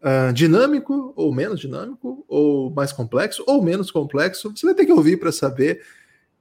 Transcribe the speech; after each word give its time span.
uh, 0.00 0.32
dinâmico 0.32 1.12
ou 1.16 1.32
menos 1.34 1.60
dinâmico, 1.60 2.24
ou 2.28 2.70
mais 2.70 2.92
complexo 2.92 3.44
ou 3.46 3.62
menos 3.62 3.90
complexo. 3.90 4.50
Você 4.50 4.66
vai 4.66 4.74
ter 4.74 4.86
que 4.86 4.92
ouvir 4.92 5.18
para 5.18 5.32
saber. 5.32 5.84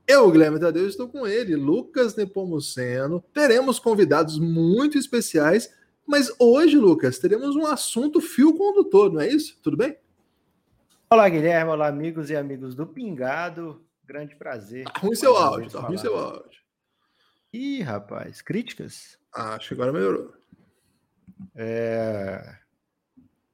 Eu, 0.07 0.29
Guilherme 0.31 0.59
Tadeu, 0.59 0.87
estou 0.87 1.07
com 1.07 1.27
ele, 1.27 1.55
Lucas 1.55 2.15
Nepomuceno. 2.15 3.23
Teremos 3.33 3.79
convidados 3.79 4.39
muito 4.39 4.97
especiais, 4.97 5.71
mas 6.05 6.33
hoje, 6.39 6.77
Lucas, 6.77 7.19
teremos 7.19 7.55
um 7.55 7.67
assunto 7.67 8.19
fio 8.19 8.57
condutor, 8.57 9.13
não 9.13 9.21
é 9.21 9.27
isso? 9.27 9.59
Tudo 9.61 9.77
bem? 9.77 9.95
Olá, 11.11 11.29
Guilherme. 11.29 11.71
Olá, 11.71 11.87
amigos 11.87 12.29
e 12.29 12.35
amigos 12.35 12.73
do 12.73 12.87
Pingado. 12.87 13.83
Grande 14.03 14.35
prazer. 14.35 14.85
Ruim 14.97 15.15
seu 15.15 15.37
áudio, 15.37 15.69
tá 15.69 15.81
ruim 15.81 15.97
seu 15.97 16.17
áudio. 16.17 16.59
Ih, 17.53 17.81
rapaz, 17.81 18.41
críticas? 18.41 19.17
Acho 19.31 19.69
que 19.69 19.73
agora 19.75 19.93
melhorou. 19.93 20.33
É... 21.55 22.58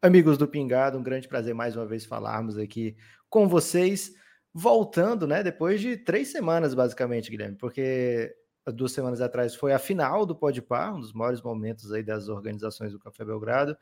Amigos 0.05 0.37
do 0.37 0.47
Pingado, 0.47 0.99
um 0.99 1.01
grande 1.01 1.27
prazer 1.27 1.55
mais 1.55 1.75
uma 1.75 1.83
vez 1.83 2.05
falarmos 2.05 2.59
aqui 2.59 2.95
com 3.27 3.47
vocês. 3.47 4.13
Voltando, 4.53 5.25
né? 5.25 5.41
Depois 5.41 5.81
de 5.81 5.97
três 5.97 6.27
semanas, 6.27 6.75
basicamente, 6.75 7.31
Guilherme, 7.31 7.57
porque 7.57 8.31
duas 8.67 8.91
semanas 8.91 9.19
atrás 9.19 9.55
foi 9.55 9.73
a 9.73 9.79
final 9.79 10.23
do 10.23 10.35
Podpar, 10.35 10.93
um 10.93 10.99
dos 10.99 11.11
maiores 11.11 11.41
momentos 11.41 11.91
aí 11.91 12.03
das 12.03 12.29
organizações 12.29 12.91
do 12.91 12.99
Café 12.99 13.25
Belgrado. 13.25 13.75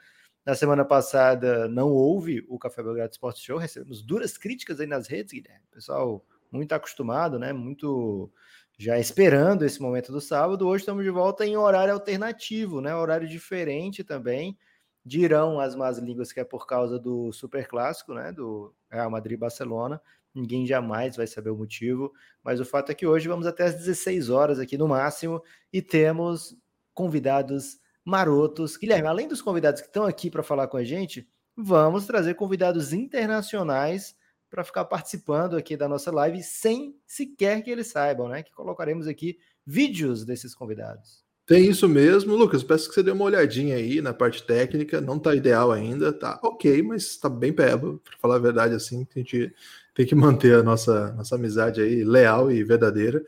Na 0.45 0.55
semana 0.55 0.85
passada 0.85 1.67
não 1.67 1.91
houve 1.91 2.45
o 2.47 2.57
Café 2.57 2.81
Belgrado 2.81 3.11
Sports 3.11 3.41
Show, 3.41 3.57
recebemos 3.57 4.01
duras 4.01 4.37
críticas 4.37 4.79
aí 4.79 4.87
nas 4.87 5.07
redes, 5.07 5.33
Guilherme. 5.33 5.65
Pessoal 5.73 6.25
muito 6.49 6.71
acostumado, 6.71 7.37
né? 7.37 7.51
Muito 7.51 8.31
já 8.77 8.97
esperando 8.97 9.65
esse 9.65 9.81
momento 9.81 10.09
do 10.13 10.21
sábado. 10.21 10.69
Hoje 10.69 10.83
estamos 10.83 11.03
de 11.03 11.09
volta 11.09 11.45
em 11.45 11.57
horário 11.57 11.93
alternativo, 11.93 12.79
né? 12.79 12.95
Horário 12.95 13.27
diferente 13.27 14.05
também. 14.05 14.57
Dirão 15.05 15.59
as 15.59 15.75
más 15.75 15.97
línguas 15.97 16.31
que 16.31 16.39
é 16.39 16.43
por 16.43 16.65
causa 16.65 16.97
do 16.97 17.31
super 17.31 17.67
clássico, 17.67 18.13
né? 18.13 18.31
Do 18.31 18.73
Real 18.89 19.09
Madrid 19.09 19.37
Barcelona. 19.37 20.01
Ninguém 20.33 20.65
jamais 20.65 21.15
vai 21.15 21.27
saber 21.27 21.51
o 21.51 21.57
motivo, 21.57 22.11
mas 22.43 22.59
o 22.59 22.65
fato 22.65 22.91
é 22.91 22.95
que 22.95 23.05
hoje 23.05 23.27
vamos 23.27 23.45
até 23.45 23.65
às 23.65 23.75
16 23.75 24.29
horas 24.29 24.59
aqui 24.59 24.77
no 24.77 24.87
máximo 24.87 25.43
e 25.71 25.81
temos 25.81 26.57
convidados 26.93 27.79
marotos. 28.03 28.75
Guilherme, 28.75 29.07
além 29.07 29.27
dos 29.27 29.41
convidados 29.41 29.81
que 29.81 29.87
estão 29.87 30.05
aqui 30.05 30.31
para 30.31 30.41
falar 30.41 30.67
com 30.67 30.77
a 30.77 30.83
gente, 30.83 31.27
vamos 31.55 32.05
trazer 32.07 32.33
convidados 32.33 32.93
internacionais 32.93 34.15
para 34.49 34.63
ficar 34.63 34.85
participando 34.85 35.55
aqui 35.55 35.75
da 35.75 35.87
nossa 35.87 36.11
live 36.11 36.41
sem 36.43 36.95
sequer 37.05 37.61
que 37.63 37.69
eles 37.69 37.87
saibam, 37.87 38.27
né? 38.27 38.43
Que 38.43 38.51
colocaremos 38.51 39.07
aqui 39.07 39.37
vídeos 39.65 40.25
desses 40.25 40.53
convidados. 40.53 41.22
Tem 41.45 41.69
isso 41.69 41.89
mesmo, 41.89 42.35
Lucas. 42.35 42.63
Peço 42.63 42.87
que 42.87 42.95
você 42.95 43.03
dê 43.03 43.11
uma 43.11 43.25
olhadinha 43.25 43.75
aí 43.75 44.01
na 44.01 44.13
parte 44.13 44.43
técnica. 44.43 45.01
Não 45.01 45.17
está 45.17 45.35
ideal 45.35 45.71
ainda, 45.71 46.13
tá 46.13 46.39
ok, 46.41 46.81
mas 46.81 47.03
está 47.03 47.27
bem 47.29 47.51
peba. 47.51 47.99
Para 48.03 48.17
falar 48.17 48.35
a 48.35 48.39
verdade, 48.39 48.73
assim, 48.73 49.05
a 49.13 49.19
gente 49.19 49.53
tem 49.93 50.05
que 50.05 50.15
manter 50.15 50.55
a 50.55 50.63
nossa, 50.63 51.11
nossa 51.13 51.35
amizade 51.35 51.81
aí 51.81 52.03
leal 52.03 52.49
e 52.49 52.63
verdadeira. 52.63 53.23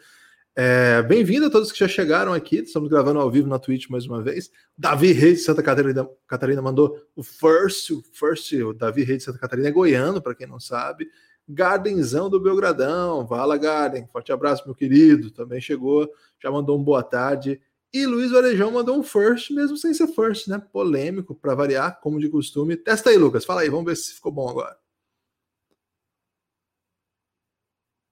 É, 0.56 1.04
Bem-vindo 1.04 1.48
a 1.48 1.50
todos 1.50 1.74
que 1.74 1.80
já 1.80 1.90
chegaram 1.90 2.34
aqui. 2.34 2.60
Estamos 2.60 2.90
gravando 2.90 3.20
ao 3.20 3.30
vivo 3.30 3.50
na 3.50 3.60
Twitch 3.60 3.90
mais 3.90 4.06
uma 4.06 4.22
vez. 4.22 4.50
Davi 4.78 5.12
Reis 5.12 5.40
de 5.40 5.44
Santa 5.44 5.62
Catarina, 5.62 6.10
Catarina 6.26 6.62
mandou 6.62 6.98
o 7.14 7.22
first, 7.22 7.92
o 7.92 8.02
first, 8.14 8.54
o 8.54 8.72
Davi 8.72 9.04
Reis 9.04 9.20
de 9.20 9.24
Santa 9.26 9.40
Catarina 9.40 9.68
é 9.68 9.72
goiano, 9.72 10.22
para 10.22 10.34
quem 10.34 10.48
não 10.48 10.60
sabe. 10.60 11.10
Gardenzão 11.48 12.30
do 12.30 12.40
Belgradão. 12.40 13.28
Vala 13.28 13.58
Garden. 13.58 14.08
Forte 14.08 14.32
abraço, 14.32 14.64
meu 14.66 14.74
querido. 14.74 15.30
Também 15.32 15.60
chegou, 15.60 16.10
já 16.42 16.50
mandou 16.50 16.80
um 16.80 16.84
boa 16.84 17.04
tarde. 17.04 17.60
E 17.96 18.06
Luiz 18.06 18.30
Varejão 18.30 18.72
mandou 18.72 19.00
um 19.00 19.02
first, 19.02 19.52
mesmo 19.52 19.78
sem 19.78 19.94
ser 19.94 20.08
first, 20.08 20.50
né? 20.50 20.60
Polêmico, 20.60 21.34
para 21.34 21.56
variar, 21.56 22.02
como 22.02 22.20
de 22.20 22.28
costume. 22.28 22.76
Testa 22.76 23.10
aí, 23.10 23.18
Lucas. 23.18 23.46
Fala 23.46 23.62
aí, 23.62 23.70
vamos 23.70 23.86
ver 23.86 23.96
se 23.96 24.16
ficou 24.16 24.34
bom 24.34 24.50
agora. 24.50 24.78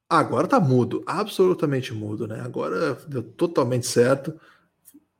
Agora 0.08 0.48
tá 0.48 0.58
mudo, 0.58 1.04
absolutamente 1.06 1.94
mudo, 1.94 2.26
né? 2.26 2.40
Agora 2.40 2.94
deu 3.10 3.22
totalmente 3.22 3.86
certo. 3.86 4.40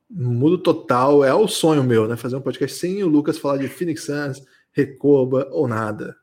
Mudo 0.08 0.56
total, 0.56 1.22
é 1.22 1.34
o 1.34 1.46
sonho 1.46 1.84
meu, 1.84 2.08
né? 2.08 2.16
Fazer 2.16 2.36
um 2.36 2.40
podcast 2.40 2.78
sem 2.78 3.04
o 3.04 3.06
Lucas 3.06 3.36
falar 3.36 3.58
de 3.58 3.68
Phoenix 3.68 4.06
Suns, 4.06 4.42
Recoba 4.72 5.46
ou 5.52 5.68
nada. 5.68 6.16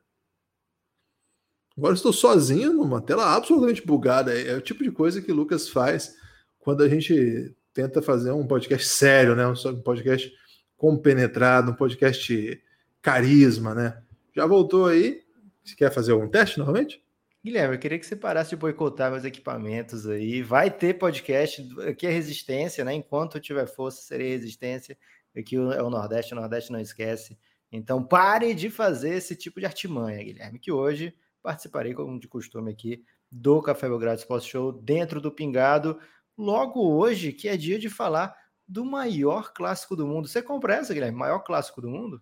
Agora 1.78 1.94
estou 1.94 2.12
sozinho 2.12 2.74
numa 2.74 3.04
tela 3.04 3.36
absolutamente 3.36 3.86
bugada. 3.86 4.34
É 4.34 4.58
o 4.58 4.62
tipo 4.62 4.84
de 4.84 4.90
coisa 4.90 5.22
que 5.22 5.32
o 5.32 5.36
Lucas 5.36 5.70
faz 5.70 6.16
quando 6.58 6.82
a 6.82 6.90
gente 6.90 7.56
tenta 7.74 8.02
fazer 8.02 8.32
um 8.32 8.46
podcast 8.46 8.88
sério, 8.88 9.36
né? 9.36 9.48
Um 9.48 9.82
podcast 9.82 10.32
compenetrado, 10.78 11.72
um 11.72 11.76
podcast 11.76 12.64
carisma, 13.02 13.74
né? 13.74 14.02
Já 14.36 14.46
voltou 14.46 14.88
aí? 14.88 15.24
Você 15.64 15.76
quer 15.76 15.92
fazer 15.92 16.12
algum 16.12 16.28
teste 16.28 16.60
novamente? 16.60 17.04
Guilherme, 17.44 17.76
eu 17.76 17.80
queria 17.80 17.98
que 17.98 18.06
você 18.06 18.16
parasse 18.16 18.52
de 18.52 18.56
boicotar 18.56 19.12
meus 19.12 19.26
equipamentos 19.26 20.08
aí. 20.08 20.44
Vai 20.44 20.70
ter 20.70 20.94
podcast, 20.96 21.68
aqui 21.88 22.06
é 22.06 22.12
resistência, 22.12 22.86
né? 22.86 22.94
Enquanto 22.94 23.38
eu 23.38 23.42
tiver 23.42 23.66
força, 23.66 24.02
serei 24.02 24.30
resistência. 24.30 24.96
Aqui 25.36 25.56
é 25.56 25.82
o 25.82 25.90
Nordeste, 25.90 26.34
o 26.34 26.36
Nordeste 26.36 26.72
não 26.72 26.80
esquece. 26.80 27.38
Então 27.72 28.04
pare 28.04 28.54
de 28.54 28.70
fazer 28.70 29.16
esse 29.16 29.36
tipo 29.36 29.60
de 29.60 29.66
artimanha, 29.66 30.24
Guilherme, 30.24 30.60
que 30.60 30.72
hoje 30.72 31.16
participarei, 31.42 31.94
como 31.94 32.20
de 32.20 32.28
costume 32.28 32.72
aqui, 32.72 33.04
do 33.32 33.62
Café 33.62 33.88
Belgrado 33.88 34.20
Sports 34.20 34.48
Show 34.48 34.72
dentro 34.72 35.22
do 35.22 35.32
Pingado. 35.32 35.98
Logo 36.42 36.82
hoje, 36.82 37.32
que 37.32 37.48
é 37.48 37.56
dia 37.56 37.78
de 37.78 37.88
falar 37.88 38.36
do 38.68 38.84
maior 38.84 39.54
clássico 39.54 39.96
do 39.96 40.08
mundo. 40.08 40.28
Você 40.28 40.42
compra 40.42 40.74
essa, 40.74 40.92
Guilherme? 40.92 41.16
Maior 41.16 41.40
clássico 41.40 41.80
do 41.80 41.88
mundo? 41.88 42.20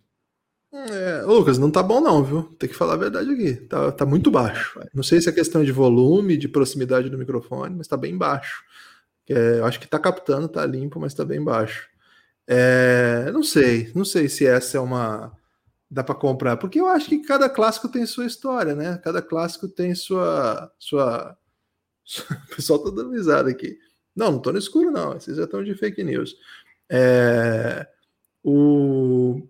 É, 0.70 1.22
Lucas, 1.22 1.56
não 1.56 1.70
tá 1.70 1.82
bom 1.82 2.02
não, 2.02 2.22
viu? 2.22 2.42
Tem 2.58 2.68
que 2.68 2.76
falar 2.76 2.92
a 2.92 2.98
verdade 2.98 3.30
aqui. 3.30 3.54
Tá, 3.66 3.90
tá 3.90 4.04
muito 4.04 4.30
baixo. 4.30 4.78
Não 4.92 5.02
sei 5.02 5.22
se 5.22 5.30
é 5.30 5.32
questão 5.32 5.64
de 5.64 5.72
volume, 5.72 6.36
de 6.36 6.48
proximidade 6.48 7.08
do 7.08 7.16
microfone, 7.16 7.74
mas 7.74 7.88
tá 7.88 7.96
bem 7.96 8.14
baixo. 8.14 8.62
É, 9.26 9.60
eu 9.60 9.64
acho 9.64 9.80
que 9.80 9.88
tá 9.88 9.98
captando, 9.98 10.48
tá 10.48 10.66
limpo, 10.66 11.00
mas 11.00 11.14
tá 11.14 11.24
bem 11.24 11.42
baixo. 11.42 11.88
É, 12.46 13.30
não 13.32 13.42
sei, 13.42 13.90
não 13.94 14.04
sei 14.04 14.28
se 14.28 14.46
essa 14.46 14.76
é 14.76 14.80
uma 14.80 15.32
dá 15.90 16.04
para 16.04 16.14
comprar, 16.14 16.58
porque 16.58 16.78
eu 16.78 16.88
acho 16.88 17.08
que 17.08 17.20
cada 17.20 17.48
clássico 17.48 17.88
tem 17.88 18.04
sua 18.04 18.26
história, 18.26 18.74
né? 18.74 19.00
Cada 19.02 19.22
clássico 19.22 19.66
tem 19.66 19.94
sua 19.94 20.70
sua 20.78 21.38
o 22.52 22.54
pessoal 22.54 22.80
tá 22.80 22.90
dando 22.90 23.12
risada 23.12 23.48
aqui. 23.48 23.78
Não, 24.14 24.32
não 24.32 24.38
tô 24.38 24.52
no 24.52 24.58
escuro 24.58 24.90
não, 24.90 25.16
esses 25.16 25.36
já 25.36 25.44
estão 25.44 25.62
de 25.62 25.74
fake 25.74 26.02
news. 26.02 26.36
É... 26.88 27.86
O 28.42 29.42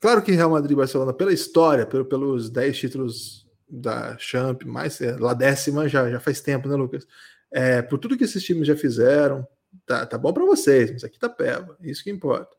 Claro 0.00 0.22
que 0.22 0.32
Real 0.32 0.50
Madrid 0.50 0.72
e 0.72 0.76
Barcelona, 0.76 1.12
pela 1.12 1.32
história, 1.32 1.86
pelo, 1.86 2.04
pelos 2.04 2.50
10 2.50 2.78
títulos 2.78 3.46
da 3.68 4.16
Champ, 4.18 4.62
mais 4.64 5.00
é, 5.00 5.16
lá 5.16 5.34
décima 5.34 5.88
já, 5.88 6.08
já 6.10 6.20
faz 6.20 6.40
tempo, 6.40 6.68
né, 6.68 6.76
Lucas? 6.76 7.06
É, 7.50 7.82
por 7.82 7.98
tudo 7.98 8.16
que 8.16 8.24
esses 8.24 8.44
times 8.44 8.66
já 8.66 8.76
fizeram, 8.76 9.46
tá, 9.86 10.04
tá 10.06 10.18
bom 10.18 10.32
para 10.32 10.44
vocês, 10.44 10.92
mas 10.92 11.02
aqui 11.02 11.18
tá 11.18 11.28
peba, 11.28 11.76
isso 11.80 12.04
que 12.04 12.10
importa. 12.10 12.54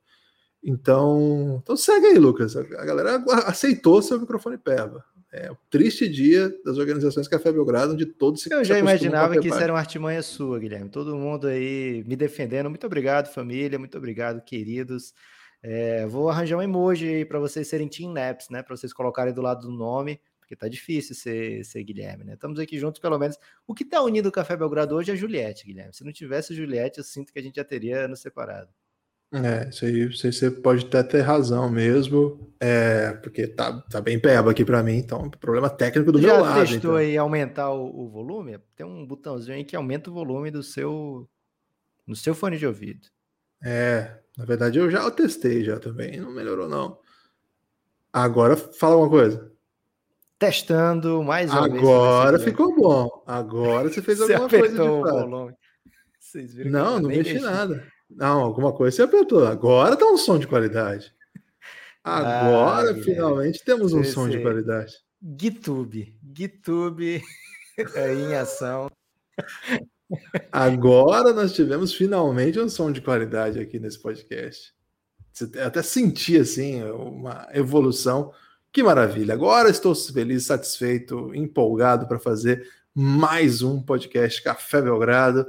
Então, 0.63 1.61
então 1.63 1.77
segue 1.77 2.07
aí, 2.07 2.17
Lucas. 2.17 2.57
A, 2.57 2.61
a 2.61 2.85
galera 2.85 3.23
aceitou 3.45 4.01
seu 4.01 4.19
microfone 4.19 4.57
peba. 4.57 5.05
É 5.31 5.51
o 5.51 5.57
triste 5.69 6.07
dia 6.07 6.49
das 6.63 6.77
organizações 6.77 7.27
Café 7.27 7.51
Belgrado, 7.51 7.93
onde 7.93 8.05
todos 8.05 8.41
se 8.41 8.53
Eu 8.53 8.63
já 8.63 8.79
imaginava 8.79 9.37
que 9.39 9.49
isso 9.49 9.59
era 9.59 9.73
uma 9.73 9.79
artimanha 9.79 10.21
sua, 10.23 10.57
Guilherme. 10.57 10.89
Todo 10.89 11.17
mundo 11.17 11.47
aí 11.47 12.03
me 12.07 12.15
defendendo. 12.15 12.69
Muito 12.69 12.87
obrigado, 12.87 13.27
família. 13.33 13.77
Muito 13.77 13.97
obrigado, 13.97 14.41
queridos. 14.41 15.13
É, 15.61 16.05
vou 16.05 16.29
arranjar 16.29 16.57
um 16.57 16.61
emoji 16.61 17.07
aí 17.07 17.25
para 17.25 17.39
vocês 17.39 17.67
serem 17.67 17.89
Team 17.89 18.13
Naps, 18.13 18.49
né? 18.49 18.63
Para 18.63 18.75
vocês 18.75 18.93
colocarem 18.93 19.33
do 19.33 19.41
lado 19.41 19.67
do 19.67 19.71
nome, 19.71 20.21
porque 20.39 20.55
tá 20.55 20.69
difícil 20.69 21.13
ser, 21.13 21.65
ser 21.65 21.83
Guilherme, 21.83 22.23
né? 22.23 22.35
Estamos 22.35 22.57
aqui 22.57 22.79
juntos, 22.79 23.01
pelo 23.01 23.19
menos. 23.19 23.37
O 23.67 23.73
que 23.73 23.83
tá 23.83 24.01
unindo 24.01 24.29
o 24.29 24.31
Café 24.31 24.55
Belgrado 24.55 24.95
hoje 24.95 25.11
é 25.11 25.13
a 25.13 25.17
Juliette, 25.17 25.65
Guilherme. 25.65 25.93
Se 25.93 26.05
não 26.05 26.13
tivesse 26.13 26.55
Juliette, 26.55 26.99
eu 26.99 27.03
sinto 27.03 27.33
que 27.33 27.39
a 27.39 27.41
gente 27.41 27.55
já 27.55 27.65
teria 27.65 28.07
nos 28.07 28.21
separado. 28.21 28.69
É, 29.33 29.67
isso 29.67 29.85
aí 29.85 30.07
você 30.07 30.49
pode 30.49 30.85
até 30.85 31.03
ter 31.03 31.21
razão 31.21 31.69
mesmo, 31.69 32.49
é, 32.61 33.11
porque 33.21 33.45
tá, 33.45 33.81
tá 33.81 33.99
bem 33.99 34.17
peba 34.17 34.51
aqui 34.51 34.63
para 34.63 34.81
mim, 34.81 34.95
então 34.95 35.29
problema 35.29 35.69
técnico 35.69 36.13
do 36.13 36.21
já 36.21 36.27
meu 36.27 36.41
lado. 36.41 36.65
Já 36.65 36.71
testou 36.71 36.91
então. 36.91 36.95
aí 36.95 37.17
aumentar 37.17 37.69
o, 37.71 38.05
o, 38.05 38.09
volume? 38.09 38.57
Tem 38.73 38.85
um 38.85 39.05
botãozinho 39.05 39.57
aí 39.57 39.65
que 39.65 39.75
aumenta 39.75 40.09
o 40.09 40.13
volume 40.13 40.49
do 40.49 40.63
seu 40.63 41.29
no 42.05 42.15
seu 42.15 42.33
fone 42.33 42.57
de 42.57 42.65
ouvido. 42.65 43.09
É, 43.61 44.17
na 44.37 44.45
verdade, 44.45 44.79
eu 44.79 44.89
já 44.89 45.11
testei 45.11 45.61
já 45.61 45.77
também, 45.77 46.21
não 46.21 46.31
melhorou 46.31 46.69
não. 46.69 46.97
Agora 48.13 48.55
fala 48.55 48.95
uma 48.95 49.09
coisa. 49.09 49.51
Testando 50.39 51.21
mais 51.21 51.51
uma 51.51 51.65
Agora 51.65 52.39
ficou 52.39 52.73
bom. 52.73 53.23
Agora 53.27 53.89
você 53.89 54.01
fez 54.01 54.19
você 54.19 54.35
alguma 54.35 54.49
coisa 54.49 54.69
de 54.69 55.01
fato. 55.01 56.69
Não, 56.69 56.99
não 56.99 57.09
mexi 57.09 57.39
nada. 57.39 57.85
Não, 58.09 58.41
alguma 58.41 58.73
coisa 58.73 58.95
você 58.95 59.01
apertou. 59.03 59.45
Agora 59.45 59.95
tá 59.95 60.05
um 60.05 60.17
som 60.17 60.39
de 60.39 60.47
qualidade. 60.47 61.13
Agora, 62.03 62.91
ah, 62.91 63.03
finalmente, 63.03 63.63
temos 63.65 63.91
um 63.93 64.03
som 64.03 64.29
de 64.29 64.41
qualidade. 64.41 64.93
GitHub. 65.39 66.15
GitHub 66.33 67.21
em 68.17 68.35
ação. 68.35 68.89
Agora 70.51 71.33
nós 71.33 71.53
tivemos 71.53 71.93
finalmente 71.93 72.59
um 72.59 72.69
som 72.69 72.91
de 72.91 73.01
qualidade 73.01 73.59
aqui 73.59 73.77
nesse 73.77 74.01
podcast. 74.01 74.73
Até 75.63 75.83
senti 75.83 76.37
assim 76.37 76.81
uma 76.83 77.47
evolução. 77.53 78.31
Que 78.71 78.81
maravilha! 78.81 79.33
Agora 79.33 79.69
estou 79.69 79.93
feliz, 79.93 80.45
satisfeito, 80.45 81.33
empolgado 81.35 82.07
para 82.07 82.19
fazer 82.19 82.67
mais 82.93 83.61
um 83.61 83.81
podcast 83.81 84.41
Café 84.41 84.81
Belgrado. 84.81 85.45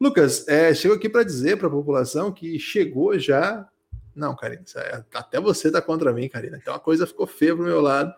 Lucas, 0.00 0.48
é, 0.48 0.72
chego 0.72 0.94
aqui 0.94 1.08
para 1.08 1.22
dizer 1.22 1.58
para 1.58 1.66
a 1.66 1.70
população 1.70 2.32
que 2.32 2.58
chegou 2.58 3.18
já. 3.18 3.68
Não, 4.14 4.34
Karina, 4.34 4.64
é, 4.76 5.04
até 5.14 5.38
você 5.38 5.68
está 5.68 5.82
contra 5.82 6.12
mim, 6.12 6.28
Karina. 6.28 6.56
Então 6.56 6.74
a 6.74 6.80
coisa 6.80 7.06
ficou 7.06 7.26
feia 7.26 7.54
para 7.54 7.62
o 7.62 7.66
meu 7.66 7.82
lado. 7.82 8.14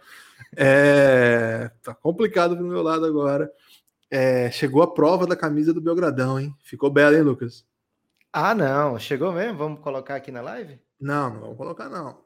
É, 0.57 1.71
tá 1.83 1.93
complicado 1.93 2.57
para 2.57 2.65
o 2.65 2.69
meu 2.69 2.83
lado 2.83 3.05
agora. 3.05 3.51
É, 4.09 4.51
chegou 4.51 4.83
a 4.83 4.93
prova 4.93 5.27
da 5.27 5.35
camisa 5.35 5.73
do 5.73 5.81
Belgradão, 5.81 6.39
hein? 6.39 6.55
Ficou 6.63 6.91
bela, 6.91 7.17
hein, 7.17 7.23
Lucas? 7.23 7.65
Ah, 8.33 8.55
não. 8.55 8.99
Chegou 8.99 9.33
mesmo? 9.33 9.59
Vamos 9.59 9.81
colocar 9.81 10.15
aqui 10.15 10.31
na 10.31 10.41
live? 10.41 10.79
Não, 11.01 11.35
não 11.35 11.41
vamos 11.41 11.57
colocar, 11.57 11.89
não. 11.89 12.23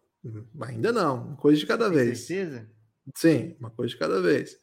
Ainda 0.62 0.92
não. 0.92 1.28
Uma 1.28 1.36
coisa 1.36 1.58
de 1.58 1.66
cada 1.66 1.86
Tem 1.86 1.94
vez. 1.94 2.20
Certeza? 2.20 2.68
Sim, 3.14 3.56
uma 3.58 3.70
coisa 3.70 3.90
de 3.92 3.98
cada 3.98 4.20
vez. 4.20 4.58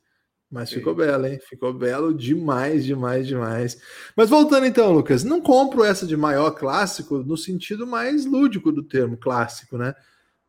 Mas 0.54 0.70
Sim. 0.70 0.76
ficou 0.76 0.94
belo, 0.94 1.26
hein? 1.26 1.40
Ficou 1.50 1.74
belo 1.74 2.14
demais, 2.14 2.86
demais, 2.86 3.26
demais. 3.26 3.82
Mas 4.16 4.30
voltando 4.30 4.68
então, 4.68 4.94
Lucas, 4.94 5.24
não 5.24 5.42
compro 5.42 5.84
essa 5.84 6.06
de 6.06 6.16
maior 6.16 6.52
clássico 6.52 7.18
no 7.18 7.36
sentido 7.36 7.88
mais 7.88 8.24
lúdico 8.24 8.72
do 8.72 8.84
termo 8.84 9.18
clássico, 9.18 9.80
né? 9.80 9.96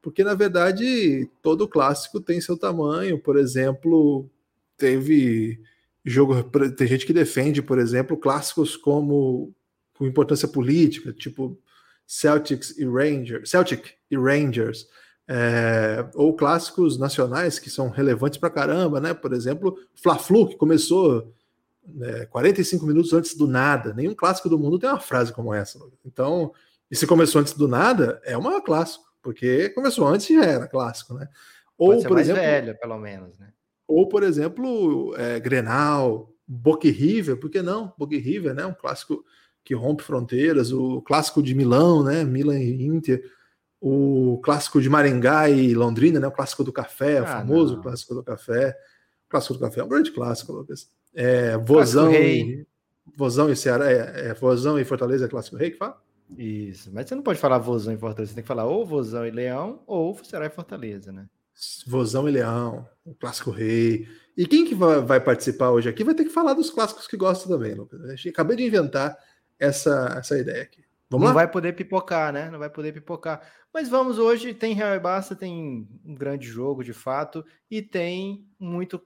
Porque 0.03 0.23
na 0.23 0.35
verdade 0.35 1.27
todo 1.41 1.67
clássico 1.67 2.21
tem 2.21 2.39
seu 2.39 2.55
tamanho. 2.55 3.19
Por 3.19 3.39
exemplo, 3.39 4.29
teve 4.77 5.59
jogo. 6.05 6.43
Tem 6.77 6.87
gente 6.87 7.07
que 7.07 7.15
defende, 7.15 7.63
por 7.63 7.79
exemplo, 7.79 8.19
clássicos 8.19 8.77
como 8.77 9.55
com 9.95 10.07
importância 10.07 10.47
política, 10.47 11.15
tipo 11.15 11.59
Celtics 12.07 12.77
e 12.77 12.85
Rangers, 12.85 13.49
Celtic 13.49 13.93
e 14.11 14.17
Rangers, 14.19 14.87
é, 15.27 16.07
ou 16.15 16.35
clássicos 16.35 16.99
nacionais 16.99 17.59
que 17.59 17.71
são 17.71 17.89
relevantes 17.89 18.39
para 18.39 18.51
caramba, 18.51 19.01
né? 19.01 19.15
Por 19.15 19.33
exemplo, 19.33 19.79
Fla-Flu, 19.95 20.49
que 20.49 20.57
começou 20.57 21.33
né, 21.87 22.27
45 22.27 22.87
minutos 22.87 23.13
antes 23.13 23.37
do 23.37 23.47
nada. 23.47 23.95
Nenhum 23.95 24.15
clássico 24.15 24.49
do 24.49 24.59
mundo 24.59 24.79
tem 24.79 24.89
uma 24.89 25.01
frase 25.01 25.33
como 25.33 25.53
essa. 25.53 25.79
Então, 26.05 26.53
e 26.91 26.97
se 26.97 27.07
começou 27.07 27.41
antes 27.41 27.55
do 27.55 27.67
nada, 27.67 28.21
é 28.25 28.37
uma 28.37 28.63
clássico, 28.63 29.05
porque 29.23 29.71
começou 29.71 30.07
antes 30.07 30.29
e 30.31 30.35
já 30.35 30.45
era 30.45 30.69
clássico, 30.69 31.15
né? 31.15 31.29
Ou, 31.77 32.03
por 32.05 32.19
exemplo, 32.19 32.43
velho, 32.43 32.79
pelo 32.79 32.99
menos, 32.99 33.39
né? 33.39 33.49
Ou, 33.87 34.09
por 34.09 34.23
exemplo, 34.23 35.15
é, 35.17 35.41
Grenal, 35.41 36.33
Boca 36.47 36.89
River, 36.89 37.37
por 37.39 37.51
que 37.51 37.63
não? 37.63 37.93
Boca 37.99 38.17
River, 38.17 38.55
né? 38.55 38.65
Um 38.65 38.75
clássico 38.75 39.25
que 39.65 39.75
rompe 39.75 40.03
fronteiras, 40.03 40.73
o 40.73 41.01
clássico 41.03 41.43
de 41.43 41.55
Milão, 41.55 42.05
né? 42.05 42.23
Milan 42.23 42.59
e 42.59 42.85
Inter, 42.85 43.25
o 43.87 44.39
clássico 44.39 44.81
de 44.81 44.89
Maringá 44.89 45.51
e 45.51 45.75
Londrina, 45.75 46.19
né? 46.19 46.27
O 46.27 46.33
clássico 46.33 46.65
do 46.65 46.73
café, 46.73 47.19
ah, 47.19 47.23
o 47.23 47.27
famoso 47.27 47.77
não. 47.77 47.83
clássico 47.83 48.15
do 48.15 48.23
café. 48.23 48.75
O 49.27 49.29
clássico 49.29 49.53
do 49.53 49.61
café 49.61 49.81
é 49.81 49.85
um 49.85 49.89
grande 49.89 50.11
clássico, 50.11 50.55
Lucas. 50.55 50.91
É, 51.15 51.59
Vozão, 51.59 52.11
e, 52.11 52.67
Vozão 53.15 53.51
e 53.51 53.55
Ceará, 53.55 53.93
é, 53.93 54.29
é, 54.29 54.35
Vozão 54.35 54.79
e 54.79 54.87
Fortaleza 54.87 55.27
é 55.27 55.29
clássico 55.29 55.57
rei 55.57 55.71
que 55.71 55.77
fala? 55.77 56.03
Isso, 56.39 56.91
mas 56.95 57.07
você 57.07 57.15
não 57.15 57.23
pode 57.23 57.39
falar 57.39 57.59
Vozão 57.59 57.93
e 57.93 57.99
Fortaleza, 57.99 58.31
você 58.31 58.37
tem 58.37 58.43
que 58.43 58.49
falar 58.49 58.65
ou 58.65 58.87
Vozão 58.87 59.27
e 59.27 59.31
Leão 59.31 59.83
ou 59.87 60.19
Ceará 60.25 60.47
e 60.47 60.51
Fortaleza, 60.51 61.13
né? 61.13 61.27
Vozão 61.87 62.27
e 62.27 62.33
Leão, 62.33 62.89
o 63.05 63.15
Clássico 63.15 63.51
Rei. 63.51 64.09
E 64.35 64.47
quem 64.47 64.65
que 64.65 64.75
vai, 64.75 65.03
vai, 65.03 65.21
participar 65.21 65.71
hoje 65.71 65.91
aqui 65.91 66.03
vai 66.03 66.15
ter 66.15 66.25
que 66.25 66.31
falar 66.31 66.55
dos 66.55 66.71
clássicos 66.71 67.07
que 67.07 67.19
gosta 67.19 67.47
também, 67.47 67.75
Lucas. 67.75 68.01
Acabei 68.27 68.57
de 68.57 68.65
inventar 68.65 69.15
essa, 69.59 70.17
essa 70.19 70.39
ideia 70.39 70.63
aqui. 70.63 70.84
Vamos 71.15 71.29
Não 71.29 71.35
lá? 71.35 71.43
vai 71.43 71.51
poder 71.51 71.73
pipocar, 71.75 72.33
né? 72.33 72.51
Não 72.51 72.59
vai 72.59 72.69
poder 72.69 72.93
pipocar. 72.93 73.41
Mas 73.73 73.89
vamos 73.89 74.19
hoje, 74.19 74.53
tem 74.55 74.75
Real 74.75 74.95
e 74.95 75.01
Barça, 75.01 75.37
tem 75.37 75.89
um 76.05 76.15
grande 76.15 76.47
jogo 76.47 76.83
de 76.83 76.93
fato, 76.93 77.45
e 77.71 77.81
tem 77.81 78.49
muito, 78.59 79.01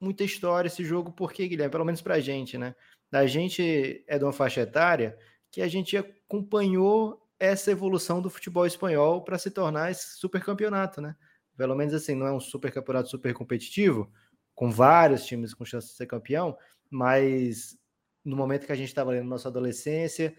muita 0.00 0.24
história 0.24 0.68
esse 0.68 0.84
jogo, 0.84 1.12
porque, 1.12 1.46
Guilherme, 1.46 1.72
pelo 1.72 1.84
menos 1.84 2.02
pra 2.02 2.20
gente, 2.20 2.58
né? 2.58 2.74
Da 3.10 3.26
gente 3.26 4.04
é 4.06 4.18
de 4.18 4.24
uma 4.24 4.32
faixa 4.32 4.60
etária 4.60 5.16
que 5.50 5.62
a 5.62 5.68
gente 5.68 5.96
acompanhou 5.96 7.26
essa 7.38 7.70
evolução 7.70 8.20
do 8.20 8.28
futebol 8.28 8.66
espanhol 8.66 9.22
para 9.22 9.38
se 9.38 9.50
tornar 9.50 9.90
esse 9.90 10.18
super 10.18 10.44
campeonato, 10.44 11.00
né? 11.00 11.14
pelo 11.58 11.74
menos 11.74 11.92
assim, 11.92 12.14
não 12.14 12.26
é 12.26 12.32
um 12.32 12.38
super 12.38 12.72
campeonato 12.72 13.10
super 13.10 13.34
competitivo, 13.34 14.08
com 14.54 14.70
vários 14.70 15.26
times 15.26 15.52
com 15.52 15.64
chance 15.64 15.88
de 15.88 15.94
ser 15.94 16.06
campeão, 16.06 16.56
mas 16.88 17.76
no 18.24 18.36
momento 18.36 18.64
que 18.64 18.72
a 18.72 18.76
gente 18.76 18.88
estava 18.88 19.10
ali 19.10 19.18
na 19.20 19.26
nossa 19.26 19.48
adolescência, 19.48 20.34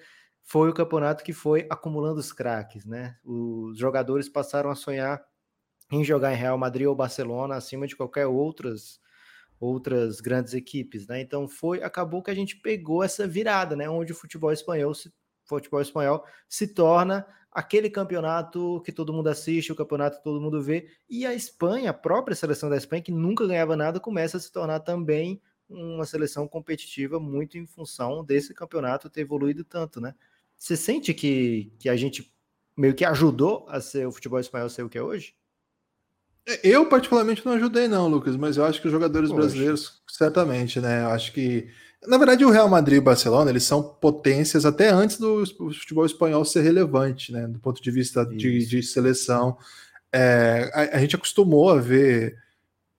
foi 0.50 0.68
o 0.68 0.74
campeonato 0.74 1.24
que 1.24 1.32
foi 1.32 1.68
acumulando 1.70 2.20
os 2.20 2.34
craques, 2.34 2.84
né? 2.84 3.16
Os 3.24 3.78
jogadores 3.78 4.28
passaram 4.28 4.72
a 4.72 4.76
sonhar 4.76 5.24
em 5.92 6.04
jogar 6.04 6.34
em 6.34 6.38
Real 6.38 6.58
Madrid 6.58 6.88
ou 6.88 6.96
Barcelona 6.96 7.56
acima 7.56 7.86
de 7.86 7.96
qualquer 7.96 8.26
outras 8.26 9.00
outras 9.60 10.20
grandes 10.22 10.56
equipes, 10.56 11.06
né? 11.08 11.22
Então 11.22 11.48
foi 11.48 11.84
acabou 11.84 12.24
que 12.24 12.32
a 12.32 12.36
gente 12.36 12.58
pegou 12.58 13.04
essa 13.04 13.28
virada, 13.28 13.76
né? 13.76 13.88
Onde 13.90 14.12
o 14.12 14.16
futebol 14.16 14.52
espanhol 14.52 14.94
se 14.96 15.14
futebol 15.46 15.82
espanhol 15.82 16.26
se 16.48 16.68
torna 16.74 17.28
aquele 17.52 17.90
campeonato 17.90 18.82
que 18.84 18.92
todo 18.92 19.14
mundo 19.14 19.28
assiste, 19.28 19.72
o 19.72 19.76
campeonato 19.76 20.18
que 20.18 20.24
todo 20.24 20.42
mundo 20.42 20.64
vê, 20.64 20.88
e 21.08 21.28
a 21.28 21.34
Espanha, 21.34 21.92
a 21.92 21.94
própria 21.94 22.36
seleção 22.36 22.70
da 22.72 22.78
Espanha, 22.78 23.04
que 23.04 23.12
nunca 23.12 23.46
ganhava 23.48 23.76
nada, 23.76 24.00
começa 24.00 24.38
a 24.38 24.40
se 24.40 24.52
tornar 24.52 24.80
também 24.80 25.42
uma 25.70 26.06
seleção 26.06 26.48
competitiva 26.48 27.20
muito 27.20 27.58
em 27.58 27.68
função 27.68 28.24
desse 28.26 28.54
campeonato 28.54 29.10
ter 29.10 29.22
evoluído 29.22 29.64
tanto, 29.64 30.02
né? 30.02 30.16
Você 30.60 30.76
sente 30.76 31.14
que, 31.14 31.72
que 31.80 31.90
a 31.90 31.96
gente 31.96 32.32
meio 32.78 32.94
que 32.94 33.06
ajudou 33.06 33.66
a 33.70 33.82
ser 33.82 34.06
o 34.06 34.12
futebol 34.12 34.40
espanhol 34.40 34.70
ser 34.70 34.84
o 34.84 34.90
que 34.90 34.98
é 34.98 35.02
hoje? 35.02 35.34
É, 36.46 36.60
eu, 36.64 36.88
particularmente, 36.88 37.46
não 37.46 37.54
ajudei, 37.54 37.88
não, 37.88 38.08
Lucas, 38.08 38.36
mas 38.36 38.58
eu 38.58 38.66
acho 38.66 38.82
que 38.82 38.88
os 38.88 38.92
jogadores 38.92 39.30
Poxa. 39.30 39.42
brasileiros, 39.42 40.02
certamente, 40.08 40.80
né? 40.80 41.04
Eu 41.04 41.10
acho 41.10 41.32
que 41.32 41.70
na 42.08 42.18
verdade, 42.18 42.46
o 42.46 42.50
Real 42.50 42.70
Madrid 42.70 42.96
e 42.96 43.00
o 43.00 43.04
Barcelona, 43.04 43.50
eles 43.50 43.64
são 43.64 43.84
potências 43.84 44.66
até 44.66 44.90
antes 44.90 45.18
do 45.18 45.46
futebol 45.74 46.06
espanhol 46.06 46.46
ser 46.46 46.62
relevante, 46.62 47.32
né? 47.32 47.46
Do 47.46 47.60
ponto 47.60 47.82
de 47.82 47.92
vista 47.92 48.26
de, 48.26 48.66
de, 48.66 48.82
seleção. 48.82 49.58
É, 50.12 50.72
a, 50.74 50.98
a, 50.98 51.00
gente 51.00 51.16
acostumou 51.16 51.70
a 51.70 51.76
ver, 51.76 52.38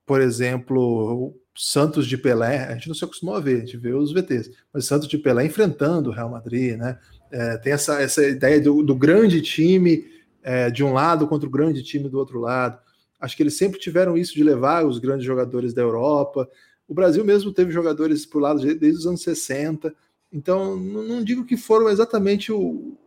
por 0.05 0.21
exemplo, 0.21 0.79
o 0.79 1.41
Santos 1.55 2.05
de 2.05 2.15
Pelé, 2.15 2.65
a 2.65 2.73
gente 2.75 2.87
não 2.87 2.95
se 2.95 3.03
acostumou 3.03 3.35
a 3.35 3.39
ver, 3.39 3.57
a 3.57 3.59
gente 3.65 3.75
vê 3.75 3.91
os 3.91 4.13
VTs, 4.13 4.51
mas 4.71 4.85
Santos 4.85 5.07
de 5.07 5.17
Pelé 5.17 5.45
enfrentando 5.45 6.11
o 6.11 6.13
Real 6.13 6.29
Madrid, 6.29 6.77
né? 6.77 6.99
É, 7.31 7.57
tem 7.57 7.73
essa, 7.73 8.01
essa 8.01 8.25
ideia 8.27 8.59
do, 8.59 8.83
do 8.83 8.95
grande 8.95 9.41
time 9.41 10.05
é, 10.43 10.69
de 10.69 10.83
um 10.83 10.93
lado 10.93 11.27
contra 11.27 11.47
o 11.47 11.51
grande 11.51 11.81
time 11.83 12.09
do 12.09 12.17
outro 12.17 12.39
lado. 12.39 12.77
Acho 13.19 13.37
que 13.37 13.43
eles 13.43 13.55
sempre 13.55 13.79
tiveram 13.79 14.17
isso 14.17 14.33
de 14.33 14.43
levar 14.43 14.85
os 14.85 14.99
grandes 14.99 15.25
jogadores 15.25 15.73
da 15.73 15.81
Europa. 15.81 16.49
O 16.87 16.93
Brasil 16.93 17.23
mesmo 17.23 17.53
teve 17.53 17.71
jogadores 17.71 18.25
por 18.25 18.41
lado 18.41 18.59
desde 18.59 18.99
os 18.99 19.07
anos 19.07 19.21
60. 19.21 19.93
Então, 20.33 20.75
não 20.75 21.23
digo 21.23 21.45
que 21.45 21.55
foram 21.55 21.89
exatamente 21.89 22.51
o, 22.51 22.97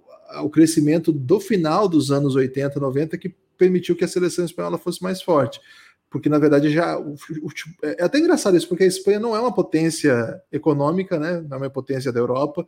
o 0.42 0.50
crescimento 0.50 1.12
do 1.12 1.40
final 1.40 1.88
dos 1.88 2.10
anos 2.10 2.34
80, 2.34 2.78
90 2.78 3.18
que 3.18 3.34
permitiu 3.58 3.96
que 3.96 4.04
a 4.04 4.08
seleção 4.08 4.44
espanhola 4.44 4.78
fosse 4.78 5.02
mais 5.02 5.20
forte. 5.20 5.60
Porque, 6.10 6.28
na 6.28 6.38
verdade, 6.38 6.70
já. 6.70 6.96
O, 6.96 7.14
o, 7.14 7.50
é 7.82 8.04
até 8.04 8.18
engraçado 8.18 8.56
isso, 8.56 8.68
porque 8.68 8.84
a 8.84 8.86
Espanha 8.86 9.18
não 9.18 9.34
é 9.34 9.40
uma 9.40 9.52
potência 9.52 10.40
econômica, 10.52 11.18
né? 11.18 11.44
não 11.48 11.56
é 11.56 11.60
uma 11.62 11.70
potência 11.70 12.12
da 12.12 12.20
Europa. 12.20 12.66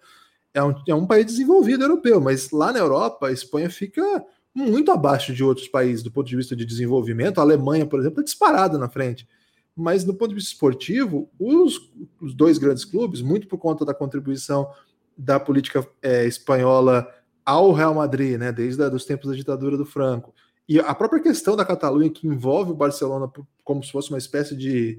É 0.56 0.64
um, 0.64 0.74
é 0.88 0.94
um 0.94 1.06
país 1.06 1.26
desenvolvido 1.26 1.84
europeu, 1.84 2.20
mas 2.20 2.50
lá 2.50 2.72
na 2.72 2.78
Europa, 2.78 3.28
a 3.28 3.32
Espanha 3.32 3.68
fica 3.68 4.24
muito 4.54 4.90
abaixo 4.90 5.34
de 5.34 5.44
outros 5.44 5.68
países 5.68 6.02
do 6.02 6.10
ponto 6.10 6.26
de 6.26 6.36
vista 6.36 6.56
de 6.56 6.64
desenvolvimento. 6.64 7.38
A 7.38 7.42
Alemanha, 7.42 7.84
por 7.84 8.00
exemplo, 8.00 8.20
é 8.20 8.24
disparada 8.24 8.78
na 8.78 8.88
frente 8.88 9.28
mas 9.76 10.02
do 10.02 10.14
ponto 10.14 10.30
de 10.30 10.36
vista 10.36 10.52
esportivo, 10.52 11.28
os, 11.38 11.92
os 12.18 12.34
dois 12.34 12.56
grandes 12.56 12.82
clubes, 12.82 13.20
muito 13.20 13.46
por 13.46 13.58
conta 13.58 13.84
da 13.84 13.92
contribuição 13.92 14.70
da 15.16 15.38
política 15.38 15.86
é, 16.02 16.24
espanhola 16.24 17.06
ao 17.44 17.72
Real 17.72 17.94
Madrid, 17.94 18.38
né, 18.38 18.50
desde 18.50 18.82
os 18.82 19.04
tempos 19.04 19.28
da 19.28 19.36
ditadura 19.36 19.76
do 19.76 19.84
Franco, 19.84 20.34
e 20.66 20.80
a 20.80 20.94
própria 20.94 21.22
questão 21.22 21.54
da 21.54 21.64
Catalunha, 21.64 22.10
que 22.10 22.26
envolve 22.26 22.72
o 22.72 22.74
Barcelona 22.74 23.30
como 23.62 23.84
se 23.84 23.92
fosse 23.92 24.08
uma 24.08 24.18
espécie 24.18 24.56
de, 24.56 24.98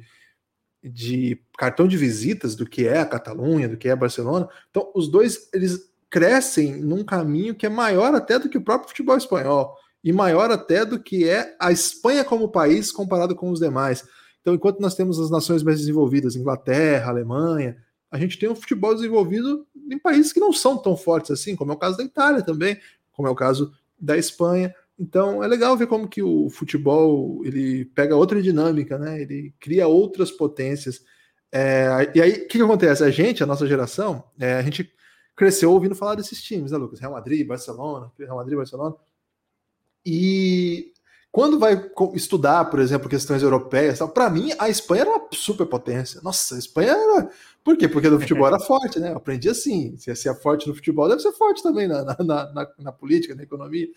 de 0.83 1.41
cartão 1.57 1.87
de 1.87 1.97
visitas 1.97 2.55
do 2.55 2.65
que 2.65 2.87
é 2.87 2.99
a 2.99 3.05
Catalunha, 3.05 3.67
do 3.67 3.77
que 3.77 3.89
é 3.89 3.95
Barcelona. 3.95 4.47
Então, 4.69 4.91
os 4.95 5.07
dois 5.07 5.49
eles 5.53 5.91
crescem 6.09 6.77
num 6.81 7.03
caminho 7.03 7.55
que 7.55 7.65
é 7.65 7.69
maior 7.69 8.13
até 8.15 8.39
do 8.39 8.49
que 8.49 8.57
o 8.57 8.63
próprio 8.63 8.89
futebol 8.89 9.17
espanhol. 9.17 9.75
e 10.03 10.13
maior 10.13 10.51
até 10.51 10.85
do 10.85 10.99
que 10.99 11.27
é 11.27 11.55
a 11.59 11.71
Espanha 11.71 12.23
como 12.23 12.47
país 12.47 12.91
comparado 12.91 13.35
com 13.35 13.49
os 13.49 13.59
demais. 13.59 14.05
Então, 14.39 14.53
enquanto 14.53 14.79
nós 14.79 14.95
temos 14.95 15.19
as 15.19 15.29
nações 15.29 15.63
mais 15.63 15.79
desenvolvidas, 15.79 16.35
Inglaterra, 16.35 17.09
Alemanha, 17.09 17.75
a 18.09 18.17
gente 18.17 18.39
tem 18.39 18.47
um 18.47 18.55
futebol 18.55 18.95
desenvolvido 18.95 19.67
em 19.91 19.99
países 19.99 20.31
que 20.31 20.39
não 20.39 20.53
são 20.53 20.77
tão 20.77 20.95
fortes 20.95 21.31
assim, 21.31 21.55
como 21.55 21.73
é 21.73 21.75
o 21.75 21.77
caso 21.77 21.97
da 21.97 22.03
Itália 22.03 22.41
também, 22.41 22.79
como 23.11 23.27
é 23.27 23.31
o 23.31 23.35
caso 23.35 23.73
da 23.99 24.17
Espanha. 24.17 24.73
Então 24.99 25.43
é 25.43 25.47
legal 25.47 25.77
ver 25.77 25.87
como 25.87 26.07
que 26.07 26.23
o 26.23 26.49
futebol 26.49 27.45
ele 27.45 27.85
pega 27.85 28.15
outra 28.15 28.41
dinâmica, 28.41 28.97
né? 28.97 29.21
Ele 29.21 29.53
cria 29.59 29.87
outras 29.87 30.31
potências. 30.31 31.03
É, 31.51 32.11
e 32.15 32.21
aí, 32.21 32.31
o 32.31 32.47
que, 32.47 32.57
que, 32.57 32.61
acontece? 32.61 33.03
A 33.03 33.09
gente, 33.09 33.43
a 33.43 33.45
nossa 33.45 33.67
geração, 33.67 34.23
é, 34.39 34.55
a 34.55 34.61
gente 34.61 34.91
cresceu 35.35 35.71
ouvindo 35.71 35.95
falar 35.95 36.15
desses 36.15 36.41
times, 36.41 36.71
né, 36.71 36.77
Lucas? 36.77 36.99
Real 36.99 37.13
Madrid, 37.13 37.45
Barcelona, 37.45 38.11
Real 38.17 38.35
Madrid, 38.35 38.57
Barcelona. 38.57 38.95
E 40.05 40.93
quando 41.31 41.59
vai 41.59 41.91
estudar, 42.15 42.65
por 42.65 42.79
exemplo, 42.79 43.07
questões 43.07 43.43
europeias, 43.43 43.99
para 44.13 44.29
mim 44.29 44.51
a 44.57 44.67
Espanha 44.69 45.01
era 45.01 45.09
uma 45.11 45.27
superpotência. 45.31 46.19
Nossa, 46.23 46.55
a 46.55 46.57
Espanha 46.57 46.93
era. 46.93 47.29
Por 47.63 47.77
quê? 47.77 47.87
Porque 47.87 48.09
no 48.09 48.19
futebol 48.19 48.47
era 48.47 48.59
forte, 48.59 48.99
né? 48.99 49.11
Eu 49.11 49.17
aprendi 49.17 49.47
assim: 49.47 49.95
se 49.97 50.27
é 50.27 50.33
forte 50.33 50.67
no 50.67 50.73
futebol, 50.73 51.07
deve 51.07 51.21
ser 51.21 51.33
forte 51.33 51.61
também 51.61 51.87
na, 51.87 52.03
na, 52.03 52.15
na, 52.23 52.67
na 52.79 52.91
política, 52.91 53.35
na 53.35 53.43
economia. 53.43 53.87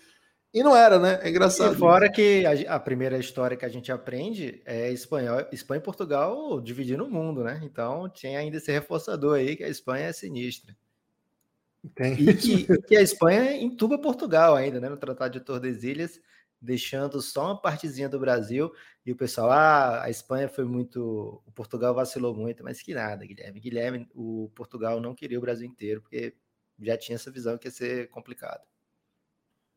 E 0.53 0.65
não 0.65 0.77
era, 0.77 0.99
né? 0.99 1.21
É 1.23 1.31
engraçado. 1.31 1.75
E 1.75 1.79
fora 1.79 2.11
que 2.11 2.45
a, 2.45 2.75
a, 2.75 2.81
primeira 2.81 3.17
história 3.19 3.57
que 3.57 3.65
a 3.65 3.69
gente 3.69 3.93
aprende 3.93 4.61
é 4.65 4.91
espanhol, 4.91 5.47
Espanha 5.53 5.79
e 5.79 5.85
Portugal 5.85 6.61
dividindo 6.61 7.05
o 7.05 7.11
mundo, 7.11 7.45
né? 7.45 7.61
Então 7.63 8.09
tinha 8.09 8.41
ainda 8.41 8.57
esse 8.57 8.73
reforçador 8.73 9.39
aí 9.39 9.55
que 9.55 9.63
a 9.63 9.69
Espanha 9.69 10.07
é 10.07 10.13
sinistra. 10.13 10.77
Tem 11.95 12.15
e 12.15 12.35
que, 12.35 12.83
que, 12.83 12.97
a 12.97 13.01
Espanha 13.01 13.57
entuba 13.57 13.97
Portugal 13.97 14.57
ainda, 14.57 14.81
né? 14.81 14.89
No 14.89 14.97
Tratado 14.97 15.33
de 15.33 15.45
Tordesilhas, 15.45 16.21
deixando 16.61 17.23
só 17.23 17.47
uma 17.47 17.61
partezinha 17.61 18.09
do 18.09 18.19
Brasil. 18.19 18.73
E 19.07 19.13
o 19.13 19.17
pessoal, 19.17 19.51
ah, 19.51 20.03
a 20.03 20.11
Espanha 20.11 20.49
foi 20.49 20.65
muito. 20.65 21.43
O 21.47 21.53
Portugal 21.53 21.95
vacilou 21.95 22.35
muito, 22.35 22.65
mas 22.65 22.83
que 22.83 22.93
nada, 22.93 23.25
Guilherme. 23.25 23.61
Guilherme, 23.61 24.09
o 24.13 24.51
Portugal 24.55 25.01
não 25.01 25.15
queria 25.15 25.39
o 25.39 25.41
Brasil 25.41 25.67
inteiro, 25.67 26.03
porque 26.03 26.35
já 26.81 26.99
tinha 26.99 27.15
essa 27.15 27.31
visão 27.31 27.57
que 27.57 27.69
ia 27.69 27.73
ser 27.73 28.11
complicado. 28.11 28.63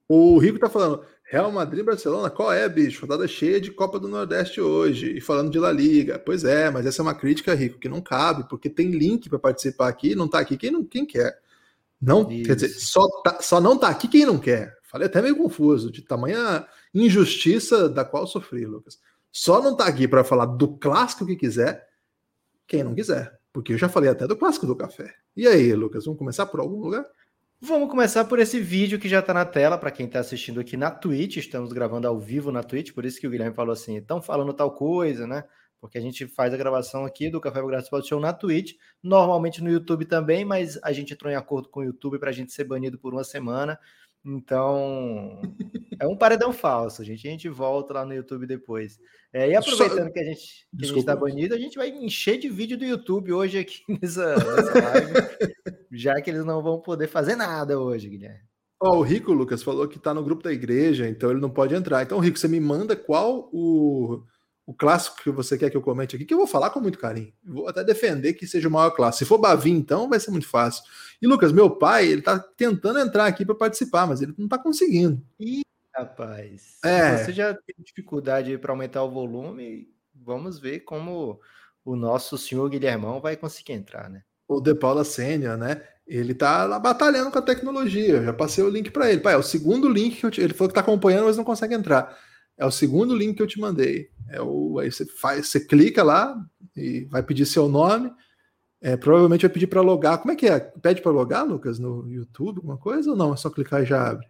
O 0.07 0.38
Rico 0.38 0.60
tá 0.60 0.69
falando, 0.69 1.03
Real 1.24 1.51
Madrid 1.51 1.83
Barcelona, 1.83 2.29
qual 2.29 2.51
é, 2.51 2.67
bicho? 2.69 3.01
Rodada 3.01 3.27
cheia 3.27 3.60
de 3.60 3.72
Copa 3.72 4.00
do 4.00 4.07
Nordeste 4.07 4.62
hoje. 4.62 5.17
E 5.17 5.22
falando 5.22 5.51
de 5.51 5.57
La 5.57 5.72
Liga. 5.72 6.19
Pois 6.19 6.43
é, 6.43 6.69
mas 6.69 6.86
essa 6.86 7.01
é 7.01 7.03
uma 7.03 7.15
crítica, 7.15 7.53
Rico, 7.53 7.79
que 7.79 7.89
não 7.89 8.01
cabe, 8.01 8.48
porque 8.48 8.69
tem 8.69 8.91
link 8.91 9.29
para 9.29 9.39
participar 9.39 9.88
aqui, 9.88 10.13
não 10.13 10.27
tá 10.27 10.39
aqui 10.39 10.57
quem, 10.57 10.72
não, 10.72 10.83
quem 10.83 11.05
quer. 11.05 11.39
Não, 12.00 12.29
Isso. 12.29 12.45
quer 12.45 12.55
dizer, 12.55 12.69
só, 12.69 13.07
tá, 13.24 13.41
só 13.41 13.62
não 13.62 13.77
tá 13.77 13.88
aqui 13.88 14.07
quem 14.07 14.25
não 14.25 14.38
quer. 14.38 14.77
Falei 14.83 15.07
até 15.07 15.22
meio 15.22 15.38
confuso, 15.38 15.89
de 15.89 16.01
tamanha 16.01 16.67
injustiça 16.93 17.89
da 17.89 18.05
qual 18.05 18.27
sofri, 18.27 18.65
Lucas. 18.65 19.00
Só 19.31 19.60
não 19.60 19.75
tá 19.75 19.86
aqui 19.86 20.07
para 20.07 20.24
falar 20.24 20.45
do 20.45 20.77
clássico 20.77 21.25
que 21.25 21.36
quiser, 21.36 21.88
quem 22.67 22.83
não 22.83 22.93
quiser. 22.93 23.39
Porque 23.51 23.74
eu 23.74 23.77
já 23.77 23.89
falei 23.89 24.10
até 24.10 24.27
do 24.27 24.36
clássico 24.36 24.67
do 24.67 24.75
café. 24.75 25.15
E 25.36 25.48
aí, 25.48 25.74
Lucas, 25.74 26.05
vamos 26.05 26.19
começar 26.19 26.45
por 26.45 26.60
algum 26.60 26.79
lugar? 26.79 27.05
Vamos 27.65 27.89
começar 27.89 28.25
por 28.25 28.39
esse 28.39 28.60
vídeo 28.60 29.00
que 29.00 29.08
já 29.08 29.22
está 29.22 29.34
na 29.34 29.46
tela 29.46 29.77
para 29.77 29.89
quem 29.89 30.05
está 30.05 30.20
assistindo 30.20 30.60
aqui 30.60 30.75
na 30.75 30.91
Twitch. 30.91 31.38
Estamos 31.38 31.72
gravando 31.72 32.05
ao 32.05 32.20
vivo 32.20 32.51
na 32.51 32.62
Twitch, 32.62 32.91
por 32.91 33.05
isso 33.05 33.22
que 33.22 33.25
o 33.25 33.29
Guilherme 33.29 33.55
falou 33.55 33.72
assim: 33.72 33.96
estão 33.96 34.22
falando 34.22 34.53
tal 34.53 34.75
coisa, 34.75 35.25
né? 35.25 35.46
Porque 35.79 35.98
a 35.98 36.01
gente 36.01 36.27
faz 36.27 36.53
a 36.53 36.58
gravação 36.58 37.05
aqui 37.05 37.29
do 37.29 37.39
Café 37.39 37.62
Belgrado 37.62 37.84
Sport 37.84 38.05
Show 38.05 38.20
na 38.20 38.34
Twitch, 38.34 38.74
normalmente 39.01 39.63
no 39.63 39.70
YouTube 39.70 40.03
também, 40.03 40.43
mas 40.43 40.77
a 40.84 40.91
gente 40.91 41.13
entrou 41.13 41.32
em 41.32 41.38
acordo 41.38 41.70
com 41.70 41.79
o 41.79 41.84
YouTube 41.86 42.20
para 42.20 42.32
a 42.32 42.34
gente 42.34 42.51
ser 42.51 42.65
banido 42.65 43.00
por 43.00 43.13
uma 43.13 43.24
semana. 43.24 43.79
Então, 44.25 45.42
é 46.00 46.08
um 46.08 46.15
paredão 46.15 46.53
falso, 46.53 47.03
gente. 47.03 47.27
A 47.27 47.32
gente 47.32 47.50
volta 47.50 47.94
lá 47.94 48.06
no 48.06 48.13
YouTube 48.13 48.48
depois. 48.48 48.98
É, 49.34 49.50
e 49.50 49.56
aproveitando 49.56 50.08
Só... 50.08 50.12
que 50.12 50.20
a 50.20 50.24
gente 50.24 50.68
está 50.98 51.15
banido, 51.15 51.53
a 51.53 51.58
gente 51.58 51.75
vai 51.75 51.89
encher 51.89 52.38
de 52.38 52.50
vídeo 52.50 52.77
do 52.77 52.86
YouTube 52.86 53.34
hoje 53.34 53.58
aqui 53.58 53.82
nessa, 54.01 54.36
nessa 54.36 54.74
live, 54.74 55.13
já 55.92 56.22
que 56.22 56.30
eles 56.30 56.46
não 56.46 56.62
vão 56.62 56.80
poder 56.80 57.08
fazer 57.08 57.36
nada 57.36 57.80
hoje, 57.80 58.10
Guilherme. 58.10 58.39
Ó, 58.82 58.96
oh, 58.96 59.00
o 59.00 59.01
Rico, 59.01 59.34
Lucas, 59.34 59.63
falou 59.63 59.88
que 59.88 59.98
está 59.98 60.13
no 60.13 60.24
grupo 60.24 60.44
da 60.44 60.51
igreja, 60.51 61.08
então 61.08 61.32
ele 61.32 61.39
não 61.39 61.50
pode 61.50 61.74
entrar. 61.74 62.03
Então, 62.03 62.20
Rico, 62.20 62.38
você 62.38 62.48
me 62.48 62.60
manda 62.60 62.96
qual 62.96 63.50
o 63.51 64.24
o 64.65 64.74
clássico 64.74 65.18
que 65.22 65.30
você 65.30 65.58
quer 65.58 65.70
que 65.70 65.75
eu 65.75 65.82
comente 65.82 66.15
aqui, 66.15 66.25
que 66.25 66.34
eu 66.34 66.38
vou 66.38 66.48
falar 66.48 66.70
com 66.70 66.80
muito 66.80 66.98
carinho. 66.98 67.34
vou 67.46 67.68
até 67.68 67.84
defender 67.84 68.34
que 68.34 68.48
seja 68.48 68.70
o 68.70 68.72
maior 68.72 68.92
clássico. 68.92 69.20
Se 69.20 69.25
for 69.27 69.38
Bavi, 69.38 69.72
então, 69.72 70.10
vai 70.10 70.20
ser 70.20 70.32
muito 70.32 70.48
fácil. 70.48 70.84
E, 71.24 71.25
Lucas, 71.25 71.53
meu 71.53 71.70
pai, 71.70 72.06
ele 72.06 72.22
tá 72.22 72.38
tentando 72.38 73.00
entrar 73.00 73.25
aqui 73.25 73.46
para 73.46 73.56
participar, 73.56 74.06
mas 74.06 74.22
ele 74.22 74.34
não 74.38 74.46
tá 74.46 74.58
conseguindo. 74.58 75.25
Ih, 75.39 75.62
rapaz. 75.96 76.80
É. 76.84 77.15
Você 77.15 77.32
já 77.32 77.53
tem 77.53 77.75
dificuldade 77.80 78.58
para 78.58 78.74
aumentar 78.74 79.01
o 79.03 79.10
volume, 79.10 79.88
vamos 80.13 80.60
ver 80.60 80.82
como 80.82 81.39
o 81.86 81.96
nosso 81.96 82.38
senhor 82.38 82.70
Guilhermão 82.70 83.22
vai 83.22 83.38
conseguir 83.38 83.72
entrar, 83.72 84.10
né? 84.10 84.22
O 84.50 84.60
De 84.60 84.75
Paula 84.75 85.06
Sênior, 85.06 85.58
né? 85.58 85.82
Ele 86.06 86.36
tá 86.36 86.65
lá 86.65 86.77
batalhando 86.77 87.32
com 87.32 87.39
a 87.39 87.42
tecnologia. 87.42 88.15
Eu 88.15 88.25
já 88.25 88.34
passei 88.34 88.62
o 88.62 88.70
link 88.70 88.92
para 88.92 89.10
ele. 89.10 89.22
Pai, 89.22 89.36
é 89.36 89.38
o 89.38 89.44
segundo 89.44 89.88
link 89.88 90.18
que 90.18 90.25
eu 90.25 90.32
te... 90.32 90.42
ele 90.42 90.53
falou 90.53 90.68
que 90.68 90.75
tá 90.75 90.82
acompanhando, 90.82 91.24
mas 91.24 91.38
não 91.38 91.46
consegue 91.46 91.74
entrar. 91.74 92.20
É 92.58 92.65
o 92.65 92.72
segundo 92.72 93.15
link 93.15 93.38
que 93.38 93.42
eu 93.42 93.48
te 93.48 93.62
mandei. 93.62 94.10
É 94.27 94.42
o, 94.42 94.77
aí 94.77 94.92
você 94.92 95.06
faz, 95.06 95.48
você 95.48 95.62
clica 95.62 96.03
lá 96.03 96.36
e 96.75 97.06
vai 97.06 97.24
pedir 97.24 97.46
seu 97.46 97.70
nome. 97.70 98.12
É, 98.83 98.97
provavelmente 98.97 99.41
vai 99.41 99.49
pedir 99.49 99.67
para 99.67 99.81
logar. 99.81 100.17
Como 100.17 100.33
é 100.33 100.35
que 100.35 100.45
é? 100.45 100.59
Pede 100.59 101.01
para 101.01 101.11
logar, 101.11 101.47
Lucas, 101.47 101.79
no 101.79 102.07
YouTube, 102.11 102.57
alguma 102.57 102.77
coisa 102.77 103.11
ou 103.11 103.15
não? 103.15 103.33
É 103.33 103.37
só 103.37 103.49
clicar 103.49 103.81
e 103.81 103.85
já 103.85 104.09
abre? 104.09 104.27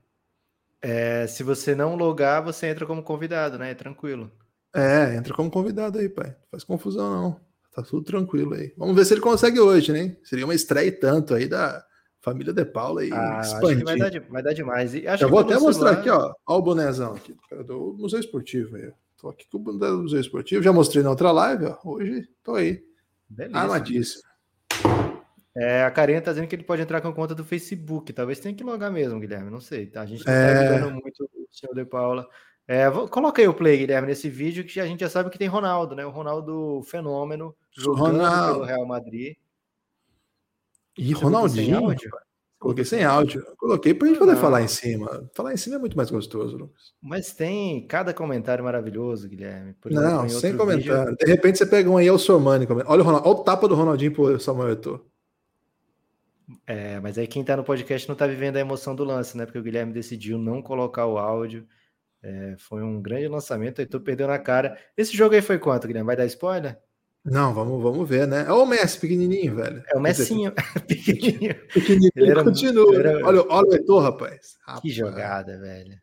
É, 0.79 1.25
se 1.27 1.41
você 1.41 1.73
não 1.73 1.95
logar, 1.95 2.43
você 2.43 2.67
entra 2.67 2.85
como 2.85 3.01
convidado, 3.01 3.57
né? 3.57 3.71
É 3.71 3.75
tranquilo. 3.75 4.31
É, 4.75 5.15
entra 5.15 5.33
como 5.33 5.49
convidado 5.49 5.97
aí, 5.97 6.07
pai. 6.07 6.27
Não 6.27 6.47
faz 6.51 6.63
confusão, 6.63 7.09
não. 7.11 7.39
Tá 7.73 7.81
tudo 7.81 8.03
tranquilo 8.03 8.53
aí. 8.53 8.71
Vamos 8.77 8.95
ver 8.95 9.05
se 9.05 9.13
ele 9.15 9.21
consegue 9.21 9.59
hoje, 9.59 9.91
né? 9.91 10.15
Seria 10.23 10.45
uma 10.45 10.53
estreia 10.53 10.91
tanto 10.91 11.33
aí 11.33 11.47
da, 11.47 11.83
Família 12.23 12.53
De 12.53 12.63
Paula 12.63 13.03
e 13.03 13.11
ah, 13.11 13.41
expandir. 13.41 13.83
Vai 13.83 13.97
dar, 13.97 14.09
de, 14.09 14.19
vai 14.19 14.41
dar 14.41 14.53
demais. 14.53 14.93
E 14.93 15.03
eu 15.19 15.29
vou 15.29 15.39
até 15.39 15.59
mostrar 15.59 15.91
aqui, 15.91 16.09
ó. 16.09 16.33
Ó 16.47 16.57
o 16.57 16.61
bonezão 16.61 17.15
aqui, 17.15 17.35
do 17.67 17.97
Museu 17.99 18.17
Esportivo 18.17 18.77
aí. 18.77 18.93
Tô 19.17 19.27
aqui 19.27 19.45
com 19.51 19.57
o 19.57 19.59
boné 19.59 19.89
do 19.89 20.03
Museu 20.03 20.21
Esportivo. 20.21 20.63
Já 20.63 20.71
mostrei 20.71 21.03
na 21.03 21.09
outra 21.09 21.33
live, 21.33 21.65
ó. 21.65 21.77
Hoje 21.83 22.29
tô 22.41 22.55
aí. 22.55 22.81
Beleza. 23.29 23.57
Armadíssimo. 23.57 24.23
É, 25.55 25.83
a 25.83 25.91
Karina 25.91 26.21
tá 26.21 26.31
dizendo 26.31 26.47
que 26.47 26.55
ele 26.55 26.63
pode 26.63 26.81
entrar 26.81 26.99
com 26.99 27.07
a 27.07 27.13
conta 27.13 27.35
do 27.35 27.45
Facebook. 27.45 28.11
Talvez 28.11 28.39
tenha 28.39 28.55
que 28.55 28.63
logar 28.63 28.91
mesmo, 28.91 29.19
Guilherme. 29.19 29.51
Não 29.51 29.59
sei, 29.59 29.85
tá? 29.85 30.01
A 30.01 30.05
gente 30.05 30.19
não 30.19 30.25
tá 30.25 30.31
é... 30.31 30.67
tá 30.67 30.75
ajudando 30.75 31.01
muito 31.01 31.23
o 31.23 31.47
senhor 31.51 31.75
De 31.75 31.85
Paula. 31.85 32.27
É, 32.67 32.89
vou, 32.89 33.07
coloca 33.07 33.41
aí 33.41 33.47
o 33.47 33.53
play, 33.53 33.77
Guilherme, 33.77 34.07
nesse 34.07 34.29
vídeo 34.29 34.63
que 34.63 34.79
a 34.79 34.85
gente 34.85 35.01
já 35.01 35.09
sabe 35.09 35.29
que 35.29 35.37
tem 35.37 35.47
Ronaldo, 35.47 35.95
né? 35.95 36.05
O 36.05 36.09
Ronaldo 36.09 36.81
fenômeno 36.85 37.55
jogando 37.71 38.17
Ronaldo. 38.17 38.53
pelo 38.53 38.65
Real 38.65 38.85
Madrid. 38.85 39.35
E 40.97 41.13
Ronaldinho. 41.13 41.95
Coloquei 42.57 42.85
sem 42.85 43.03
áudio. 43.03 43.43
Coloquei 43.57 43.93
para 43.93 44.07
a 44.07 44.09
gente 44.09 44.19
poder 44.19 44.35
não. 44.35 44.39
falar 44.39 44.61
em 44.61 44.69
cima. 44.69 45.29
Falar 45.35 45.53
em 45.53 45.57
cima 45.57 45.75
é 45.75 45.79
muito 45.79 45.97
mais 45.97 46.09
gostoso, 46.09 46.55
Lucas. 46.55 46.93
Mas 47.01 47.33
tem 47.33 47.85
cada 47.87 48.13
comentário 48.13 48.63
maravilhoso, 48.63 49.27
Guilherme. 49.27 49.75
Exemplo, 49.85 49.91
não, 49.91 50.29
sem 50.29 50.55
comentário. 50.55 51.11
Vídeo... 51.11 51.17
De 51.17 51.25
repente 51.25 51.57
você 51.57 51.65
pega 51.65 51.89
um 51.89 51.97
aí, 51.97 52.07
é 52.07 52.11
o 52.11 52.17
Sormani. 52.17 52.65
Olha 52.85 53.01
o, 53.01 53.05
Ronaldo, 53.05 53.27
olha 53.27 53.37
o 53.37 53.43
tapa 53.43 53.67
do 53.67 53.75
Ronaldinho 53.75 54.13
pro 54.13 54.39
Samuel 54.39 54.71
Eto'o. 54.71 55.12
É, 56.65 56.99
mas 56.99 57.17
aí 57.17 57.27
quem 57.27 57.43
tá 57.43 57.57
no 57.57 57.63
podcast 57.63 58.07
não 58.07 58.15
tá 58.15 58.27
vivendo 58.27 58.57
a 58.57 58.59
emoção 58.59 58.95
do 58.95 59.03
lance, 59.03 59.37
né? 59.37 59.45
Porque 59.45 59.59
o 59.59 59.63
Guilherme 59.63 59.93
decidiu 59.93 60.37
não 60.37 60.61
colocar 60.61 61.05
o 61.05 61.17
áudio. 61.17 61.67
É, 62.21 62.55
foi 62.57 62.81
um 62.81 63.01
grande 63.01 63.27
lançamento, 63.27 63.81
aí 63.81 63.85
tô 63.85 63.99
perdendo 63.99 64.31
a 64.31 64.39
cara. 64.39 64.77
Esse 64.95 65.15
jogo 65.15 65.35
aí 65.35 65.41
foi 65.41 65.59
quanto, 65.59 65.87
Guilherme? 65.87 66.07
Vai 66.07 66.15
dar 66.15 66.25
spoiler? 66.25 66.79
Não, 67.25 67.53
vamos, 67.53 67.81
vamos 67.81 68.07
ver, 68.07 68.27
né? 68.27 68.45
É 68.45 68.51
o 68.51 68.65
Messi 68.65 68.99
pequenininho, 68.99 69.55
velho. 69.55 69.81
É 69.87 69.97
o 69.97 70.01
Messinho, 70.01 70.51
pequenininho. 70.87 71.55
Pequenininho, 71.73 72.11
ele 72.15 72.31
era, 72.31 72.43
continua. 72.43 72.95
Era... 72.95 73.25
Olha, 73.25 73.45
olha 73.47 73.69
o 73.69 73.73
Heitor, 73.73 74.03
rapaz. 74.03 74.57
rapaz. 74.65 74.81
Que 74.81 74.89
jogada, 74.89 75.57
velho. 75.57 75.97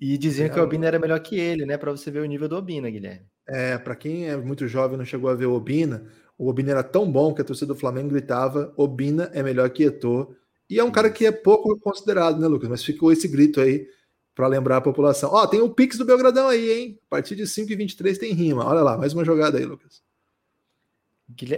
E 0.00 0.18
diziam 0.18 0.46
é, 0.46 0.48
que 0.48 0.58
o 0.58 0.62
Obina 0.62 0.86
era 0.86 0.98
melhor 0.98 1.20
que 1.20 1.38
ele, 1.38 1.64
né? 1.64 1.76
Para 1.76 1.92
você 1.92 2.10
ver 2.10 2.20
o 2.20 2.24
nível 2.24 2.48
do 2.48 2.56
Obina, 2.56 2.90
Guilherme. 2.90 3.26
É, 3.46 3.78
para 3.78 3.96
quem 3.96 4.28
é 4.28 4.36
muito 4.36 4.66
jovem 4.66 4.94
e 4.94 4.98
não 4.98 5.04
chegou 5.04 5.30
a 5.30 5.34
ver 5.34 5.46
o 5.46 5.54
Obina, 5.54 6.06
o 6.38 6.48
Obina 6.48 6.70
era 6.70 6.84
tão 6.84 7.10
bom 7.10 7.34
que 7.34 7.42
a 7.42 7.44
torcida 7.44 7.74
do 7.74 7.78
Flamengo 7.78 8.10
gritava: 8.10 8.72
Obina 8.76 9.28
é 9.34 9.42
melhor 9.42 9.68
que 9.70 9.82
Heitor. 9.82 10.36
E 10.70 10.78
é 10.78 10.84
um 10.84 10.90
cara 10.90 11.10
que 11.10 11.26
é 11.26 11.32
pouco 11.32 11.76
considerado, 11.80 12.38
né, 12.38 12.46
Lucas? 12.46 12.68
Mas 12.68 12.84
ficou 12.84 13.10
esse 13.10 13.26
grito 13.26 13.60
aí 13.60 13.88
para 14.34 14.46
lembrar 14.46 14.76
a 14.76 14.80
população. 14.80 15.30
Ó, 15.32 15.46
tem 15.46 15.60
o 15.60 15.70
Pix 15.70 15.98
do 15.98 16.04
Belgradão 16.04 16.46
aí, 16.46 16.70
hein? 16.70 17.00
A 17.06 17.10
partir 17.10 17.34
de 17.34 17.42
5,23 17.42 18.18
tem 18.18 18.32
rima. 18.32 18.64
Olha 18.64 18.82
lá, 18.82 18.96
mais 18.96 19.12
uma 19.12 19.24
jogada 19.24 19.58
aí, 19.58 19.64
Lucas. 19.64 20.00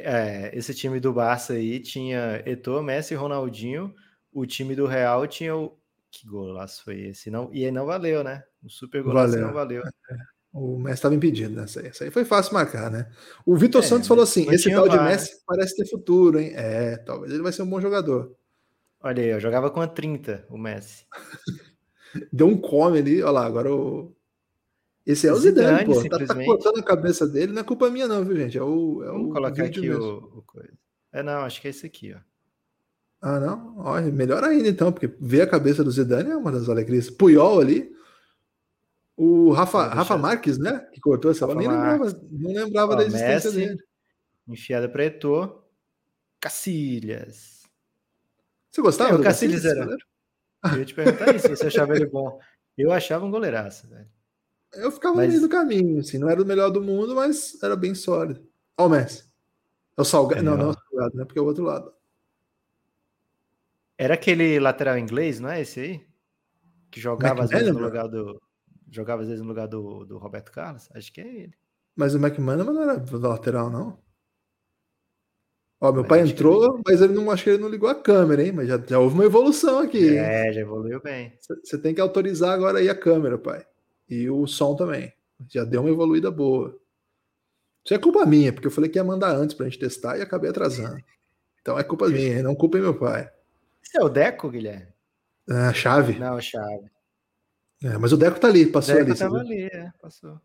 É, 0.02 0.50
esse 0.56 0.74
time 0.74 0.98
do 0.98 1.12
Barça 1.12 1.52
aí 1.52 1.78
tinha 1.80 2.42
Eto'o, 2.46 2.82
Messi 2.82 3.12
e 3.12 3.16
Ronaldinho. 3.16 3.94
O 4.32 4.46
time 4.46 4.74
do 4.74 4.86
Real 4.86 5.26
tinha 5.26 5.54
o. 5.54 5.76
Que 6.10 6.26
golaço 6.26 6.82
foi 6.82 7.02
esse? 7.02 7.30
Não, 7.30 7.50
e 7.52 7.64
aí 7.64 7.70
não 7.70 7.86
valeu, 7.86 8.24
né? 8.24 8.42
O 8.64 8.70
super 8.70 9.02
golaço 9.02 9.32
valeu. 9.32 9.46
não 9.46 9.54
valeu. 9.54 9.82
O 10.52 10.76
Messi 10.78 10.94
estava 10.94 11.14
impedido 11.14 11.54
nessa 11.54 11.80
aí. 11.80 11.86
Essa 11.86 12.04
aí 12.04 12.10
foi 12.10 12.24
fácil 12.24 12.54
marcar, 12.54 12.90
né? 12.90 13.08
O 13.46 13.56
Vitor 13.56 13.82
é, 13.82 13.86
Santos 13.86 14.08
falou 14.08 14.24
assim: 14.24 14.50
esse 14.50 14.70
tal 14.70 14.88
de 14.88 14.98
Messi 14.98 15.32
né? 15.32 15.38
parece 15.46 15.76
ter 15.76 15.86
futuro, 15.86 16.40
hein? 16.40 16.52
É, 16.54 16.96
talvez 16.96 17.32
ele 17.32 17.42
vai 17.42 17.52
ser 17.52 17.62
um 17.62 17.70
bom 17.70 17.80
jogador. 17.80 18.34
Olha 19.00 19.22
aí, 19.22 19.28
eu 19.28 19.40
jogava 19.40 19.70
com 19.70 19.80
a 19.80 19.86
30, 19.86 20.46
o 20.50 20.58
Messi. 20.58 21.06
Deu 22.32 22.48
um 22.48 22.56
come 22.56 22.98
ali, 22.98 23.22
olha 23.22 23.30
lá, 23.30 23.46
agora 23.46 23.72
o. 23.72 24.12
Esse 25.06 25.28
é 25.28 25.32
o 25.32 25.36
Zidane, 25.36 25.94
Zidane 25.94 26.10
pô. 26.10 26.26
Tá, 26.26 26.34
tá, 26.34 26.44
cortando 26.44 26.78
a 26.78 26.82
cabeça 26.82 27.26
dele, 27.26 27.52
não 27.52 27.60
é 27.60 27.64
culpa 27.64 27.88
minha, 27.88 28.06
não, 28.06 28.24
viu, 28.24 28.36
gente? 28.36 28.58
É 28.58 28.62
o. 28.62 29.02
É 29.04 29.06
Vamos 29.06 29.30
o 29.30 29.32
colocar 29.32 29.64
aqui 29.64 29.88
o, 29.88 30.16
o, 30.38 30.42
coisa. 30.42 30.72
É, 31.12 31.22
não, 31.22 31.42
acho 31.42 31.60
que 31.60 31.68
é 31.68 31.70
esse 31.70 31.86
aqui, 31.86 32.12
ó. 32.12 32.18
Ah, 33.22 33.38
não? 33.38 33.74
Olha, 33.78 34.10
melhor 34.10 34.42
ainda 34.42 34.68
então, 34.68 34.90
porque 34.90 35.14
ver 35.20 35.42
a 35.42 35.46
cabeça 35.46 35.84
do 35.84 35.90
Zidane 35.90 36.30
é 36.30 36.36
uma 36.36 36.50
das 36.50 36.68
alegrias. 36.68 37.08
Puyol 37.08 37.60
ali. 37.60 37.92
O 39.22 39.52
Rafa, 39.52 39.88
Rafa 39.88 40.16
Marques, 40.16 40.56
né? 40.56 40.80
Que 40.94 40.98
cortou 40.98 41.30
essa 41.30 41.46
bola. 41.46 41.58
Nem 41.58 41.68
lembrava, 41.68 42.20
não 42.32 42.52
lembrava 42.54 42.92
Ó, 42.94 42.96
da 42.96 43.04
existência 43.04 43.50
Messi, 43.50 43.66
dele. 43.66 43.84
Enfiada 44.48 44.88
para 44.88 45.04
Eto'o. 45.04 45.62
Cacilhas. 46.40 47.64
Você 48.70 48.80
gostava 48.80 49.12
é, 49.12 49.16
do 49.18 49.22
Cacilhas? 49.22 49.62
Era. 49.66 49.94
Eu 50.72 50.78
ia 50.78 50.84
te 50.86 50.94
perguntar 50.94 51.36
isso, 51.36 51.50
você 51.50 51.66
achava 51.66 51.94
ele 51.94 52.06
bom. 52.06 52.40
Eu 52.78 52.90
achava 52.90 53.26
um 53.26 53.30
goleiraço, 53.30 53.86
velho. 53.90 54.08
Eu 54.72 54.90
ficava 54.90 55.16
mas... 55.16 55.26
no 55.26 55.32
meio 55.32 55.42
do 55.42 55.50
caminho, 55.50 56.00
assim. 56.00 56.16
Não 56.16 56.30
era 56.30 56.42
o 56.42 56.46
melhor 56.46 56.70
do 56.70 56.82
mundo, 56.82 57.14
mas 57.14 57.62
era 57.62 57.76
bem 57.76 57.94
sólido. 57.94 58.48
Ó 58.78 58.86
o 58.86 58.88
Messi. 58.88 59.30
É 59.98 60.00
o 60.00 60.04
Salgado. 60.04 60.40
É 60.40 60.42
não, 60.42 60.56
não 60.56 60.68
é 60.68 60.70
o 60.70 60.72
Salgado, 60.72 61.16
né? 61.18 61.26
Porque 61.26 61.38
é 61.38 61.42
o 61.42 61.46
outro 61.46 61.64
lado. 61.64 61.92
Era 63.98 64.14
aquele 64.14 64.58
lateral 64.58 64.96
inglês, 64.96 65.40
não 65.40 65.50
é 65.50 65.60
esse 65.60 65.78
aí? 65.78 66.06
Que 66.90 66.98
jogava 66.98 67.44
às 67.44 67.50
vezes 67.50 67.70
no 67.70 67.80
lugar 67.80 68.08
do. 68.08 68.40
Jogava 68.90 69.22
às 69.22 69.28
vezes 69.28 69.42
no 69.42 69.48
lugar 69.48 69.68
do, 69.68 70.04
do 70.04 70.18
Roberto 70.18 70.50
Carlos? 70.50 70.88
Acho 70.94 71.12
que 71.12 71.20
é 71.20 71.26
ele. 71.26 71.54
Mas 71.94 72.14
o 72.14 72.18
McManaman 72.18 72.72
não 72.72 72.82
era 72.82 72.96
do 72.96 73.28
lateral, 73.28 73.70
não? 73.70 73.98
Ó, 75.80 75.92
meu 75.92 76.02
mas 76.02 76.08
pai 76.08 76.20
entrou, 76.20 76.74
ele... 76.74 76.82
mas 76.86 77.00
ele 77.00 77.14
não 77.14 77.30
acho 77.30 77.44
que 77.44 77.50
ele 77.50 77.62
não 77.62 77.68
ligou 77.68 77.88
a 77.88 77.94
câmera, 77.94 78.42
hein? 78.44 78.52
Mas 78.52 78.68
já, 78.68 78.78
já 78.78 78.98
houve 78.98 79.14
uma 79.14 79.24
evolução 79.24 79.78
aqui. 79.78 80.18
É, 80.18 80.46
hein? 80.46 80.52
já 80.52 80.60
evoluiu 80.60 81.00
bem. 81.00 81.32
Você 81.40 81.78
tem 81.78 81.94
que 81.94 82.00
autorizar 82.00 82.52
agora 82.52 82.78
aí 82.78 82.88
a 82.88 82.94
câmera, 82.94 83.38
pai. 83.38 83.64
E 84.08 84.28
o 84.28 84.46
som 84.46 84.74
também. 84.76 85.12
Já 85.48 85.64
deu 85.64 85.80
uma 85.80 85.90
evoluída 85.90 86.30
boa. 86.30 86.78
Isso 87.84 87.94
é 87.94 87.98
culpa 87.98 88.26
minha, 88.26 88.52
porque 88.52 88.66
eu 88.66 88.70
falei 88.70 88.90
que 88.90 88.98
ia 88.98 89.04
mandar 89.04 89.34
antes 89.34 89.54
pra 89.54 89.64
gente 89.66 89.78
testar 89.78 90.18
e 90.18 90.22
acabei 90.22 90.50
atrasando. 90.50 91.02
Então 91.62 91.78
é 91.78 91.82
culpa 91.82 92.08
minha, 92.08 92.42
não 92.42 92.54
culpa 92.54 92.78
meu 92.78 92.98
pai. 92.98 93.30
Esse 93.82 93.98
é 93.98 94.04
o 94.04 94.08
Deco, 94.08 94.50
Guilherme? 94.50 94.88
É, 95.48 95.72
chave. 95.72 96.18
Não, 96.18 96.40
chave. 96.40 96.90
É, 97.82 97.96
mas 97.96 98.12
o 98.12 98.16
Deco 98.16 98.38
tá 98.38 98.48
ali, 98.48 98.66
passou 98.66 98.94
Deco 98.94 99.10
ali. 99.10 99.18
Tava 99.18 99.38
ali, 99.38 99.62
é, 99.64 99.92
passou. 100.00 100.40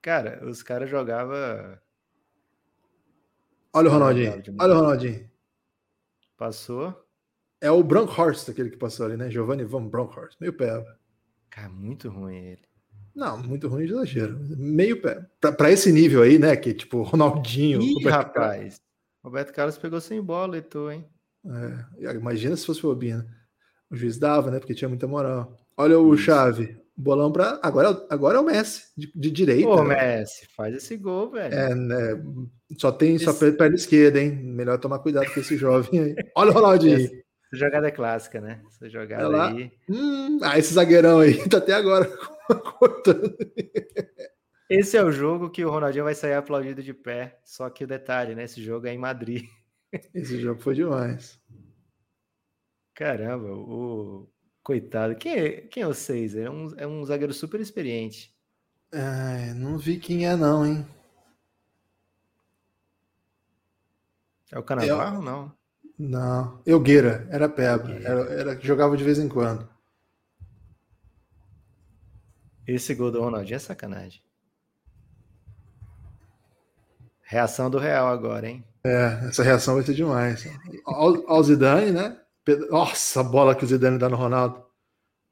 Cara, 0.00 0.46
os 0.46 0.62
caras 0.62 0.88
jogavam. 0.88 1.78
Olha 3.72 3.88
o 3.88 3.92
Ronaldinho. 3.92 4.42
Olha 4.60 4.74
o 4.74 4.76
Ronaldinho. 4.76 5.30
Passou. 6.36 7.04
É 7.60 7.70
o 7.70 7.82
Bronkhorst 7.82 8.48
aquele 8.48 8.70
que 8.70 8.76
passou 8.76 9.06
ali, 9.06 9.16
né? 9.16 9.30
Giovanni 9.30 9.64
Van 9.64 9.86
Bronkhorst. 9.86 10.38
Meio 10.40 10.52
pé. 10.52 10.84
Cara, 11.48 11.68
muito 11.70 12.08
ruim 12.10 12.36
ele. 12.36 12.62
Não, 13.14 13.38
muito 13.38 13.68
ruim 13.68 13.86
de 13.86 13.92
exagero. 13.92 14.38
Meio 14.56 15.00
pé. 15.00 15.26
Pra, 15.40 15.52
pra 15.52 15.70
esse 15.70 15.92
nível 15.92 16.22
aí, 16.22 16.38
né? 16.38 16.54
Que 16.56 16.74
tipo, 16.74 17.00
Ronaldinho. 17.04 17.80
Ih, 17.80 17.94
Roberto 17.94 18.14
rapaz. 18.14 18.34
Carlos. 18.34 18.82
Roberto 19.22 19.52
Carlos 19.54 19.78
pegou 19.78 20.00
sem 20.00 20.20
bola 20.20 20.58
e 20.58 20.62
tu, 20.62 20.90
hein? 20.90 21.08
É, 21.46 22.12
imagina 22.14 22.56
se 22.56 22.66
fosse 22.66 22.84
o 22.84 22.90
Obina. 22.90 23.26
O 23.90 23.96
juiz 23.96 24.18
dava, 24.18 24.50
né? 24.50 24.58
Porque 24.58 24.74
tinha 24.74 24.88
muita 24.88 25.06
moral. 25.06 25.56
Olha 25.76 25.98
o 25.98 26.14
Isso. 26.14 26.24
Chave. 26.24 26.84
Bolão 26.96 27.32
para 27.32 27.58
agora, 27.60 28.06
agora 28.08 28.38
é 28.38 28.40
o 28.40 28.44
Messi 28.44 28.84
de, 28.96 29.10
de 29.14 29.30
direita. 29.30 29.68
Ô, 29.68 29.82
né? 29.82 30.18
Messi, 30.18 30.46
faz 30.54 30.74
esse 30.76 30.96
gol, 30.96 31.30
velho. 31.30 31.52
É, 31.52 31.74
né? 31.74 32.22
Só 32.78 32.92
tem 32.92 33.16
esse... 33.16 33.24
só 33.24 33.32
perna 33.32 33.74
esquerda, 33.74 34.20
hein? 34.20 34.30
Melhor 34.30 34.78
tomar 34.78 35.00
cuidado 35.00 35.32
com 35.32 35.40
esse 35.40 35.56
jovem 35.56 36.00
aí. 36.00 36.16
Olha 36.36 36.50
o 36.50 36.54
Ronaldinho. 36.54 36.96
Essa 36.96 37.56
jogada 37.56 37.88
é 37.88 37.90
clássica, 37.90 38.40
né? 38.40 38.62
Essa 38.68 38.88
jogada 38.88 39.46
aí. 39.46 39.72
Hum, 39.88 40.38
ah, 40.40 40.56
esse 40.56 40.72
zagueirão 40.72 41.18
aí 41.18 41.36
tá 41.50 41.58
até 41.58 41.72
agora 41.72 42.06
cortando. 42.78 43.36
Esse 44.70 44.96
é 44.96 45.02
o 45.02 45.10
jogo 45.10 45.50
que 45.50 45.64
o 45.64 45.70
Ronaldinho 45.70 46.04
vai 46.04 46.14
sair 46.14 46.34
aplaudido 46.34 46.80
de 46.80 46.94
pé. 46.94 47.40
Só 47.44 47.68
que 47.70 47.82
o 47.82 47.88
detalhe, 47.88 48.36
né? 48.36 48.44
Esse 48.44 48.62
jogo 48.62 48.86
é 48.86 48.94
em 48.94 48.98
Madrid. 48.98 49.44
Esse 50.14 50.40
jogo 50.40 50.60
foi 50.60 50.74
demais. 50.74 51.40
Caramba, 52.94 53.52
o 53.52 54.28
coitado. 54.64 55.14
Quem 55.14 55.38
é, 55.38 55.60
quem 55.60 55.82
é 55.82 55.86
o 55.86 55.94
Seis? 55.94 56.34
É 56.34 56.50
um, 56.50 56.74
é 56.76 56.86
um 56.86 57.04
zagueiro 57.04 57.32
super 57.32 57.60
experiente. 57.60 58.34
É, 58.90 59.52
não 59.54 59.78
vi 59.78 59.98
quem 59.98 60.26
é, 60.26 60.34
não, 60.34 60.66
hein? 60.66 60.86
É 64.50 64.58
o 64.58 64.62
Canavarro, 64.62 65.18
Eu... 65.18 65.22
não? 65.22 65.52
Não, 65.96 66.60
Elgueira, 66.66 67.24
era 67.30 67.48
Pebra, 67.48 67.94
era, 68.02 68.20
era 68.32 68.60
jogava 68.60 68.96
de 68.96 69.04
vez 69.04 69.20
em 69.20 69.28
quando. 69.28 69.68
Esse 72.66 72.96
gol 72.96 73.12
do 73.12 73.20
Ronaldinho 73.20 73.54
é 73.54 73.60
sacanagem. 73.60 74.20
Reação 77.22 77.70
do 77.70 77.78
Real 77.78 78.08
agora, 78.08 78.48
hein? 78.48 78.64
É, 78.82 79.28
essa 79.28 79.42
reação 79.42 79.74
vai 79.74 79.84
ser 79.84 79.94
demais. 79.94 80.46
Ao, 80.84 81.42
Zidane, 81.42 81.92
né? 81.92 82.20
Nossa, 82.70 83.20
a 83.20 83.24
bola 83.24 83.54
que 83.54 83.64
o 83.64 83.66
Zidane 83.66 83.98
dá 83.98 84.08
no 84.08 84.16
Ronaldo. 84.16 84.64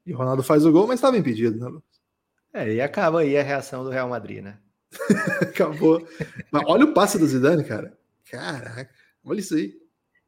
E 0.05 0.13
o 0.13 0.17
Ronaldo 0.17 0.43
faz 0.43 0.65
o 0.65 0.73
gol, 0.73 0.87
mas 0.87 0.99
estava 0.99 1.17
impedido, 1.17 1.59
né, 1.59 1.67
Lucas? 1.67 2.01
É, 2.53 2.75
e 2.75 2.81
acaba 2.81 3.21
aí 3.21 3.37
a 3.37 3.43
reação 3.43 3.85
do 3.85 3.91
Real 3.91 4.09
Madrid, 4.09 4.43
né? 4.43 4.59
Acabou. 5.41 6.07
Mas 6.51 6.63
olha 6.67 6.85
o 6.85 6.93
passe 6.93 7.19
do 7.19 7.27
Zidane, 7.27 7.65
cara. 7.65 7.97
Caraca, 8.31 8.91
olha 9.25 9.41
isso 9.41 9.55
aí. 9.55 9.75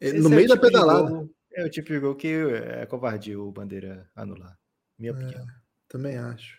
É, 0.01 0.09
Esse 0.09 0.21
no 0.21 0.33
é 0.33 0.37
meio 0.37 0.49
da 0.49 0.55
tipo 0.55 0.67
pedalada. 0.67 1.11
Gol, 1.11 1.31
é 1.53 1.65
o 1.65 1.71
tipo 1.71 1.89
de 1.89 1.99
gol 1.99 2.15
que 2.15 2.29
é 2.29 2.87
covardia 2.87 3.39
o 3.39 3.53
Bandeira 3.53 4.09
anular. 4.15 4.59
Minha 4.99 5.13
é, 5.13 5.15
opinião. 5.15 5.47
Também 5.89 6.17
acho. 6.17 6.59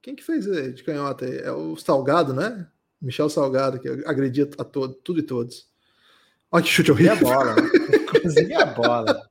Quem 0.00 0.14
que 0.14 0.24
fez 0.24 0.44
de 0.44 0.82
canhota 0.82 1.24
aí? 1.24 1.38
É 1.38 1.52
o 1.52 1.76
Salgado, 1.76 2.34
né? 2.34 2.68
Michel 3.00 3.28
Salgado, 3.28 3.80
que 3.80 3.88
agredia 3.88 4.48
a 4.58 4.64
todo, 4.64 4.94
tudo 4.94 5.20
e 5.20 5.22
todos. 5.22 5.68
Olha 6.50 6.62
que 6.62 6.70
chute 6.70 6.90
horrível. 6.90 7.14
E 7.14 7.18
a 7.18 7.22
bola, 7.22 7.54
né? 7.54 7.62
inclusive 7.94 8.54
a 8.54 8.66
bola. 8.66 9.30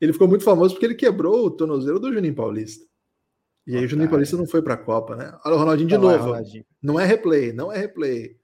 Ele 0.00 0.12
ficou 0.12 0.28
muito 0.28 0.44
famoso 0.44 0.74
porque 0.74 0.86
ele 0.86 0.94
quebrou 0.94 1.46
o 1.46 1.50
tornozelo 1.50 1.98
do 1.98 2.12
Juninho 2.12 2.34
Paulista. 2.34 2.86
E 3.66 3.76
aí 3.76 3.84
o 3.84 3.88
Juninho 3.88 4.08
Paulista 4.08 4.36
não 4.36 4.46
foi 4.46 4.62
para 4.62 4.74
a 4.74 4.78
Copa, 4.78 5.14
né? 5.14 5.38
Olha 5.44 5.54
o 5.54 5.58
Ronaldinho 5.58 5.88
de 5.88 5.98
novo. 5.98 6.24
Ronaldinho. 6.24 6.64
Não 6.82 6.98
é 6.98 7.04
replay, 7.04 7.52
não 7.52 7.72
é 7.72 7.78
replay. 7.78 8.38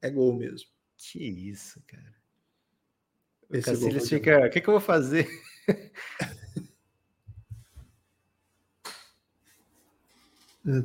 É 0.00 0.10
gol 0.10 0.32
mesmo. 0.32 0.68
Que 0.96 1.24
isso, 1.24 1.82
cara. 1.86 2.14
O 3.48 3.60
Cacilhas 3.62 4.08
fica. 4.08 4.46
O 4.46 4.50
que, 4.50 4.60
que 4.60 4.68
eu 4.68 4.72
vou 4.72 4.80
fazer? 4.80 5.26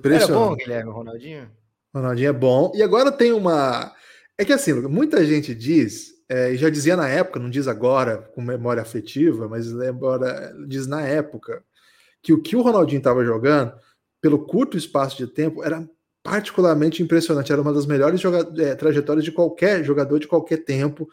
Era 0.06 0.28
bom, 0.28 0.56
Guilherme, 0.56 0.92
Ronaldinho? 0.92 1.52
Ronaldinho 1.94 2.30
é 2.30 2.34
bom. 2.34 2.72
E 2.74 2.82
agora 2.82 3.12
tem 3.12 3.34
uma. 3.34 3.94
É 4.38 4.46
que 4.46 4.54
assim, 4.54 4.74
muita 4.74 5.26
gente 5.26 5.54
diz, 5.54 6.13
é, 6.28 6.56
já 6.56 6.70
dizia 6.70 6.96
na 6.96 7.08
época, 7.08 7.40
não 7.40 7.50
diz 7.50 7.68
agora 7.68 8.18
com 8.34 8.42
memória 8.42 8.82
afetiva, 8.82 9.48
mas 9.48 9.68
embora 9.68 10.54
diz 10.68 10.88
na 10.88 11.02
época, 11.02 11.64
que 12.22 12.34
o 12.34 12.42
que 12.42 12.56
o 12.56 12.62
Ronaldinho 12.62 13.00
estava 13.00 13.24
jogando, 13.24 13.74
pelo 14.22 14.46
curto 14.46 14.78
espaço 14.78 15.18
de 15.18 15.28
tempo, 15.28 15.64
era 15.64 15.88
particularmente 16.24 17.04
impressionante. 17.04 17.52
Era 17.52 17.62
uma 17.62 17.74
das 17.74 17.86
melhores 17.86 18.22
é, 18.58 18.76
trajetórias 18.76 19.26
de 19.26 19.32
qualquer 19.32 19.84
jogador 19.84 20.20
de 20.20 20.28
qualquer 20.28 20.64
tempo. 20.64 21.10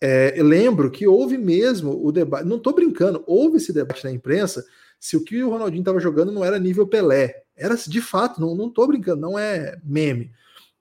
É, 0.00 0.34
lembro 0.42 0.90
que 0.90 1.06
houve 1.06 1.38
mesmo 1.38 1.98
o 2.04 2.12
debate, 2.12 2.46
não 2.46 2.58
estou 2.58 2.74
brincando, 2.74 3.24
houve 3.26 3.56
esse 3.56 3.72
debate 3.72 4.04
na 4.04 4.10
imprensa 4.10 4.64
se 4.98 5.16
o 5.16 5.24
que 5.24 5.42
o 5.42 5.48
Ronaldinho 5.48 5.80
estava 5.80 5.98
jogando 5.98 6.30
não 6.30 6.44
era 6.44 6.58
nível 6.58 6.86
Pelé. 6.86 7.42
Era 7.56 7.74
de 7.74 8.00
fato, 8.02 8.40
não 8.40 8.68
estou 8.68 8.86
brincando, 8.86 9.20
não 9.20 9.38
é 9.38 9.78
meme. 9.82 10.30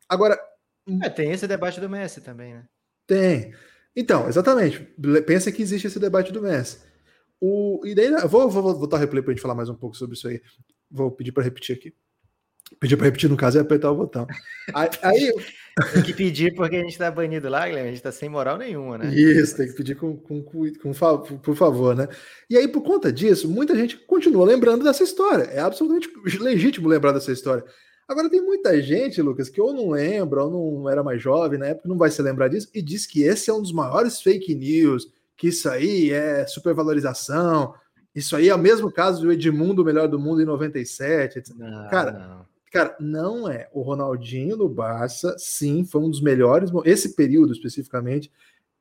Agora, 0.08 0.38
é, 1.02 1.10
tem 1.10 1.32
esse 1.32 1.48
debate 1.48 1.80
do 1.80 1.90
Messi 1.90 2.20
também, 2.20 2.54
né? 2.54 2.66
Tem. 3.10 3.56
Então, 3.96 4.30
exatamente. 4.30 4.88
Pensa 5.26 5.52
que 5.52 5.64
existe 5.64 5.88
esse 5.88 6.00
debate 6.00 6.32
do 6.32 6.44
Messi. 6.44 6.78
O, 7.42 7.82
e 7.84 7.96
daí, 7.96 8.12
vou, 8.28 8.48
vou, 8.48 8.62
vou 8.62 8.78
botar 8.78 8.98
o 8.98 9.00
replay 9.00 9.24
para 9.24 9.32
a 9.32 9.34
gente 9.34 9.42
falar 9.42 9.56
mais 9.56 9.68
um 9.68 9.74
pouco 9.74 9.98
sobre 9.98 10.16
isso 10.16 10.28
aí. 10.28 10.40
Vou 10.92 11.10
pedir 11.10 11.32
para 11.32 11.44
repetir 11.44 11.76
aqui. 11.76 11.92
Pedir 12.80 12.98
para 12.98 13.06
repetir, 13.08 13.28
no 13.28 13.36
caso, 13.36 13.58
é 13.58 13.62
apertar 13.62 13.92
o 13.92 13.96
botão. 13.96 14.28
Aí, 14.76 14.90
aí... 15.02 15.34
Tem 15.92 16.04
que 16.04 16.14
pedir 16.14 16.54
porque 16.54 16.76
a 16.76 16.82
gente 16.82 16.92
está 16.92 17.10
banido 17.10 17.50
lá, 17.50 17.66
Guilherme. 17.66 17.88
A 17.88 17.92
gente 17.92 18.00
está 18.00 18.12
sem 18.12 18.30
moral 18.30 18.60
nenhuma, 18.60 19.00
né? 19.00 19.16
Isso, 19.16 19.58
tem 19.58 19.68
que 19.68 19.74
pedir 19.74 19.96
com, 19.96 20.16
com, 20.18 20.44
com, 20.44 20.72
com, 20.84 21.38
por 21.40 21.56
favor, 21.56 21.96
né? 21.96 22.08
E 22.48 22.56
aí, 22.56 22.68
por 22.68 22.84
conta 22.84 23.12
disso, 23.12 23.50
muita 23.50 23.76
gente 23.76 23.98
continua 23.98 24.46
lembrando 24.46 24.84
dessa 24.84 25.04
história. 25.04 25.46
É 25.46 25.60
absolutamente 25.60 26.12
legítimo 26.40 26.88
lembrar 26.88 27.14
dessa 27.14 27.32
história. 27.32 27.64
Agora 28.10 28.28
tem 28.28 28.42
muita 28.42 28.82
gente, 28.82 29.22
Lucas, 29.22 29.50
que 29.50 29.62
ou 29.62 29.72
não 29.72 29.92
lembra, 29.92 30.44
ou 30.44 30.80
não 30.80 30.90
era 30.90 31.04
mais 31.04 31.22
jovem 31.22 31.60
na 31.60 31.68
época, 31.68 31.88
não 31.88 31.96
vai 31.96 32.10
se 32.10 32.20
lembrar 32.24 32.48
disso, 32.48 32.68
e 32.74 32.82
diz 32.82 33.06
que 33.06 33.22
esse 33.22 33.52
é 33.52 33.54
um 33.54 33.62
dos 33.62 33.72
maiores 33.72 34.20
fake 34.20 34.56
news, 34.56 35.08
que 35.38 35.50
isso 35.50 35.70
aí 35.70 36.12
é 36.12 36.48
supervalorização, 36.48 37.76
isso 38.16 38.36
aí 38.36 38.50
é 38.50 38.56
o 38.56 38.60
mesmo 38.60 38.92
caso 38.92 39.22
do 39.22 39.32
Edmundo, 39.32 39.86
melhor 39.86 40.08
do 40.08 40.20
mundo, 40.20 40.42
em 40.42 40.46
97. 40.46 41.38
Etc. 41.38 41.56
Não, 41.56 41.88
cara, 41.88 42.12
não. 42.12 42.46
cara, 42.72 42.98
não 43.00 43.48
é. 43.48 43.70
O 43.72 43.82
Ronaldinho 43.82 44.58
no 44.58 44.68
Barça, 44.68 45.36
sim, 45.38 45.86
foi 45.86 46.02
um 46.02 46.10
dos 46.10 46.20
melhores. 46.20 46.72
Esse 46.86 47.16
período 47.16 47.54
especificamente 47.54 48.32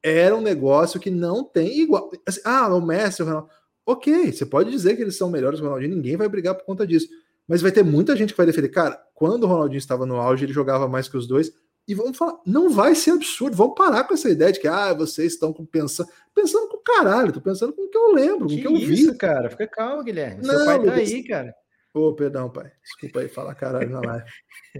era 0.02 0.34
um 0.34 0.40
negócio 0.40 0.98
que 0.98 1.10
não 1.10 1.44
tem 1.44 1.80
igual. 1.80 2.10
Assim, 2.26 2.40
ah, 2.44 2.74
o 2.74 2.80
Messi, 2.80 3.22
o 3.22 3.26
Ronaldo. 3.26 3.48
Ok, 3.84 4.32
você 4.32 4.46
pode 4.46 4.70
dizer 4.70 4.96
que 4.96 5.02
eles 5.02 5.16
são 5.16 5.30
melhores 5.30 5.60
que 5.60 5.64
o 5.64 5.68
Ronaldinho, 5.68 5.94
ninguém 5.94 6.16
vai 6.16 6.28
brigar 6.28 6.54
por 6.54 6.64
conta 6.64 6.86
disso. 6.86 7.08
Mas 7.48 7.62
vai 7.62 7.72
ter 7.72 7.82
muita 7.82 8.14
gente 8.14 8.34
que 8.34 8.36
vai 8.36 8.46
defender. 8.46 8.68
Cara, 8.68 9.00
quando 9.14 9.44
o 9.44 9.46
Ronaldinho 9.46 9.78
estava 9.78 10.04
no 10.04 10.16
auge, 10.16 10.44
ele 10.44 10.52
jogava 10.52 10.86
mais 10.86 11.08
que 11.08 11.16
os 11.16 11.26
dois. 11.26 11.50
E 11.88 11.94
vamos 11.94 12.18
falar, 12.18 12.38
não 12.44 12.68
vai 12.68 12.94
ser 12.94 13.12
absurdo. 13.12 13.56
Vamos 13.56 13.74
parar 13.74 14.04
com 14.04 14.12
essa 14.12 14.28
ideia 14.28 14.52
de 14.52 14.60
que 14.60 14.68
ah, 14.68 14.92
vocês 14.92 15.32
estão 15.32 15.54
pensando. 15.54 16.08
Pensando 16.34 16.68
com 16.68 16.76
o 16.76 16.82
caralho, 16.82 17.32
tô 17.32 17.40
pensando 17.40 17.72
com 17.72 17.82
o 17.82 17.88
que 17.88 17.96
eu 17.96 18.12
lembro, 18.12 18.46
com 18.46 18.54
o 18.54 18.56
que 18.60 18.66
eu 18.66 18.76
isso, 18.76 19.12
vi. 19.12 19.18
cara, 19.18 19.48
fica 19.48 19.66
calmo, 19.66 20.04
Guilherme. 20.04 20.46
Não, 20.46 20.54
Seu 20.54 20.66
pai 20.66 20.84
tá 20.84 20.92
aí, 20.92 21.24
cara. 21.24 21.54
Ô, 21.94 22.08
oh, 22.08 22.14
perdão, 22.14 22.50
pai. 22.50 22.70
Desculpa 22.84 23.20
aí 23.20 23.28
falar 23.28 23.54
caralho 23.54 23.88
na 23.88 24.00
live. 24.00 24.24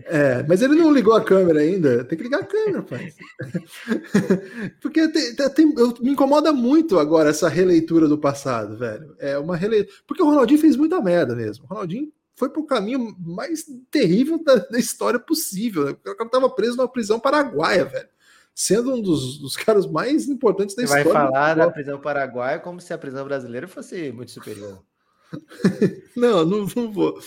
É, 0.05 0.45
mas 0.47 0.61
ele 0.61 0.75
não 0.75 0.93
ligou 0.93 1.15
a 1.15 1.25
câmera 1.25 1.61
ainda. 1.61 2.05
Tem 2.05 2.19
que 2.19 2.25
ligar 2.25 2.43
a 2.43 2.47
câmera, 2.47 2.83
pai. 2.83 3.13
Porque 4.81 5.09
tem, 5.09 5.35
tem, 5.35 5.75
eu, 5.79 5.95
me 6.01 6.11
incomoda 6.11 6.53
muito 6.53 6.99
agora 6.99 7.31
essa 7.31 7.49
releitura 7.49 8.07
do 8.07 8.19
passado, 8.19 8.77
velho. 8.77 9.17
É 9.19 9.39
uma 9.39 9.57
releitura. 9.57 9.97
Porque 10.07 10.23
o 10.23 10.27
Ronaldinho 10.27 10.61
fez 10.61 10.77
muita 10.77 11.01
merda 11.01 11.35
mesmo. 11.35 11.65
O 11.65 11.69
Ronaldinho 11.69 12.13
foi 12.39 12.49
para 12.49 12.61
o 12.61 12.67
caminho 12.67 13.17
mais 13.19 13.67
terrível 13.91 14.43
da, 14.43 14.55
da 14.55 14.79
história 14.79 15.19
possível. 15.19 15.87
Né? 15.87 15.91
O 15.91 15.97
cara 16.15 16.25
estava 16.25 16.49
preso 16.49 16.77
numa 16.77 16.89
prisão 16.89 17.19
paraguaia, 17.19 17.85
velho. 17.85 18.09
Sendo 18.55 18.95
um 18.95 19.03
dos, 19.03 19.39
dos 19.39 19.57
caras 19.57 19.87
mais 19.87 20.29
importantes 20.29 20.77
da 20.77 20.83
Você 20.83 20.99
história. 20.99 21.13
Vai 21.13 21.31
falar 21.31 21.55
da 21.55 21.71
prisão 21.71 22.01
paraguaia 22.01 22.61
como 22.61 22.81
se 22.81 22.93
a 22.93 22.99
prisão 22.99 23.25
brasileira 23.25 23.67
fosse 23.67 24.13
muito 24.13 24.31
superior. 24.31 24.85
não, 26.17 26.45
não, 26.45 26.67
não, 26.75 26.93
vou. 26.93 27.19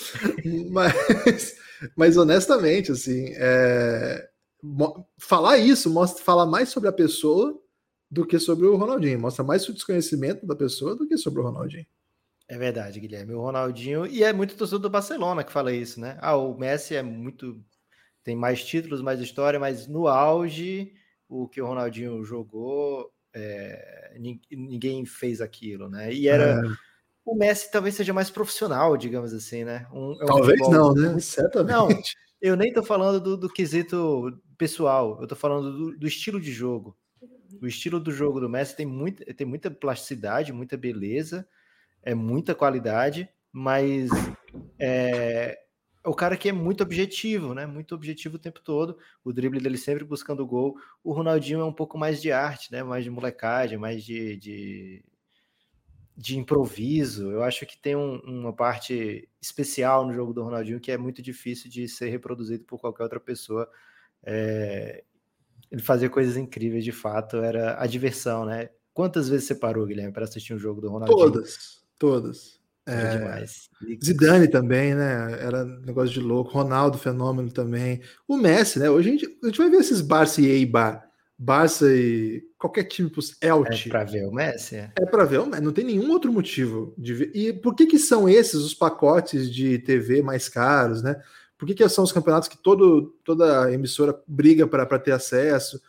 Mas, 0.71 1.57
mas 1.95 2.15
honestamente, 2.15 2.93
assim, 2.93 3.33
é... 3.35 4.29
falar 5.17 5.57
isso 5.57 5.89
mostra 5.89 6.23
falar 6.23 6.45
mais 6.45 6.69
sobre 6.69 6.87
a 6.87 6.93
pessoa 6.93 7.59
do 8.09 8.25
que 8.25 8.39
sobre 8.39 8.65
o 8.65 8.77
Ronaldinho. 8.77 9.19
Mostra 9.19 9.43
mais 9.43 9.67
o 9.67 9.73
desconhecimento 9.73 10.45
da 10.45 10.55
pessoa 10.55 10.95
do 10.95 11.05
que 11.05 11.17
sobre 11.17 11.41
o 11.41 11.43
Ronaldinho. 11.43 11.85
É 12.51 12.57
verdade, 12.57 12.99
Guilherme. 12.99 13.33
O 13.33 13.39
Ronaldinho, 13.39 14.05
e 14.05 14.25
é 14.25 14.33
muito 14.33 14.57
torcedor 14.57 14.81
do 14.81 14.89
Barcelona 14.89 15.41
que 15.41 15.53
fala 15.53 15.71
isso, 15.71 16.01
né? 16.01 16.17
Ah, 16.19 16.35
o 16.35 16.53
Messi 16.57 16.93
é 16.93 17.01
muito. 17.01 17.63
tem 18.25 18.35
mais 18.35 18.61
títulos, 18.61 19.01
mais 19.01 19.21
história, 19.21 19.57
mas 19.57 19.87
no 19.87 20.05
auge, 20.05 20.91
o 21.29 21.47
que 21.47 21.61
o 21.61 21.65
Ronaldinho 21.65 22.21
jogou, 22.25 23.09
é, 23.33 24.17
ninguém 24.51 25.05
fez 25.05 25.39
aquilo, 25.39 25.87
né? 25.87 26.13
E 26.13 26.27
era. 26.27 26.59
É. 26.59 26.91
O 27.23 27.37
Messi 27.37 27.71
talvez 27.71 27.95
seja 27.95 28.11
mais 28.11 28.29
profissional, 28.29 28.97
digamos 28.97 29.31
assim, 29.31 29.63
né? 29.63 29.87
Um, 29.93 30.17
é 30.19 30.23
um 30.25 30.27
talvez 30.27 30.59
futebol... 30.59 30.93
não, 30.93 31.13
né? 31.13 31.19
Certamente. 31.21 31.71
Não, 31.71 31.87
eu 32.41 32.57
nem 32.57 32.73
tô 32.73 32.83
falando 32.83 33.21
do, 33.21 33.37
do 33.37 33.47
quesito 33.47 34.37
pessoal, 34.57 35.17
eu 35.21 35.27
tô 35.27 35.37
falando 35.37 35.71
do, 35.71 35.97
do 35.97 36.05
estilo 36.05 36.41
de 36.41 36.51
jogo. 36.51 36.97
O 37.61 37.65
estilo 37.65 37.97
do 37.97 38.11
jogo 38.11 38.41
do 38.41 38.49
Messi 38.49 38.75
tem, 38.75 38.85
muito, 38.85 39.23
tem 39.35 39.47
muita 39.47 39.71
plasticidade, 39.71 40.51
muita 40.51 40.75
beleza 40.75 41.47
é 42.03 42.15
muita 42.15 42.55
qualidade, 42.55 43.29
mas 43.51 44.09
é, 44.79 45.57
o 46.05 46.13
cara 46.13 46.35
que 46.35 46.49
é 46.49 46.51
muito 46.51 46.81
objetivo, 46.81 47.53
né? 47.53 47.65
Muito 47.65 47.93
objetivo 47.93 48.35
o 48.35 48.39
tempo 48.39 48.59
todo. 48.61 48.97
O 49.23 49.31
drible 49.31 49.59
dele 49.59 49.77
sempre 49.77 50.03
buscando 50.03 50.41
o 50.41 50.47
gol. 50.47 50.75
O 51.03 51.13
Ronaldinho 51.13 51.61
é 51.61 51.65
um 51.65 51.73
pouco 51.73 51.97
mais 51.97 52.21
de 52.21 52.31
arte, 52.31 52.71
né? 52.71 52.81
Mais 52.83 53.03
de 53.03 53.09
molecagem, 53.09 53.77
mais 53.77 54.03
de, 54.03 54.35
de, 54.37 55.05
de 56.17 56.39
improviso. 56.39 57.31
Eu 57.31 57.43
acho 57.43 57.65
que 57.65 57.77
tem 57.79 57.95
um, 57.95 58.19
uma 58.19 58.53
parte 58.53 59.29
especial 59.39 60.05
no 60.05 60.13
jogo 60.13 60.33
do 60.33 60.43
Ronaldinho 60.43 60.79
que 60.79 60.91
é 60.91 60.97
muito 60.97 61.21
difícil 61.21 61.69
de 61.69 61.87
ser 61.87 62.09
reproduzido 62.09 62.63
por 62.63 62.79
qualquer 62.79 63.03
outra 63.03 63.19
pessoa. 63.19 63.69
É, 64.23 65.03
ele 65.69 65.81
fazia 65.81 66.09
coisas 66.09 66.35
incríveis, 66.35 66.83
de 66.83 66.91
fato. 66.91 67.37
Era 67.37 67.79
a 67.79 67.85
diversão, 67.85 68.45
né? 68.45 68.69
Quantas 68.91 69.29
vezes 69.29 69.47
você 69.47 69.55
parou, 69.55 69.85
Guilherme, 69.85 70.11
para 70.11 70.23
assistir 70.23 70.53
um 70.53 70.59
jogo 70.59 70.81
do 70.81 70.89
Ronaldinho? 70.89 71.17
Todas. 71.17 71.80
Todas. 72.01 72.59
É, 72.87 73.15
demais. 73.15 73.69
Zidane 74.03 74.47
também, 74.47 74.95
né? 74.95 75.37
Era 75.39 75.63
negócio 75.63 76.09
de 76.09 76.19
louco. 76.19 76.49
Ronaldo, 76.49 76.97
fenômeno 76.97 77.51
também. 77.51 78.01
O 78.27 78.35
Messi, 78.37 78.79
né? 78.79 78.89
Hoje 78.89 79.07
a 79.07 79.11
gente, 79.11 79.39
a 79.43 79.45
gente 79.45 79.57
vai 79.59 79.69
ver 79.69 79.77
esses 79.77 80.01
Barça 80.01 80.41
e 80.41 80.47
Eibar. 80.47 81.07
Barça 81.37 81.85
e 81.93 82.41
qualquer 82.57 82.85
time 82.85 83.07
pro 83.07 83.21
Elche. 83.39 83.87
É 83.87 83.91
para 83.91 84.03
ver 84.03 84.25
o 84.25 84.31
Messi? 84.31 84.77
É, 84.77 84.91
é 84.97 85.05
para 85.05 85.25
ver 85.25 85.41
o 85.41 85.45
Messi. 85.45 85.61
Não 85.61 85.71
tem 85.71 85.85
nenhum 85.85 86.09
outro 86.09 86.33
motivo 86.33 86.95
de 86.97 87.13
ver. 87.13 87.31
E 87.35 87.53
por 87.53 87.75
que 87.75 87.85
que 87.85 87.99
são 87.99 88.27
esses 88.27 88.55
os 88.55 88.73
pacotes 88.73 89.53
de 89.53 89.77
TV 89.77 90.23
mais 90.23 90.49
caros, 90.49 91.03
né? 91.03 91.21
Por 91.59 91.67
que, 91.67 91.75
que 91.75 91.87
são 91.87 92.03
os 92.03 92.11
campeonatos 92.11 92.49
que 92.49 92.57
todo, 92.57 93.15
toda 93.23 93.71
emissora 93.71 94.19
briga 94.27 94.65
para 94.65 94.97
ter 94.97 95.11
acesso? 95.11 95.79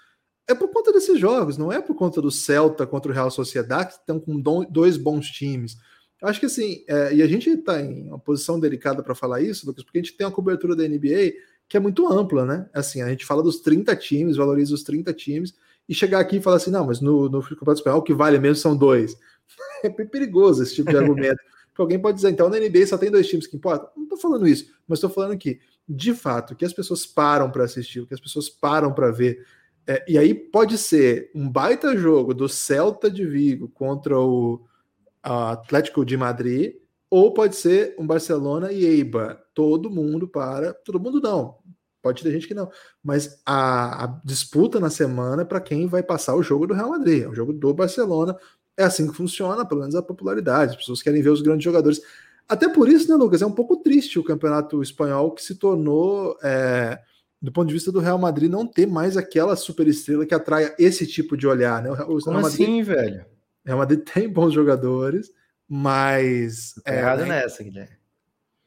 É 0.46 0.55
por 0.55 0.68
conta 0.68 0.92
desses 0.92 1.18
jogos, 1.18 1.57
não 1.57 1.72
é 1.72 1.81
por 1.81 1.94
conta 1.94 2.20
do 2.20 2.31
Celta 2.31 2.87
contra 2.87 3.11
o 3.11 3.14
Real 3.14 3.31
Sociedade, 3.31 3.94
que 3.94 4.01
estão 4.01 4.20
com 4.20 4.38
dois 4.68 4.98
bons 4.98 5.31
times 5.31 5.79
eu 6.22 6.28
acho 6.28 6.38
que 6.38 6.46
assim, 6.46 6.85
é, 6.87 7.14
e 7.16 7.22
a 7.22 7.26
gente 7.26 7.50
está 7.50 7.80
em 7.80 8.06
uma 8.06 8.18
posição 8.18 8.61
delicada 8.61 9.02
para 9.02 9.14
falar 9.14 9.42
isso, 9.42 9.66
Lucas, 9.66 9.82
porque 9.82 9.98
a 9.98 10.02
gente 10.02 10.16
tem 10.16 10.24
uma 10.24 10.32
cobertura 10.32 10.76
da 10.76 10.87
NBA 10.87 11.32
que 11.68 11.76
é 11.76 11.80
muito 11.80 12.06
ampla, 12.06 12.44
né? 12.44 12.68
Assim, 12.72 13.02
a 13.02 13.08
gente 13.08 13.26
fala 13.26 13.42
dos 13.42 13.61
30 13.61 13.96
times, 13.96 14.37
valoriza 14.37 14.72
os 14.72 14.82
30 14.82 15.12
times, 15.14 15.54
e 15.88 15.94
chegar 15.94 16.20
aqui 16.20 16.37
e 16.37 16.40
falar 16.40 16.56
assim, 16.56 16.70
não, 16.70 16.87
mas 16.87 17.00
no, 17.00 17.28
no 17.28 17.42
Campeonato 17.42 17.80
Espanhol 17.80 17.98
o 17.98 18.02
que 18.02 18.14
vale 18.14 18.38
mesmo 18.38 18.56
são 18.56 18.76
dois. 18.76 19.16
É 19.85 19.90
perigoso 19.90 20.62
esse 20.62 20.76
tipo 20.76 20.90
de 20.90 20.96
argumento. 20.96 21.40
Porque 21.68 21.82
alguém 21.82 21.98
pode 21.98 22.14
dizer, 22.14 22.30
então 22.30 22.48
na 22.48 22.58
NBA 22.58 22.87
só 22.87 22.96
tem 22.96 23.11
dois 23.11 23.28
times 23.28 23.48
que 23.48 23.56
importam. 23.56 23.88
Não 23.96 24.04
estou 24.04 24.16
falando 24.16 24.46
isso, 24.46 24.72
mas 24.87 24.98
estou 24.98 25.11
falando 25.11 25.37
que, 25.37 25.58
de 25.88 26.14
fato, 26.14 26.54
que 26.54 26.64
as 26.64 26.72
pessoas 26.72 27.04
param 27.04 27.50
para 27.50 27.64
assistir, 27.64 28.06
que 28.06 28.14
as 28.14 28.20
pessoas 28.20 28.48
param 28.48 28.94
para 28.94 29.11
ver. 29.11 29.44
É, 29.85 30.04
e 30.06 30.16
aí 30.16 30.32
pode 30.35 30.78
ser 30.78 31.32
um 31.35 31.50
baita 31.50 31.96
jogo 31.96 32.32
do 32.32 32.48
Celta 32.48 33.11
de 33.11 33.26
Vigo 33.26 33.68
contra 33.68 34.16
o, 34.16 34.64
Atlético 35.22 36.04
de 36.04 36.16
Madrid, 36.16 36.74
ou 37.08 37.32
pode 37.32 37.56
ser 37.56 37.94
um 37.98 38.06
Barcelona 38.06 38.72
e 38.72 38.85
Eibar. 38.85 39.38
Todo 39.54 39.90
mundo 39.90 40.26
para. 40.26 40.72
Todo 40.72 40.98
mundo 40.98 41.20
não. 41.20 41.58
Pode 42.02 42.22
ter 42.22 42.32
gente 42.32 42.48
que 42.48 42.54
não. 42.54 42.70
Mas 43.02 43.40
a, 43.46 44.04
a 44.04 44.20
disputa 44.24 44.80
na 44.80 44.90
semana 44.90 45.42
é 45.42 45.44
para 45.44 45.61
quem 45.61 45.87
vai 45.87 46.02
passar 46.02 46.35
o 46.35 46.42
jogo 46.42 46.66
do 46.66 46.74
Real 46.74 46.90
Madrid, 46.90 47.22
é 47.22 47.28
o 47.28 47.35
jogo 47.35 47.52
do 47.52 47.72
Barcelona. 47.72 48.37
É 48.76 48.82
assim 48.82 49.06
que 49.06 49.16
funciona, 49.16 49.64
pelo 49.64 49.80
menos 49.80 49.94
a 49.94 50.02
popularidade. 50.02 50.72
As 50.72 50.76
pessoas 50.78 51.02
querem 51.02 51.22
ver 51.22 51.30
os 51.30 51.42
grandes 51.42 51.64
jogadores. 51.64 52.00
Até 52.48 52.68
por 52.68 52.88
isso, 52.88 53.08
né, 53.08 53.14
Lucas? 53.14 53.42
É 53.42 53.46
um 53.46 53.52
pouco 53.52 53.76
triste 53.76 54.18
o 54.18 54.24
campeonato 54.24 54.82
espanhol 54.82 55.32
que 55.32 55.42
se 55.42 55.54
tornou, 55.54 56.37
é, 56.42 56.98
do 57.40 57.52
ponto 57.52 57.68
de 57.68 57.74
vista 57.74 57.92
do 57.92 58.00
Real 58.00 58.18
Madrid, 58.18 58.50
não 58.50 58.66
ter 58.66 58.87
mais 58.87 59.16
aquela 59.16 59.54
super 59.54 59.87
estrela 59.87 60.26
que 60.26 60.35
atraia 60.35 60.74
esse 60.78 61.06
tipo 61.06 61.37
de 61.37 61.46
olhar, 61.46 61.82
né? 61.82 61.90
O 61.90 61.94
Real 61.94 62.08
Como 62.08 62.40
Madrid, 62.40 62.68
assim, 62.68 62.82
velho? 62.82 63.26
Real 63.64 63.79
Madrid 63.79 64.01
tem 64.12 64.29
bons 64.29 64.53
jogadores, 64.53 65.31
mas. 65.68 66.75
É, 66.85 66.98
errado 66.98 67.20
né? 67.20 67.40
nessa, 67.40 67.62
Guilherme. 67.62 67.96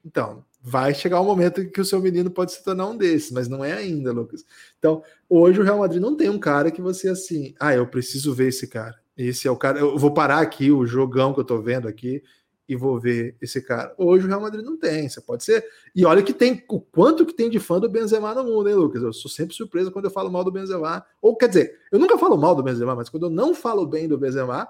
Então, 0.04 0.46
vai 0.62 0.94
chegar 0.94 1.20
o 1.20 1.24
um 1.24 1.28
momento 1.28 1.62
em 1.62 1.70
que 1.70 1.82
o 1.82 1.86
seu 1.86 2.00
menino 2.00 2.30
pode 2.30 2.52
se 2.52 2.64
tornar 2.64 2.88
um 2.88 2.98
desses, 2.98 3.32
mas 3.32 3.48
não 3.48 3.64
é 3.64 3.74
ainda, 3.74 4.12
Lucas. 4.12 4.44
Então, 4.78 5.04
hoje 5.30 5.60
o 5.60 5.64
Real 5.64 5.80
Madrid 5.80 6.02
não 6.02 6.16
tem 6.16 6.30
um 6.30 6.40
cara 6.40 6.72
que 6.72 6.82
você 6.82 7.10
assim, 7.10 7.54
ah, 7.60 7.74
eu 7.74 7.88
preciso 7.88 8.34
ver 8.34 8.50
esse 8.50 8.68
cara. 8.68 9.00
Esse 9.18 9.48
é 9.48 9.52
o 9.52 9.56
cara. 9.56 9.80
Eu 9.80 9.98
vou 9.98 10.14
parar 10.14 10.40
aqui 10.40 10.72
o 10.72 10.86
jogão 10.86 11.34
que 11.34 11.40
eu 11.40 11.46
tô 11.46 11.62
vendo 11.62 11.88
aqui 11.88 12.22
e 12.68 12.76
vou 12.76 13.00
ver 13.00 13.36
esse 13.42 13.62
cara. 13.62 13.94
Hoje 13.98 14.26
o 14.26 14.28
Real 14.28 14.42
Madrid 14.42 14.66
não 14.66 14.78
tem, 14.78 15.08
você 15.08 15.22
pode 15.22 15.44
ser. 15.44 15.66
E 15.96 16.06
olha 16.06 16.24
que 16.24 16.34
tem 16.34 16.64
o 16.68 16.80
quanto 16.80 17.26
que 17.26 17.34
tem 17.34 17.50
de 17.50 17.60
fã 17.60 17.80
do 17.80 17.88
Benzema 17.88 18.34
no 18.34 18.44
mundo, 18.44 18.68
hein, 18.68 18.76
Lucas? 18.76 19.04
Eu 19.04 19.14
sou 19.14 19.30
sempre 19.30 19.56
surpreso 19.56 19.92
quando 19.92 20.06
eu 20.06 20.12
falo 20.12 20.32
mal 20.32 20.44
do 20.44 20.52
Benzema. 20.52 21.06
Ou 21.22 21.36
quer 21.36 21.48
dizer, 21.48 21.80
eu 21.92 22.00
nunca 22.00 22.18
falo 22.18 22.38
mal 22.38 22.56
do 22.56 22.64
Benzema, 22.64 22.96
mas 22.96 23.10
quando 23.10 23.28
eu 23.28 23.30
não 23.30 23.54
falo 23.54 23.86
bem 23.86 24.08
do 24.08 24.18
Benzema, 24.18 24.68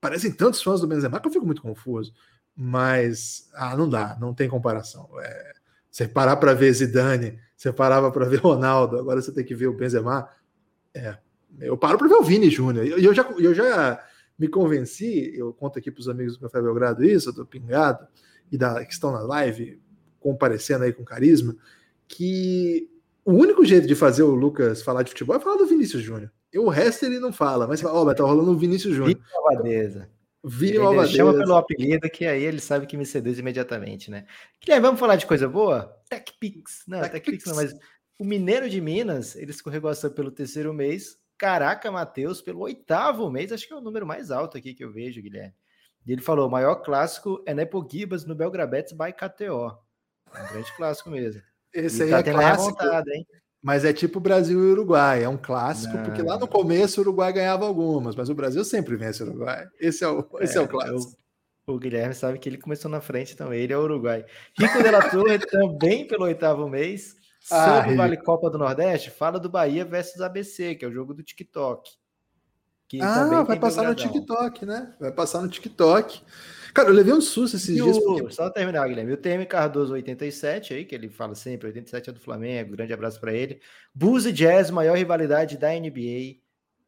parecem 0.00 0.32
tantos 0.32 0.62
fãs 0.62 0.80
do 0.80 0.86
Benzema 0.86 1.18
que 1.18 1.28
eu 1.28 1.32
fico 1.32 1.46
muito 1.46 1.62
confuso. 1.62 2.12
Mas 2.54 3.48
ah, 3.54 3.76
não 3.76 3.88
dá, 3.88 4.16
não 4.20 4.34
tem 4.34 4.48
comparação. 4.48 5.08
É, 5.20 5.52
você 5.90 6.06
parar 6.06 6.36
para 6.36 6.52
ver 6.52 6.72
Zidane, 6.72 7.38
você 7.56 7.72
parava 7.72 8.10
para 8.12 8.26
ver 8.26 8.36
Ronaldo, 8.36 8.98
agora 8.98 9.22
você 9.22 9.32
tem 9.32 9.44
que 9.44 9.54
ver 9.54 9.68
o 9.68 9.72
Benzema. 9.72 10.28
É, 10.92 11.16
eu 11.58 11.76
paro 11.76 11.96
para 11.96 12.08
ver 12.08 12.16
o 12.16 12.22
Vini 12.22 12.50
Júnior. 12.50 12.86
Eu, 12.86 12.98
eu, 12.98 13.14
já, 13.14 13.22
eu 13.38 13.54
já 13.54 14.02
me 14.40 14.48
convenci, 14.48 15.30
eu 15.36 15.52
conto 15.52 15.78
aqui 15.78 15.90
para 15.90 16.00
os 16.00 16.08
amigos 16.08 16.38
do 16.38 16.40
Café 16.40 16.62
Belgrado 16.62 17.04
isso, 17.04 17.30
do 17.30 17.44
Pingado, 17.44 18.08
e 18.50 18.56
da, 18.56 18.82
que 18.82 18.92
estão 18.92 19.12
na 19.12 19.20
live, 19.20 19.78
comparecendo 20.18 20.84
aí 20.84 20.94
com 20.94 21.04
carisma, 21.04 21.54
que 22.08 22.88
o 23.22 23.32
único 23.32 23.62
jeito 23.66 23.86
de 23.86 23.94
fazer 23.94 24.22
o 24.22 24.34
Lucas 24.34 24.80
falar 24.80 25.02
de 25.02 25.10
futebol 25.10 25.36
é 25.36 25.40
falar 25.40 25.58
do 25.58 25.66
Vinícius 25.66 26.02
Júnior. 26.02 26.32
O 26.56 26.70
resto 26.70 27.04
ele 27.04 27.20
não 27.20 27.34
fala, 27.34 27.66
mas 27.66 27.84
ó, 27.84 28.02
oh, 28.02 28.14
tá 28.14 28.24
rolando 28.24 28.52
o 28.52 28.56
Vinícius 28.56 28.94
Júnior. 28.94 29.14
Vini 29.14 29.26
Malvadeza. 29.30 30.10
Vini 30.42 30.78
Malvadeza. 30.78 31.16
chama 31.16 31.34
pelo 31.34 31.56
apelido 31.56 32.08
que 32.08 32.24
aí 32.24 32.42
ele 32.42 32.60
sabe 32.60 32.86
que 32.86 32.96
me 32.96 33.04
seduz 33.04 33.38
imediatamente, 33.38 34.10
né? 34.10 34.24
Guilherme, 34.58 34.86
vamos 34.86 34.98
falar 34.98 35.16
de 35.16 35.26
coisa 35.26 35.46
boa? 35.46 35.94
TechPix. 36.08 36.84
Não, 36.88 37.02
TechPix 37.02 37.44
Tech 37.44 37.48
não, 37.48 37.56
mas 37.56 37.74
o 38.18 38.24
Mineiro 38.24 38.70
de 38.70 38.80
Minas, 38.80 39.36
ele 39.36 39.50
escorregou 39.50 39.90
a 39.90 40.10
pelo 40.10 40.30
terceiro 40.30 40.72
mês, 40.72 41.19
Caraca, 41.40 41.90
Matheus, 41.90 42.42
pelo 42.42 42.60
oitavo 42.60 43.30
mês, 43.30 43.50
acho 43.50 43.66
que 43.66 43.72
é 43.72 43.76
o 43.76 43.80
número 43.80 44.06
mais 44.06 44.30
alto 44.30 44.58
aqui 44.58 44.74
que 44.74 44.84
eu 44.84 44.92
vejo, 44.92 45.22
Guilherme. 45.22 45.54
E 46.06 46.12
ele 46.12 46.20
falou: 46.20 46.46
o 46.46 46.50
maior 46.50 46.82
clássico 46.82 47.42
é 47.46 47.54
Nepo 47.54 47.82
Gibas 47.90 48.26
no 48.26 48.34
Belgrabetes 48.34 48.92
by 48.92 49.10
KTO. 49.10 49.78
É 50.34 50.42
um 50.42 50.48
grande 50.48 50.76
clássico 50.76 51.08
mesmo. 51.08 51.40
Esse 51.72 52.00
e 52.00 52.02
aí 52.02 52.10
tá 52.10 52.18
é 52.30 52.34
clássico, 52.34 52.84
hein? 52.84 53.26
mas 53.62 53.86
é 53.86 53.92
tipo 53.94 54.20
Brasil 54.20 54.60
e 54.60 54.72
Uruguai. 54.72 55.24
É 55.24 55.28
um 55.30 55.38
clássico, 55.38 55.96
Não. 55.96 56.02
porque 56.02 56.20
lá 56.20 56.38
no 56.38 56.46
começo 56.46 57.00
o 57.00 57.04
Uruguai 57.04 57.32
ganhava 57.32 57.64
algumas, 57.64 58.14
mas 58.14 58.28
o 58.28 58.34
Brasil 58.34 58.62
sempre 58.62 58.94
vence 58.96 59.22
o 59.22 59.26
Uruguai. 59.26 59.66
Esse 59.80 60.04
é 60.04 60.08
o, 60.08 60.28
esse 60.40 60.58
é, 60.58 60.60
é 60.60 60.62
o 60.62 60.68
clássico. 60.68 61.16
O, 61.66 61.72
O 61.72 61.78
Guilherme 61.78 62.12
sabe 62.12 62.38
que 62.38 62.50
ele 62.50 62.58
começou 62.58 62.90
na 62.90 63.00
frente, 63.00 63.32
então 63.32 63.50
ele 63.50 63.72
é 63.72 63.78
o 63.78 63.82
Uruguai. 63.82 64.26
Rico 64.58 64.82
de 64.82 64.90
la 64.90 65.08
Torre 65.08 65.38
também 65.48 66.06
pelo 66.06 66.24
oitavo 66.24 66.68
mês. 66.68 67.18
Ah, 67.50 67.76
Sobre 67.76 67.94
o 67.94 67.96
Vale 67.96 68.16
Copa 68.16 68.50
do 68.50 68.58
Nordeste, 68.58 69.10
fala 69.10 69.38
do 69.38 69.48
Bahia 69.48 69.84
versus 69.84 70.20
ABC, 70.20 70.74
que 70.74 70.84
é 70.84 70.88
o 70.88 70.92
jogo 70.92 71.14
do 71.14 71.22
TikTok. 71.22 71.90
ah, 73.00 73.42
vai 73.42 73.58
passar 73.58 73.84
no 73.84 73.94
TikTok, 73.94 74.66
né? 74.66 74.94
Vai 74.98 75.12
passar 75.12 75.40
no 75.40 75.48
TikTok. 75.48 76.22
Cara, 76.72 76.88
eu 76.88 76.94
levei 76.94 77.12
um 77.12 77.20
susto 77.20 77.56
esses 77.56 77.68
e 77.68 77.74
dias. 77.74 77.96
O... 77.96 78.02
Porque... 78.02 78.32
Só 78.32 78.50
terminar, 78.50 78.88
Guilherme. 78.88 79.12
O 79.12 79.16
TM 79.16 79.44
Cardoso 79.46 79.92
87 79.92 80.74
aí, 80.74 80.84
que 80.84 80.94
ele 80.94 81.08
fala 81.08 81.34
sempre, 81.34 81.68
87 81.68 82.10
é 82.10 82.12
do 82.12 82.20
Flamengo, 82.20 82.72
grande 82.72 82.92
abraço 82.92 83.20
para 83.20 83.32
ele. 83.32 83.60
Buzz 83.94 84.26
e 84.26 84.32
Jazz, 84.32 84.70
maior 84.70 84.96
rivalidade 84.96 85.56
da 85.56 85.70
NBA. 85.70 86.40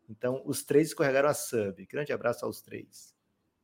Então, 0.09 0.43
os 0.45 0.63
três 0.63 0.89
escorregaram 0.89 1.29
a 1.29 1.35
sub. 1.35 1.87
Grande 1.87 2.13
abraço 2.13 2.45
aos 2.45 2.61
três. 2.61 3.12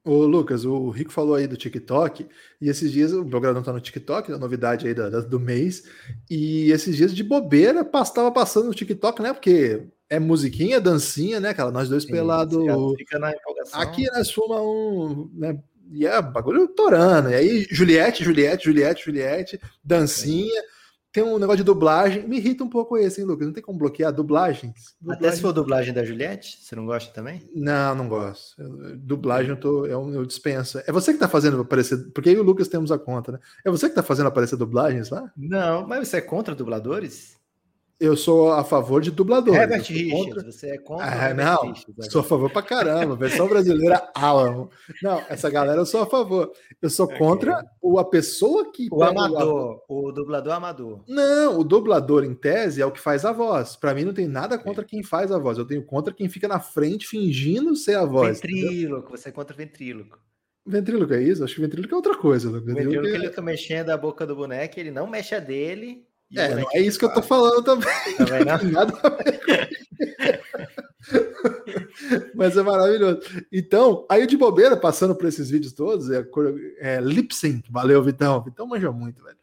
Ô, 0.08 0.24
Lucas, 0.24 0.64
o 0.64 0.88
Rico 0.88 1.12
falou 1.12 1.34
aí 1.34 1.46
do 1.46 1.54
TikTok, 1.54 2.26
e 2.62 2.68
esses 2.70 2.90
dias 2.90 3.12
o 3.12 3.22
Belgradão 3.22 3.62
tá 3.62 3.74
no 3.74 3.80
TikTok, 3.80 4.32
a 4.32 4.38
novidade 4.38 4.88
aí 4.88 4.94
da, 4.94 5.10
da, 5.10 5.20
do 5.20 5.38
mês, 5.38 5.82
e 6.30 6.72
esses 6.72 6.96
dias 6.96 7.14
de 7.14 7.22
bobeira 7.22 7.82
estava 7.82 8.32
passando 8.32 8.68
no 8.68 8.74
TikTok, 8.74 9.20
né? 9.20 9.34
Porque 9.34 9.82
é 10.08 10.18
musiquinha, 10.18 10.80
dancinha, 10.80 11.38
né, 11.40 11.52
cara? 11.52 11.70
Nós 11.70 11.90
dois 11.90 12.06
pelados. 12.06 12.56
Aqui 13.74 14.06
nós 14.12 14.30
fuma 14.30 14.62
um. 14.62 15.30
Né, 15.34 15.58
e 15.92 16.06
é 16.06 16.22
bagulho 16.22 16.66
torando. 16.68 17.28
E 17.28 17.34
aí, 17.34 17.66
Juliette, 17.70 18.24
Juliette, 18.24 18.64
Juliette, 18.64 19.04
Juliette, 19.04 19.60
dancinha. 19.84 20.58
É 20.58 20.77
tem 21.18 21.22
um 21.22 21.38
negócio 21.38 21.58
de 21.58 21.64
dublagem. 21.64 22.26
Me 22.28 22.36
irrita 22.36 22.62
um 22.62 22.68
pouco 22.68 22.96
esse, 22.96 23.20
hein, 23.20 23.26
Lucas? 23.26 23.46
Não 23.46 23.52
tem 23.52 23.62
como 23.62 23.78
bloquear 23.78 24.12
dublagens? 24.12 24.94
Dublagem. 25.00 25.26
Até 25.26 25.36
se 25.36 25.42
for 25.42 25.52
dublagem 25.52 25.92
da 25.92 26.04
Juliette? 26.04 26.58
Você 26.62 26.76
não 26.76 26.86
gosta 26.86 27.12
também? 27.12 27.42
Não, 27.54 27.94
não 27.94 28.08
gosto. 28.08 28.60
Eu, 28.60 28.96
dublagem 28.96 29.50
eu, 29.50 29.56
tô, 29.56 29.86
eu, 29.86 30.14
eu 30.14 30.24
dispenso. 30.24 30.80
É 30.86 30.92
você 30.92 31.12
que 31.12 31.18
tá 31.18 31.28
fazendo 31.28 31.60
aparecer. 31.60 32.10
Porque 32.12 32.28
aí 32.30 32.36
o 32.36 32.42
Lucas 32.42 32.68
temos 32.68 32.92
a 32.92 32.98
conta, 32.98 33.32
né? 33.32 33.38
É 33.64 33.70
você 33.70 33.88
que 33.88 33.94
tá 33.94 34.02
fazendo 34.02 34.28
aparecer 34.28 34.56
dublagens 34.56 35.10
lá? 35.10 35.30
Não, 35.36 35.86
mas 35.86 36.08
você 36.08 36.18
é 36.18 36.20
contra 36.20 36.54
dubladores? 36.54 37.37
Eu 38.00 38.16
sou 38.16 38.52
a 38.52 38.62
favor 38.62 39.02
de 39.02 39.10
dubladores. 39.10 39.60
Herbert 39.60 39.82
Richards, 39.82 40.24
contra... 40.24 40.52
você 40.52 40.70
é 40.70 40.78
contra 40.78 41.30
ah, 41.30 41.34
Não, 41.34 41.72
Richards, 41.72 42.12
sou 42.12 42.20
a 42.20 42.24
favor 42.24 42.48
pra 42.48 42.62
caramba. 42.62 43.16
Versão 43.16 43.48
brasileira, 43.48 44.08
Alan. 44.14 44.68
Não, 45.02 45.20
essa 45.28 45.50
galera 45.50 45.80
eu 45.80 45.86
sou 45.86 46.02
a 46.02 46.06
favor. 46.06 46.52
Eu 46.80 46.90
sou 46.90 47.06
okay. 47.06 47.18
contra 47.18 47.60
o, 47.82 47.98
a 47.98 48.04
pessoa 48.04 48.70
que. 48.70 48.86
O 48.92 49.02
amador, 49.02 49.82
o... 49.88 50.08
o 50.08 50.12
dublador 50.12 50.52
amador. 50.52 51.02
Não, 51.08 51.58
o 51.58 51.64
dublador, 51.64 52.22
em 52.22 52.34
tese, 52.34 52.80
é 52.80 52.86
o 52.86 52.92
que 52.92 53.00
faz 53.00 53.24
a 53.24 53.32
voz. 53.32 53.74
Para 53.74 53.92
mim, 53.94 54.04
não 54.04 54.14
tem 54.14 54.28
nada 54.28 54.56
contra 54.56 54.84
quem 54.84 55.02
faz 55.02 55.32
a 55.32 55.38
voz. 55.38 55.58
Eu 55.58 55.66
tenho 55.66 55.84
contra 55.84 56.14
quem 56.14 56.28
fica 56.28 56.46
na 56.46 56.60
frente 56.60 57.04
fingindo 57.04 57.74
ser 57.74 57.96
a 57.96 58.04
voz. 58.04 58.40
Ventríloco, 58.40 58.98
entendeu? 58.98 59.10
você 59.10 59.28
é 59.30 59.32
contra 59.32 59.56
ventríloco. 59.56 60.20
Ventríloco 60.64 61.14
é 61.14 61.22
isso? 61.22 61.42
Acho 61.42 61.56
que 61.56 61.62
ventríloco 61.62 61.92
é 61.92 61.96
outra 61.96 62.16
coisa. 62.16 62.48
O 62.48 62.60
ventríloco, 62.60 63.08
é... 63.08 63.10
ele 63.10 63.28
fica 63.28 63.42
mexendo 63.42 63.90
a 63.90 63.96
boca 63.96 64.24
do 64.24 64.36
boneco, 64.36 64.78
ele 64.78 64.92
não 64.92 65.08
mexe 65.08 65.34
a 65.34 65.40
dele 65.40 66.06
é, 66.36 66.54
não 66.54 66.68
é 66.72 66.80
isso 66.80 66.98
que 66.98 67.04
eu 67.04 67.12
tô 67.12 67.22
falando 67.22 67.62
também. 67.62 68.16
também 68.16 68.44
não. 68.44 68.70
Nada 68.70 68.98
a 69.02 69.08
ver 69.10 69.68
Mas 72.34 72.56
é 72.56 72.62
maravilhoso. 72.62 73.20
Então, 73.52 74.06
aí 74.10 74.26
de 74.26 74.36
bobeira, 74.36 74.76
passando 74.76 75.14
por 75.14 75.26
esses 75.26 75.50
vídeos 75.50 75.72
todos, 75.72 76.10
é, 76.10 76.26
é 76.80 77.00
lip 77.00 77.34
sync. 77.34 77.70
Valeu, 77.70 78.02
Vitão. 78.02 78.42
Vitão 78.42 78.66
manja 78.66 78.92
muito, 78.92 79.22
velho. 79.22 79.38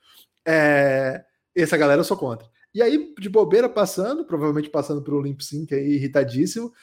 É, 0.45 1.25
essa 1.55 1.77
galera 1.77 2.01
eu 2.01 2.05
sou 2.05 2.17
contra. 2.17 2.47
E 2.73 2.81
aí, 2.81 3.13
de 3.17 3.29
bobeira, 3.29 3.69
passando, 3.69 4.25
provavelmente 4.25 4.69
passando 4.69 5.03
um 5.15 5.21
lip 5.21 5.43
sync 5.43 5.73
aí, 5.73 5.93
irritadíssimo, 5.93 6.73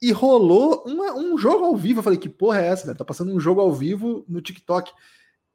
e 0.00 0.12
rolou 0.12 0.84
uma, 0.86 1.14
um 1.14 1.36
jogo 1.36 1.64
ao 1.64 1.76
vivo. 1.76 1.98
Eu 2.00 2.04
falei, 2.04 2.18
que 2.18 2.28
porra 2.28 2.60
é 2.60 2.68
essa, 2.68 2.86
velho? 2.86 2.98
Tá 2.98 3.04
passando 3.04 3.32
um 3.32 3.40
jogo 3.40 3.60
ao 3.60 3.72
vivo 3.72 4.24
no 4.28 4.40
TikTok. 4.40 4.90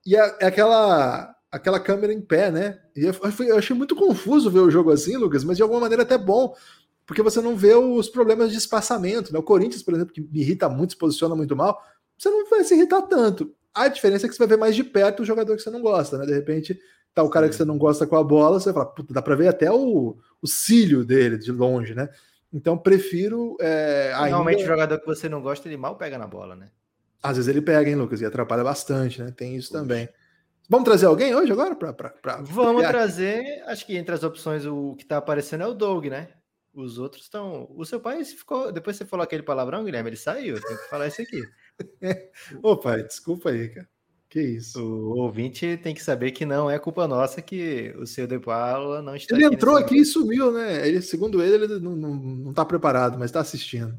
E 0.06 0.16
é, 0.16 0.38
é 0.42 0.46
aquela 0.46 1.34
aquela 1.58 1.80
câmera 1.80 2.14
em 2.14 2.22
pé, 2.22 2.50
né? 2.50 2.80
E 2.96 3.04
eu, 3.04 3.14
eu, 3.46 3.58
achei 3.58 3.76
muito 3.76 3.96
confuso 3.96 4.50
ver 4.50 4.60
o 4.60 4.72
jogo 4.72 4.92
assim, 4.92 5.18
Lucas, 5.18 5.44
mas 5.44 5.58
de 5.58 5.64
alguma 5.64 5.82
maneira 5.82 6.04
até 6.04 6.18
bom, 6.18 6.56
porque 7.06 7.22
você 7.22 7.42
não 7.42 7.56
vê 7.56 7.74
os 7.74 8.10
problemas 8.10 8.52
de 8.52 8.58
espaçamento, 8.58 9.32
né? 9.34 9.40
O 9.40 9.44
Corinthians, 9.44 9.84
por 9.84 9.94
exemplo, 9.94 10.14
que 10.14 10.22
me 10.22 10.40
irrita 10.40 10.70
muito, 10.70 10.92
se 10.92 10.98
posiciona 10.98 11.36
muito 11.36 11.56
mal, 11.56 11.82
você 12.18 12.30
não 12.30 12.50
vai 12.50 12.64
se 12.64 12.76
irritar 12.76 13.02
tanto. 13.04 13.54
A 13.74 13.88
diferença 13.88 14.26
é 14.26 14.30
que 14.30 14.36
você 14.36 14.40
vai 14.40 14.48
ver 14.48 14.58
mais 14.58 14.76
de 14.76 14.84
perto 14.84 15.22
o 15.22 15.26
jogador 15.26 15.56
que 15.56 15.62
você 15.62 15.70
não 15.70 15.82
gosta, 15.82 16.18
né? 16.18 16.26
De 16.26 16.34
repente, 16.34 16.80
tá 17.14 17.24
o 17.24 17.30
cara 17.30 17.48
que 17.48 17.56
você 17.56 17.66
não 17.66 17.78
gosta 17.78 18.08
com 18.08 18.16
a 18.16 18.24
bola, 18.24 18.60
você 18.60 18.72
vai 18.72 18.84
falar, 18.84 18.96
puta, 18.96 19.14
dá 19.14 19.22
pra 19.22 19.36
ver 19.36 19.48
até 19.48 19.72
o, 19.72 20.18
o 20.42 20.48
cílio 20.48 21.04
dele 21.06 21.38
de 21.38 21.52
longe, 21.52 21.94
né? 21.94 22.10
Então, 22.52 22.78
prefiro. 22.78 23.56
É, 23.60 24.14
Realmente, 24.26 24.64
o 24.64 24.68
jogador 24.68 25.00
que 25.00 25.06
você 25.06 25.28
não 25.28 25.42
gosta, 25.42 25.68
ele 25.68 25.78
mal 25.78 25.96
pega 25.96 26.18
na 26.18 26.28
bola, 26.28 26.56
né? 26.56 26.70
Às 27.22 27.38
vezes 27.38 27.50
ele 27.50 27.62
pega, 27.62 27.90
hein, 27.90 27.96
Lucas? 27.96 28.22
E 28.22 28.26
atrapalha 28.26 28.64
bastante, 28.64 29.22
né? 29.22 29.32
Tem 29.36 29.56
isso 29.56 29.70
Puxa. 29.70 29.82
também. 29.82 30.10
Vamos 30.70 30.86
trazer 30.86 31.06
alguém 31.06 31.34
hoje 31.34 31.52
agora? 31.52 31.76
Pra, 31.76 31.94
pra, 31.94 32.10
pra 32.10 32.42
Vamos 32.42 32.86
trazer. 32.88 33.64
Acho 33.68 33.86
que 33.86 33.96
entre 33.96 34.14
as 34.14 34.24
opções 34.24 34.66
o 34.66 34.96
que 34.96 35.04
está 35.04 35.18
aparecendo 35.18 35.64
é 35.64 35.68
o 35.68 35.74
Doug, 35.74 36.08
né? 36.08 36.30
Os 36.74 37.00
outros 37.00 37.24
estão. 37.24 37.68
O 37.76 37.86
seu 37.86 38.00
pai 38.00 38.24
ficou. 38.24 38.72
Depois 38.72 38.98
você 38.98 39.06
falou 39.06 39.24
aquele 39.24 39.44
palavrão, 39.44 39.84
Guilherme, 39.84 40.10
ele 40.10 40.18
saiu. 40.18 40.62
Tem 40.62 40.78
que 40.78 40.90
falar 40.90 41.08
isso 41.08 41.22
aqui. 41.22 41.42
Ô, 42.62 42.78
pai, 42.78 43.04
desculpa 43.04 43.50
aí, 43.50 43.70
cara. 43.70 43.88
Que 44.30 44.42
isso. 44.42 44.84
O 44.84 45.18
ouvinte 45.20 45.78
tem 45.78 45.96
que 45.96 46.04
saber 46.04 46.32
que 46.32 46.46
não 46.46 46.70
é 46.70 46.78
culpa 46.78 47.08
nossa 47.08 47.42
que 47.42 47.96
o 47.98 48.06
seu 48.06 48.28
De 48.28 48.38
Paula 48.38 49.02
não 49.02 49.16
está 49.16 49.36
Ele 49.36 49.46
aqui 49.46 49.56
entrou 49.56 49.78
aqui 49.78 49.96
momento. 49.96 50.08
e 50.10 50.12
sumiu, 50.12 50.52
né? 50.52 50.88
Ele, 50.88 51.02
segundo 51.02 51.42
ele, 51.42 51.64
ele 51.64 51.80
não, 51.80 51.96
não, 51.96 52.14
não 52.14 52.54
tá 52.54 52.66
preparado, 52.66 53.18
mas 53.18 53.30
está 53.30 53.40
assistindo. 53.40 53.98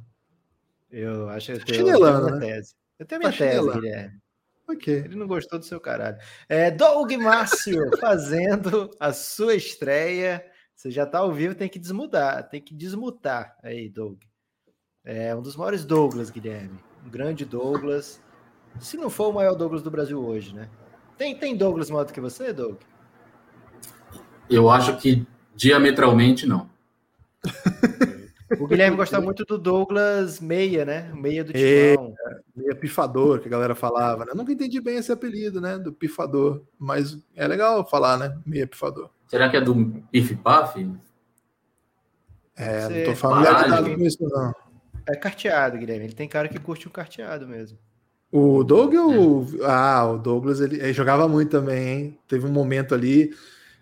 Eu 0.90 1.28
acho 1.31 1.46
que 1.46 1.52
eu 1.52 1.64
tenho, 1.64 1.88
eu 1.88 1.98
tenho 1.98 2.20
minha 2.20 2.31
né? 2.31 2.46
tese. 2.46 2.74
Eu 2.98 3.07
tenho 3.07 3.18
minha 3.20 3.33
tá 3.33 3.38
tese, 3.38 3.70
Guilherme. 3.70 4.20
Ok. 4.68 4.92
Ele 4.92 5.16
não 5.16 5.26
gostou 5.26 5.59
do 5.59 5.64
seu 5.64 5.81
caralho. 5.81 6.18
É, 6.48 6.70
Doug 6.70 7.11
Márcio 7.12 7.90
fazendo 7.98 8.90
a 9.00 9.12
sua 9.12 9.54
estreia. 9.54 10.44
Você 10.74 10.90
já 10.90 11.04
está 11.04 11.18
ao 11.18 11.33
vivo, 11.33 11.54
tem 11.54 11.68
que 11.68 11.78
desmudar, 11.78 12.48
tem 12.48 12.61
que 12.61 12.74
desmutar 12.74 13.57
aí, 13.62 13.88
Doug. 13.88 14.20
É 15.04 15.35
um 15.35 15.40
dos 15.40 15.57
maiores 15.57 15.85
Douglas, 15.85 16.31
Guilherme. 16.31 16.78
Um 17.04 17.11
grande 17.11 17.44
Douglas. 17.44 18.22
Se 18.78 18.96
não 18.96 19.09
for 19.09 19.31
o 19.31 19.33
maior 19.33 19.54
Douglas 19.54 19.83
do 19.83 19.90
Brasil 19.90 20.22
hoje, 20.22 20.54
né? 20.54 20.68
Tem, 21.16 21.35
tem 21.35 21.57
Douglas 21.57 21.90
maior 21.90 22.04
do 22.04 22.12
que 22.12 22.20
você, 22.20 22.52
Doug? 22.52 22.76
Eu 24.48 24.70
acho 24.70 24.96
que 24.98 25.26
diametralmente 25.57 26.46
não. 26.46 26.70
O 28.58 28.66
Guilherme 28.66 28.96
gosta 28.96 29.20
muito 29.20 29.44
do 29.44 29.58
Douglas 29.58 30.40
Meia, 30.40 30.84
né? 30.84 31.12
Meia 31.14 31.44
do 31.44 31.52
Timão. 31.52 32.14
É, 32.26 32.40
meia 32.56 32.74
Pifador, 32.74 33.40
que 33.40 33.48
a 33.48 33.50
galera 33.50 33.74
falava. 33.74 34.24
Né? 34.24 34.30
Eu 34.32 34.37
nunca 34.37 34.52
entendi 34.52 34.80
bem 34.80 34.96
esse 34.96 35.12
apelido, 35.12 35.61
né? 35.61 35.76
Do 35.78 35.92
Pifador. 35.92 36.62
Mas 36.78 37.18
é 37.37 37.46
legal 37.46 37.87
falar, 37.88 38.16
né? 38.16 38.38
Meia 38.46 38.66
Pifador. 38.66 39.11
Será 39.26 39.48
que 39.50 39.56
é 39.56 39.61
do 39.61 40.02
Pif 40.11 40.34
Paf? 40.37 40.90
É, 42.56 42.80
Você... 42.80 42.98
não 42.98 43.04
tô 43.04 43.16
familiarizado 43.16 43.94
com 43.94 44.02
isso, 44.02 44.18
não. 44.22 44.54
É 45.06 45.14
carteado, 45.14 45.78
Guilherme. 45.78 46.04
Ele 46.06 46.14
tem 46.14 46.28
cara 46.28 46.48
que 46.48 46.58
curte 46.58 46.87
o 46.87 46.90
um 46.90 46.92
carteado 46.92 47.46
mesmo. 47.46 47.78
O 48.30 48.62
Doug, 48.62 48.94
é. 48.94 49.64
ah, 49.64 50.06
o 50.06 50.18
Douglas, 50.18 50.61
ele, 50.61 50.76
ele, 50.76 50.92
jogava 50.92 51.26
muito 51.26 51.50
também, 51.50 51.88
hein? 51.88 52.18
Teve 52.28 52.46
um 52.46 52.52
momento 52.52 52.94
ali 52.94 53.30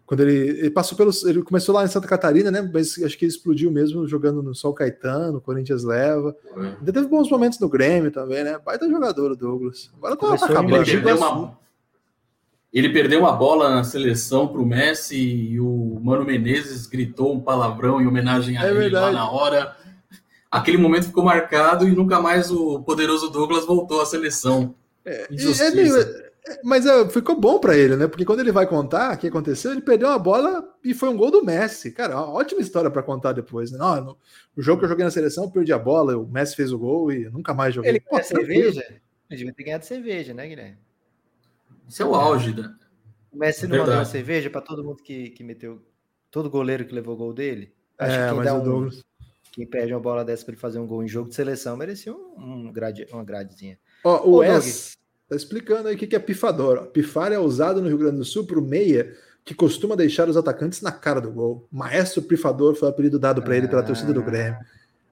quando 0.06 0.20
ele, 0.20 0.60
ele, 0.60 0.70
passou 0.70 0.96
pelos. 0.96 1.24
Ele 1.24 1.42
começou 1.42 1.74
lá 1.74 1.84
em 1.84 1.88
Santa 1.88 2.06
Catarina, 2.06 2.48
né? 2.48 2.62
Mas 2.72 2.96
acho 3.02 3.18
que 3.18 3.24
ele 3.24 3.32
explodiu 3.32 3.72
mesmo 3.72 4.06
jogando 4.06 4.40
no 4.40 4.54
Sol 4.54 4.72
Caetano, 4.72 5.40
Corinthians 5.40 5.82
leva. 5.82 6.34
É. 6.56 6.60
Ainda 6.60 6.92
teve 6.92 7.08
bons 7.08 7.28
momentos 7.28 7.58
no 7.58 7.68
Grêmio 7.68 8.12
também, 8.12 8.44
né? 8.44 8.56
Baita 8.64 8.88
jogador 8.88 9.32
o 9.32 9.36
Douglas. 9.36 9.90
Agora 9.96 10.16
tá, 10.16 10.36
tá 10.36 10.46
acabando. 10.46 10.76
Ele 10.76 10.84
perdeu, 10.84 11.16
uma, 11.16 11.58
ele 12.72 12.88
perdeu 12.90 13.20
uma 13.20 13.32
bola 13.32 13.74
na 13.74 13.82
seleção 13.82 14.46
para 14.46 14.60
o 14.60 14.64
Messi 14.64 15.16
e 15.16 15.58
o 15.58 16.00
Mano 16.00 16.24
Menezes 16.24 16.86
gritou 16.86 17.34
um 17.34 17.40
palavrão 17.40 18.00
em 18.00 18.06
homenagem 18.06 18.56
a 18.56 18.64
é 18.64 18.70
ele 18.70 18.78
verdade. 18.78 19.06
lá 19.06 19.12
na 19.12 19.28
hora. 19.28 19.76
Aquele 20.48 20.78
momento 20.78 21.06
ficou 21.06 21.24
marcado 21.24 21.88
e 21.88 21.90
nunca 21.90 22.20
mais 22.20 22.48
o 22.52 22.80
poderoso 22.80 23.28
Douglas 23.28 23.66
voltou 23.66 24.00
à 24.00 24.06
seleção. 24.06 24.72
É, 25.04 25.26
é 25.30 25.70
meio, 25.72 25.94
mas 26.62 26.86
é, 26.86 27.08
ficou 27.08 27.38
bom 27.38 27.58
para 27.58 27.76
ele, 27.76 27.96
né? 27.96 28.06
Porque 28.06 28.24
quando 28.24 28.40
ele 28.40 28.52
vai 28.52 28.66
contar 28.66 29.14
o 29.14 29.18
que 29.18 29.26
aconteceu, 29.26 29.72
ele 29.72 29.80
perdeu 29.80 30.08
a 30.08 30.18
bola 30.18 30.64
e 30.84 30.94
foi 30.94 31.08
um 31.08 31.16
gol 31.16 31.30
do 31.30 31.44
Messi. 31.44 31.90
Cara, 31.90 32.14
uma 32.14 32.30
ótima 32.32 32.60
história 32.60 32.90
para 32.90 33.02
contar 33.02 33.32
depois. 33.32 33.70
Né? 33.70 33.78
Não, 33.78 34.04
no, 34.04 34.18
o 34.56 34.62
jogo 34.62 34.78
que 34.78 34.84
eu 34.84 34.88
joguei 34.88 35.04
na 35.04 35.10
seleção, 35.10 35.44
eu 35.44 35.50
perdi 35.50 35.72
a 35.72 35.78
bola, 35.78 36.16
o 36.16 36.26
Messi 36.26 36.54
fez 36.54 36.72
o 36.72 36.78
gol 36.78 37.10
e 37.12 37.28
nunca 37.30 37.52
mais 37.52 37.74
joguei. 37.74 37.90
Ele 37.90 38.00
quer 38.00 38.22
cerveja? 38.22 38.84
Ele 39.28 39.38
devia 39.38 39.52
ter 39.52 39.64
ganhado 39.64 39.84
cerveja, 39.84 40.32
né, 40.32 40.46
Guilherme? 40.46 40.78
Isso 41.88 42.02
é 42.02 42.06
o 42.06 42.14
auge, 42.14 42.54
né? 42.54 42.74
O 43.32 43.38
Messi 43.38 43.66
não 43.66 43.78
mandou 43.78 43.94
uma 43.94 44.04
cerveja 44.04 44.48
para 44.48 44.60
todo 44.60 44.84
mundo 44.84 45.02
que, 45.02 45.30
que 45.30 45.42
meteu. 45.42 45.82
Todo 46.30 46.50
goleiro 46.50 46.84
que 46.84 46.94
levou 46.94 47.14
o 47.14 47.18
gol 47.18 47.32
dele. 47.32 47.72
Acho 47.98 48.16
é, 48.16 48.28
que 48.28 48.34
quem, 48.34 48.44
dá 48.44 48.54
um, 48.54 48.62
Douglas... 48.62 49.04
quem 49.52 49.66
perde 49.66 49.92
uma 49.92 50.00
bola 50.00 50.24
dessa 50.24 50.44
para 50.44 50.52
ele 50.52 50.60
fazer 50.60 50.78
um 50.78 50.86
gol 50.86 51.02
em 51.02 51.08
jogo 51.08 51.28
de 51.28 51.34
seleção 51.34 51.76
merecia 51.76 52.12
um, 52.12 52.68
um 52.68 52.72
grade, 52.72 53.06
uma 53.10 53.24
gradezinha. 53.24 53.78
Ó, 54.04 54.26
o 54.26 54.34
Ô, 54.34 54.36
Wes, 54.38 54.96
Tá 55.28 55.34
explicando 55.34 55.88
aí 55.88 55.96
o 55.96 55.98
que 55.98 56.14
é 56.14 56.18
pifador. 56.18 56.86
Pifar 56.86 57.32
é 57.32 57.38
usado 57.38 57.82
no 57.82 57.88
Rio 57.88 57.98
Grande 57.98 58.18
do 58.18 58.24
Sul 58.24 58.46
para 58.46 58.58
o 58.58 58.62
meia 58.62 59.14
que 59.44 59.54
costuma 59.54 59.94
deixar 59.94 60.28
os 60.28 60.36
atacantes 60.36 60.80
na 60.80 60.90
cara 60.90 61.20
do 61.20 61.30
gol. 61.30 61.68
Maestro 61.70 62.20
Pifador 62.22 62.74
foi 62.74 62.88
o 62.88 62.90
apelido 62.90 63.18
dado 63.18 63.42
para 63.42 63.56
ele 63.56 63.68
pela 63.68 63.82
torcida 63.82 64.12
do 64.12 64.22
Grêmio. 64.22 64.58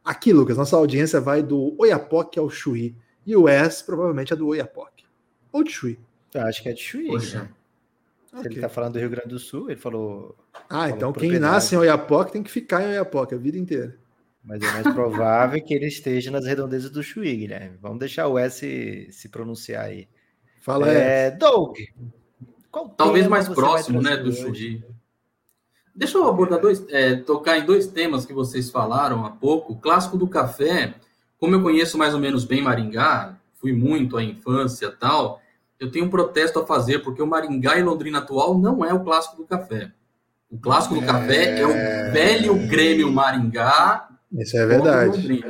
Aqui, 0.04 0.32
Lucas, 0.32 0.56
nossa 0.56 0.76
audiência 0.76 1.20
vai 1.20 1.42
do 1.42 1.74
Oiapoque 1.78 2.38
ao 2.38 2.50
Chuí. 2.50 2.96
E 3.24 3.36
o 3.36 3.48
S 3.48 3.82
provavelmente 3.84 4.32
é 4.32 4.36
do 4.36 4.48
Oiapoque. 4.48 5.04
ou 5.52 5.62
de 5.62 5.70
Chuí? 5.70 5.98
Eu 6.34 6.42
acho 6.42 6.62
que 6.62 6.68
é 6.68 6.72
de 6.72 6.82
Chuí. 6.82 7.06
Poxa. 7.06 7.42
Né? 7.42 7.48
Se 8.26 8.38
okay. 8.40 8.52
ele 8.52 8.60
tá 8.60 8.68
falando 8.68 8.94
do 8.94 8.98
Rio 8.98 9.08
Grande 9.08 9.28
do 9.28 9.38
Sul, 9.38 9.70
ele 9.70 9.80
falou. 9.80 10.36
Ah, 10.68 10.80
falou 10.80 10.88
então 10.88 11.12
quem 11.12 11.38
nasce 11.38 11.76
em 11.76 11.78
Oiapoque 11.78 12.32
tem 12.32 12.42
que 12.42 12.50
ficar 12.50 12.82
em 12.82 12.88
Oiapoque 12.88 13.34
a 13.34 13.38
vida 13.38 13.56
inteira. 13.56 13.96
Mas 14.44 14.62
é 14.62 14.70
mais 14.72 14.94
provável 14.94 15.60
que 15.62 15.72
ele 15.72 15.86
esteja 15.86 16.30
nas 16.30 16.44
redondezas 16.44 16.90
do 16.90 17.02
Chuí, 17.02 17.34
Guilherme. 17.34 17.78
Vamos 17.80 17.98
deixar 17.98 18.28
o 18.28 18.38
S 18.38 19.08
se 19.10 19.28
pronunciar 19.28 19.86
aí. 19.86 20.06
Fala 20.60 20.88
é, 20.88 21.30
Doug. 21.30 21.76
Talvez 22.96 23.26
mais 23.26 23.48
próximo, 23.48 24.02
né, 24.02 24.16
do 24.16 24.32
Chuí. 24.32 24.84
Deixa 25.94 26.18
eu 26.18 26.26
abordar 26.28 26.60
dois, 26.60 26.84
é, 26.90 27.14
tocar 27.14 27.56
em 27.56 27.64
dois 27.64 27.86
temas 27.86 28.26
que 28.26 28.32
vocês 28.32 28.68
falaram 28.68 29.24
há 29.24 29.30
pouco. 29.30 29.72
O 29.72 29.78
clássico 29.78 30.18
do 30.18 30.26
café, 30.26 30.94
como 31.38 31.54
eu 31.54 31.62
conheço 31.62 31.96
mais 31.96 32.12
ou 32.12 32.20
menos 32.20 32.44
bem 32.44 32.60
Maringá, 32.60 33.38
fui 33.54 33.72
muito 33.72 34.16
à 34.16 34.24
infância 34.24 34.90
tal, 34.90 35.40
eu 35.78 35.90
tenho 35.90 36.06
um 36.06 36.10
protesto 36.10 36.58
a 36.58 36.66
fazer, 36.66 36.98
porque 36.98 37.22
o 37.22 37.26
Maringá 37.26 37.78
e 37.78 37.82
Londrina 37.82 38.18
atual 38.18 38.58
não 38.58 38.84
é 38.84 38.92
o 38.92 39.04
clássico 39.04 39.36
do 39.36 39.44
café. 39.44 39.92
O 40.50 40.58
clássico 40.58 40.94
do 40.94 41.02
é... 41.02 41.06
café 41.06 41.60
é 41.60 41.66
o 41.66 42.12
velho 42.12 42.54
Grêmio 42.68 43.10
Maringá. 43.12 44.08
Isso 44.34 44.56
é 44.56 44.66
verdade. 44.66 45.44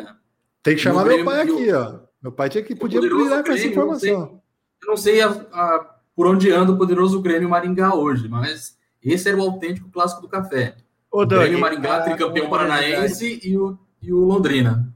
Tem 0.62 0.74
que 0.74 0.80
chamar 0.80 1.04
meu 1.04 1.24
pai 1.24 1.42
aqui, 1.42 1.72
ó. 1.72 2.00
Meu 2.22 2.32
pai 2.32 2.48
tinha 2.48 2.64
que 2.64 2.74
podia 2.74 3.00
brilhar 3.00 3.44
com 3.44 3.52
essa 3.52 3.66
informação. 3.66 4.40
Eu 4.82 4.88
não 4.88 4.96
sei, 4.96 5.22
eu 5.22 5.28
não 5.28 5.36
sei 5.36 5.50
a, 5.50 5.50
a, 5.52 5.96
por 6.16 6.26
onde 6.26 6.50
anda 6.50 6.72
o 6.72 6.78
poderoso 6.78 7.20
Grêmio 7.20 7.48
Maringá 7.48 7.94
hoje, 7.94 8.28
mas 8.28 8.78
esse 9.02 9.28
era 9.28 9.36
o 9.36 9.42
autêntico 9.42 9.90
clássico 9.90 10.22
do 10.22 10.28
café. 10.28 10.76
O, 11.12 11.22
o 11.22 11.26
Grêmio 11.26 11.60
Maringá, 11.60 12.00
tricampeão 12.02 12.48
paranaense 12.48 13.40
e 13.42 13.58
o, 13.58 13.78
e 14.00 14.12
o 14.12 14.20
Londrina. 14.20 14.90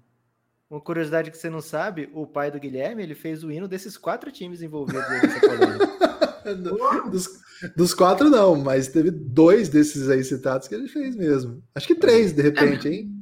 Uma 0.71 0.81
curiosidade 0.81 1.31
que 1.31 1.39
você 1.39 1.49
não 1.49 1.61
sabe, 1.61 2.11
o 2.15 2.27
pai 2.27 2.51
do 2.51 2.61
Guilherme, 2.61 3.03
ele 3.03 3.15
fez 3.15 3.43
o 3.43 3.51
hino 3.51 3.69
desses 3.69 3.97
quatro 3.97 4.31
times 4.31 4.63
envolvidos 4.63 5.09
nessa 5.09 5.41
polêmica. 5.41 5.99
dos, 7.11 7.29
dos, 7.77 7.95
quatro 7.95 8.31
não, 8.31 8.57
mas 8.57 8.89
teve 8.89 9.11
dois 9.11 9.69
desses 9.69 10.09
aí 10.09 10.23
citados 10.25 10.69
que 10.69 10.75
ele 10.75 10.89
fez 10.89 11.17
mesmo. 11.17 11.63
Acho 11.75 11.87
que 11.87 11.95
três, 11.95 12.33
de 12.33 12.43
repente, 12.43 12.89
hein? 12.89 13.18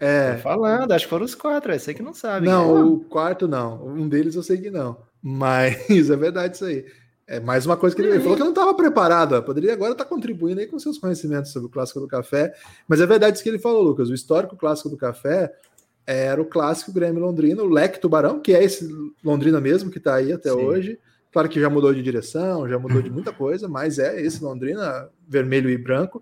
É. 0.00 0.32
Tô 0.32 0.38
falando, 0.40 0.90
acho 0.92 1.04
que 1.04 1.10
foram 1.10 1.26
os 1.26 1.34
quatro, 1.34 1.72
eu 1.72 1.78
sei 1.78 1.92
que 1.92 2.02
não 2.02 2.14
sabe. 2.14 2.46
Não, 2.46 2.74
né? 2.74 2.82
o 2.82 3.00
quarto 3.00 3.46
não. 3.46 3.86
Um 3.86 4.08
deles 4.08 4.34
eu 4.34 4.42
sei 4.42 4.56
que 4.56 4.70
não. 4.70 4.96
Mas 5.22 5.76
é 6.10 6.16
verdade 6.16 6.56
isso 6.56 6.64
aí. 6.64 6.86
É 7.26 7.38
mais 7.38 7.64
uma 7.64 7.76
coisa 7.76 7.94
que 7.94 8.02
ele, 8.02 8.10
ele 8.10 8.20
falou 8.20 8.36
que 8.36 8.42
não 8.42 8.50
estava 8.50 8.74
preparado. 8.74 9.40
Poderia 9.42 9.72
agora 9.72 9.92
estar 9.92 10.04
tá 10.04 10.10
contribuindo 10.10 10.60
aí 10.60 10.66
com 10.66 10.78
seus 10.78 10.98
conhecimentos 10.98 11.52
sobre 11.52 11.68
o 11.68 11.70
clássico 11.70 12.00
do 12.00 12.08
café. 12.08 12.52
Mas 12.88 13.00
é 13.00 13.06
verdade 13.06 13.36
isso 13.36 13.44
que 13.44 13.48
ele 13.50 13.58
falou, 13.58 13.82
Lucas. 13.82 14.08
O 14.08 14.14
histórico 14.14 14.56
clássico 14.56 14.88
do 14.88 14.96
café 14.96 15.52
era 16.04 16.40
o 16.42 16.44
clássico 16.44 16.92
Grêmio 16.92 17.20
Londrina, 17.20 17.62
o 17.62 17.68
Leque 17.68 18.00
Tubarão, 18.00 18.40
que 18.40 18.52
é 18.52 18.64
esse 18.64 18.88
Londrina 19.22 19.60
mesmo 19.60 19.92
que 19.92 19.98
está 19.98 20.16
aí 20.16 20.32
até 20.32 20.50
Sim. 20.50 20.56
hoje. 20.56 20.98
Claro 21.30 21.48
que 21.48 21.60
já 21.60 21.70
mudou 21.70 21.94
de 21.94 22.02
direção, 22.02 22.68
já 22.68 22.78
mudou 22.78 23.00
de 23.00 23.10
muita 23.10 23.32
coisa, 23.32 23.68
mas 23.68 24.00
é 24.00 24.20
esse 24.20 24.42
Londrina 24.42 25.08
vermelho 25.28 25.70
e 25.70 25.78
branco. 25.78 26.20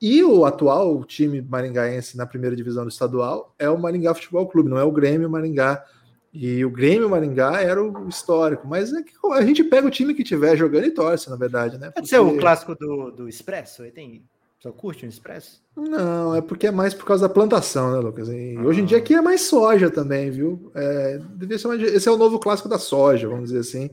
E 0.00 0.22
o 0.22 0.44
atual 0.44 1.02
time 1.04 1.42
maringaense 1.42 2.16
na 2.16 2.26
primeira 2.26 2.54
divisão 2.54 2.84
do 2.84 2.90
estadual 2.90 3.54
é 3.58 3.68
o 3.68 3.78
Maringá 3.78 4.14
Futebol 4.14 4.46
Clube, 4.46 4.70
não 4.70 4.78
é 4.78 4.84
o 4.84 4.92
Grêmio 4.92 5.28
Maringá. 5.28 5.84
E 6.32 6.64
o 6.64 6.70
Grêmio 6.70 7.08
Maringá 7.08 7.60
era 7.60 7.82
o 7.82 8.08
histórico, 8.08 8.66
mas 8.68 8.92
é 8.92 9.02
que 9.02 9.12
a 9.32 9.42
gente 9.42 9.64
pega 9.64 9.86
o 9.86 9.90
time 9.90 10.14
que 10.14 10.22
tiver 10.22 10.56
jogando 10.56 10.86
e 10.86 10.90
torce, 10.90 11.28
na 11.30 11.36
verdade, 11.36 11.78
né? 11.78 11.86
Porque... 11.86 12.00
Pode 12.00 12.08
ser 12.08 12.20
o 12.20 12.38
clássico 12.38 12.74
do, 12.74 13.10
do 13.10 13.28
Expresso? 13.28 13.82
Aí 13.82 13.90
tem 13.90 14.22
só 14.60 14.72
curte 14.72 15.06
um 15.06 15.08
expresso? 15.08 15.62
Não, 15.76 16.34
é 16.34 16.40
porque 16.40 16.66
é 16.66 16.70
mais 16.72 16.92
por 16.92 17.04
causa 17.04 17.28
da 17.28 17.32
plantação, 17.32 17.92
né, 17.92 17.98
Lucas? 18.00 18.28
E 18.28 18.56
ah. 18.58 18.62
hoje 18.62 18.80
em 18.80 18.84
dia 18.84 18.98
aqui 18.98 19.14
é 19.14 19.20
mais 19.20 19.42
soja 19.42 19.88
também, 19.88 20.30
viu? 20.30 20.72
É, 20.74 21.20
devia 21.36 21.56
ser 21.58 21.80
esse 21.80 22.08
é 22.08 22.12
o 22.12 22.16
novo 22.16 22.40
clássico 22.40 22.68
da 22.68 22.78
soja, 22.78 23.28
vamos 23.28 23.50
dizer 23.50 23.60
assim. 23.60 23.88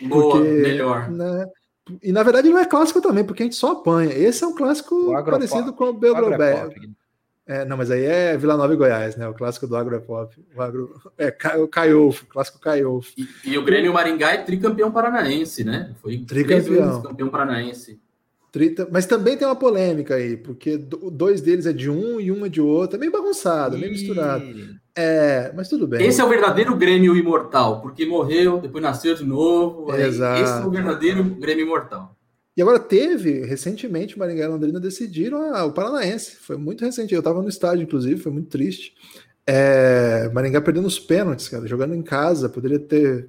Boa, 0.00 0.36
porque, 0.36 0.48
melhor. 0.48 1.10
Né, 1.10 1.46
e 2.02 2.12
na 2.12 2.22
verdade 2.22 2.48
não 2.48 2.58
é 2.58 2.64
clássico 2.64 3.00
também, 3.00 3.24
porque 3.24 3.42
a 3.42 3.46
gente 3.46 3.56
só 3.56 3.72
apanha. 3.72 4.12
Esse 4.12 4.42
é 4.44 4.46
um 4.46 4.54
clássico 4.54 5.12
parecido 5.24 5.72
com 5.72 5.84
o 5.84 5.92
Belgrobé. 5.92 6.68
É, 7.48 7.64
não, 7.64 7.76
mas 7.76 7.92
aí 7.92 8.02
é 8.04 8.36
Vila 8.36 8.56
Nova 8.56 8.74
e 8.74 8.76
Goiás, 8.76 9.14
né? 9.14 9.28
O 9.28 9.34
clássico 9.34 9.68
do 9.68 9.76
agropop. 9.76 10.36
O 10.56 10.60
agro... 10.60 11.00
É 11.16 11.28
o 11.58 11.68
Caiofo, 11.68 12.26
clássico 12.26 12.58
Caiofo. 12.58 13.12
E, 13.16 13.52
e, 13.52 13.56
o 13.56 13.64
Grêmio 13.64 13.92
Maringá 13.92 14.32
é 14.32 14.38
tricampeão 14.38 14.90
paranaense, 14.90 15.62
né? 15.62 15.94
Foi 16.02 16.18
tricampeão. 16.18 17.02
campeão 17.02 17.28
paranaense. 17.28 18.00
Mas 18.90 19.06
também 19.06 19.36
tem 19.36 19.46
uma 19.46 19.56
polêmica 19.56 20.14
aí, 20.14 20.36
porque 20.36 20.78
dois 20.78 21.40
deles 21.40 21.66
é 21.66 21.72
de 21.72 21.90
um 21.90 22.18
e 22.18 22.32
um 22.32 22.46
é 22.46 22.48
de 22.48 22.60
outro. 22.60 22.96
É 22.96 23.00
meio 23.00 23.12
bagunçado, 23.12 23.76
meio 23.76 23.92
misturado. 23.92 24.44
É, 24.94 25.52
mas 25.54 25.68
tudo 25.68 25.86
bem. 25.86 26.06
Esse 26.06 26.22
é 26.22 26.24
o 26.24 26.28
verdadeiro 26.28 26.74
Grêmio 26.74 27.14
imortal, 27.14 27.82
porque 27.82 28.06
morreu, 28.06 28.58
depois 28.58 28.82
nasceu 28.82 29.14
de 29.14 29.24
novo. 29.24 29.94
Exato. 29.94 30.42
Esse 30.42 30.62
é 30.62 30.66
o 30.66 30.70
verdadeiro 30.70 31.22
Grêmio 31.22 31.66
imortal. 31.66 32.16
E 32.56 32.62
agora 32.62 32.78
teve, 32.78 33.44
recentemente, 33.44 34.18
Maringá 34.18 34.44
e 34.44 34.48
Londrina 34.48 34.80
decidiram 34.80 35.54
ah, 35.54 35.66
o 35.66 35.72
Paranaense. 35.72 36.36
Foi 36.36 36.56
muito 36.56 36.82
recente. 36.82 37.12
Eu 37.12 37.18
estava 37.18 37.42
no 37.42 37.48
estádio, 37.50 37.82
inclusive, 37.82 38.18
foi 38.18 38.32
muito 38.32 38.48
triste. 38.48 38.94
É, 39.46 40.30
Maringá 40.32 40.62
perdendo 40.62 40.86
os 40.86 40.98
pênaltis, 40.98 41.48
cara, 41.48 41.66
jogando 41.66 41.94
em 41.94 42.02
casa, 42.02 42.48
poderia 42.48 42.78
ter 42.78 43.28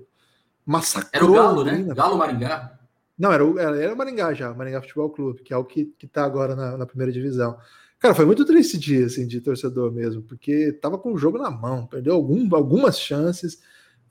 massacrado. 0.65 1.09
Era 1.13 1.25
o 1.25 1.33
Galo, 1.33 1.63
né? 1.65 1.85
Galo 1.93 2.17
Maringá. 2.17 2.76
Não, 3.17 3.31
era 3.33 3.43
o, 3.43 3.57
era 3.59 3.93
o 3.93 3.97
Maringá 3.97 4.33
já, 4.33 4.53
Maringá 4.53 4.81
Futebol 4.81 5.09
Clube, 5.09 5.41
que 5.41 5.53
é 5.53 5.57
o 5.57 5.65
que, 5.65 5.85
que 5.97 6.05
tá 6.05 6.23
agora 6.23 6.55
na, 6.55 6.77
na, 6.77 6.85
primeira 6.85 7.11
divisão. 7.11 7.57
Cara, 7.99 8.13
foi 8.13 8.25
muito 8.25 8.45
triste 8.45 8.75
esse 8.75 8.77
dia, 8.77 9.05
assim, 9.07 9.25
de 9.25 9.41
torcedor 9.41 9.91
mesmo, 9.91 10.21
porque 10.21 10.71
tava 10.73 10.99
com 10.99 11.11
o 11.13 11.17
jogo 11.17 11.39
na 11.39 11.49
mão, 11.49 11.87
perdeu 11.87 12.13
algum, 12.13 12.47
algumas 12.55 12.99
chances, 12.99 13.59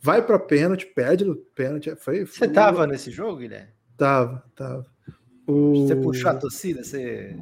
vai 0.00 0.26
para 0.26 0.40
pênalti, 0.40 0.86
perde 0.86 1.24
no 1.24 1.36
pênalti. 1.36 1.94
Foi, 1.96 2.26
foi, 2.26 2.48
Você 2.48 2.48
tava 2.48 2.84
nesse 2.86 3.12
jogo, 3.12 3.36
Guilherme? 3.36 3.68
Tava, 3.96 4.42
tava. 4.56 4.84
O... 5.46 5.86
Você 5.86 5.94
puxou 5.94 6.30
a 6.30 6.34
torcida? 6.34 6.82
Você 6.82 7.36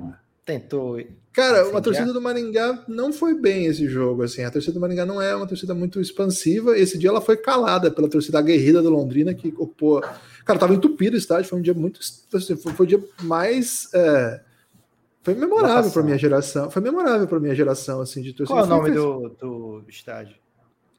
tentou. 0.44 1.02
Cara, 1.32 1.76
a 1.76 1.80
torcida 1.80 2.12
do 2.12 2.20
Maringá 2.20 2.84
não 2.86 3.12
foi 3.12 3.34
bem 3.34 3.66
esse 3.66 3.88
jogo. 3.88 4.22
Assim, 4.22 4.42
a 4.44 4.50
torcida 4.50 4.74
do 4.74 4.80
Maringá 4.80 5.04
não 5.06 5.20
é 5.20 5.34
uma 5.34 5.46
torcida 5.46 5.74
muito 5.74 6.00
expansiva. 6.00 6.78
Esse 6.78 6.98
dia 6.98 7.08
ela 7.08 7.20
foi 7.20 7.36
calada 7.36 7.90
pela 7.90 8.08
torcida 8.08 8.38
aguerrida 8.38 8.82
do 8.82 8.90
Londrina, 8.90 9.34
que 9.34 9.48
ocupou. 9.48 10.04
Cara, 10.44 10.58
tava 10.58 10.74
entupido 10.74 11.16
o 11.16 11.18
estádio. 11.18 11.48
Foi 11.48 11.58
um 11.58 11.62
dia 11.62 11.74
muito. 11.74 12.00
Assim, 12.00 12.56
foi, 12.56 12.72
foi 12.72 12.86
o 12.86 12.88
dia 12.88 13.02
mais. 13.22 13.88
É... 13.94 14.40
Foi 15.22 15.34
memorável 15.34 15.90
para 15.90 16.02
minha 16.02 16.18
geração. 16.18 16.70
Foi 16.70 16.82
memorável 16.82 17.26
para 17.26 17.40
minha 17.40 17.54
geração, 17.54 18.00
assim, 18.00 18.20
de 18.20 18.34
torcida. 18.34 18.58
Qual 18.58 18.60
é 18.60 18.66
o 18.66 18.68
nome 18.68 18.90
do, 18.90 19.28
do 19.80 19.84
estádio? 19.88 20.36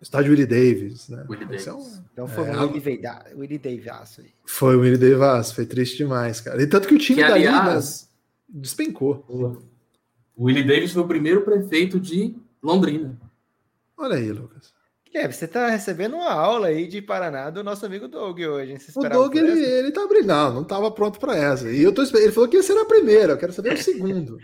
Estádio 0.01 0.31
Willie 0.31 0.45
Davis, 0.45 1.09
né? 1.09 1.25
Willie 1.29 1.45
Davis. 1.45 1.61
Então, 1.61 2.03
então 2.13 2.27
foi 2.27 2.47
é, 2.47 2.57
o 2.57 2.61
Willie, 2.61 3.01
Willie 3.35 3.57
Davis. 3.57 4.19
Foi 4.45 4.75
o 4.75 4.79
Willie 4.81 4.97
Davis, 4.97 5.51
foi 5.51 5.65
triste 5.65 5.97
demais, 5.97 6.41
cara. 6.41 6.61
E 6.61 6.67
tanto 6.67 6.87
que 6.87 6.95
o 6.95 6.97
time 6.97 7.21
que, 7.23 7.27
daí 7.27 7.47
aliás, 7.47 8.09
né, 8.47 8.61
despencou. 8.61 9.25
O 10.35 10.45
Willie 10.45 10.63
Davis 10.63 10.91
foi 10.91 11.01
o 11.01 11.07
primeiro 11.07 11.41
prefeito 11.41 11.99
de 11.99 12.35
Londrina. 12.61 13.17
Olha 13.97 14.15
aí, 14.15 14.31
Lucas. 14.31 14.74
É, 15.15 15.31
você 15.31 15.45
está 15.45 15.69
recebendo 15.69 16.17
uma 16.17 16.29
aula 16.29 16.67
aí 16.67 16.87
de 16.87 17.01
Paraná 17.01 17.49
do 17.49 17.63
nosso 17.63 17.85
amigo 17.85 18.05
Doug 18.05 18.37
hoje. 18.37 18.75
o 18.97 19.09
Doug, 19.09 19.33
ele, 19.33 19.63
ele 19.63 19.89
tá 19.89 20.05
brilhando, 20.05 20.55
não 20.55 20.61
estava 20.63 20.91
pronto 20.91 21.21
para 21.21 21.37
essa. 21.37 21.71
E 21.71 21.81
eu 21.81 21.93
tô 21.93 22.03
Ele 22.03 22.33
falou 22.33 22.49
que 22.49 22.57
ia 22.57 22.63
ser 22.63 22.77
a 22.77 22.83
primeira, 22.83 23.31
eu 23.31 23.37
quero 23.37 23.53
saber 23.53 23.75
o 23.75 23.77
segundo. 23.77 24.37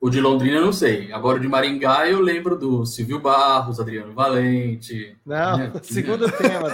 O 0.00 0.08
de 0.08 0.22
Londrina 0.22 0.56
eu 0.56 0.64
não 0.64 0.72
sei. 0.72 1.12
Agora 1.12 1.36
o 1.36 1.40
de 1.40 1.48
Maringá 1.48 2.08
eu 2.08 2.18
lembro 2.22 2.58
do 2.58 2.86
Silvio 2.86 3.20
Barros, 3.20 3.78
Adriano 3.78 4.14
Valente. 4.14 5.18
Não, 5.26 5.58
né? 5.58 5.72
segundo 5.84 6.32
tema, 6.32 6.68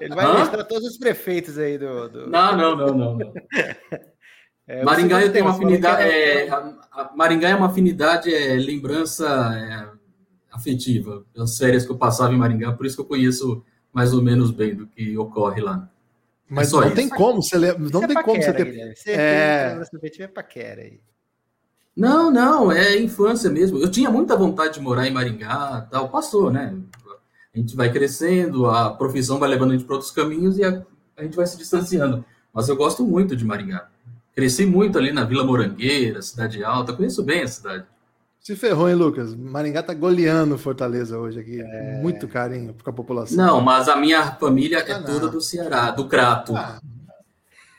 Ele 0.00 0.14
vai 0.14 0.38
mostrar 0.38 0.62
todos 0.62 0.90
os 0.90 0.96
prefeitos 0.96 1.58
aí 1.58 1.76
do. 1.76 2.08
do... 2.08 2.30
Não, 2.30 2.56
não, 2.56 2.76
não, 2.76 2.94
não. 2.94 3.18
não. 3.18 3.32
É, 4.64 4.84
Maringá 4.84 5.20
eu 5.20 5.32
tenho 5.32 5.44
uma 5.44 5.54
afinidade. 5.54 6.02
É, 6.02 6.48
a, 6.48 6.56
a 6.92 7.10
Maringá 7.16 7.48
é 7.48 7.54
uma 7.56 7.66
afinidade, 7.66 8.32
é 8.32 8.54
lembrança 8.54 9.26
é, 9.56 10.01
afetiva. 10.52 11.24
As 11.36 11.56
férias 11.56 11.84
que 11.84 11.90
eu 11.90 11.96
passava 11.96 12.32
em 12.32 12.36
Maringá, 12.36 12.72
por 12.72 12.86
isso 12.86 12.96
que 12.96 13.02
eu 13.02 13.06
conheço 13.06 13.64
mais 13.92 14.12
ou 14.12 14.22
menos 14.22 14.50
bem 14.50 14.74
do 14.74 14.86
que 14.86 15.16
ocorre 15.16 15.60
lá. 15.60 15.88
Mas 16.48 16.72
é 16.72 16.76
não 16.76 16.86
isso. 16.86 16.94
tem 16.94 17.08
como 17.08 17.42
você 17.42 17.56
lembra, 17.56 17.88
não 17.90 18.06
tem 18.06 18.22
como 18.22 18.42
você 18.42 18.52
ter. 18.52 18.66
Aí, 18.66 18.76
né? 18.76 18.94
Você 18.94 19.10
é... 19.10 19.80
tem, 20.10 20.28
paquera 20.28 20.82
aí. 20.82 21.00
Não, 21.96 22.30
não, 22.30 22.72
é 22.72 22.98
infância 22.98 23.50
mesmo. 23.50 23.78
Eu 23.78 23.90
tinha 23.90 24.10
muita 24.10 24.36
vontade 24.36 24.74
de 24.74 24.80
morar 24.80 25.06
em 25.06 25.10
Maringá, 25.10 25.86
tal, 25.90 26.08
passou, 26.08 26.50
né? 26.50 26.74
A 27.54 27.58
gente 27.58 27.76
vai 27.76 27.92
crescendo, 27.92 28.66
a 28.66 28.94
profissão 28.94 29.38
vai 29.38 29.48
levando 29.48 29.70
a 29.70 29.74
gente 29.74 29.84
para 29.84 29.96
outros 29.96 30.10
caminhos 30.10 30.56
e 30.56 30.64
a, 30.64 30.82
a, 31.16 31.22
gente 31.22 31.36
vai 31.36 31.46
se 31.46 31.58
distanciando. 31.58 32.24
Mas 32.52 32.68
eu 32.68 32.76
gosto 32.76 33.04
muito 33.04 33.36
de 33.36 33.44
Maringá. 33.44 33.88
Cresci 34.34 34.64
muito 34.64 34.96
ali 34.98 35.12
na 35.12 35.24
Vila 35.24 35.44
Morangueira, 35.44 36.22
Cidade 36.22 36.64
Alta, 36.64 36.94
conheço 36.94 37.22
bem 37.22 37.42
a 37.42 37.48
cidade. 37.48 37.84
Se 38.42 38.56
ferrou, 38.56 38.88
hein, 38.88 38.96
Lucas? 38.96 39.36
Maringá 39.36 39.84
tá 39.84 39.94
goleando 39.94 40.58
Fortaleza 40.58 41.16
hoje 41.16 41.38
aqui. 41.38 41.60
É... 41.60 42.00
Muito 42.02 42.26
carinho 42.26 42.74
com 42.82 42.90
a 42.90 42.92
população. 42.92 43.36
Não, 43.36 43.60
mas 43.60 43.88
a 43.88 43.94
minha 43.94 44.32
família 44.32 44.78
é 44.78 44.92
ah, 44.92 45.00
toda 45.00 45.28
do 45.28 45.40
Ceará, 45.40 45.92
do 45.92 46.08
Crato. 46.08 46.56
Ah, 46.56 46.80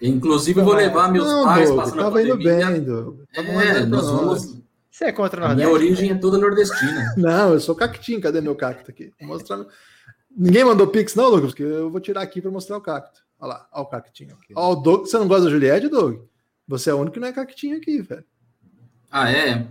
Inclusive, 0.01 0.61
vou 0.61 0.73
levar 0.73 1.11
meus 1.11 1.27
não, 1.27 1.43
pais 1.43 1.67
Doug, 1.67 1.79
passando 1.79 1.97
tava 1.97 2.09
a 2.09 2.11
pandemia. 2.11 2.53
Indo 2.61 2.71
bem, 2.71 2.81
Doug. 2.81 3.19
É, 3.33 3.85
nós 3.85 4.09
vamos... 4.09 4.57
Você 4.89 5.05
é 5.05 5.11
contra 5.11 5.47
a 5.47 5.55
Minha 5.55 5.69
origem 5.69 6.11
é 6.11 6.15
toda 6.15 6.37
nordestina. 6.37 7.13
Não, 7.17 7.53
eu 7.53 7.59
sou 7.59 7.73
cactinho. 7.73 8.21
Cadê 8.21 8.39
meu 8.41 8.55
cacto 8.55 8.91
aqui? 8.91 9.11
Vou 9.19 9.29
mostrar. 9.29 9.65
Ninguém 10.35 10.63
mandou 10.63 10.87
Pix, 10.87 11.15
não, 11.15 11.29
Lucas? 11.29 11.49
Porque 11.49 11.63
eu 11.63 11.89
vou 11.89 11.99
tirar 11.99 12.21
aqui 12.21 12.41
para 12.41 12.51
mostrar 12.51 12.77
o 12.77 12.81
cacto. 12.81 13.21
Olha 13.39 13.53
lá, 13.53 13.67
olha 13.71 13.83
o 13.83 13.87
cactinho. 13.87 14.35
Aqui. 14.35 14.53
Olha 14.55 14.77
o 14.77 14.81
Doug. 14.81 15.07
Você 15.07 15.17
não 15.17 15.27
gosta 15.27 15.45
da 15.45 15.49
Juliette, 15.49 15.87
Doug? 15.87 16.21
Você 16.67 16.89
é 16.91 16.93
o 16.93 16.97
único 16.97 17.15
que 17.15 17.19
não 17.19 17.27
é 17.27 17.33
cactinho 17.33 17.77
aqui, 17.77 18.01
velho. 18.01 18.23
Ah, 19.11 19.31
é? 19.31 19.67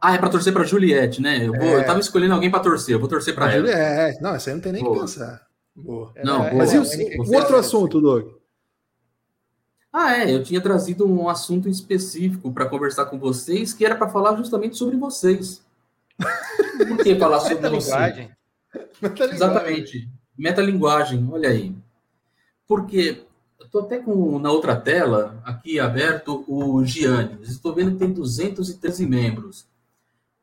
Ah, 0.00 0.14
é 0.14 0.18
para 0.18 0.28
torcer 0.28 0.52
para 0.52 0.64
Juliette, 0.64 1.20
né? 1.20 1.46
Eu, 1.46 1.52
vou, 1.52 1.62
é. 1.62 1.80
eu 1.80 1.86
tava 1.86 2.00
escolhendo 2.00 2.34
alguém 2.34 2.50
para 2.50 2.60
torcer, 2.60 2.94
eu 2.94 3.00
vou 3.00 3.08
torcer 3.08 3.34
para 3.34 3.52
ela. 3.52 3.66
Juliette. 3.66 4.22
Não, 4.22 4.36
isso 4.36 4.48
aí 4.48 4.54
não 4.54 4.62
tem 4.62 4.72
nem 4.72 4.84
o 4.84 4.92
que 4.92 5.00
pensar. 5.00 5.46
Boa. 5.74 6.12
Não, 6.24 6.44
é, 6.44 6.54
Mas 6.54 6.72
e 6.72 6.78
o, 6.78 6.82
o 7.22 7.34
outro 7.34 7.56
assunto, 7.56 8.00
Doug? 8.00 8.28
Ah, 9.92 10.16
é, 10.18 10.34
eu 10.34 10.42
tinha 10.42 10.60
trazido 10.60 11.06
um 11.06 11.28
assunto 11.28 11.68
específico 11.68 12.52
para 12.52 12.66
conversar 12.66 13.06
com 13.06 13.18
vocês, 13.18 13.72
que 13.72 13.84
era 13.84 13.96
para 13.96 14.08
falar 14.08 14.36
justamente 14.36 14.76
sobre 14.76 14.96
vocês. 14.96 15.62
Por 16.18 16.98
que 17.02 17.16
falar 17.16 17.40
sobre 17.40 17.68
vocês? 17.70 18.28
Exatamente. 19.32 20.08
Metalinguagem, 20.36 21.26
olha 21.30 21.48
aí. 21.48 21.74
Porque 22.68 23.24
eu 23.58 23.66
estou 23.66 23.82
até 23.82 23.98
com 23.98 24.38
na 24.38 24.50
outra 24.50 24.76
tela 24.76 25.40
aqui 25.44 25.80
aberto 25.80 26.44
o 26.46 26.84
Giannis. 26.84 27.48
Estou 27.48 27.74
vendo 27.74 27.92
que 27.92 27.98
tem 27.98 28.12
213 28.12 29.06
membros. 29.06 29.66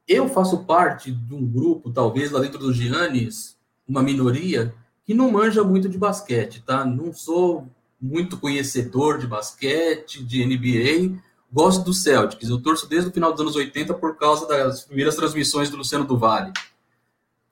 Eu 0.08 0.28
faço 0.28 0.66
parte 0.66 1.12
de 1.12 1.34
um 1.34 1.46
grupo, 1.46 1.92
talvez 1.92 2.32
lá 2.32 2.40
dentro 2.40 2.60
do 2.60 2.74
Giannis, 2.74 3.58
uma 3.88 4.04
minoria 4.04 4.74
que 5.06 5.14
não 5.14 5.32
manja 5.32 5.64
muito 5.64 5.88
de 5.88 5.98
basquete, 5.98 6.64
tá? 6.66 6.86
Não 6.86 7.14
sou 7.14 7.68
muito 8.00 8.38
conhecedor 8.38 9.18
de 9.18 9.28
basquete, 9.28 10.24
de 10.24 10.46
NBA. 10.46 11.18
Gosto 11.52 11.86
do 11.86 11.94
Celtics. 11.94 12.50
Eu 12.50 12.62
torço 12.62 12.88
desde 12.88 13.10
o 13.10 13.14
final 13.14 13.32
dos 13.32 13.42
anos 13.42 13.56
80 13.56 13.94
por 13.94 14.18
causa 14.18 14.48
das 14.48 14.84
primeiras 14.84 15.16
transmissões 15.16 15.70
do 15.70 15.78
Luciano 15.78 16.06
do 16.06 16.20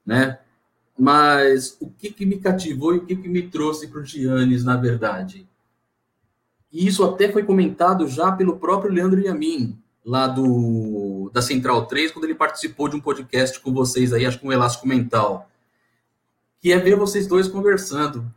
né? 0.05 0.39
Mas 0.97 1.77
o 1.79 1.89
que, 1.89 2.11
que 2.11 2.25
me 2.25 2.37
cativou 2.37 2.93
e 2.93 2.97
o 2.97 3.05
que, 3.05 3.15
que 3.15 3.29
me 3.29 3.43
trouxe 3.43 3.87
para 3.87 4.01
o 4.01 4.05
Giannis, 4.05 4.63
na 4.63 4.75
verdade? 4.75 5.47
E 6.71 6.87
isso 6.87 7.03
até 7.03 7.31
foi 7.31 7.43
comentado 7.43 8.07
já 8.07 8.31
pelo 8.31 8.57
próprio 8.57 8.93
Leandro 8.93 9.19
Yamin, 9.19 9.77
lá 10.05 10.27
do 10.27 10.43
da 11.29 11.41
Central 11.41 11.85
3, 11.85 12.11
quando 12.11 12.25
ele 12.25 12.35
participou 12.35 12.87
de 12.87 12.95
um 12.95 13.01
podcast 13.01 13.59
com 13.59 13.73
vocês 13.73 14.13
aí, 14.13 14.25
acho 14.25 14.39
que 14.39 14.47
um 14.47 14.51
Elástico 14.51 14.87
Mental, 14.87 15.49
que 16.59 16.71
é 16.71 16.79
ver 16.79 16.95
vocês 16.95 17.27
dois 17.27 17.47
conversando 17.47 18.31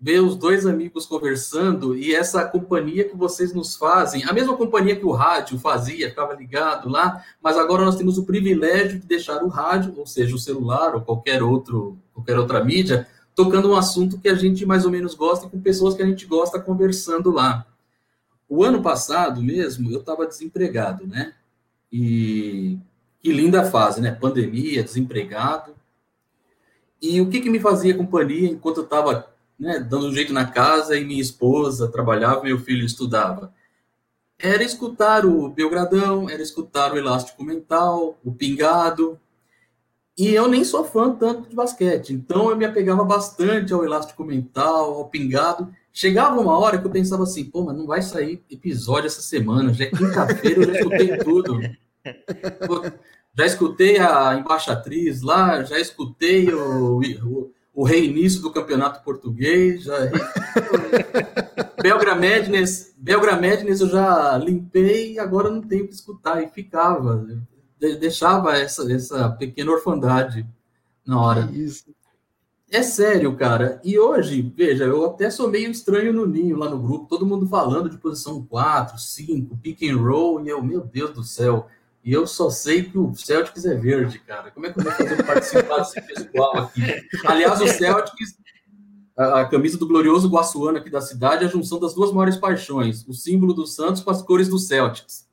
ver 0.00 0.20
os 0.20 0.34
dois 0.34 0.64
amigos 0.64 1.04
conversando 1.04 1.94
e 1.94 2.14
essa 2.14 2.42
companhia 2.46 3.06
que 3.06 3.14
vocês 3.14 3.52
nos 3.52 3.76
fazem, 3.76 4.24
a 4.24 4.32
mesma 4.32 4.56
companhia 4.56 4.96
que 4.96 5.04
o 5.04 5.10
rádio 5.10 5.58
fazia, 5.58 6.08
ficava 6.08 6.32
ligado 6.32 6.88
lá, 6.88 7.22
mas 7.42 7.58
agora 7.58 7.84
nós 7.84 7.96
temos 7.96 8.16
o 8.16 8.24
privilégio 8.24 8.98
de 8.98 9.06
deixar 9.06 9.44
o 9.44 9.48
rádio, 9.48 9.92
ou 9.98 10.06
seja, 10.06 10.34
o 10.34 10.38
celular 10.38 10.94
ou 10.94 11.02
qualquer 11.02 11.42
outro, 11.42 11.98
qualquer 12.14 12.38
outra 12.38 12.64
mídia, 12.64 13.06
tocando 13.34 13.70
um 13.70 13.76
assunto 13.76 14.18
que 14.18 14.28
a 14.28 14.34
gente 14.34 14.64
mais 14.64 14.86
ou 14.86 14.90
menos 14.90 15.14
gosta 15.14 15.46
com 15.46 15.60
pessoas 15.60 15.94
que 15.94 16.02
a 16.02 16.06
gente 16.06 16.24
gosta 16.24 16.58
conversando 16.58 17.30
lá. 17.30 17.66
O 18.48 18.64
ano 18.64 18.82
passado 18.82 19.42
mesmo, 19.42 19.92
eu 19.92 20.00
estava 20.00 20.26
desempregado, 20.26 21.06
né? 21.06 21.34
E 21.92 22.78
que 23.20 23.32
linda 23.32 23.70
fase, 23.70 24.00
né? 24.00 24.12
Pandemia, 24.12 24.82
desempregado. 24.82 25.74
E 27.00 27.20
o 27.20 27.28
que, 27.28 27.40
que 27.40 27.50
me 27.50 27.60
fazia 27.60 27.96
companhia 27.96 28.50
enquanto 28.50 28.78
eu 28.78 28.84
estava 28.84 29.30
né, 29.58 29.78
dando 29.78 30.08
um 30.08 30.12
jeito 30.12 30.32
na 30.32 30.46
casa 30.46 30.96
e 30.96 31.04
minha 31.04 31.20
esposa 31.20 31.88
trabalhava, 31.88 32.42
meu 32.42 32.58
filho 32.58 32.84
estudava. 32.84 33.52
Era 34.38 34.62
escutar 34.62 35.26
o 35.26 35.50
Belgradão, 35.50 36.30
era 36.30 36.42
escutar 36.42 36.94
o 36.94 36.96
Elástico 36.96 37.44
Mental, 37.44 38.18
o 38.24 38.32
Pingado. 38.32 39.20
E 40.16 40.28
eu 40.34 40.48
nem 40.48 40.64
sou 40.64 40.84
fã 40.84 41.14
tanto 41.14 41.48
de 41.48 41.54
basquete, 41.54 42.12
então 42.14 42.50
eu 42.50 42.56
me 42.56 42.64
apegava 42.64 43.04
bastante 43.04 43.72
ao 43.72 43.84
Elástico 43.84 44.24
Mental, 44.24 44.94
ao 44.94 45.08
Pingado. 45.08 45.74
Chegava 45.92 46.40
uma 46.40 46.58
hora 46.58 46.78
que 46.78 46.86
eu 46.86 46.90
pensava 46.90 47.24
assim, 47.24 47.44
pô, 47.44 47.64
mas 47.64 47.76
não 47.76 47.86
vai 47.86 48.02
sair 48.02 48.42
episódio 48.50 49.06
essa 49.06 49.20
semana, 49.22 49.72
já 49.72 49.84
é 49.84 49.90
quinta-feira, 49.90 50.62
eu 50.62 50.66
já 50.66 50.80
escutei 50.80 51.16
tudo. 51.18 51.60
Já 53.36 53.46
escutei 53.46 53.98
a 53.98 54.34
embaixatriz 54.36 55.22
lá, 55.22 55.62
já 55.64 55.78
escutei 55.78 56.52
o, 56.52 57.00
o 57.00 57.50
o 57.80 57.84
reinício 57.84 58.42
do 58.42 58.52
campeonato 58.52 59.02
português. 59.02 59.84
Já... 59.84 59.96
Belgra 61.82 62.14
Madness, 62.14 62.94
Belgra 62.96 63.32
Madness 63.36 63.80
eu 63.80 63.88
já 63.88 64.36
limpei 64.36 65.14
e 65.14 65.18
agora 65.18 65.50
não 65.50 65.62
tenho 65.62 65.88
que 65.88 65.94
escutar. 65.94 66.42
E 66.42 66.48
ficava, 66.48 67.26
deixava 67.78 68.56
essa, 68.56 68.90
essa 68.92 69.30
pequena 69.30 69.72
orfandade 69.72 70.46
na 71.06 71.20
hora. 71.20 71.50
Isso. 71.52 71.84
É 72.72 72.82
sério, 72.84 73.34
cara. 73.36 73.80
E 73.82 73.98
hoje, 73.98 74.52
veja, 74.56 74.84
eu 74.84 75.04
até 75.04 75.28
sou 75.28 75.50
meio 75.50 75.70
estranho 75.70 76.12
no 76.12 76.24
ninho 76.24 76.56
lá 76.56 76.70
no 76.70 76.78
grupo, 76.78 77.08
todo 77.08 77.26
mundo 77.26 77.46
falando 77.46 77.90
de 77.90 77.98
posição 77.98 78.44
4, 78.44 78.96
5, 78.96 79.56
pick 79.56 79.82
and 79.82 79.96
roll, 79.96 80.44
e 80.44 80.48
eu, 80.48 80.62
meu 80.62 80.80
Deus 80.80 81.10
do 81.10 81.24
céu, 81.24 81.66
e 82.04 82.12
eu 82.12 82.28
só 82.28 82.48
sei 82.48 82.84
que 82.84 82.96
o 82.96 83.12
Celtics 83.14 83.64
é 83.64 83.74
verde, 83.74 84.20
cara. 84.20 84.52
Como 84.52 84.66
é 84.66 84.72
que 84.72 84.78
eu 84.78 84.84
vou 84.84 84.92
fazer 84.92 85.22
participar 85.24 85.78
desse 85.78 86.00
pessoal 86.00 86.56
aqui? 86.58 86.80
Aliás, 87.24 87.60
o 87.60 87.66
Celtics, 87.66 88.38
a, 89.16 89.40
a, 89.40 89.48
camisa 89.48 89.76
do 89.76 89.88
glorioso 89.88 90.28
Guaçuano 90.28 90.78
aqui 90.78 90.88
da 90.88 91.00
cidade, 91.00 91.44
é 91.44 91.48
a 91.48 91.50
junção 91.50 91.80
das 91.80 91.92
duas 91.92 92.12
maiores 92.12 92.36
paixões: 92.36 93.04
o 93.06 93.12
símbolo 93.12 93.52
do 93.52 93.66
Santos 93.66 94.00
com 94.00 94.10
as 94.10 94.22
cores 94.22 94.48
do 94.48 94.60
Celtics. 94.60 95.28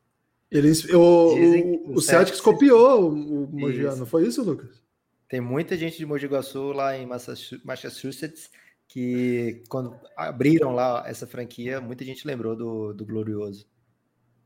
Eles, 0.49 0.83
o, 0.85 0.99
o, 0.99 1.95
o 1.95 2.01
Celtics 2.01 2.41
copiou 2.41 3.09
o 3.11 3.47
Mogiano, 3.51 4.05
foi 4.05 4.25
isso, 4.25 4.43
Lucas? 4.43 4.86
Tem 5.27 5.41
muita 5.41 5.75
gente 5.75 5.97
de 5.97 6.05
Mogi 6.05 6.25
Guaçu 6.25 6.71
lá 6.71 6.97
em 6.97 7.05
Massachusetts 7.05 8.49
que, 8.87 9.63
quando 9.67 9.95
abriram 10.15 10.73
lá 10.73 11.03
essa 11.05 11.27
franquia, 11.27 11.81
muita 11.81 12.05
gente 12.05 12.25
lembrou 12.25 12.55
do, 12.55 12.93
do 12.93 13.05
Glorioso. 13.05 13.65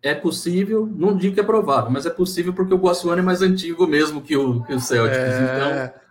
É 0.01 0.15
possível, 0.15 0.87
não 0.87 1.15
digo 1.15 1.35
que 1.35 1.39
é 1.39 1.43
provável, 1.43 1.91
mas 1.91 2.07
é 2.07 2.09
possível 2.09 2.51
porque 2.53 2.73
o 2.73 2.77
Guaçuano 2.77 3.21
é 3.21 3.23
mais 3.23 3.43
antigo 3.43 3.85
mesmo 3.85 4.21
que 4.21 4.35
o, 4.35 4.63
que 4.63 4.73
o 4.73 4.79
Celtics. 4.79 5.17
É... 5.19 5.43
Então, 5.43 6.01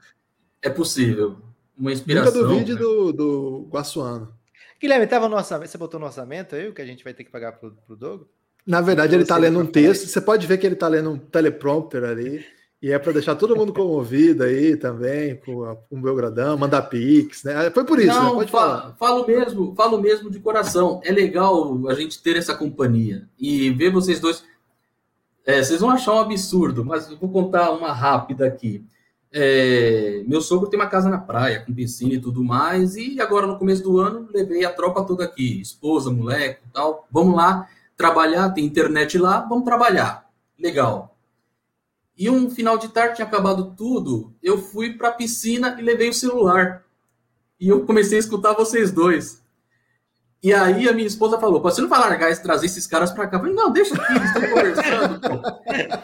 é 0.63 0.71
possível. 0.71 1.43
Uma 1.77 1.93
inspiração. 1.93 2.33
Nunca 2.33 2.49
duvide 2.49 2.75
né? 2.75 2.79
do, 2.79 3.13
do 3.13 3.69
Guaçuano. 3.69 4.33
Guilherme, 4.81 5.07
tava 5.09 5.29
no 5.29 5.37
orçamento, 5.37 5.71
você 5.71 5.77
botou 5.77 5.99
no 5.99 6.07
orçamento 6.07 6.55
aí 6.55 6.69
o 6.69 6.73
que 6.73 6.81
a 6.81 6.87
gente 6.87 7.03
vai 7.03 7.13
ter 7.13 7.25
que 7.25 7.31
pagar 7.31 7.53
pro, 7.53 7.73
pro 7.85 7.97
Dogo? 7.97 8.31
Na 8.65 8.81
verdade, 8.81 9.15
ele 9.15 9.25
está 9.25 9.37
lendo 9.37 9.59
um 9.59 9.67
texto. 9.67 10.07
Você 10.07 10.21
pode 10.21 10.47
ver 10.47 10.59
que 10.59 10.67
ele 10.67 10.75
está 10.75 10.87
lendo 10.87 11.11
um 11.11 11.19
teleprompter 11.19 12.05
ali. 12.05 12.45
E 12.83 12.91
é 12.91 12.99
para 12.99 13.13
deixar 13.13 13.35
todo 13.35 13.55
mundo 13.55 13.75
comovido 13.75 14.43
aí 14.43 14.75
também, 14.75 15.37
com, 15.37 15.77
com 15.89 15.99
o 15.99 16.01
Belgradão, 16.01 16.57
mandar 16.57 16.83
pix, 16.83 17.45
né? 17.45 17.71
Foi 17.71 17.85
por 17.85 17.99
isso, 17.99 18.09
Não, 18.09 18.31
né? 18.31 18.35
Pode 18.37 18.51
falar. 18.51 18.97
Falo 18.99 19.27
mesmo, 19.27 19.75
falo 19.77 20.01
mesmo 20.01 20.31
de 20.31 20.41
coração. 20.41 20.99
É 21.05 21.13
legal 21.13 21.87
a 21.89 21.95
gente 21.95 22.23
ter 22.23 22.37
essa 22.37 22.55
companhia 22.55 23.29
e 23.39 23.69
ver 23.71 23.91
vocês 23.91 24.19
dois. 24.19 24.43
É, 25.45 25.63
vocês 25.63 25.81
vão 25.81 25.91
achar 25.91 26.15
um 26.15 26.21
absurdo, 26.21 26.83
mas 26.83 27.09
vou 27.09 27.29
contar 27.29 27.71
uma 27.73 27.93
rápida 27.93 28.47
aqui. 28.47 28.83
É, 29.33 30.25
meu 30.27 30.41
sogro 30.41 30.69
tem 30.69 30.81
uma 30.81 30.89
casa 30.89 31.11
na 31.11 31.19
praia, 31.19 31.61
com 31.61 31.75
piscina 31.75 32.15
e 32.15 32.21
tudo 32.21 32.43
mais, 32.43 32.97
e 32.97 33.21
agora 33.21 33.47
no 33.47 33.59
começo 33.59 33.83
do 33.83 34.01
ano 34.01 34.27
levei 34.33 34.65
a 34.65 34.73
tropa 34.73 35.05
toda 35.05 35.23
aqui, 35.25 35.61
esposa, 35.61 36.11
moleque 36.11 36.61
e 36.67 36.73
tal. 36.73 37.07
Vamos 37.13 37.37
lá 37.37 37.69
trabalhar, 37.97 38.49
tem 38.51 38.65
internet 38.65 39.19
lá, 39.19 39.41
vamos 39.41 39.65
trabalhar. 39.65 40.29
Legal. 40.59 41.15
E 42.21 42.29
um 42.29 42.51
final 42.51 42.77
de 42.77 42.89
tarde 42.89 43.17
tinha 43.17 43.27
acabado 43.27 43.75
tudo, 43.75 44.37
eu 44.43 44.59
fui 44.59 44.93
para 44.93 45.09
a 45.09 45.13
piscina 45.13 45.75
e 45.79 45.83
levei 45.83 46.11
o 46.11 46.13
celular. 46.13 46.85
E 47.59 47.67
eu 47.67 47.87
comecei 47.87 48.19
a 48.19 48.21
escutar 48.21 48.53
vocês 48.53 48.93
dois. 48.93 49.43
E 50.43 50.53
aí 50.53 50.87
a 50.87 50.93
minha 50.93 51.07
esposa 51.07 51.41
falou: 51.41 51.63
você 51.63 51.81
não 51.81 51.89
vai 51.89 51.99
largar 51.99 52.31
e 52.31 52.37
trazer 52.37 52.67
esses 52.67 52.87
caras 52.87 53.11
para 53.11 53.27
cá? 53.27 53.39
Eu 53.39 53.41
falei, 53.41 53.55
não, 53.55 53.73
deixa 53.73 53.95
aqui, 53.95 54.13
eles 54.13 54.25
estão 54.27 54.51
conversando. 54.51 55.21
Pô. 55.21 55.43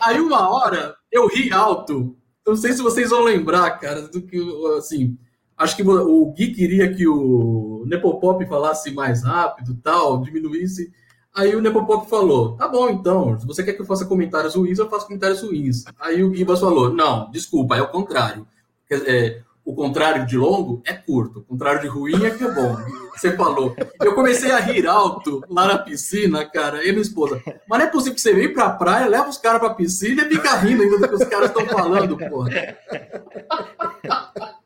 Aí 0.01 0.19
uma 0.19 0.49
hora 0.49 0.97
eu 1.12 1.29
ri 1.29 1.53
alto. 1.53 2.17
Eu 2.47 2.55
não 2.55 2.57
sei 2.57 2.73
se 2.73 2.81
vocês 2.81 3.11
vão 3.11 3.23
lembrar, 3.23 3.79
cara, 3.79 4.09
do 4.09 4.23
que 4.23 4.39
assim. 4.79 5.19
Acho 5.55 5.77
que 5.77 5.83
o 5.83 6.33
Gui 6.33 6.55
queria 6.55 6.95
que 6.95 7.07
o 7.07 7.85
Nepopop 7.87 8.43
falasse 8.47 8.91
mais 8.91 9.23
rápido, 9.23 9.79
tal, 9.83 10.23
diminuísse. 10.23 10.91
Aí 11.37 11.55
o 11.55 11.61
Nepopop 11.61 12.09
falou: 12.09 12.57
tá 12.57 12.66
bom, 12.66 12.89
então, 12.89 13.39
se 13.39 13.47
você 13.47 13.62
quer 13.62 13.74
que 13.74 13.82
eu 13.82 13.87
faça 13.87 14.07
comentários 14.07 14.55
ruins, 14.55 14.78
eu 14.78 14.89
faço 14.89 15.07
comentários 15.07 15.43
ruins. 15.43 15.84
Aí 16.01 16.24
o 16.24 16.34
Gibas 16.34 16.61
falou: 16.61 16.91
não, 16.91 17.30
desculpa, 17.30 17.76
é 17.76 17.82
o 17.82 17.89
contrário. 17.89 18.47
É, 18.91 19.43
o 19.62 19.74
contrário 19.74 20.24
de 20.24 20.39
longo 20.39 20.80
é 20.87 20.95
curto, 20.95 21.41
o 21.41 21.43
contrário 21.43 21.82
de 21.82 21.89
ruim 21.89 22.24
é 22.24 22.30
que 22.30 22.43
é 22.43 22.51
bom. 22.51 22.76
Você 23.14 23.37
falou. 23.37 23.74
Eu 24.01 24.14
comecei 24.14 24.51
a 24.51 24.59
rir 24.59 24.87
alto 24.87 25.43
lá 25.51 25.66
na 25.66 25.78
piscina, 25.78 26.45
cara, 26.45 26.84
e 26.84 26.91
minha 26.91 27.03
esposa. 27.03 27.43
Mas 27.68 27.78
não 27.78 27.87
é 27.87 27.91
possível 27.91 28.14
que 28.14 28.20
você 28.20 28.34
vem 28.34 28.53
pra 28.53 28.70
praia, 28.70 29.09
leva 29.09 29.28
os 29.28 29.39
caras 29.39 29.59
pra 29.59 29.72
piscina 29.72 30.22
e 30.22 30.28
fica 30.28 30.55
rindo 30.57 30.82
ainda 30.82 30.99
do 30.99 31.09
que 31.09 31.14
os 31.14 31.24
caras 31.24 31.49
estão 31.49 31.66
falando, 31.66 32.16
porra. 32.16 32.51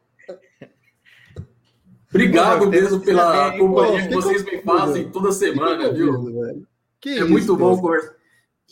Obrigado 2.10 2.68
mesmo 2.68 3.00
pela 3.00 3.56
companhia 3.56 4.08
que 4.08 4.14
vocês 4.14 4.44
me 4.44 4.58
fazem 4.62 5.08
toda 5.10 5.30
semana, 5.30 5.92
viu? 5.92 6.58
É 7.06 7.24
muito 7.24 7.56
bom 7.56 7.80
conversar. 7.80 8.20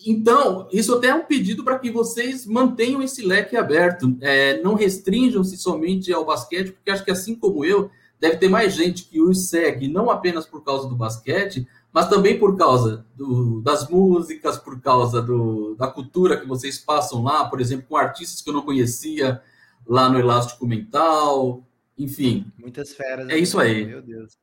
Então, 0.06 0.68
isso 0.72 0.94
até 0.94 1.08
é 1.08 1.14
um 1.14 1.24
pedido 1.24 1.64
para 1.64 1.78
que 1.78 1.90
vocês 1.90 2.46
mantenham 2.46 3.02
esse 3.02 3.24
leque 3.24 3.56
aberto. 3.56 4.16
É, 4.20 4.60
não 4.62 4.74
restringam-se 4.74 5.56
somente 5.56 6.12
ao 6.12 6.24
basquete, 6.24 6.72
porque 6.72 6.90
acho 6.90 7.04
que 7.04 7.10
assim 7.10 7.34
como 7.34 7.64
eu, 7.64 7.90
deve 8.20 8.36
ter 8.36 8.48
mais 8.48 8.74
gente 8.74 9.04
que 9.04 9.20
os 9.20 9.48
segue, 9.48 9.88
não 9.88 10.10
apenas 10.10 10.46
por 10.46 10.62
causa 10.64 10.88
do 10.88 10.96
basquete, 10.96 11.66
mas 11.92 12.08
também 12.08 12.38
por 12.38 12.56
causa 12.56 13.04
do, 13.16 13.60
das 13.60 13.88
músicas, 13.88 14.56
por 14.56 14.80
causa 14.80 15.20
do, 15.22 15.74
da 15.74 15.88
cultura 15.88 16.36
que 16.36 16.46
vocês 16.46 16.78
passam 16.78 17.22
lá, 17.22 17.48
por 17.48 17.60
exemplo, 17.60 17.86
com 17.88 17.96
artistas 17.96 18.40
que 18.40 18.50
eu 18.50 18.54
não 18.54 18.62
conhecia 18.62 19.40
lá 19.86 20.08
no 20.08 20.18
Elástico 20.18 20.66
Mental, 20.66 21.64
enfim. 21.98 22.46
Muitas 22.58 22.92
feras. 22.94 23.28
É 23.28 23.36
isso 23.36 23.58
aí. 23.58 23.84
Meu 23.84 24.02
Deus. 24.02 24.38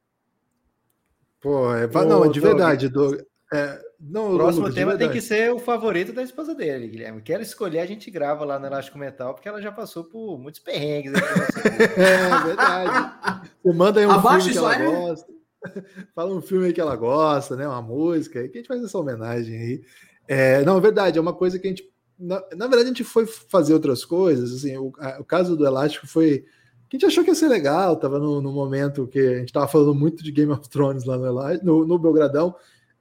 Pô, 1.41 1.73
é, 1.73 1.87
não, 2.05 2.29
de 2.29 2.39
verdade, 2.39 2.89
Doug. 2.89 3.19
É, 3.53 3.79
não, 3.99 4.33
o 4.33 4.37
próximo 4.37 4.73
tema 4.73 4.97
tem 4.97 5.11
que 5.11 5.21
ser 5.21 5.53
o 5.53 5.59
favorito 5.59 6.11
da 6.11 6.23
esposa 6.23 6.55
dele, 6.55 6.87
Guilherme. 6.87 7.21
Quero 7.21 7.43
escolher, 7.43 7.79
a 7.79 7.85
gente 7.85 8.09
grava 8.09 8.43
lá 8.43 8.59
no 8.59 8.65
Elástico 8.65 8.97
Mental, 8.97 9.33
porque 9.33 9.47
ela 9.47 9.61
já 9.61 9.71
passou 9.71 10.03
por 10.03 10.37
muitos 10.39 10.59
perrengues. 10.59 11.13
é 11.95 12.45
verdade. 12.45 13.49
Você 13.63 13.73
manda 13.73 13.99
aí 13.99 14.05
um 14.05 14.11
Abaixo 14.11 14.49
filme 14.49 14.53
que 14.53 14.57
ela 14.57 14.75
aí. 14.75 14.85
gosta. 14.85 15.33
Fala 16.15 16.35
um 16.35 16.41
filme 16.41 16.65
aí 16.67 16.73
que 16.73 16.81
ela 16.81 16.95
gosta, 16.95 17.55
né? 17.55 17.67
Uma 17.67 17.81
música, 17.81 18.39
aí 18.39 18.49
que 18.49 18.57
a 18.57 18.61
gente 18.61 18.67
faz 18.67 18.83
essa 18.83 18.97
homenagem 18.97 19.55
aí. 19.55 19.81
É, 20.27 20.65
não, 20.65 20.77
é 20.77 20.81
verdade, 20.81 21.17
é 21.17 21.21
uma 21.21 21.33
coisa 21.33 21.59
que 21.59 21.67
a 21.67 21.69
gente. 21.69 21.87
Na, 22.17 22.43
na 22.55 22.67
verdade, 22.67 22.85
a 22.85 22.87
gente 22.87 23.03
foi 23.03 23.25
fazer 23.25 23.73
outras 23.73 24.03
coisas. 24.03 24.51
Assim, 24.51 24.77
o, 24.77 24.91
a, 24.97 25.19
o 25.19 25.23
caso 25.23 25.55
do 25.55 25.65
Elástico 25.65 26.07
foi 26.07 26.45
que 26.89 26.95
a 26.95 26.99
gente 26.99 27.05
achou 27.05 27.23
que 27.23 27.31
ia 27.31 27.35
ser 27.35 27.47
legal, 27.47 27.95
tava 27.95 28.19
no, 28.19 28.41
no 28.41 28.51
momento 28.51 29.07
que 29.07 29.19
a 29.19 29.39
gente 29.39 29.51
tava 29.51 29.67
falando 29.67 29.93
muito 29.93 30.23
de 30.23 30.31
Game 30.31 30.51
of 30.51 30.69
Thrones 30.69 31.03
lá 31.03 31.17
no, 31.63 31.85
no, 31.85 31.97
Belgradão, 31.97 32.55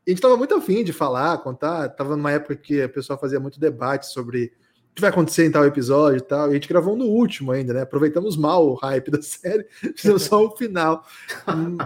a 0.07 0.11
gente 0.11 0.18
estava 0.18 0.37
muito 0.37 0.55
afim 0.55 0.85
de 0.85 0.93
falar, 0.93 1.39
contar. 1.39 1.89
Tava 1.91 2.16
numa 2.16 2.30
época 2.30 2.55
que 2.57 2.82
a 2.82 2.89
pessoa 2.89 3.18
fazia 3.18 3.41
muito 3.41 3.59
debate 3.59 4.07
sobre 4.07 4.53
o 4.91 4.95
que 4.95 5.01
vai 5.01 5.11
acontecer 5.11 5.47
em 5.47 5.51
tal 5.51 5.64
episódio 5.64 6.18
e 6.18 6.20
tal. 6.20 6.49
E 6.49 6.51
a 6.51 6.55
gente 6.55 6.68
gravou 6.68 6.95
no 6.95 7.07
último 7.07 7.53
ainda, 7.53 7.72
né? 7.72 7.82
Aproveitamos 7.82 8.37
mal 8.37 8.68
o 8.68 8.74
hype 8.74 9.11
da 9.11 9.20
série, 9.22 9.66
fizemos 9.97 10.24
só 10.24 10.45
o 10.45 10.57
final. 10.57 11.05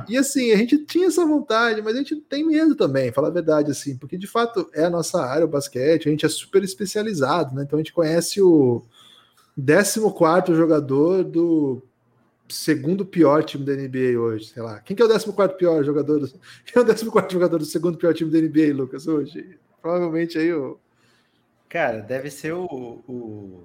e 0.09 0.17
assim, 0.19 0.51
a 0.51 0.57
gente 0.57 0.85
tinha 0.85 1.07
essa 1.07 1.25
vontade, 1.25 1.81
mas 1.81 1.95
a 1.95 1.99
gente 1.99 2.17
tem 2.17 2.45
medo 2.45 2.75
também, 2.75 3.13
falar 3.13 3.29
a 3.29 3.33
verdade, 3.33 3.71
assim, 3.71 3.97
porque 3.97 4.19
de 4.19 4.27
fato 4.27 4.69
é 4.75 4.85
a 4.85 4.91
nossa 4.91 5.23
área, 5.23 5.45
o 5.45 5.49
basquete, 5.49 6.09
a 6.09 6.11
gente 6.11 6.27
é 6.27 6.29
super 6.29 6.63
especializado, 6.65 7.55
né? 7.55 7.63
Então 7.63 7.79
a 7.79 7.83
gente 7.83 7.93
conhece 7.93 8.43
o 8.43 8.83
14 9.59 10.55
jogador 10.55 11.25
do 11.25 11.83
segundo 12.49 13.05
pior 13.05 13.43
time 13.45 13.65
da 13.65 13.75
NBA 13.75 14.19
hoje, 14.19 14.47
sei 14.47 14.63
lá. 14.63 14.81
Quem 14.81 14.97
que 14.97 15.03
é 15.03 15.05
o 15.05 15.09
14 15.09 15.57
pior 15.57 15.83
jogador? 15.85 16.21
Do... 16.21 16.29
Quem 16.65 16.75
é 16.77 16.81
o 16.81 16.87
14 16.87 17.33
jogador 17.33 17.59
do 17.59 17.65
segundo 17.65 17.99
pior 17.99 18.15
time 18.15 18.31
da 18.31 18.41
NBA, 18.41 18.75
Lucas, 18.75 19.07
hoje? 19.07 19.59
Provavelmente 19.83 20.39
aí 20.39 20.53
o. 20.53 20.79
Cara, 21.69 22.01
deve 22.01 22.31
ser 22.31 22.55
o, 22.55 22.65
o 23.07 23.65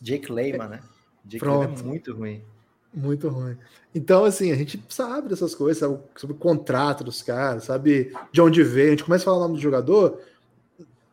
Jake 0.00 0.32
Lehman, 0.32 0.68
né? 0.68 0.80
Jake 1.24 1.38
Pronto. 1.38 1.68
Lehman 1.68 1.80
é 1.80 1.86
muito 1.86 2.12
ruim. 2.12 2.44
Muito 2.92 3.28
ruim. 3.28 3.56
Então, 3.94 4.24
assim, 4.24 4.52
a 4.52 4.56
gente 4.56 4.82
sabe 4.88 5.28
dessas 5.28 5.54
coisas, 5.54 5.78
sabe 5.78 5.98
sobre 6.16 6.36
o 6.36 6.38
contrato 6.38 7.04
dos 7.04 7.22
caras, 7.22 7.64
sabe 7.64 8.12
de 8.32 8.40
onde 8.40 8.62
veio. 8.62 8.88
A 8.88 8.90
gente 8.90 9.04
começa 9.04 9.22
a 9.22 9.26
falar 9.26 9.38
o 9.38 9.40
nome 9.40 9.54
do 9.54 9.60
jogador, 9.60 10.20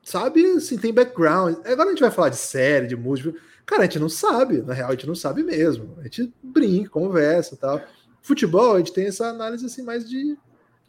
sabe, 0.03 0.43
assim, 0.53 0.77
tem 0.77 0.93
background. 0.93 1.57
Agora 1.65 1.89
a 1.89 1.91
gente 1.91 2.01
vai 2.01 2.11
falar 2.11 2.29
de 2.29 2.37
série, 2.37 2.87
de 2.87 2.95
música 2.95 3.33
Cara, 3.71 3.83
a 3.83 3.85
gente 3.85 3.99
não 3.99 4.09
sabe, 4.09 4.61
na 4.61 4.73
real, 4.73 4.89
a 4.89 4.91
gente 4.91 5.07
não 5.07 5.15
sabe 5.15 5.43
mesmo. 5.43 5.95
A 5.99 6.03
gente 6.03 6.33
brinca, 6.43 6.89
conversa 6.89 7.55
tal. 7.55 7.81
Futebol, 8.21 8.75
a 8.75 8.77
gente 8.79 8.91
tem 8.91 9.07
essa 9.07 9.27
análise 9.27 9.65
assim 9.65 9.81
mais 9.81 10.07
de 10.07 10.37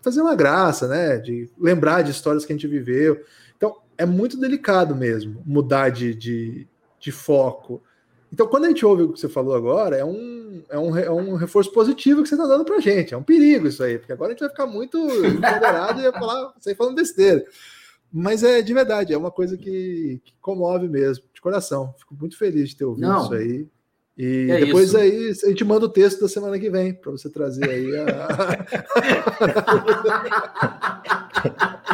fazer 0.00 0.20
uma 0.20 0.34
graça, 0.34 0.88
né? 0.88 1.16
De 1.18 1.48
lembrar 1.56 2.02
de 2.02 2.10
histórias 2.10 2.44
que 2.44 2.52
a 2.52 2.56
gente 2.56 2.66
viveu. 2.66 3.24
Então, 3.56 3.76
é 3.96 4.04
muito 4.04 4.36
delicado 4.36 4.96
mesmo 4.96 5.42
mudar 5.46 5.90
de, 5.90 6.12
de, 6.12 6.66
de 6.98 7.12
foco. 7.12 7.80
Então, 8.32 8.48
quando 8.48 8.64
a 8.64 8.68
gente 8.68 8.84
ouve 8.84 9.04
o 9.04 9.12
que 9.12 9.20
você 9.20 9.28
falou 9.28 9.54
agora, 9.54 9.96
é 9.96 10.04
um, 10.04 10.64
é 10.68 10.78
um, 10.78 10.96
é 10.96 11.10
um 11.10 11.36
reforço 11.36 11.70
positivo 11.70 12.22
que 12.22 12.28
você 12.28 12.34
está 12.34 12.48
dando 12.48 12.64
para 12.64 12.80
gente. 12.80 13.14
É 13.14 13.16
um 13.16 13.22
perigo 13.22 13.68
isso 13.68 13.84
aí, 13.84 13.96
porque 13.96 14.12
agora 14.12 14.30
a 14.30 14.32
gente 14.32 14.40
vai 14.40 14.48
ficar 14.48 14.66
muito 14.66 14.98
empoderado 15.24 16.00
e 16.00 16.02
ia 16.02 16.12
falar, 16.12 16.52
sair 16.58 16.74
falando 16.74 16.96
besteira. 16.96 17.44
Mas 18.12 18.42
é 18.42 18.60
de 18.60 18.74
verdade, 18.74 19.14
é 19.14 19.16
uma 19.16 19.30
coisa 19.30 19.56
que, 19.56 20.20
que 20.22 20.34
comove 20.40 20.88
mesmo, 20.88 21.24
de 21.32 21.40
coração. 21.40 21.94
Fico 21.98 22.14
muito 22.14 22.36
feliz 22.36 22.68
de 22.70 22.76
ter 22.76 22.84
ouvido 22.84 23.08
Não. 23.08 23.24
isso 23.24 23.34
aí. 23.34 23.66
E 24.16 24.48
é 24.50 24.66
depois 24.66 24.88
isso. 24.88 24.98
aí 24.98 25.30
a 25.30 25.48
gente 25.48 25.64
manda 25.64 25.86
o 25.86 25.88
texto 25.88 26.20
da 26.20 26.28
semana 26.28 26.58
que 26.58 26.68
vem 26.68 26.92
para 26.92 27.10
você 27.10 27.30
trazer 27.30 27.64
aí 27.68 27.96
a. 27.96 28.28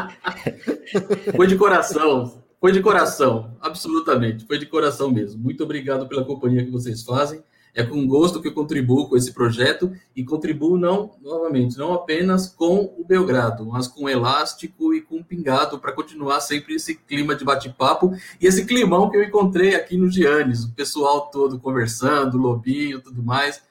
Foi 1.37 1.47
de 1.47 1.57
coração, 1.57 2.43
foi 2.61 2.73
de 2.73 2.81
coração, 2.81 3.57
absolutamente, 3.61 4.45
foi 4.47 4.59
de 4.59 4.67
coração 4.67 5.11
mesmo. 5.11 5.41
Muito 5.41 5.63
obrigado 5.63 6.09
pela 6.09 6.25
companhia 6.25 6.65
que 6.65 6.71
vocês 6.71 7.03
fazem. 7.03 7.43
É 7.79 7.85
com 7.85 8.05
gosto 8.09 8.43
que 8.43 8.49
eu 8.49 8.53
contribuo 8.53 9.09
com 9.09 9.17
esse 9.17 9.33
projeto 9.33 9.93
e 10.17 10.25
contribuo 10.25 10.77
não, 10.77 11.13
novamente, 11.23 11.79
não 11.79 11.95
apenas 11.95 12.49
com 12.49 12.93
o 12.99 13.05
Belgrado, 13.07 13.65
mas 13.65 13.87
com 13.87 14.07
o 14.07 14.09
Elástico 14.09 14.93
e 14.93 15.01
com 15.01 15.19
o 15.19 15.25
Pingado 15.25 15.79
para 15.79 15.93
continuar 15.93 16.41
sempre 16.41 16.75
esse 16.75 16.97
clima 16.97 17.37
de 17.37 17.45
bate-papo 17.45 18.13
e 18.41 18.49
esse 18.49 18.67
climão 18.67 19.09
que 19.09 19.17
eu 19.17 19.23
encontrei 19.23 19.77
aqui 19.77 19.97
no 19.97 20.11
Giannis, 20.11 20.65
o 20.65 20.75
pessoal 20.75 21.31
todo 21.31 21.61
conversando, 21.61 22.35
o 22.37 22.41
Lobinho, 22.41 23.01
tudo 23.01 23.23
mais, 23.23 23.63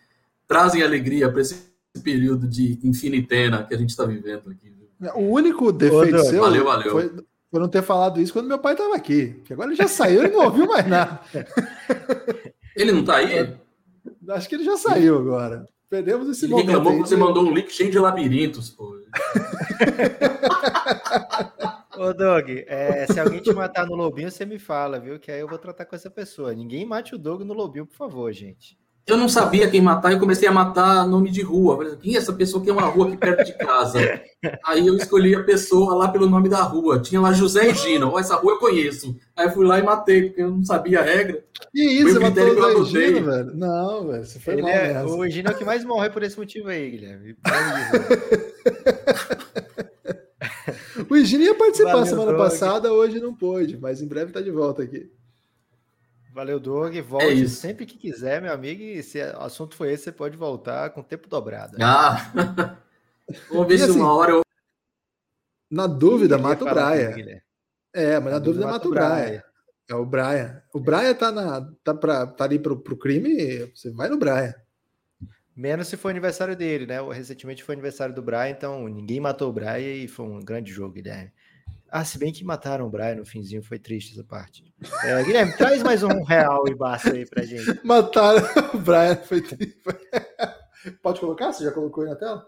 trazem 0.47 0.81
alegria 0.81 1.29
para 1.29 1.41
esse 1.41 1.67
período 2.01 2.47
de 2.47 2.79
infinitena 2.85 3.61
que 3.61 3.75
a 3.75 3.77
gente 3.77 3.89
está 3.89 4.05
vivendo 4.05 4.49
aqui. 4.49 4.73
O 5.15 5.33
único 5.33 5.69
defeito 5.73 6.23
seu 6.23 6.43
valeu, 6.43 6.63
valeu. 6.63 6.91
Foi, 6.91 7.11
foi 7.51 7.59
não 7.59 7.67
ter 7.67 7.81
falado 7.81 8.21
isso 8.21 8.31
quando 8.31 8.47
meu 8.47 8.57
pai 8.57 8.71
estava 8.71 8.95
aqui, 8.95 9.41
que 9.43 9.51
agora 9.51 9.67
ele 9.67 9.75
já 9.75 9.89
saiu 9.89 10.23
e 10.23 10.29
não 10.29 10.45
ouviu 10.45 10.65
mais 10.65 10.87
nada. 10.87 11.19
Ele 12.73 12.93
não 12.93 13.01
está 13.01 13.17
aí? 13.17 13.53
Acho 14.29 14.49
que 14.49 14.55
ele 14.55 14.63
já 14.63 14.77
saiu 14.77 15.17
agora. 15.17 15.67
Perdemos 15.89 16.29
esse 16.29 16.45
ele 16.45 16.53
momento. 16.53 16.67
Reclamou 16.67 17.01
que 17.01 17.09
você 17.09 17.15
mandou 17.15 17.43
um 17.43 17.53
link 17.53 17.71
cheio 17.71 17.91
de 17.91 17.99
labirintos, 17.99 18.69
pô. 18.69 18.97
Ô, 21.97 22.13
Doug, 22.13 22.49
é, 22.67 23.07
se 23.07 23.19
alguém 23.19 23.41
te 23.41 23.51
matar 23.53 23.87
no 23.87 23.95
Lobinho, 23.95 24.29
você 24.29 24.45
me 24.45 24.59
fala, 24.59 24.99
viu? 24.99 25.19
Que 25.19 25.31
aí 25.31 25.39
eu 25.39 25.47
vou 25.47 25.57
tratar 25.57 25.85
com 25.85 25.95
essa 25.95 26.11
pessoa. 26.11 26.53
Ninguém 26.53 26.85
mate 26.85 27.15
o 27.15 27.17
Doug 27.17 27.41
no 27.41 27.53
Lobinho, 27.53 27.87
por 27.87 27.95
favor, 27.95 28.31
gente 28.31 28.77
eu 29.07 29.15
não 29.15 29.29
sabia 29.29 29.69
quem 29.69 29.79
matar 29.79 30.11
e 30.11 30.19
comecei 30.19 30.49
a 30.49 30.51
matar 30.51 31.07
nome 31.07 31.31
de 31.31 31.41
rua. 31.41 31.77
Falei, 31.77 31.95
quem 31.95 32.15
é 32.15 32.17
essa 32.17 32.33
pessoa 32.33 32.61
que 32.61 32.69
é 32.69 32.73
uma 32.73 32.87
rua 32.87 33.07
aqui 33.07 33.15
perto 33.15 33.45
de 33.45 33.57
casa? 33.57 33.99
Aí 34.65 34.85
eu 34.85 34.97
escolhi 34.97 35.33
a 35.33 35.43
pessoa 35.43 35.95
lá 35.95 36.09
pelo 36.09 36.29
nome 36.29 36.49
da 36.49 36.61
rua. 36.61 36.99
Tinha 36.99 37.21
lá 37.21 37.31
José 37.31 37.69
e 37.69 37.73
Gina. 37.73 38.11
Oh, 38.11 38.19
essa 38.19 38.35
rua 38.35 38.51
eu 38.53 38.59
conheço. 38.59 39.15
Aí 39.33 39.47
eu 39.47 39.51
fui 39.51 39.65
lá 39.65 39.79
e 39.79 39.83
matei, 39.83 40.23
porque 40.23 40.41
eu 40.41 40.51
não 40.51 40.61
sabia 40.61 40.99
a 40.99 41.03
regra. 41.03 41.41
Que 41.73 41.83
isso, 41.83 42.11
você 42.13 42.19
matou 42.19 42.81
o 42.81 42.83
Zé 42.83 43.07
Gina, 43.07 43.21
velho? 43.21 43.55
Não, 43.55 44.07
velho, 44.07 44.25
você 44.25 44.39
foi 44.39 44.55
Ele 44.55 44.63
mal 44.63 44.71
é, 44.71 45.05
O 45.05 45.29
Gina 45.29 45.51
é 45.51 45.53
o 45.53 45.57
que 45.57 45.63
mais 45.63 45.85
morre 45.85 46.09
por 46.09 46.21
esse 46.21 46.37
motivo 46.37 46.67
aí, 46.67 46.91
Guilherme. 46.91 47.37
o 51.09 51.17
Gina 51.23 51.45
ia 51.45 51.55
participar 51.55 51.91
Valeu, 51.91 52.07
semana 52.07 52.37
passada, 52.37 52.91
hoje 52.91 53.21
não 53.21 53.33
pôde, 53.33 53.77
mas 53.77 54.01
em 54.01 54.07
breve 54.07 54.33
tá 54.33 54.41
de 54.41 54.51
volta 54.51 54.83
aqui. 54.83 55.09
Valeu, 56.37 56.59
Doug. 56.59 56.95
Volte 56.99 57.45
é 57.45 57.47
sempre 57.47 57.83
que 57.83 57.97
quiser, 57.97 58.39
meu 58.39 58.53
amigo. 58.53 58.83
E 58.83 59.01
se 59.01 59.19
o 59.19 59.41
assunto 59.41 59.75
foi 59.75 59.91
esse, 59.91 60.03
você 60.03 60.11
pode 60.11 60.37
voltar 60.37 60.91
com 60.91 61.01
tempo 61.01 61.27
dobrado. 61.27 61.75
Ah! 61.81 62.31
Vamos 63.49 63.67
ver 63.67 63.79
se 63.79 63.85
assim, 63.85 63.99
uma 63.99 64.13
hora 64.13 64.33
eu. 64.33 64.41
Na 65.71 65.87
dúvida, 65.87 66.37
mata 66.37 66.63
o 66.63 66.69
Braia. 66.69 67.41
É, 67.91 68.19
mas 68.19 68.25
na, 68.25 68.31
na 68.33 68.39
dúvida, 68.39 68.67
mata 68.67 68.87
o 68.87 68.91
Braia. 68.91 69.43
É 69.89 69.95
o 69.95 70.05
Braia. 70.05 70.63
O 70.75 70.79
Braia 70.79 71.15
tá, 71.15 71.31
na, 71.31 71.73
tá, 71.83 71.95
pra, 71.95 72.27
tá 72.27 72.43
ali 72.43 72.59
pro, 72.59 72.77
pro 72.77 72.95
crime, 72.95 73.65
você 73.73 73.89
vai 73.89 74.07
no 74.07 74.19
Braia. 74.19 74.61
Menos 75.55 75.87
se 75.87 75.97
foi 75.97 76.11
aniversário 76.11 76.55
dele, 76.55 76.85
né? 76.85 77.01
Recentemente 77.11 77.63
foi 77.63 77.73
aniversário 77.73 78.13
do 78.13 78.21
Braia, 78.21 78.51
então 78.51 78.87
ninguém 78.87 79.19
matou 79.19 79.49
o 79.49 79.53
Braia 79.53 79.91
e 79.91 80.07
foi 80.07 80.27
um 80.27 80.39
grande 80.39 80.71
jogo, 80.71 80.93
Guilherme. 80.93 81.31
Ah, 81.89 82.03
se 82.03 82.17
bem 82.17 82.33
que 82.33 82.43
mataram 82.43 82.85
o 82.85 82.89
Brian 82.89 83.15
no 83.15 83.25
finzinho, 83.25 83.63
foi 83.63 83.79
triste 83.79 84.13
essa 84.13 84.23
parte. 84.23 84.73
É, 85.03 85.23
Guilherme, 85.23 85.55
traz 85.55 85.81
mais 85.81 86.03
um 86.03 86.23
real 86.23 86.67
e 86.67 86.75
basta 86.75 87.13
aí 87.13 87.25
pra 87.25 87.43
gente. 87.43 87.79
Mataram 87.85 88.41
o 88.73 88.77
Brian, 88.77 89.15
foi 89.17 89.41
triste. 89.41 89.81
Pode 91.01 91.19
colocar? 91.19 91.53
Você 91.53 91.63
já 91.63 91.71
colocou 91.71 92.03
aí 92.03 92.09
na 92.09 92.15
tela? 92.15 92.47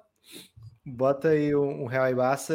Bota 0.85 1.29
aí 1.29 1.55
um, 1.55 1.83
um 1.83 1.85
real 1.85 2.09
e 2.09 2.15
basta 2.15 2.53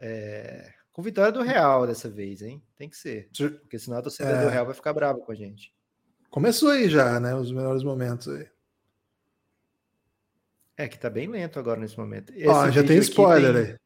é, 0.00 0.72
com 0.98 1.02
vitória 1.02 1.30
do 1.30 1.42
Real 1.42 1.86
dessa 1.86 2.08
vez, 2.08 2.42
hein? 2.42 2.60
Tem 2.76 2.88
que 2.88 2.96
ser. 2.96 3.28
Porque 3.60 3.78
senão 3.78 3.98
a 3.98 4.02
torcida 4.02 4.30
é... 4.30 4.44
do 4.44 4.50
Real 4.50 4.66
vai 4.66 4.74
ficar 4.74 4.92
brava 4.92 5.20
com 5.20 5.30
a 5.30 5.34
gente. 5.34 5.72
Começou 6.28 6.70
aí 6.70 6.88
já, 6.88 7.20
né? 7.20 7.36
Os 7.36 7.52
melhores 7.52 7.84
momentos 7.84 8.26
aí. 8.26 8.48
É 10.76 10.88
que 10.88 10.98
tá 10.98 11.08
bem 11.08 11.28
lento 11.28 11.58
agora 11.58 11.78
nesse 11.78 11.96
momento. 11.96 12.32
Esse 12.32 12.48
Ó, 12.48 12.68
já 12.70 12.82
tem 12.82 12.98
spoiler 12.98 13.52
tem... 13.52 13.62
aí. 13.62 13.78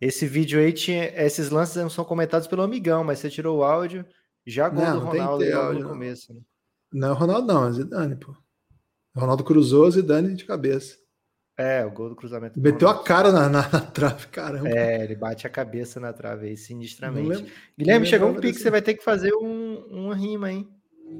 Esse 0.00 0.26
vídeo 0.26 0.60
aí 0.60 0.72
tinha. 0.72 1.04
Esses 1.20 1.50
lances 1.50 1.76
não 1.76 1.90
são 1.90 2.04
comentados 2.04 2.46
pelo 2.46 2.62
amigão, 2.62 3.02
mas 3.02 3.18
você 3.18 3.28
tirou 3.28 3.58
o 3.58 3.64
áudio. 3.64 4.04
Já 4.46 4.68
gol 4.68 4.84
não, 4.84 5.00
do 5.00 5.06
Ronaldo 5.06 5.54
áudio, 5.54 5.82
no 5.82 5.88
começo. 5.88 6.32
Né? 6.32 6.40
Não, 6.92 7.14
Ronaldo 7.14 7.46
não, 7.46 7.66
é 7.66 7.72
Zidane, 7.72 8.16
pô. 8.16 8.34
O 9.14 9.20
Ronaldo 9.20 9.44
cruzou, 9.44 9.90
Zidane 9.90 10.34
de 10.34 10.44
cabeça. 10.44 10.96
É, 11.58 11.84
o 11.84 11.90
gol 11.90 12.08
do 12.08 12.14
cruzamento. 12.14 12.60
Meteu 12.60 12.88
a 12.88 13.02
cara 13.02 13.32
na, 13.32 13.48
na, 13.48 13.68
na, 13.68 13.80
trave, 13.80 14.28
caramba. 14.28 14.68
É, 14.68 15.02
ele 15.02 15.16
bate 15.16 15.44
a 15.44 15.50
cabeça 15.50 15.98
na 15.98 16.12
trave 16.12 16.46
aí, 16.46 16.56
sinistramente. 16.56 17.28
Lembro, 17.28 17.52
Guilherme, 17.76 18.06
chegou 18.06 18.28
um 18.28 18.34
pique, 18.34 18.52
desse... 18.52 18.60
você 18.60 18.70
vai 18.70 18.80
ter 18.80 18.94
que 18.94 19.02
fazer 19.02 19.34
um, 19.34 19.84
uma 19.90 20.14
rima, 20.14 20.52
hein? 20.52 20.68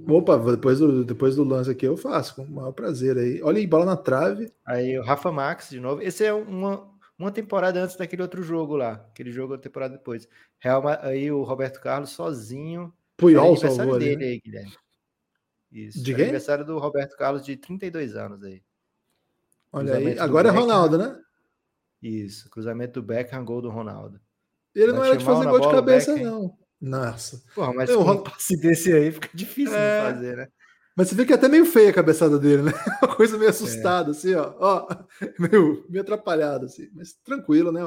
Opa, 0.06 0.38
depois 0.38 0.78
do, 0.78 1.04
depois 1.04 1.34
do 1.34 1.42
lance 1.42 1.70
aqui 1.70 1.86
eu 1.86 1.96
faço, 1.96 2.36
com 2.36 2.42
o 2.42 2.50
maior 2.50 2.72
prazer 2.72 3.18
aí. 3.18 3.42
Olha 3.42 3.58
aí, 3.58 3.66
bola 3.66 3.84
na 3.84 3.96
trave. 3.96 4.52
Aí 4.64 4.96
o 4.96 5.02
Rafa 5.02 5.32
Max 5.32 5.70
de 5.70 5.80
novo. 5.80 6.00
Esse 6.02 6.24
é 6.24 6.32
uma, 6.32 6.88
uma 7.18 7.32
temporada 7.32 7.82
antes 7.82 7.96
daquele 7.96 8.22
outro 8.22 8.42
jogo 8.42 8.76
lá. 8.76 8.92
Aquele 9.10 9.32
jogo 9.32 9.54
a 9.54 9.58
temporada 9.58 9.96
depois. 9.96 10.28
Real, 10.58 10.82
aí 11.02 11.30
o 11.30 11.42
Roberto 11.42 11.80
Carlos 11.80 12.10
sozinho. 12.10 12.92
Puyol 13.16 13.54
é 13.54 13.56
salvou 13.56 13.98
dele 13.98 14.24
aí, 14.24 14.40
Guilherme. 14.40 14.76
Isso. 15.70 16.02
De 16.02 16.12
é 16.12 16.14
aniversário 16.14 16.64
do 16.64 16.78
Roberto 16.78 17.16
Carlos 17.16 17.44
de 17.44 17.56
32 17.56 18.14
anos 18.14 18.42
aí. 18.42 18.62
Olha 19.72 19.96
aí, 19.96 20.18
agora 20.18 20.48
é 20.48 20.52
Ronaldo, 20.52 20.96
né? 20.96 21.20
Isso, 22.00 22.48
cruzamento 22.48 23.00
do 23.00 23.06
Beckham, 23.06 23.44
gol 23.44 23.60
do 23.60 23.68
Ronaldo. 23.68 24.20
Ele 24.74 24.92
não 24.92 25.04
era 25.04 25.16
de 25.16 25.24
fazer 25.24 25.44
gol 25.44 25.60
de 25.60 25.70
cabeça, 25.70 26.16
não. 26.16 26.56
Nossa. 26.80 27.42
Porra, 27.54 27.74
mas 27.74 27.90
com 27.90 28.02
um 28.02 28.22
passe 28.22 28.56
desse 28.56 28.92
aí 28.92 29.10
fica 29.10 29.28
difícil 29.34 29.76
é... 29.76 30.06
de 30.06 30.14
fazer, 30.14 30.36
né? 30.36 30.48
Mas 30.98 31.10
você 31.10 31.14
vê 31.14 31.24
que 31.24 31.32
é 31.32 31.36
até 31.36 31.46
meio 31.46 31.64
feia 31.64 31.90
a 31.90 31.92
cabeçada 31.92 32.40
dele, 32.40 32.62
né? 32.62 32.72
Uma 33.00 33.14
coisa 33.14 33.38
meio 33.38 33.50
assustada, 33.50 34.08
é. 34.08 34.10
assim, 34.10 34.34
ó. 34.34 34.52
ó 34.58 34.88
meio, 35.38 35.86
meio 35.88 36.02
atrapalhada, 36.02 36.66
assim. 36.66 36.88
Mas 36.92 37.12
tranquilo, 37.12 37.70
né? 37.70 37.82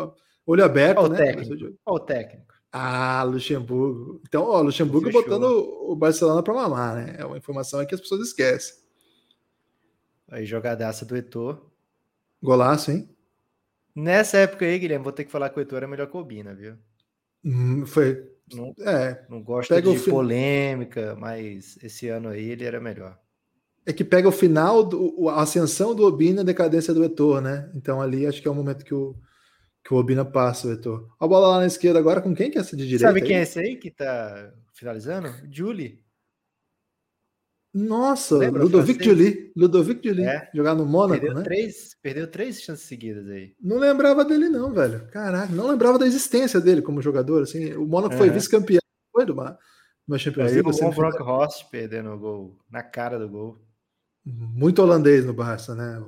Olho 0.45 0.63
aberto, 0.63 0.99
Olha 0.99 1.09
né? 1.09 1.17
Técnico. 1.17 1.77
Olha 1.85 1.95
o 1.95 1.99
técnico. 1.99 2.53
Ah, 2.71 3.21
Luxemburgo. 3.23 4.21
Então, 4.25 4.43
ó, 4.43 4.61
Luxemburgo 4.61 5.07
Fechou. 5.07 5.23
botando 5.23 5.43
o 5.43 5.93
Barcelona 5.93 6.41
para 6.41 6.53
mamar, 6.53 6.95
né? 6.95 7.15
É 7.17 7.25
uma 7.25 7.37
informação 7.37 7.85
que 7.85 7.93
as 7.93 7.99
pessoas 7.99 8.21
esquecem. 8.21 8.75
Aí, 10.29 10.45
jogadaça 10.45 11.03
do 11.03 11.17
Etor. 11.17 11.69
Golaço, 12.41 12.91
hein? 12.91 13.09
Nessa 13.93 14.37
época 14.37 14.63
aí, 14.63 14.79
Guilherme, 14.79 15.03
vou 15.03 15.11
ter 15.11 15.25
que 15.25 15.31
falar 15.31 15.49
que 15.49 15.59
o 15.59 15.61
Etor 15.61 15.83
é 15.83 15.87
melhor 15.87 16.07
que 16.07 16.15
o 16.15 16.23
Bina, 16.23 16.55
viu? 16.55 16.77
Hum, 17.43 17.85
foi. 17.85 18.31
Não, 18.53 18.73
é, 18.79 19.25
não 19.29 19.41
gosto 19.41 19.79
de 19.81 19.99
polêmica, 20.09 21.15
mas 21.19 21.77
esse 21.81 22.07
ano 22.07 22.29
aí 22.29 22.49
ele 22.49 22.65
era 22.65 22.79
melhor. 22.79 23.17
É 23.85 23.91
que 23.91 24.03
pega 24.03 24.27
o 24.27 24.31
final, 24.31 24.83
do, 24.83 25.27
a 25.29 25.41
ascensão 25.41 25.95
do 25.95 26.05
Obina, 26.05 26.41
a 26.41 26.45
decadência 26.45 26.93
do 26.93 27.03
Etor, 27.03 27.41
né? 27.41 27.69
Então 27.73 28.01
ali 28.01 28.27
acho 28.27 28.41
que 28.41 28.47
é 28.47 28.51
o 28.51 28.55
momento 28.55 28.85
que 28.85 28.93
o, 28.93 29.15
que 29.83 29.93
o 29.93 29.97
Obina 29.97 30.23
passa, 30.23 30.67
o 30.67 30.71
Etor. 30.71 31.09
A 31.19 31.27
bola 31.27 31.47
lá 31.47 31.59
na 31.59 31.65
esquerda 31.65 31.97
agora, 31.97 32.21
com 32.21 32.35
quem 32.35 32.51
que 32.51 32.57
é 32.57 32.61
essa 32.61 32.77
de 32.77 32.83
direita? 32.83 33.07
Sabe 33.07 33.21
quem 33.21 33.35
aí? 33.35 33.41
é 33.41 33.43
esse 33.43 33.59
aí 33.59 33.75
que 33.75 33.89
tá 33.89 34.53
finalizando? 34.73 35.29
Julie. 35.49 35.99
Nossa, 37.73 38.37
Lembra 38.37 38.63
Ludovic 38.63 39.01
Julie. 39.03 39.51
Ludovic 39.55 40.05
Julie. 40.05 40.25
É. 40.25 40.49
Jogar 40.53 40.75
no 40.75 40.85
Mônaco, 40.85 41.21
perdeu 41.21 41.37
né? 41.37 41.43
Três, 41.43 41.95
perdeu 42.01 42.27
três 42.27 42.61
chances 42.61 42.85
seguidas 42.85 43.27
aí. 43.29 43.55
Não 43.61 43.77
lembrava 43.77 44.25
dele, 44.25 44.49
não, 44.49 44.73
velho. 44.73 45.07
Caraca, 45.07 45.53
não 45.53 45.67
lembrava 45.67 45.97
da 45.97 46.05
existência 46.05 46.59
dele 46.59 46.81
como 46.81 47.01
jogador. 47.01 47.43
Assim, 47.43 47.73
o 47.73 47.85
Mônaco 47.85 48.13
uhum. 48.13 48.17
foi 48.17 48.29
vice-campeão. 48.29 48.81
Foi 49.13 49.25
do 49.25 49.33
uma, 49.33 49.57
uma 50.05 50.17
Champions 50.17 50.51
League. 50.51 50.69
o 50.69 50.91
Brock 50.91 51.21
Ross 51.21 51.63
perdendo 51.63 52.09
o 52.11 52.19
gol, 52.19 52.59
na 52.69 52.83
cara 52.83 53.17
do 53.17 53.29
gol. 53.29 53.57
Muito 54.25 54.81
holandês 54.81 55.25
no 55.25 55.33
Barça, 55.33 55.73
né? 55.73 56.03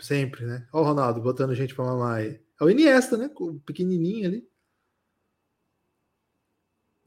Sempre, 0.00 0.46
né? 0.46 0.66
Olha 0.72 0.82
o 0.82 0.86
Ronaldo 0.88 1.20
botando 1.20 1.54
gente 1.54 1.74
pra 1.74 1.84
mamar 1.84 2.18
aí. 2.18 2.40
É 2.60 2.64
o 2.64 2.70
Iniesta, 2.70 3.16
né? 3.16 3.30
O 3.36 3.60
pequenininho 3.60 4.28
ali. 4.28 4.48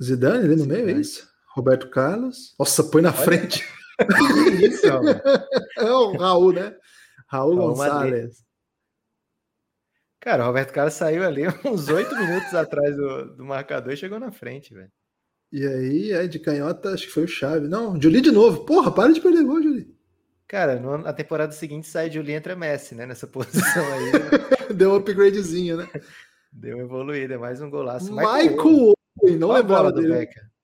Zidane 0.02 0.46
ali 0.46 0.56
no 0.56 0.64
Zidane. 0.64 0.84
meio, 0.84 0.98
é 0.98 1.02
isso? 1.02 1.28
Roberto 1.56 1.90
Carlos. 1.90 2.56
Nossa, 2.60 2.84
põe 2.84 3.02
na 3.02 3.10
Olha. 3.10 3.18
frente. 3.18 3.66
Isso, 4.62 4.88
é 5.78 5.92
o 5.92 6.18
Raul, 6.18 6.54
né? 6.54 6.76
Raul, 7.28 7.56
Raul 7.56 7.70
Gonçalves. 7.70 8.46
Cara, 10.20 10.44
o 10.44 10.48
Roberto 10.48 10.74
Carlos 10.74 10.96
saiu 10.96 11.24
ali 11.24 11.44
uns 11.64 11.88
oito 11.88 12.16
minutos 12.16 12.54
atrás 12.54 12.96
do, 12.96 13.36
do 13.36 13.46
marcador 13.46 13.94
e 13.94 13.98
chegou 13.98 14.20
na 14.20 14.32
frente, 14.32 14.74
velho. 14.74 14.92
E 15.52 15.66
aí, 15.66 16.14
aí, 16.14 16.28
de 16.28 16.40
canhota, 16.40 16.90
acho 16.90 17.06
que 17.06 17.14
foi 17.14 17.24
o 17.24 17.28
Chave. 17.28 17.68
Não, 17.68 18.02
Julie 18.02 18.22
de 18.22 18.32
novo. 18.32 18.66
Porra, 18.66 18.92
para 18.92 19.14
de 19.14 19.22
perder 19.22 19.44
gol, 19.44 19.62
Julie. 19.62 19.96
Cara, 20.48 20.80
no, 20.80 20.98
na 20.98 21.14
temporada 21.14 21.52
seguinte 21.54 21.88
sai 21.88 22.12
Julie 22.12 22.34
entra 22.34 22.56
Messi, 22.56 22.96
né? 22.96 23.06
Nessa 23.06 23.26
posição 23.28 23.86
aí. 23.94 24.12
Deu 24.76 24.92
um 24.92 24.96
upgradezinho, 24.96 25.78
né? 25.78 25.88
Deu 26.52 26.78
uma 26.78 26.84
evoluída, 26.84 27.38
mais 27.38 27.62
um 27.62 27.70
golaço. 27.70 28.12
Michael, 28.12 28.34
Michael 28.34 28.94
Owen, 29.22 29.38
não 29.38 29.52
lembrava 29.52 29.92
dele. 29.92 30.14
Becker 30.14 30.55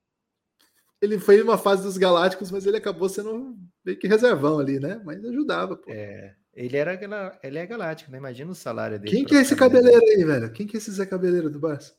ele 1.02 1.18
foi 1.18 1.42
uma 1.42 1.58
fase 1.58 1.82
dos 1.82 1.98
Galácticos, 1.98 2.52
mas 2.52 2.66
ele 2.66 2.78
acabou 2.78 3.10
sendo 3.10 3.58
meio 3.84 3.98
que 3.98 4.08
reservão 4.08 4.60
ali, 4.60 4.80
né? 4.80 5.02
Mas 5.04 5.24
ajudava, 5.26 5.76
pô. 5.76 5.92
É, 5.92 6.36
ele 6.54 6.78
era 6.78 6.94
ele 7.42 7.58
é 7.58 7.66
galáctico, 7.66 8.12
né? 8.12 8.20
Imagina 8.20 8.52
o 8.52 8.56
salário 8.56 9.00
dele. 9.00 9.12
Quem 9.12 9.26
que 9.26 9.36
é 9.36 9.42
esse 9.42 9.56
cabeleiro 9.56 10.06
aí, 10.06 10.24
velho? 10.24 10.52
Quem 10.52 10.68
que 10.68 10.78
é 10.78 10.80
esse 10.80 10.92
Zé 10.92 11.06
Cabeleiro 11.06 11.50
do 11.50 11.60
Barça? 11.60 11.94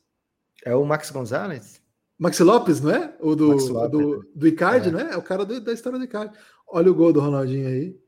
É 0.63 0.73
o 0.73 0.85
Max 0.85 1.11
Gonzalez? 1.11 1.81
Max 2.17 2.39
Lopes, 2.39 2.79
não 2.79 2.91
é? 2.91 3.13
O 3.19 3.35
do, 3.35 3.47
Lopes, 3.47 3.91
do, 3.91 4.31
do 4.33 4.47
Icardi, 4.47 4.89
é. 4.89 4.91
não 4.91 4.99
é? 4.99 5.13
É 5.13 5.17
o 5.17 5.21
cara 5.21 5.43
do, 5.43 5.59
da 5.59 5.73
história 5.73 5.99
do 5.99 6.05
Icardi. 6.05 6.37
Olha 6.67 6.89
o 6.89 6.95
gol 6.95 7.11
do 7.11 7.19
Ronaldinho 7.19 7.67
aí. 7.67 7.99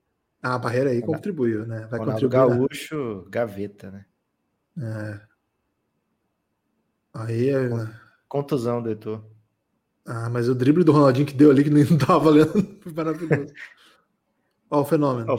Ah, 0.42 0.56
a 0.56 0.60
barreira 0.60 0.92
aí 0.92 1.02
contribuiu, 1.02 1.66
né? 1.66 1.88
Vai 1.90 2.00
Ronaldo 2.00 2.30
contribuir. 2.30 2.58
Gaúcho, 2.58 3.16
né? 3.18 3.24
gaveta, 3.30 3.92
né? 3.92 4.06
É. 4.78 5.20
Aí 7.14 7.50
é. 7.50 7.70
Contusão 8.30 8.82
do 8.82 8.90
Heitor. 8.90 9.35
Ah, 10.06 10.30
mas 10.30 10.48
o 10.48 10.54
drible 10.54 10.84
do 10.84 10.92
Ronaldinho 10.92 11.26
que 11.26 11.34
deu 11.34 11.50
ali, 11.50 11.64
que 11.64 11.70
nem 11.70 11.86
tava 11.98 12.20
valendo, 12.20 12.52
foi 12.80 12.94
maravilhoso. 12.94 13.54
Olha 14.70 14.82
o 14.82 14.86
fenômeno. 14.86 15.38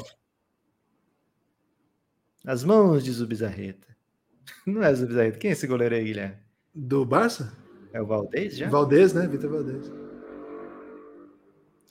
As 2.45 2.64
mãos 2.64 3.05
de 3.05 3.12
Zubizarreta. 3.12 3.87
Não 4.67 4.83
é 4.83 4.93
Zubizarreta. 4.93 5.39
Quem 5.39 5.51
é 5.51 5.53
esse 5.53 5.67
goleiro 5.67 5.95
aí, 5.95 6.05
Guilherme? 6.05 6.37
Do 6.75 7.05
Barça? 7.05 7.53
É 7.93 8.01
o 8.01 8.07
Valdez 8.07 8.57
já? 8.57 8.69
Valdez, 8.69 9.12
né? 9.12 9.27
Vitor 9.27 9.51
Valdez. 9.51 9.91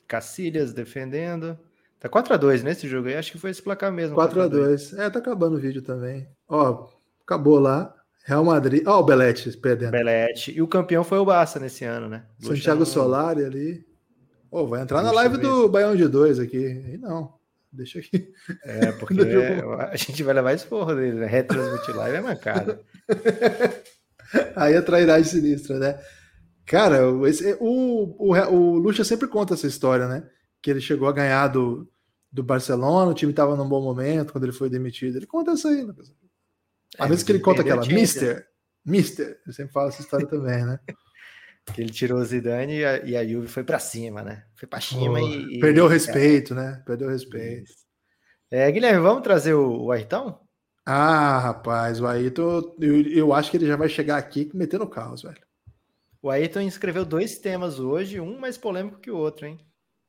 Cacilhas 0.08 0.74
defendendo. 0.74 1.58
Tá 2.00 2.08
4x2 2.08 2.62
nesse 2.62 2.88
jogo 2.88 3.08
aí. 3.08 3.16
Acho 3.16 3.32
que 3.32 3.38
foi 3.38 3.50
esse 3.50 3.62
placar 3.62 3.92
mesmo. 3.92 4.16
4x2. 4.16 4.98
É, 5.00 5.10
tá 5.10 5.20
acabando 5.20 5.56
o 5.56 5.60
vídeo 5.60 5.82
também. 5.82 6.30
Ó, 6.48 6.88
acabou 7.24 7.60
lá. 7.60 7.94
Real 8.26 8.44
Madrid. 8.44 8.82
Ó, 8.88 8.98
oh, 8.98 9.00
o 9.02 9.04
Belete 9.04 9.56
perdendo. 9.56 9.92
Belete. 9.92 10.52
E 10.52 10.60
o 10.60 10.68
campeão 10.68 11.04
foi 11.04 11.20
o 11.20 11.26
Barça 11.26 11.60
nesse 11.60 11.86
ano, 11.86 12.10
né? 12.10 12.26
Santiago. 12.40 12.84
Solari 12.84 13.46
ali. 13.46 13.86
Oh, 14.50 14.66
vai 14.66 14.82
entrar 14.82 15.04
na 15.04 15.12
live 15.12 15.38
do 15.38 15.70
Baião 15.70 15.96
de 15.96 16.08
dois 16.08 16.40
aqui. 16.40 16.58
E 16.58 16.98
não. 16.98 17.36
Deixa 17.72 18.00
aqui. 18.00 18.34
É, 18.64 18.92
porque 18.98 19.22
a 19.92 19.96
gente 19.96 20.24
vai 20.24 20.34
levar 20.34 20.54
esse 20.54 20.66
porra 20.66 20.96
dele, 20.96 21.20
né? 21.20 21.28
Retransmitir 21.28 21.96
live 21.96 22.18
é 22.18 22.22
mancada. 22.22 22.82
Aí 24.56 24.74
é 24.74 24.82
trairagem 24.82 25.26
sinistra, 25.26 25.78
né? 25.78 26.00
Cara, 26.66 27.02
esse, 27.28 27.56
o, 27.60 28.16
o, 28.18 28.34
o 28.34 28.78
Lucha 28.78 29.04
sempre 29.04 29.28
conta 29.28 29.54
essa 29.54 29.68
história, 29.68 30.08
né? 30.08 30.28
Que 30.64 30.72
ele 30.72 30.82
chegou 30.82 31.08
a 31.08 31.14
ganhar 31.14 31.48
do, 31.50 31.88
do 32.32 32.42
Barcelona, 32.42 33.12
o 33.12 33.14
time 33.14 33.32
estava 33.32 33.56
num 33.56 33.70
bom 33.70 33.84
momento 33.84 34.32
quando 34.32 34.46
ele 34.46 34.52
foi 34.52 34.68
demitido. 34.68 35.16
Ele 35.16 35.28
conta 35.28 35.54
isso 35.54 35.68
aí, 35.68 35.84
Lucas. 35.84 36.12
Às 36.98 37.06
é, 37.06 37.10
vezes 37.10 37.24
que 37.24 37.32
ele 37.32 37.40
conta 37.40 37.62
aquela 37.62 37.86
Mister, 37.86 38.46
Mister, 38.86 39.40
eu 39.46 39.54
sempre 39.54 39.74
falo 39.74 39.90
essa 39.90 40.02
história 40.02 40.28
também, 40.28 40.64
né? 40.66 40.80
Que 41.74 41.82
ele 41.82 41.90
tirou 41.90 42.20
o 42.20 42.24
Zidane 42.24 42.76
e 42.78 42.86
a, 42.86 42.98
e 43.04 43.18
a 43.18 43.28
Juve 43.28 43.48
foi 43.48 43.64
para 43.64 43.80
cima, 43.80 44.22
né? 44.22 44.46
Foi 44.56 44.68
para 44.68 44.80
cima 44.80 45.20
oh, 45.20 45.28
e, 45.28 45.60
Perdeu 45.60 45.86
o 45.86 45.88
respeito, 45.88 46.54
é. 46.54 46.58
né? 46.58 46.84
Perdeu 46.86 47.08
o 47.08 47.12
respeito. 47.12 47.72
É, 48.52 48.72
Guilherme, 48.72 49.02
vamos 49.02 49.24
trazer 49.24 49.56
o, 49.56 49.86
o 49.86 49.92
Ayrton? 49.92 50.40
Ah, 50.86 51.40
rapaz, 51.40 52.00
o 52.00 52.06
Ayrton, 52.06 52.76
eu, 52.80 53.02
eu 53.08 53.34
acho 53.34 53.50
que 53.50 53.58
ele 53.58 53.66
já 53.66 53.76
vai 53.76 53.90
chegar 53.90 54.18
aqui 54.18 54.52
metendo 54.54 54.88
caos, 54.88 55.24
velho. 55.24 55.42
O 56.22 56.30
Ayrton 56.30 56.62
escreveu 56.62 57.04
dois 57.04 57.40
temas 57.40 57.80
hoje, 57.80 58.20
um 58.20 58.40
mais 58.40 58.60
polêmico 58.60 59.00
que 59.00 59.10
o 59.10 59.18
outro, 59.18 59.48
hein? 59.48 59.60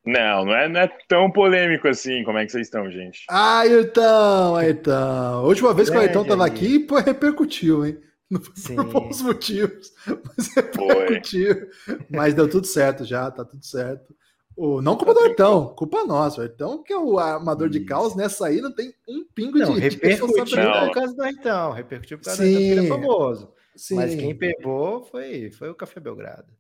Não, 0.07 0.45
não 0.45 0.55
é, 0.55 0.69
não 0.69 0.81
é 0.81 0.89
tão 1.09 1.31
polêmico 1.31 1.89
assim. 1.89 2.23
Como 2.23 2.39
é 2.39 2.47
que 2.47 2.53
vocês 2.53 2.69
estão, 2.69 2.89
gente? 2.91 3.27
Ah, 3.29 3.61
Ayrton, 3.61 4.57
Ayrton. 4.57 4.93
A 4.93 5.43
última 5.43 5.75
vez 5.75 5.91
que 5.91 5.97
o 5.97 6.01
Ayrton 6.01 6.23
estava 6.23 6.47
aqui, 6.47 6.79
pô, 6.79 6.97
repercutiu, 6.97 7.85
hein? 7.85 7.99
Não 8.31 8.41
foi 8.41 8.75
por 8.77 8.85
bons 8.85 9.23
motivos, 9.23 9.93
mas 10.07 10.55
repercutiu. 10.55 11.69
Mas 12.11 12.35
deu 12.35 12.49
tudo 12.49 12.67
certo 12.67 13.05
já, 13.05 13.31
tá 13.31 13.45
tudo 13.45 13.65
certo. 13.65 14.15
O, 14.57 14.81
não 14.81 14.97
culpa 14.97 15.13
do 15.13 15.21
Ayrton, 15.21 15.75
culpa 15.77 16.05
nossa. 16.05 16.41
O 16.41 16.43
Ayrton, 16.43 16.83
que 16.83 16.93
é 16.93 16.99
o 16.99 17.19
amador 17.19 17.69
Isso. 17.69 17.79
de 17.79 17.85
caos, 17.85 18.17
nessa 18.17 18.47
aí 18.47 18.61
não 18.61 18.73
tem 18.73 18.93
um 19.09 19.25
pingo 19.35 19.59
não, 19.59 19.75
de 19.75 19.81
repercutiu 19.81 20.27
por 20.29 20.93
causa 20.93 21.15
do 21.15 21.23
Ayrton, 21.23 21.73
repercutiu 21.73 22.19
por 22.19 22.25
causa 22.25 22.43
Sim. 22.43 22.53
do 22.53 22.61
ele 22.61 22.87
é 22.87 22.89
famoso. 22.89 23.53
Sim. 23.77 23.97
Mas 23.97 24.15
quem 24.15 24.35
pegou 24.35 25.03
foi, 25.03 25.51
foi 25.51 25.69
o 25.69 25.75
Café 25.75 26.01
Belgrado. 26.01 26.56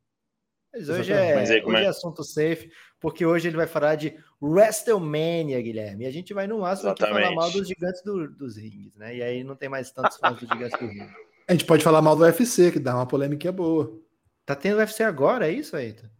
Mas 0.77 0.91
hoje, 0.91 1.11
é, 1.11 1.35
Mas 1.35 1.51
aí, 1.51 1.64
hoje 1.64 1.77
é? 1.77 1.85
é 1.85 1.89
assunto 1.89 2.22
safe, 2.22 2.70
porque 3.01 3.24
hoje 3.24 3.49
ele 3.49 3.57
vai 3.57 3.66
falar 3.66 3.95
de 3.95 4.14
WrestleMania, 4.43 5.61
Guilherme. 5.62 6.05
E 6.05 6.07
a 6.07 6.11
gente 6.11 6.35
vai 6.35 6.47
no 6.47 6.61
máximo 6.61 6.91
aqui 6.91 7.01
falar 7.01 7.31
mal 7.31 7.51
dos 7.51 7.66
gigantes 7.66 8.03
do, 8.03 8.29
dos 8.29 8.59
rings, 8.59 8.95
né? 8.95 9.16
E 9.16 9.22
aí 9.22 9.43
não 9.43 9.57
tem 9.57 9.70
mais 9.70 9.91
tantos 9.91 10.18
fãs 10.18 10.39
dos 10.39 10.47
gigantes 10.47 10.79
do 10.79 10.87
ringue. 10.87 11.11
A 11.49 11.53
gente 11.53 11.64
pode 11.64 11.83
falar 11.83 12.03
mal 12.03 12.14
do 12.14 12.24
UFC, 12.24 12.72
que 12.72 12.79
dá 12.79 12.95
uma 12.95 13.07
polêmica 13.07 13.51
boa. 13.51 13.91
Tá 14.45 14.55
tendo 14.55 14.77
UFC 14.77 15.03
agora, 15.03 15.49
é 15.49 15.53
isso, 15.53 15.74
Aita? 15.74 16.11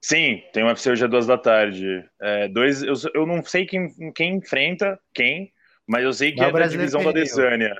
Sim, 0.00 0.42
tem 0.52 0.64
UFC 0.64 0.90
hoje 0.90 1.04
às 1.04 1.10
duas 1.10 1.26
da 1.26 1.38
tarde. 1.38 2.04
É, 2.20 2.48
dois, 2.48 2.82
eu, 2.82 2.94
eu 3.14 3.24
não 3.24 3.44
sei 3.44 3.64
quem, 3.64 4.12
quem 4.12 4.34
enfrenta 4.36 4.98
quem, 5.14 5.52
Mas 5.86 6.02
eu 6.02 6.12
sei 6.12 6.32
que 6.32 6.42
é 6.42 6.50
da 6.50 6.66
divisão 6.66 7.00
perdeu. 7.00 7.22
da 7.22 7.28
Desânia. 7.28 7.76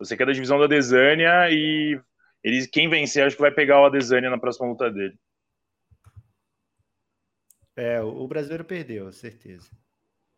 Eu 0.00 0.04
sei 0.04 0.16
que 0.16 0.22
é 0.24 0.26
da 0.26 0.32
divisão 0.32 0.58
da 0.58 0.66
Desânia 0.66 1.48
e 1.48 2.00
eles, 2.42 2.66
quem 2.66 2.88
vencer, 2.88 3.24
acho 3.24 3.36
que 3.36 3.42
vai 3.42 3.52
pegar 3.52 3.80
o 3.80 3.84
Adesanya 3.84 4.30
na 4.30 4.38
próxima 4.38 4.68
luta 4.68 4.90
dele. 4.90 5.14
É, 7.76 8.00
o 8.00 8.26
brasileiro 8.26 8.64
perdeu, 8.64 9.10
certeza. 9.12 9.70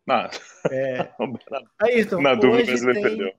Ah. 0.07 0.29
É... 0.71 1.09
Ayrton, 1.81 2.21
na 2.21 2.35
dúvida, 2.35 2.63
o 2.63 2.65
brasileiro 2.65 3.01
tem... 3.01 3.09
perdeu. 3.09 3.33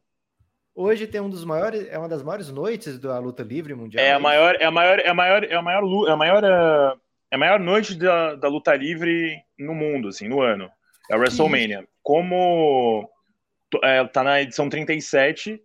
Hoje 0.74 1.06
tem 1.06 1.22
um 1.22 1.30
dos 1.30 1.42
maiores, 1.42 1.88
é 1.88 1.98
uma 1.98 2.08
das 2.08 2.22
maiores 2.22 2.50
noites 2.50 2.98
da 2.98 3.18
luta 3.18 3.42
livre 3.42 3.74
mundial. 3.74 4.04
É 4.04 4.12
a 4.12 4.18
maior, 4.18 4.56
é 4.56 4.64
a 4.64 4.70
maior, 4.70 4.98
é 4.98 5.08
a 5.08 5.14
maior, 5.14 5.44
é 5.44 5.54
a 5.54 5.62
maior, 5.62 6.06
é 6.06 6.12
a 6.12 6.16
maior, 6.16 6.44
é 6.44 7.34
a 7.34 7.38
maior 7.38 7.60
noite 7.60 7.94
da, 7.94 8.34
da 8.34 8.48
luta 8.48 8.76
livre 8.76 9.42
no 9.58 9.74
mundo, 9.74 10.08
assim, 10.08 10.28
no 10.28 10.42
ano. 10.42 10.70
É 11.10 11.14
a 11.14 11.16
WrestleMania. 11.16 11.88
Como 12.02 13.08
é, 13.82 14.04
tá 14.04 14.22
na 14.22 14.42
edição 14.42 14.68
37, 14.68 15.62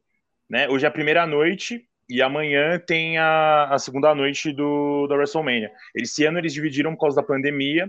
né? 0.50 0.70
Hoje 0.70 0.86
é 0.86 0.88
a 0.88 0.92
primeira 0.92 1.28
noite 1.28 1.86
e 2.12 2.22
amanhã 2.22 2.78
tem 2.78 3.18
a, 3.18 3.70
a 3.74 3.80
segunda 3.80 4.14
noite 4.14 4.52
do 4.52 5.08
da 5.08 5.16
WrestleMania. 5.16 5.72
Esse 5.96 6.26
ano 6.26 6.40
eles 6.40 6.54
dividiram 6.54 6.94
por 6.94 7.02
causa 7.02 7.16
da 7.16 7.26
pandemia 7.26 7.88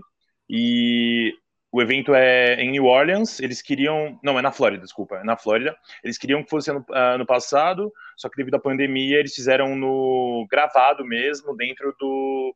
e 0.49 1.33
o 1.69 1.81
evento 1.81 2.15
é 2.15 2.55
em 2.55 2.71
New 2.71 2.85
Orleans, 2.85 3.41
eles 3.41 3.61
queriam. 3.61 4.17
Não, 4.23 4.39
é 4.39 4.41
na 4.41 4.51
Flórida, 4.51 4.83
desculpa, 4.83 5.17
é 5.17 5.23
na 5.25 5.35
Flórida. 5.35 5.75
Eles 6.01 6.17
queriam 6.17 6.41
que 6.41 6.49
fosse 6.49 6.71
ano, 6.71 6.85
ano 6.89 7.25
passado, 7.25 7.91
só 8.15 8.29
que 8.29 8.37
devido 8.37 8.55
à 8.55 8.59
pandemia 8.59 9.19
eles 9.19 9.35
fizeram 9.35 9.75
no 9.75 10.47
gravado 10.49 11.03
mesmo, 11.03 11.53
dentro 11.57 11.93
do, 11.99 12.55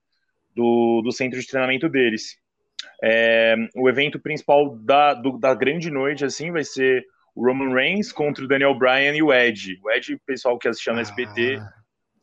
do, 0.55 1.01
do 1.03 1.11
centro 1.11 1.37
de 1.37 1.47
treinamento 1.47 1.89
deles. 1.89 2.37
É, 3.03 3.55
o 3.75 3.89
evento 3.89 4.19
principal 4.19 4.73
da, 4.77 5.13
do, 5.13 5.37
da 5.37 5.53
grande 5.53 5.91
noite, 5.91 6.23
assim, 6.23 6.49
vai 6.49 6.63
ser 6.63 7.03
o 7.37 7.45
Roman 7.45 7.73
Reigns 7.73 8.11
contra 8.11 8.43
o 8.43 8.47
Daniel 8.47 8.73
Bryan 8.77 9.15
e 9.15 9.21
o 9.21 9.31
Edge. 9.31 9.79
O 9.83 9.91
Edge, 9.91 10.15
o 10.15 10.19
pessoal 10.25 10.57
que 10.57 10.67
assistiu 10.67 10.93
no 10.93 10.99
SBT, 10.99 11.57
ah 11.59 11.77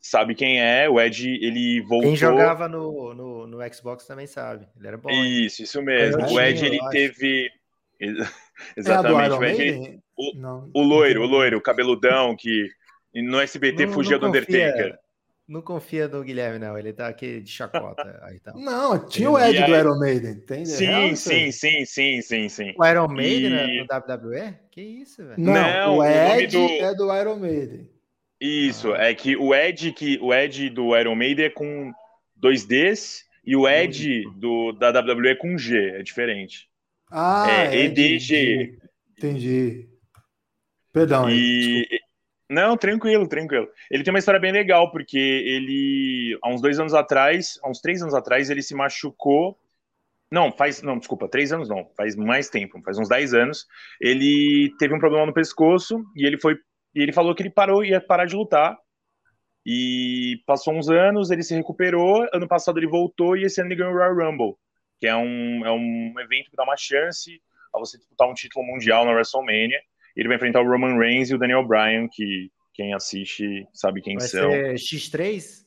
sabe 0.05 0.35
quem 0.35 0.61
é. 0.61 0.87
O 0.87 0.99
Ed, 0.99 1.27
ele 1.27 1.81
voltou. 1.81 2.09
Quem 2.09 2.15
jogava 2.15 2.67
no, 2.67 3.13
no, 3.13 3.47
no 3.47 3.73
Xbox 3.73 4.05
também 4.05 4.27
sabe. 4.27 4.67
Ele 4.77 4.87
era 4.87 4.97
bom. 4.97 5.09
Isso, 5.09 5.63
isso 5.63 5.81
mesmo. 5.81 6.23
O 6.31 6.39
Ed, 6.39 6.63
ele 6.63 6.79
teve. 6.91 7.49
Exatamente. 8.77 9.33
É 9.33 9.37
o, 9.37 9.43
Ed, 9.43 9.61
ele... 9.61 9.99
o, 10.15 10.79
o 10.79 10.83
loiro, 10.83 11.23
o 11.23 11.25
loiro, 11.25 11.57
o 11.57 11.61
cabeludão 11.61 12.35
que 12.35 12.69
no 13.15 13.39
SBT 13.39 13.87
não, 13.87 13.93
fugia 13.93 14.17
não 14.17 14.19
do 14.19 14.27
Undertaker. 14.27 14.97
Não 15.47 15.61
confia 15.61 16.07
no 16.07 16.23
Guilherme, 16.23 16.57
não. 16.57 16.77
Ele 16.77 16.91
tá 16.91 17.07
aqui 17.07 17.39
de 17.39 17.51
chacota. 17.51 18.19
Aí 18.23 18.39
tá. 18.39 18.51
Não, 18.55 19.05
tinha 19.07 19.29
o 19.29 19.39
Ed 19.39 19.63
do 19.63 19.75
Iron 19.75 19.99
Maiden, 19.99 20.31
entende? 20.31 20.69
Sim, 20.69 20.85
Real, 20.85 21.15
sim, 21.15 21.51
sim, 21.51 21.85
sim, 21.85 22.21
sim, 22.21 22.49
sim. 22.49 22.73
O 22.77 22.85
Iron 22.85 23.07
Maiden 23.07 23.53
e... 23.53 23.79
no 23.79 23.83
WWE? 23.83 24.55
Que 24.71 24.81
isso, 24.81 25.23
velho? 25.23 25.35
Não, 25.37 25.53
não, 25.53 25.97
o 25.97 26.03
Ed 26.03 26.47
do... 26.47 26.67
é 26.67 26.95
do 26.95 27.15
Iron 27.15 27.35
Maiden. 27.35 27.89
Isso, 28.41 28.93
ah. 28.93 29.03
é 29.03 29.13
que 29.13 29.35
o 29.37 29.53
Ed 29.53 29.91
que 29.91 30.17
o 30.19 30.33
Ed 30.33 30.69
do 30.71 30.97
Iron 30.97 31.15
Maiden 31.15 31.45
é 31.45 31.49
com 31.49 31.93
dois 32.35 32.65
Ds 32.65 33.23
e 33.45 33.55
o 33.55 33.67
Ed 33.69 34.23
do 34.37 34.71
da 34.71 34.89
WWE 34.89 35.29
é 35.29 35.35
com 35.35 35.57
G, 35.57 35.91
é 35.91 36.01
diferente. 36.01 36.67
Ah, 37.11 37.45
é 37.49 37.85
EDG. 37.85 38.79
Entendi. 39.17 39.87
Perdão. 40.91 41.29
E 41.29 41.87
não, 42.49 42.77
tranquilo, 42.77 43.27
tranquilo. 43.27 43.67
Ele 43.89 44.03
tem 44.03 44.13
uma 44.13 44.19
história 44.19 44.39
bem 44.39 44.51
legal 44.51 44.91
porque 44.91 45.17
ele 45.17 46.37
há 46.43 46.49
uns 46.49 46.61
dois 46.61 46.79
anos 46.79 46.93
atrás, 46.93 47.59
há 47.63 47.69
uns 47.69 47.79
três 47.79 48.01
anos 48.01 48.13
atrás, 48.13 48.49
ele 48.49 48.61
se 48.61 48.75
machucou 48.75 49.57
não, 50.31 50.51
faz. 50.51 50.81
Não, 50.81 50.97
desculpa, 50.97 51.29
três 51.29 51.53
anos 51.53 51.69
não, 51.69 51.89
faz 51.95 52.15
mais 52.15 52.49
tempo, 52.49 52.81
faz 52.83 52.97
uns 52.97 53.07
dez 53.07 53.33
anos. 53.33 53.65
Ele 54.01 54.73
teve 54.77 54.93
um 54.93 54.99
problema 54.99 55.25
no 55.25 55.33
pescoço 55.33 56.03
e 56.15 56.25
ele 56.25 56.39
foi 56.39 56.55
e 56.93 57.01
ele 57.01 57.13
falou 57.13 57.35
que 57.35 57.43
ele 57.43 57.49
parou, 57.49 57.83
ia 57.83 58.01
parar 58.01 58.25
de 58.25 58.35
lutar. 58.35 58.77
E 59.65 60.41
passou 60.45 60.73
uns 60.73 60.89
anos, 60.89 61.31
ele 61.31 61.43
se 61.43 61.55
recuperou. 61.55 62.27
Ano 62.33 62.47
passado 62.47 62.77
ele 62.77 62.87
voltou 62.87 63.35
e 63.35 63.43
esse 63.43 63.59
ano 63.61 63.69
ele 63.69 63.77
ganhou 63.77 63.93
o 63.93 63.95
Royal 63.95 64.15
Rumble, 64.15 64.55
que 64.99 65.07
é 65.07 65.15
um, 65.15 65.65
é 65.65 65.71
um 65.71 66.13
evento 66.19 66.51
que 66.51 66.55
dá 66.55 66.63
uma 66.63 66.77
chance 66.77 67.41
a 67.73 67.79
você 67.79 67.97
disputar 67.97 68.29
um 68.29 68.33
título 68.33 68.65
mundial 68.65 69.05
na 69.05 69.11
WrestleMania. 69.11 69.79
Ele 70.15 70.27
vai 70.27 70.37
enfrentar 70.37 70.61
o 70.61 70.69
Roman 70.69 70.97
Reigns 70.97 71.29
e 71.29 71.35
o 71.35 71.37
Daniel 71.37 71.65
Bryan, 71.65 72.07
que 72.11 72.49
quem 72.73 72.93
assiste 72.93 73.67
sabe 73.73 74.01
quem 74.01 74.17
vai 74.17 74.27
são. 74.27 74.51
Ser 74.51 74.73
X3? 74.75 75.65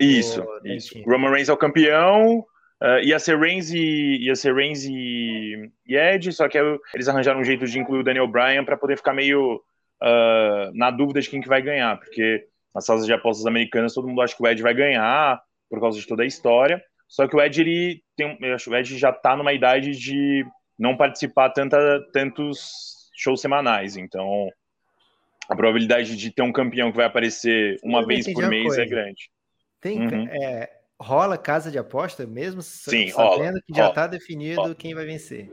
Isso, 0.00 0.42
Ou... 0.42 0.60
isso. 0.64 1.02
Roman 1.04 1.30
Reigns 1.30 1.48
é 1.48 1.52
o 1.52 1.56
campeão, 1.56 2.44
Uh, 2.82 3.00
ia 3.02 3.18
ser 3.18 3.38
Reigns 3.38 3.70
e 3.70 4.26
ia 4.26 4.34
ser 4.34 4.54
Reigns 4.54 4.84
e, 4.84 5.70
e 5.86 5.96
Edge, 5.96 6.32
só 6.32 6.48
que 6.48 6.58
eles 6.92 7.08
arranjaram 7.08 7.40
um 7.40 7.44
jeito 7.44 7.64
de 7.64 7.78
incluir 7.78 8.00
o 8.00 8.04
Daniel 8.04 8.26
Bryan 8.26 8.62
para 8.62 8.76
poder 8.76 8.96
ficar 8.96 9.14
meio 9.14 9.62
uh, 10.02 10.70
na 10.74 10.90
dúvida 10.90 11.20
de 11.20 11.30
quem 11.30 11.40
que 11.40 11.48
vai 11.48 11.62
ganhar, 11.62 11.98
porque 11.98 12.46
nas 12.74 12.84
salas 12.84 13.06
de 13.06 13.12
apostas 13.12 13.46
americanas 13.46 13.94
todo 13.94 14.08
mundo 14.08 14.20
acha 14.20 14.36
que 14.36 14.42
o 14.42 14.46
Ed 14.46 14.60
vai 14.60 14.74
ganhar 14.74 15.40
por 15.70 15.80
causa 15.80 15.98
de 15.98 16.06
toda 16.06 16.24
a 16.24 16.26
história. 16.26 16.82
Só 17.08 17.28
que 17.28 17.36
o 17.36 17.40
Ed 17.40 17.60
ele 17.60 18.02
tem, 18.16 18.36
eu 18.40 18.54
acho 18.54 18.64
que 18.64 18.70
o 18.70 18.76
Ed 18.76 18.98
já 18.98 19.10
está 19.10 19.36
numa 19.36 19.52
idade 19.52 19.92
de 19.92 20.44
não 20.78 20.96
participar 20.96 21.50
tanta, 21.50 21.78
tantos 22.12 23.03
shows 23.14 23.40
semanais, 23.40 23.96
então 23.96 24.48
a 25.48 25.54
probabilidade 25.54 26.16
de 26.16 26.30
ter 26.30 26.42
um 26.42 26.52
campeão 26.52 26.90
que 26.90 26.96
vai 26.96 27.06
aparecer 27.06 27.78
uma 27.82 28.00
eu 28.00 28.06
vez 28.06 28.32
por 28.32 28.48
mês 28.48 28.64
é 28.64 28.66
coisa. 28.66 28.82
é 28.82 28.86
grande. 28.86 29.30
Tem, 29.80 30.00
uhum. 30.00 30.28
é, 30.28 30.70
rola 31.00 31.36
casa 31.36 31.70
de 31.70 31.78
aposta 31.78 32.26
mesmo 32.26 32.62
Sim, 32.62 33.08
sabendo 33.08 33.38
rola, 33.38 33.60
que 33.66 33.76
já 33.76 33.88
está 33.88 34.06
definido 34.06 34.60
rola. 34.60 34.74
quem 34.74 34.94
vai 34.94 35.04
vencer 35.04 35.50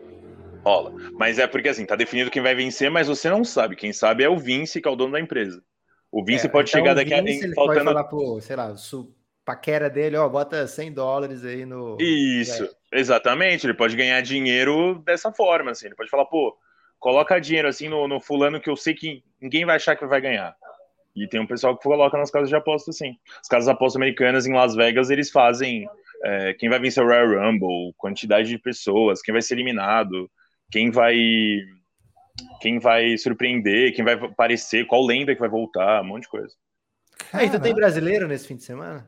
rola. 0.64 0.94
Mas 1.14 1.40
é 1.40 1.48
porque 1.48 1.70
assim, 1.70 1.86
tá 1.86 1.96
definido 1.96 2.32
quem 2.32 2.42
vai 2.42 2.56
vencer, 2.56 2.90
mas 2.90 3.08
você 3.08 3.30
não 3.30 3.44
sabe. 3.44 3.76
Quem 3.76 3.92
sabe 3.92 4.24
é 4.24 4.30
o 4.30 4.38
Vince, 4.38 4.82
que 4.82 4.88
é 4.88 4.92
o 4.92 4.96
dono 4.96 5.14
da 5.14 5.20
empresa. 5.20 5.62
O 6.12 6.24
Vince 6.24 6.48
é, 6.48 6.50
pode 6.50 6.70
então 6.70 6.80
chegar 6.80 6.94
daqui 6.94 7.10
Vince, 7.22 7.44
a 7.44 7.46
ele 7.48 7.56
faltando. 7.56 7.80
Pode 7.80 7.94
falar 7.94 8.04
pro, 8.06 8.42
sei 8.42 8.56
lá, 8.56 8.76
su... 8.76 9.14
paquera 9.46 9.90
dele, 9.90 10.18
ó, 10.18 10.28
bota 10.28 10.68
100 10.68 10.94
dólares 10.94 11.44
aí 11.44 11.66
no. 11.66 11.98
Isso, 12.00 12.64
é. 12.92 13.00
exatamente. 13.00 13.66
Ele 13.66 13.74
pode 13.74 13.96
ganhar 13.96 14.22
dinheiro 14.22 15.02
dessa 15.06 15.32
forma, 15.32 15.72
assim. 15.72 15.88
Ele 15.88 15.96
pode 15.96 16.10
falar, 16.10 16.26
pô, 16.26 16.56
coloca 17.02 17.42
dinheiro 17.42 17.68
assim 17.68 17.90
no, 17.90 18.08
no 18.08 18.22
fulano 18.22 18.62
que 18.62 18.70
eu 18.70 18.78
sei 18.78 18.94
que 18.94 19.22
ninguém 19.42 19.66
vai 19.66 19.76
achar 19.76 19.98
que 19.98 20.06
vai 20.06 20.22
ganhar. 20.22 20.56
E 21.14 21.28
tem 21.28 21.42
um 21.42 21.46
pessoal 21.46 21.76
que 21.76 21.84
coloca 21.84 22.18
nas 22.18 22.32
casas 22.32 22.48
de 22.48 22.56
apostas, 22.56 22.96
sim. 22.96 23.18
As 23.42 23.50
casas 23.50 23.66
de 23.66 23.72
apostas 23.72 23.98
americanas 23.98 24.48
em 24.48 24.54
Las 24.54 24.74
Vegas, 24.74 25.10
eles 25.10 25.30
fazem 25.30 25.86
é, 26.24 26.54
quem 26.54 26.70
vai 26.70 26.80
vencer 26.80 27.04
o 27.04 27.08
Royal 27.08 27.28
Rumble, 27.28 27.94
quantidade 27.98 28.48
de 28.48 28.58
pessoas, 28.58 29.22
quem 29.22 29.34
vai 29.34 29.42
ser 29.42 29.56
eliminado 29.56 30.32
quem 30.72 30.90
vai 30.90 31.16
quem 32.62 32.80
vai 32.80 33.18
surpreender, 33.18 33.94
quem 33.94 34.06
vai 34.06 34.14
aparecer, 34.14 34.88
qual 34.88 35.06
lenda 35.06 35.36
que 35.36 35.42
vai 35.42 35.50
voltar, 35.50 36.02
um 36.02 36.06
monte 36.06 36.24
de 36.24 36.30
coisa. 36.30 36.56
Ah, 37.32 37.44
então 37.44 37.60
tem 37.60 37.76
brasileiro 37.76 38.28
nesse 38.28 38.48
fim 38.48 38.56
de 38.56 38.64
semana? 38.64 39.08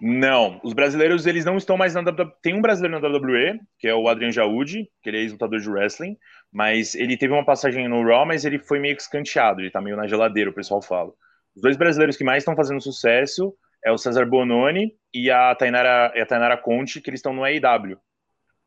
Não, 0.00 0.60
os 0.62 0.74
brasileiros 0.74 1.24
eles 1.26 1.44
não 1.44 1.56
estão 1.56 1.76
mais 1.76 1.94
na 1.94 2.00
WWE. 2.00 2.32
Tem 2.42 2.54
um 2.54 2.60
brasileiro 2.60 3.00
na 3.00 3.08
WWE, 3.08 3.60
que 3.78 3.88
é 3.88 3.94
o 3.94 4.08
Adrian 4.08 4.32
Jaúde, 4.32 4.90
que 5.00 5.08
ele 5.08 5.18
é 5.18 5.20
ex-lutador 5.20 5.60
de 5.60 5.70
wrestling, 5.70 6.18
mas 6.52 6.94
ele 6.94 7.16
teve 7.16 7.32
uma 7.32 7.44
passagem 7.44 7.88
no 7.88 8.02
Raw, 8.02 8.26
mas 8.26 8.44
ele 8.44 8.58
foi 8.58 8.78
meio 8.78 8.96
que 8.96 9.02
escanteado, 9.02 9.60
ele 9.60 9.70
tá 9.70 9.80
meio 9.80 9.96
na 9.96 10.06
geladeira, 10.06 10.50
o 10.50 10.54
pessoal 10.54 10.82
fala. 10.82 11.12
Os 11.54 11.62
dois 11.62 11.76
brasileiros 11.76 12.16
que 12.16 12.24
mais 12.24 12.42
estão 12.42 12.56
fazendo 12.56 12.80
sucesso 12.80 13.54
é 13.84 13.90
o 13.90 13.98
César 13.98 14.26
Bononi 14.26 14.92
e 15.12 15.30
a 15.30 15.54
Tainara, 15.54 16.06
a 16.06 16.26
Tainara 16.26 16.56
Conte, 16.56 17.00
que 17.00 17.10
eles 17.10 17.18
estão 17.18 17.32
no 17.32 17.44
AEW. 17.44 17.98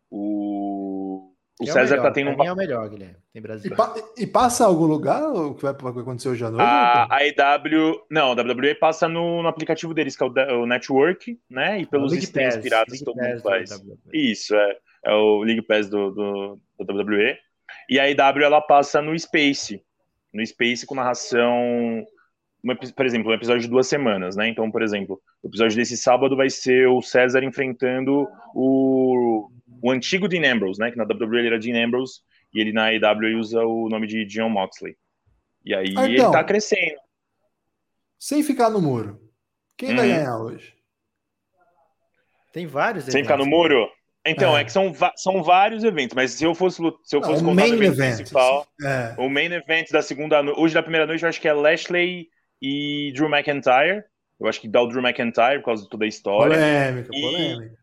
O 0.09 1.29
o 1.59 1.65
é 1.65 1.71
César 1.73 1.99
o 1.99 2.01
tá 2.01 2.11
tendo 2.11 2.31
um. 2.31 2.41
é 2.41 2.53
o 2.53 2.55
melhor, 2.55 2.89
Guilherme. 2.89 3.17
Tem 3.33 3.41
Brasil. 3.41 3.69
E, 3.69 3.75
pa 3.75 3.93
e, 4.17 4.25
passa 4.25 4.65
algum 4.65 4.85
lugar 4.85 5.21
o 5.29 5.53
que 5.53 5.61
vai 5.61 5.71
acontecer 5.73 6.29
hoje 6.29 6.45
à 6.45 6.49
noite? 6.49 6.63
A, 6.63 7.13
a 7.13 7.27
EW. 7.27 7.99
Não, 8.09 8.31
a 8.31 8.33
WWE 8.33 8.75
passa 8.75 9.09
no, 9.09 9.43
no 9.43 9.47
aplicativo 9.49 9.93
deles, 9.93 10.15
que 10.15 10.23
é 10.23 10.25
o, 10.25 10.61
o 10.61 10.65
Network, 10.65 11.37
né? 11.49 11.81
E 11.81 11.85
pelos 11.85 12.13
streams 12.13 12.59
piratas 12.59 12.93
League 12.93 13.05
todo 13.05 13.21
mundo 13.21 13.41
faz. 13.41 13.71
Isso, 14.13 14.55
é. 14.55 14.77
É 15.05 15.13
o 15.13 15.43
League 15.43 15.61
Pass 15.61 15.89
do, 15.89 16.11
do, 16.11 16.59
do 16.79 16.93
WWE. 16.93 17.37
E 17.89 17.99
a 17.99 18.09
EW 18.09 18.43
ela 18.43 18.61
passa 18.61 19.01
no 19.01 19.17
Space. 19.17 19.83
No 20.31 20.45
Space 20.45 20.85
com 20.85 20.93
narração. 20.95 22.05
por 22.95 23.05
exemplo, 23.05 23.31
um 23.31 23.33
episódio 23.33 23.63
de 23.63 23.67
duas 23.67 23.87
semanas, 23.87 24.35
né? 24.35 24.47
Então, 24.47 24.69
por 24.69 24.83
exemplo, 24.83 25.19
o 25.41 25.47
episódio 25.47 25.75
desse 25.75 25.97
sábado 25.97 26.37
vai 26.37 26.49
ser 26.49 26.87
o 26.87 27.01
César 27.01 27.43
enfrentando 27.43 28.27
o 28.53 29.49
o 29.81 29.91
antigo 29.91 30.27
Dean 30.27 30.53
Ambrose, 30.53 30.79
né? 30.79 30.91
Que 30.91 30.97
na 30.97 31.03
WWE 31.03 31.39
ele 31.39 31.47
era 31.47 31.59
Dean 31.59 31.85
Ambrose 31.85 32.21
e 32.53 32.59
ele 32.59 32.73
na 32.73 32.87
AEW 32.87 33.39
usa 33.39 33.63
o 33.63 33.87
nome 33.89 34.07
de 34.07 34.25
John 34.25 34.49
Moxley. 34.49 34.97
E 35.63 35.73
aí 35.73 35.89
então, 35.89 36.05
ele 36.05 36.31
tá 36.31 36.43
crescendo. 36.43 36.99
Sem 38.17 38.43
ficar 38.43 38.69
no 38.69 38.81
muro. 38.81 39.19
Quem 39.77 39.95
vai 39.95 40.09
uhum. 40.09 40.15
ganhar 40.15 40.37
hoje? 40.37 40.75
Tem 42.51 42.65
vários 42.65 43.05
Sem 43.05 43.23
ficar 43.23 43.37
no 43.37 43.45
muro? 43.45 43.89
Então, 44.29 44.57
é, 44.57 44.61
é 44.61 44.63
que 44.63 44.71
são, 44.71 44.93
são 45.15 45.43
vários 45.43 45.83
eventos, 45.83 46.15
mas 46.15 46.31
se 46.31 46.43
eu 46.43 46.53
fosse, 46.55 46.77
se 47.03 47.15
eu 47.15 47.21
fosse 47.21 47.43
Não, 47.43 47.51
contar 47.51 47.63
o 47.63 47.73
evento 47.73 47.93
event, 47.93 48.15
principal, 48.15 48.67
é. 48.83 49.15
o 49.17 49.29
main 49.29 49.51
event 49.51 49.89
da 49.91 50.01
segunda 50.01 50.41
noite, 50.43 50.59
hoje 50.59 50.73
da 50.73 50.81
primeira 50.81 51.05
noite, 51.05 51.23
eu 51.23 51.29
acho 51.29 51.41
que 51.41 51.47
é 51.47 51.53
Lashley 51.53 52.27
e 52.61 53.11
Drew 53.15 53.29
McIntyre. 53.29 54.03
Eu 54.39 54.47
acho 54.47 54.61
que 54.61 54.67
dá 54.67 54.81
o 54.81 54.87
Drew 54.87 55.01
McIntyre 55.01 55.59
por 55.59 55.65
causa 55.65 55.83
de 55.83 55.89
toda 55.89 56.05
a 56.05 56.07
história. 56.07 56.55
Polêmica, 56.55 57.09
e, 57.13 57.21
polêmica. 57.21 57.75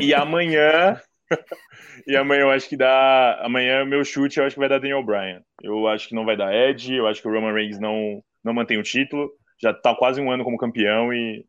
E 0.00 0.14
amanhã 0.14 1.00
e 2.06 2.16
amanhã 2.16 2.42
eu 2.42 2.50
acho 2.50 2.68
que 2.68 2.76
dá. 2.76 3.40
Amanhã 3.42 3.84
meu 3.84 4.04
chute 4.04 4.38
eu 4.38 4.44
acho 4.44 4.54
que 4.54 4.60
vai 4.60 4.68
dar 4.68 4.78
Daniel 4.78 5.04
Bryan. 5.04 5.42
Eu 5.62 5.86
acho 5.88 6.08
que 6.08 6.14
não 6.14 6.24
vai 6.24 6.36
dar 6.36 6.54
Ed, 6.54 6.94
eu 6.94 7.06
acho 7.06 7.22
que 7.22 7.28
o 7.28 7.32
Roman 7.32 7.52
Reigns 7.52 7.78
não, 7.78 8.22
não 8.42 8.52
mantém 8.52 8.78
o 8.78 8.82
título. 8.82 9.30
Já 9.60 9.72
tá 9.72 9.94
quase 9.94 10.20
um 10.20 10.30
ano 10.30 10.44
como 10.44 10.58
campeão 10.58 11.12
e. 11.12 11.44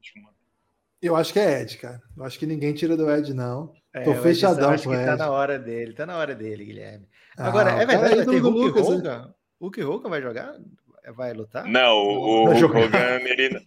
Eu 1.02 1.16
acho 1.16 1.34
que 1.34 1.40
é 1.40 1.62
Ed, 1.62 1.78
cara. 1.78 2.02
Eu 2.18 2.24
acho 2.24 2.40
que 2.40 2.46
ninguém 2.46 2.74
tira 2.74 2.96
do 2.96 3.10
Ed, 3.10 3.34
não. 3.34 3.74
É, 3.96 4.04
Tô 4.04 4.14
fechadão 4.16 4.72
acho 4.72 4.84
com 4.84 4.90
que 4.90 4.98
tá 4.98 5.04
Ed. 5.04 5.18
Tá 5.18 5.26
na 5.26 5.32
hora 5.32 5.58
dele, 5.58 5.94
tá 5.94 6.06
na 6.06 6.18
hora 6.18 6.36
dele, 6.36 6.66
Guilherme. 6.66 7.08
Ah, 7.38 7.48
Agora, 7.48 7.76
ah, 7.76 7.82
é 7.82 7.86
verdade, 7.86 8.16
vai 8.18 8.26
ter 8.26 8.40
Hulk 8.40 8.60
Lucas, 8.60 8.88
Hogan? 8.90 9.22
Né? 9.22 9.34
Hulk 9.62 9.84
Hogan 9.84 10.10
vai 10.10 10.22
jogar? 10.22 10.54
Vai 11.16 11.34
lutar? 11.34 11.66
Não, 11.66 11.96
o, 11.96 12.44
o 12.52 12.54
Hulk 12.54 12.66
Hogan, 12.66 13.20
ele. 13.24 13.58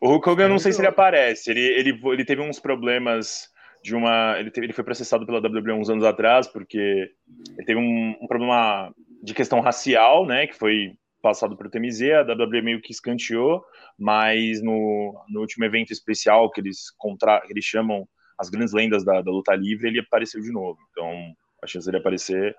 o 0.00 0.08
Hulk 0.08 0.30
Hogan, 0.30 0.48
não 0.48 0.58
sei 0.58 0.72
se 0.72 0.80
ele 0.80 0.88
aparece. 0.88 1.50
Ele, 1.50 1.60
ele, 1.60 2.00
ele 2.02 2.24
teve 2.24 2.40
uns 2.40 2.58
problemas 2.58 3.50
de 3.84 3.94
uma. 3.94 4.38
Ele, 4.38 4.50
teve, 4.50 4.64
ele 4.64 4.72
foi 4.72 4.82
processado 4.82 5.26
pela 5.26 5.40
WWE 5.40 5.72
uns 5.74 5.90
anos 5.90 6.04
atrás, 6.04 6.46
porque 6.46 6.78
ele 6.78 7.66
teve 7.66 7.78
um, 7.78 8.16
um 8.22 8.26
problema 8.26 8.90
de 9.22 9.34
questão 9.34 9.60
racial, 9.60 10.24
né? 10.26 10.46
Que 10.46 10.54
foi 10.54 10.94
passado 11.20 11.54
para 11.54 11.66
o 11.66 11.70
TMZ, 11.70 12.00
a 12.12 12.22
WWE 12.22 12.62
meio 12.62 12.80
que 12.80 12.92
escanteou, 12.92 13.62
mas 13.98 14.62
no, 14.62 15.22
no 15.28 15.40
último 15.40 15.66
evento 15.66 15.92
especial 15.92 16.50
que 16.50 16.62
eles, 16.62 16.90
contra, 16.96 17.42
eles 17.50 17.64
chamam 17.64 18.08
as 18.38 18.48
grandes 18.48 18.72
lendas 18.72 19.04
da, 19.04 19.20
da 19.20 19.30
luta 19.30 19.54
livre, 19.54 19.88
ele 19.88 20.00
apareceu 20.00 20.40
de 20.40 20.52
novo. 20.52 20.78
Então, 20.90 21.34
a 21.62 21.66
chance 21.66 21.86
dele 21.86 21.98
aparecer 21.98 22.54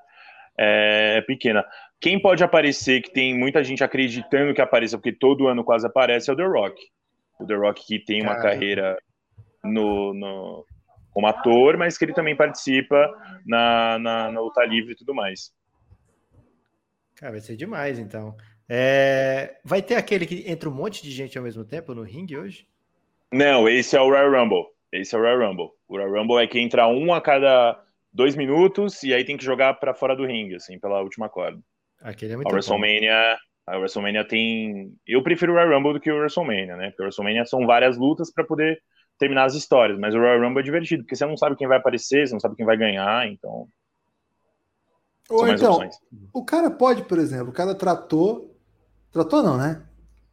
é, 0.58 1.22
pequena. 1.22 1.66
Quem 2.02 2.22
pode 2.22 2.44
aparecer, 2.44 3.02
que 3.02 3.12
tem 3.12 3.38
muita 3.38 3.64
gente 3.64 3.84
acreditando 3.84 4.54
que 4.54 4.62
apareça, 4.62 4.98
porque 4.98 5.14
todo 5.14 5.48
ano 5.48 5.64
quase 5.64 5.88
aparece, 5.88 6.30
é 6.30 6.34
o 6.34 6.36
The 6.36 6.46
Rock. 6.46 6.82
O 7.40 7.46
The 7.46 7.56
Rock 7.56 7.86
que 7.86 8.00
tem 8.00 8.22
uma 8.22 8.36
Caramba. 8.36 8.50
carreira 8.50 8.98
no, 9.64 10.14
no, 10.14 10.66
como 11.12 11.28
ator, 11.28 11.78
mas 11.78 11.98
que 11.98 12.06
ele 12.06 12.14
também 12.14 12.36
participa 12.36 13.10
na, 13.46 13.98
na, 14.00 14.32
na 14.32 14.40
luta 14.42 14.66
livre 14.66 14.94
e 14.94 14.96
tudo 14.96 15.14
mais. 15.14 15.54
Cara, 17.16 17.34
vai 17.34 17.42
ser 17.42 17.56
demais, 17.56 18.00
então. 18.00 18.36
É... 18.68 19.58
Vai 19.64 19.82
ter 19.82 19.96
aquele 19.96 20.26
que 20.26 20.50
entra 20.50 20.70
um 20.70 20.74
monte 20.74 21.04
de 21.04 21.12
gente 21.12 21.38
ao 21.38 21.44
mesmo 21.44 21.66
tempo 21.66 21.94
no 21.94 22.04
ringue 22.04 22.38
hoje? 22.38 22.68
Não, 23.32 23.68
esse 23.68 23.96
é 23.96 24.02
o 24.02 24.10
Royal 24.10 24.32
Rumble. 24.32 24.66
Esse 24.92 25.16
é 25.16 25.18
o 25.18 25.22
Royal 25.22 25.50
Rumble. 25.50 25.70
O 25.88 25.98
Royal 25.98 26.12
Rumble 26.12 26.44
é 26.44 26.48
que 26.48 26.60
entra 26.60 26.88
um 26.88 27.14
a 27.14 27.22
cada 27.22 27.82
dois 28.12 28.36
minutos 28.36 29.04
e 29.04 29.14
aí 29.14 29.24
tem 29.24 29.38
que 29.38 29.46
jogar 29.46 29.76
para 29.76 29.94
fora 29.94 30.16
do 30.16 30.26
ringue, 30.26 30.56
assim, 30.56 30.80
pela 30.80 31.02
última 31.02 31.30
corda. 31.30 31.60
Aquele 32.02 32.34
é 32.34 32.36
muito 32.36 32.50
a 32.50 32.52
WrestleMania, 32.52 33.38
a 33.68 33.78
WrestleMania 33.78 34.26
tem. 34.26 34.94
Eu 35.06 35.22
prefiro 35.22 35.52
o 35.52 35.56
Royal 35.56 35.78
Rumble 35.78 35.94
do 35.94 36.00
que 36.00 36.12
o 36.12 36.18
WrestleMania, 36.18 36.76
né? 36.76 36.90
Porque 36.90 37.04
o 37.04 37.06
WrestleMania 37.06 37.46
são 37.46 37.66
várias 37.66 37.98
lutas 37.98 38.32
para 38.32 38.44
poder 38.44 38.82
terminar 39.18 39.46
as 39.46 39.54
histórias, 39.54 40.00
mas 40.00 40.16
o 40.16 40.18
Royal 40.18 40.42
Rumble 40.42 40.62
é 40.62 40.64
divertido, 40.64 41.04
porque 41.04 41.16
você 41.16 41.26
não 41.26 41.36
sabe 41.36 41.58
quem 41.58 41.68
vai 41.68 41.78
aparecer, 41.78 42.26
você 42.26 42.34
não 42.34 42.40
sabe 42.40 42.56
quem 42.56 42.66
vai 42.66 42.78
ganhar, 42.78 43.28
então. 43.28 43.68
Ou 45.30 45.48
então, 45.48 45.74
opções. 45.74 45.96
o 46.34 46.44
cara 46.44 46.72
pode, 46.72 47.04
por 47.04 47.20
exemplo, 47.20 47.50
o 47.50 47.54
cara 47.54 47.76
tratou. 47.76 48.56
Tratou 49.12 49.44
não, 49.44 49.58
né? 49.58 49.84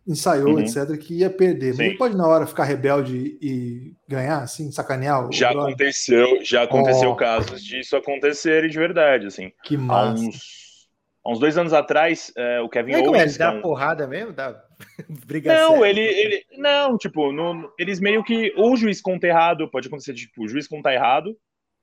Ensaiou, 0.06 0.54
uhum. 0.54 0.60
etc., 0.60 0.96
que 0.98 1.18
ia 1.18 1.30
perder. 1.30 1.70
Mas 1.70 1.80
ele 1.80 1.96
pode, 1.96 2.16
na 2.16 2.26
hora, 2.26 2.46
ficar 2.46 2.64
rebelde 2.64 3.36
e 3.40 3.94
ganhar, 4.08 4.42
assim, 4.42 4.70
sacanear? 4.70 5.28
já 5.32 5.50
aconteceu, 5.50 6.44
já 6.44 6.62
aconteceu 6.62 7.10
oh. 7.10 7.16
casos 7.16 7.62
disso 7.62 7.96
acontecerem 7.96 8.70
de 8.70 8.78
verdade, 8.78 9.26
assim. 9.26 9.52
Que 9.64 9.76
massa. 9.76 10.22
Há 10.22 10.26
uns, 10.28 10.88
há 11.24 11.32
uns 11.32 11.38
dois 11.40 11.58
anos 11.58 11.72
atrás, 11.72 12.32
é, 12.36 12.60
o 12.60 12.68
Kevin 12.68 12.92
é, 12.92 12.98
Owens... 13.00 13.32
Ele 13.32 13.38
dá 13.38 13.52
um... 13.52 13.60
porrada 13.60 14.06
mesmo? 14.06 14.32
Dá... 14.32 14.62
Briga 15.26 15.52
não, 15.52 15.84
ele, 15.84 16.00
ele... 16.00 16.44
Não, 16.56 16.96
tipo, 16.96 17.32
no, 17.32 17.72
eles 17.78 17.98
meio 17.98 18.22
que... 18.22 18.52
Ou 18.56 18.74
o 18.74 18.76
juiz 18.76 19.00
conta 19.00 19.26
errado, 19.26 19.68
pode 19.70 19.88
acontecer, 19.88 20.14
tipo, 20.14 20.44
o 20.44 20.48
juiz 20.48 20.68
conta 20.68 20.92
errado, 20.92 21.36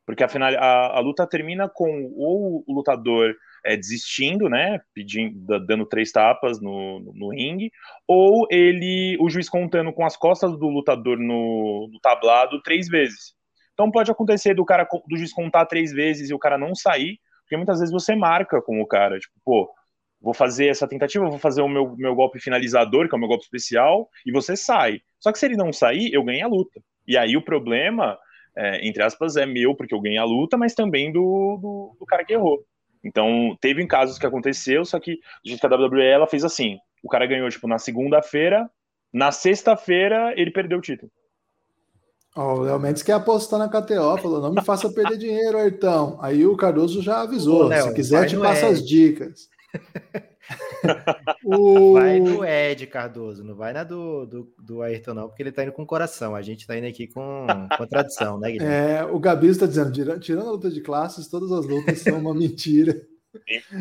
porque 0.05 0.23
afinal 0.23 0.53
a, 0.55 0.97
a 0.97 0.99
luta 0.99 1.27
termina 1.27 1.67
com 1.67 2.13
ou 2.15 2.63
o 2.65 2.73
lutador 2.73 3.35
é, 3.65 3.77
desistindo, 3.77 4.49
né, 4.49 4.81
pedindo, 4.93 5.59
dando 5.65 5.85
três 5.85 6.11
tapas 6.11 6.59
no, 6.61 6.99
no, 6.99 7.29
ringue, 7.29 7.71
ou 8.07 8.45
ele, 8.51 9.17
o 9.19 9.29
juiz 9.29 9.49
contando 9.49 9.93
com 9.93 10.05
as 10.05 10.17
costas 10.17 10.57
do 10.57 10.67
lutador 10.67 11.17
no, 11.17 11.89
no, 11.91 11.99
tablado 11.99 12.61
três 12.61 12.87
vezes. 12.87 13.33
Então 13.73 13.89
pode 13.89 14.11
acontecer 14.11 14.53
do 14.53 14.65
cara 14.65 14.87
do 15.07 15.17
juiz 15.17 15.33
contar 15.33 15.65
três 15.65 15.91
vezes 15.91 16.29
e 16.29 16.33
o 16.33 16.39
cara 16.39 16.57
não 16.57 16.75
sair, 16.75 17.19
porque 17.41 17.57
muitas 17.57 17.79
vezes 17.79 17.93
você 17.93 18.15
marca 18.15 18.61
com 18.61 18.81
o 18.81 18.87
cara, 18.87 19.17
tipo, 19.19 19.33
pô, 19.43 19.73
vou 20.21 20.33
fazer 20.33 20.67
essa 20.67 20.87
tentativa, 20.87 21.29
vou 21.29 21.39
fazer 21.39 21.61
o 21.61 21.67
meu, 21.67 21.95
meu 21.97 22.15
golpe 22.15 22.39
finalizador, 22.39 23.07
que 23.07 23.15
é 23.15 23.17
o 23.17 23.19
meu 23.19 23.27
golpe 23.27 23.43
especial, 23.43 24.09
e 24.25 24.31
você 24.31 24.55
sai. 24.55 25.01
Só 25.19 25.31
que 25.31 25.39
se 25.39 25.45
ele 25.45 25.57
não 25.57 25.73
sair, 25.73 26.13
eu 26.13 26.23
ganho 26.23 26.45
a 26.45 26.49
luta. 26.49 26.81
E 27.05 27.17
aí 27.17 27.35
o 27.35 27.43
problema, 27.43 28.17
é, 28.55 28.87
entre 28.87 29.03
aspas, 29.03 29.35
é 29.35 29.45
meu, 29.45 29.75
porque 29.75 29.93
eu 29.93 29.99
ganhei 29.99 30.17
a 30.17 30.23
luta, 30.23 30.57
mas 30.57 30.73
também 30.73 31.11
do, 31.11 31.57
do, 31.61 31.97
do 31.99 32.05
cara 32.05 32.23
que 32.23 32.33
errou. 32.33 32.63
Então, 33.03 33.57
teve 33.59 33.85
casos 33.85 34.17
que 34.17 34.25
aconteceu, 34.25 34.85
só 34.85 34.99
que 34.99 35.19
a 35.45 35.49
gente 35.49 35.59
que 35.59 35.65
a 35.65 35.69
WWE 35.69 36.01
ela 36.01 36.27
fez 36.27 36.43
assim: 36.43 36.77
o 37.03 37.09
cara 37.09 37.25
ganhou 37.25 37.49
tipo 37.49 37.67
na 37.67 37.77
segunda-feira, 37.77 38.69
na 39.11 39.31
sexta-feira 39.31 40.33
ele 40.37 40.51
perdeu 40.51 40.77
o 40.77 40.81
título. 40.81 41.11
Oh, 42.35 42.41
o 42.41 42.61
Léo 42.61 42.79
Mendes 42.79 43.03
quer 43.03 43.13
apostar 43.13 43.59
na 43.59 43.69
KTO, 43.69 44.17
falou: 44.17 44.41
não 44.41 44.53
me 44.53 44.63
faça 44.63 44.89
perder 44.89 45.17
dinheiro, 45.17 45.57
Ayrton. 45.57 46.17
Aí 46.21 46.45
o 46.45 46.57
Cardoso 46.57 47.01
já 47.01 47.21
avisou: 47.21 47.65
Ô, 47.65 47.67
Léo, 47.67 47.89
se 47.89 47.93
quiser, 47.93 48.27
te 48.27 48.37
passa 48.37 48.67
as 48.67 48.85
dicas. 48.85 49.49
o... 51.45 51.93
Vai 51.93 52.19
no 52.19 52.43
Ed 52.45 52.85
Cardoso, 52.87 53.43
não 53.43 53.55
vai 53.55 53.73
na 53.73 53.83
do, 53.83 54.25
do, 54.25 54.53
do 54.59 54.81
Ayrton, 54.81 55.13
não, 55.13 55.27
porque 55.27 55.43
ele 55.43 55.51
tá 55.51 55.63
indo 55.63 55.71
com 55.71 55.85
coração. 55.85 56.35
A 56.35 56.41
gente 56.41 56.67
tá 56.67 56.77
indo 56.77 56.87
aqui 56.87 57.07
com, 57.07 57.47
com 57.77 57.87
tradição, 57.87 58.39
né, 58.39 58.51
Guilherme? 58.51 58.73
É, 58.73 59.03
o 59.05 59.19
Gabi 59.19 59.47
está 59.47 59.65
dizendo: 59.65 59.91
tirando 60.19 60.47
a 60.47 60.51
luta 60.51 60.69
de 60.69 60.81
classes, 60.81 61.27
todas 61.27 61.51
as 61.51 61.65
lutas 61.65 61.99
são 61.99 62.19
uma 62.19 62.33
mentira. 62.35 62.99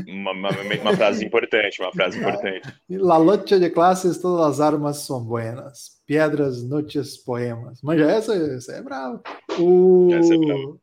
Uma, 0.09 0.33
uma, 0.33 0.49
uma, 0.51 0.97
frase 0.97 1.27
importante, 1.27 1.83
uma 1.83 1.93
frase 1.93 2.19
importante. 2.19 2.63
La 2.89 3.19
lucha 3.19 3.61
de 3.61 3.69
classes, 3.69 4.17
todas 4.19 4.47
as 4.47 4.61
armas 4.61 4.99
são 4.99 5.23
buenas. 5.23 6.01
Pedras, 6.07 6.63
noches, 6.63 7.19
poemas. 7.19 7.81
Mas 7.83 8.01
já 8.01 8.11
essa, 8.11 8.35
essa 8.35 8.73
é 8.73 8.83
brava. 8.83 9.23
O... 9.59 10.09
Essa 10.15 10.35
é 10.35 10.39
brava. 10.39 10.79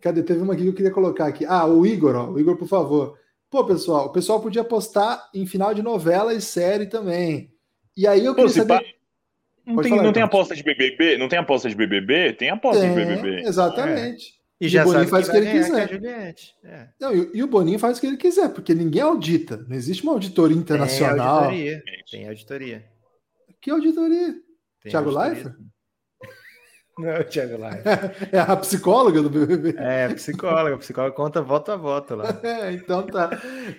Cadê? 0.00 0.22
Teve 0.22 0.40
uma 0.40 0.54
aqui 0.54 0.62
que 0.62 0.68
eu 0.68 0.74
queria 0.74 0.90
colocar 0.90 1.26
aqui. 1.26 1.44
Ah, 1.44 1.66
o 1.66 1.84
Igor, 1.84 2.14
ó. 2.14 2.30
O 2.30 2.40
Igor, 2.40 2.56
por 2.56 2.68
favor. 2.68 3.18
Pô, 3.54 3.64
pessoal, 3.64 4.06
o 4.06 4.08
pessoal 4.10 4.40
podia 4.40 4.62
apostar 4.62 5.30
em 5.32 5.46
final 5.46 5.72
de 5.72 5.80
novela 5.80 6.34
e 6.34 6.40
série 6.40 6.86
também. 6.86 7.52
E 7.96 8.04
aí 8.04 8.24
eu 8.24 8.34
queria 8.34 8.50
Pô, 8.50 8.52
saber. 8.52 8.96
Não, 9.64 9.76
tem, 9.80 9.90
falar, 9.90 10.02
não 10.02 10.12
tem 10.12 10.22
aposta 10.24 10.56
de 10.56 10.62
BBB? 10.64 11.16
Não 11.16 11.28
tem 11.28 11.38
aposta 11.38 11.68
de 11.68 11.76
BBB? 11.76 12.32
Tem 12.32 12.50
aposta 12.50 12.80
tem, 12.80 12.92
de 12.92 12.96
BBB. 12.96 13.42
Exatamente. 13.46 14.40
É. 14.60 14.64
E, 14.66 14.68
já 14.68 14.82
o 14.82 14.86
Boninho 14.86 15.06
faz 15.06 15.28
o 15.28 15.30
que, 15.30 15.36
ele 15.36 15.52
quiser. 15.52 16.34
É. 16.64 16.88
Não, 17.00 17.14
e, 17.14 17.30
e, 17.32 17.42
o 17.44 17.46
Boninho 17.46 17.78
faz 17.78 17.96
o 17.96 18.00
que 18.00 18.08
ele 18.08 18.16
quiser, 18.16 18.48
porque 18.48 18.74
ninguém 18.74 19.02
audita. 19.02 19.64
Não 19.68 19.76
existe 19.76 20.02
uma 20.02 20.14
auditoria 20.14 20.56
internacional. 20.56 21.42
Tem 21.42 21.70
auditoria. 21.70 21.82
Tem 22.10 22.28
auditoria. 22.28 22.84
Que 23.60 23.70
auditoria? 23.70 24.34
Tem 24.82 24.90
Thiago 24.90 25.16
Leifert? 25.16 25.54
Não 26.98 27.08
é 27.08 27.20
o 27.20 27.24
Thiago 27.24 27.58
Live. 27.58 27.82
É 28.32 28.38
a 28.38 28.56
psicóloga 28.56 29.22
do 29.22 29.30
BBB. 29.30 29.74
É, 29.78 30.06
a 30.06 30.14
psicóloga. 30.14 30.74
A 30.74 30.78
psicóloga 30.78 31.14
conta 31.14 31.42
voto 31.42 31.72
a 31.72 31.76
voto 31.76 32.14
lá. 32.14 32.38
É, 32.44 32.72
então 32.72 33.02
tá. 33.02 33.30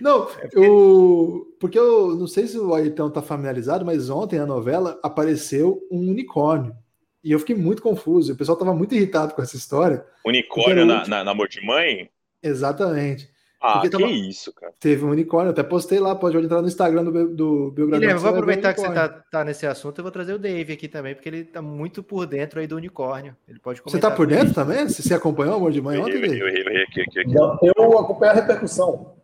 Não, 0.01 0.23
é 0.23 0.47
porque... 0.47 0.59
eu, 0.59 1.55
porque 1.59 1.79
eu 1.79 2.15
não 2.15 2.27
sei 2.27 2.47
se 2.47 2.57
o 2.57 2.73
Aitão 2.73 3.09
tá 3.09 3.21
familiarizado, 3.21 3.85
mas 3.85 4.09
ontem 4.09 4.39
na 4.39 4.45
novela 4.45 4.99
apareceu 5.03 5.81
um 5.91 6.09
unicórnio. 6.09 6.75
E 7.23 7.31
eu 7.31 7.39
fiquei 7.39 7.55
muito 7.55 7.81
confuso. 7.81 8.33
O 8.33 8.35
pessoal 8.35 8.57
tava 8.57 8.73
muito 8.73 8.93
irritado 8.93 9.33
com 9.33 9.41
essa 9.41 9.55
história. 9.55 10.05
Unicórnio 10.25 10.85
na, 10.85 11.07
na, 11.07 11.23
na 11.23 11.31
Amor 11.31 11.47
de 11.47 11.65
Mãe? 11.65 12.09
Exatamente. 12.43 13.29
Ah, 13.61 13.81
que 13.81 13.89
tava... 13.89 14.05
isso, 14.05 14.53
cara. 14.53 14.73
Teve 14.79 15.03
um 15.05 15.09
unicórnio, 15.09 15.51
até 15.51 15.63
postei 15.63 15.99
lá, 15.99 16.15
pode 16.15 16.37
entrar 16.37 16.61
no 16.61 16.67
Instagram 16.67 17.03
do, 17.03 17.11
do 17.35 17.71
Biografia. 17.71 17.99
Guilherme, 17.99 18.19
vou 18.19 18.29
aproveitar 18.29 18.73
que 18.73 18.81
você 18.81 18.93
tá, 18.93 19.09
tá, 19.09 19.43
nesse 19.43 19.65
assunto, 19.65 19.99
eu 19.99 20.03
vou 20.03 20.11
trazer 20.11 20.33
o 20.33 20.39
Dave 20.39 20.73
aqui 20.73 20.87
também, 20.87 21.15
porque 21.15 21.29
ele 21.29 21.43
tá 21.43 21.61
muito 21.61 22.03
por 22.03 22.25
dentro 22.25 22.59
aí 22.59 22.67
do 22.67 22.75
unicórnio. 22.75 23.35
Ele 23.47 23.59
pode 23.59 23.81
Você 23.83 23.99
tá 23.99 24.11
por 24.11 24.27
dentro 24.27 24.53
também? 24.53 24.87
Você, 24.87 25.01
você 25.01 25.13
acompanhou 25.13 25.53
o 25.53 25.57
Amor 25.57 25.71
de 25.71 25.81
Mãe 25.81 25.97
ontem? 25.97 26.13
Eu, 26.13 26.47
eu, 26.47 26.47
eu, 26.47 27.57
eu, 27.61 27.73
eu 27.75 27.99
acompanhei 27.99 28.33
a 28.33 28.35
repercussão. 28.35 29.15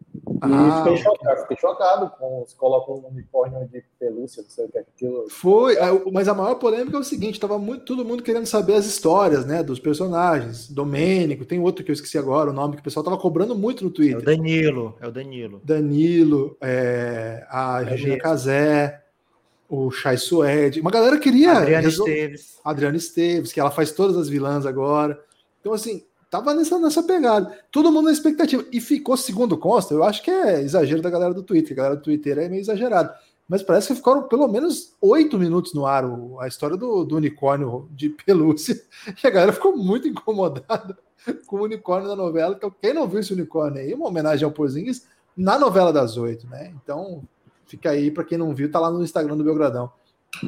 Ah, 0.42 0.84
fiquei 0.84 0.98
chocado, 0.98 1.42
fiquei 1.42 1.58
chocado 1.58 2.12
com 2.18 2.44
se 2.48 2.56
coloca 2.56 2.92
um 2.92 3.08
unicórnio 3.08 3.68
de 3.68 3.84
pelúcia, 4.00 4.42
não 4.42 4.50
sei 4.50 4.66
o 4.66 4.70
que 4.70 4.78
é 4.78 4.82
aquilo. 4.82 5.30
Foi, 5.30 5.76
é, 5.76 6.12
mas 6.12 6.28
a 6.28 6.34
maior 6.34 6.56
polêmica 6.56 6.98
é 6.98 7.00
o 7.00 7.04
seguinte: 7.04 7.40
tava 7.40 7.58
muito, 7.58 7.86
todo 7.86 8.04
mundo 8.04 8.24
querendo 8.24 8.46
saber 8.46 8.74
as 8.74 8.86
histórias, 8.86 9.46
né, 9.46 9.64
dos 9.64 9.80
personagens. 9.80 10.68
Domênico, 10.70 11.46
tem 11.46 11.60
outro 11.60 11.84
que 11.86 11.92
eu 11.92 11.94
esqueci 11.94 12.18
agora, 12.18 12.50
o 12.50 12.54
nome 12.54 12.76
que 12.76 12.82
o 12.82 12.84
pessoal 12.84 13.04
tava 13.04 13.18
cobrando 13.18 13.56
muito 13.56 13.84
no 13.84 13.92
Twitter. 13.92 14.18
É 14.18 14.22
o 14.22 14.26
Danilo, 14.26 14.98
é 15.00 15.08
o 15.08 15.12
Danilo. 15.12 15.62
Danilo, 15.64 16.58
é, 16.60 17.46
a. 17.50 17.80
Regina 17.80 18.18
Casé, 18.18 19.04
o 19.70 19.92
Chai 19.92 20.18
Suede. 20.18 20.82
Uma 20.82 20.92
galera 20.92 21.18
queria. 21.18 21.54
Adriana 21.54 21.84
resol... 21.84 22.08
Esteves. 22.08 22.60
Adriana 22.66 22.98
Esteves, 22.98 23.54
que 23.54 23.60
ela 23.60 23.72
faz 23.72 23.92
todas 23.92 24.18
as 24.18 24.28
vilãs 24.28 24.66
agora. 24.66 25.24
Então, 25.62 25.72
assim, 25.72 26.04
tava 26.32 26.56
nessa, 26.56 26.80
nessa 26.80 27.04
pegada. 27.04 27.56
Todo 27.72 27.92
mundo 27.92 28.06
na 28.06 28.12
expectativa. 28.12 28.66
E 28.72 28.82
ficou, 28.82 29.16
segundo 29.16 29.56
consta, 29.56 29.94
eu 29.94 30.04
acho 30.04 30.24
que 30.24 30.32
é 30.32 30.62
exagero 30.62 31.02
da 31.02 31.10
galera 31.12 31.34
do 31.34 31.44
Twitter. 31.44 31.74
A 31.74 31.76
galera 31.76 31.96
do 31.98 32.02
Twitter 32.02 32.40
é 32.40 32.50
meio 32.50 32.62
exagerado. 32.62 33.14
Mas 33.48 33.62
parece 33.62 33.90
que 33.90 33.96
ficaram 33.96 34.24
pelo 34.24 34.48
menos 34.48 34.96
oito 35.02 35.38
minutos 35.38 35.74
no 35.74 35.86
ar 35.86 36.06
a 36.40 36.48
história 36.48 36.78
do, 36.78 37.04
do 37.04 37.18
unicórnio 37.18 37.88
de 37.92 38.10
pelúcia. 38.10 38.82
E 39.24 39.28
a 39.28 39.30
galera 39.30 39.54
ficou 39.54 39.76
muito 39.76 40.08
incomodada. 40.08 40.98
com 41.46 41.58
o 41.58 41.64
unicórnio 41.64 42.10
da 42.10 42.16
novela. 42.16 42.56
Então, 42.56 42.74
quem 42.82 42.94
não 42.94 43.08
viu 43.08 43.20
esse 43.20 43.34
unicórnio 43.34 43.82
aí, 43.82 43.94
uma 43.94 44.08
homenagem 44.08 44.46
ao 44.46 44.52
Porzingis 44.52 45.06
na 45.36 45.58
novela 45.58 45.94
das 45.94 46.18
oito, 46.18 46.48
né? 46.48 46.74
Então, 46.82 47.24
fica 47.66 47.92
aí 47.92 48.12
para 48.12 48.24
quem 48.24 48.38
não 48.38 48.54
viu, 48.54 48.72
tá 48.72 48.80
lá 48.80 48.92
no 48.92 49.04
Instagram 49.04 49.38
do 49.38 49.44
Belgradão. 49.44 49.92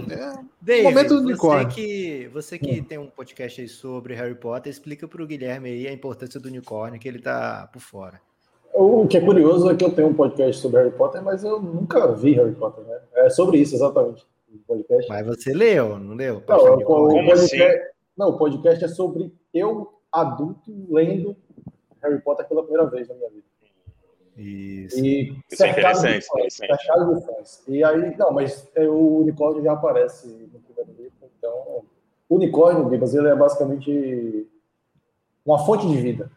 É, 0.10 0.44
David, 0.62 0.84
momento 0.84 1.16
do 1.16 1.22
unicórnio. 1.22 1.70
Você 1.70 1.76
que, 1.76 2.28
você 2.30 2.60
que 2.60 2.82
tem 2.82 2.98
um 2.98 3.08
podcast 3.08 3.62
aí 3.62 3.68
sobre 3.68 4.16
Harry 4.16 4.36
Potter, 4.36 4.72
explica 4.72 5.08
para 5.08 5.22
o 5.22 5.28
Guilherme 5.28 5.70
aí 5.70 5.88
a 5.88 5.94
importância 5.94 6.40
do 6.40 6.48
unicórnio, 6.48 7.00
que 7.00 7.08
ele 7.08 7.20
tá 7.20 7.70
por 7.72 7.82
fora. 7.82 8.20
O 8.74 9.08
que 9.08 9.18
é 9.18 9.22
curioso 9.22 9.70
é 9.70 9.76
que 9.76 9.86
eu 9.86 9.92
tenho 9.92 10.08
um 10.08 10.14
podcast 10.14 10.60
sobre 10.60 10.80
Harry 10.80 10.96
Potter, 10.96 11.22
mas 11.22 11.44
eu 11.44 11.62
nunca 11.62 12.12
vi 12.14 12.34
Harry 12.34 12.56
Potter, 12.56 12.84
né? 12.86 13.00
É 13.14 13.30
sobre 13.30 13.60
isso, 13.60 13.76
exatamente. 13.76 14.26
O 14.52 14.58
podcast. 14.66 15.08
Mas 15.10 15.26
você 15.28 15.54
leu, 15.54 16.00
não 16.00 16.16
leu? 16.16 16.42
Não, 16.48 16.58
o, 16.58 16.74
o, 16.76 17.26
podcast, 17.26 17.62
assim? 17.62 17.82
não, 18.18 18.30
o 18.30 18.38
podcast 18.38 18.84
é 18.84 18.88
sobre 18.88 19.32
eu, 19.54 19.94
adulto, 20.12 20.72
lendo 20.90 21.36
Harry 22.02 22.20
Potter 22.22 22.48
pela 22.48 22.64
primeira 22.64 22.90
vez 22.90 23.08
na 23.08 23.16
minha 23.16 23.30
vida. 23.30 23.53
Isso. 24.38 25.00
E 25.00 25.44
isso 25.52 25.64
é 25.64 25.70
interessante, 25.70 26.26
fãs, 26.26 26.54
cercado 26.54 27.16
de 27.16 27.26
fãs. 27.26 27.64
E 27.68 27.84
aí, 27.84 28.18
não, 28.18 28.32
mas 28.32 28.68
é, 28.76 28.88
o 28.88 29.20
unicórnio 29.20 29.64
já 29.64 29.74
aparece 29.74 30.28
no 30.28 30.60
primeiro 30.60 30.92
livro, 30.98 31.30
então 31.38 31.84
o 32.28 32.36
unicórnio, 32.36 32.90
Bibas, 32.90 33.14
ele 33.14 33.28
é 33.28 33.36
basicamente 33.36 34.48
uma 35.46 35.64
fonte 35.64 35.88
de 35.88 35.98
vida. 35.98 36.32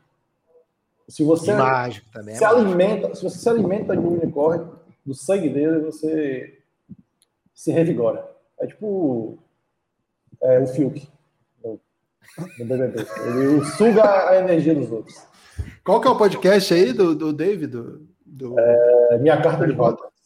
Se 1.09 1.23
você 1.23 1.55
mágico 1.55 2.07
também 2.13 2.35
é 2.35 2.39
se 2.39 2.45
alimenta, 2.45 3.15
se 3.15 3.23
você 3.23 3.39
se 3.39 3.49
alimenta 3.49 3.97
de 3.97 4.03
um 4.03 4.15
unicórnio, 4.15 4.77
do 5.05 5.15
sangue 5.15 5.49
dele, 5.49 5.79
você 5.79 6.59
se 7.55 7.71
revigora. 7.71 8.29
É 8.59 8.67
tipo 8.67 9.39
é, 10.43 10.59
o 10.59 10.67
Fiuk 10.67 11.09
no, 11.65 11.81
no 12.59 12.65
BBB. 12.65 13.07
Ele 13.27 13.65
suga 13.65 14.31
a 14.31 14.37
energia 14.37 14.75
dos 14.75 14.91
outros. 14.91 15.17
Qual 15.85 16.01
que 16.01 16.09
é 16.09 16.11
o 16.11 16.19
podcast 16.19 16.73
aí 16.73 16.93
do, 16.93 17.15
do 17.15 17.33
David? 17.33 17.69
Do, 17.69 18.07
do... 18.25 18.59
É, 18.59 19.19
minha 19.19 19.41
carta 19.41 19.67
de 19.67 19.73
Hogwarts. 19.73 20.17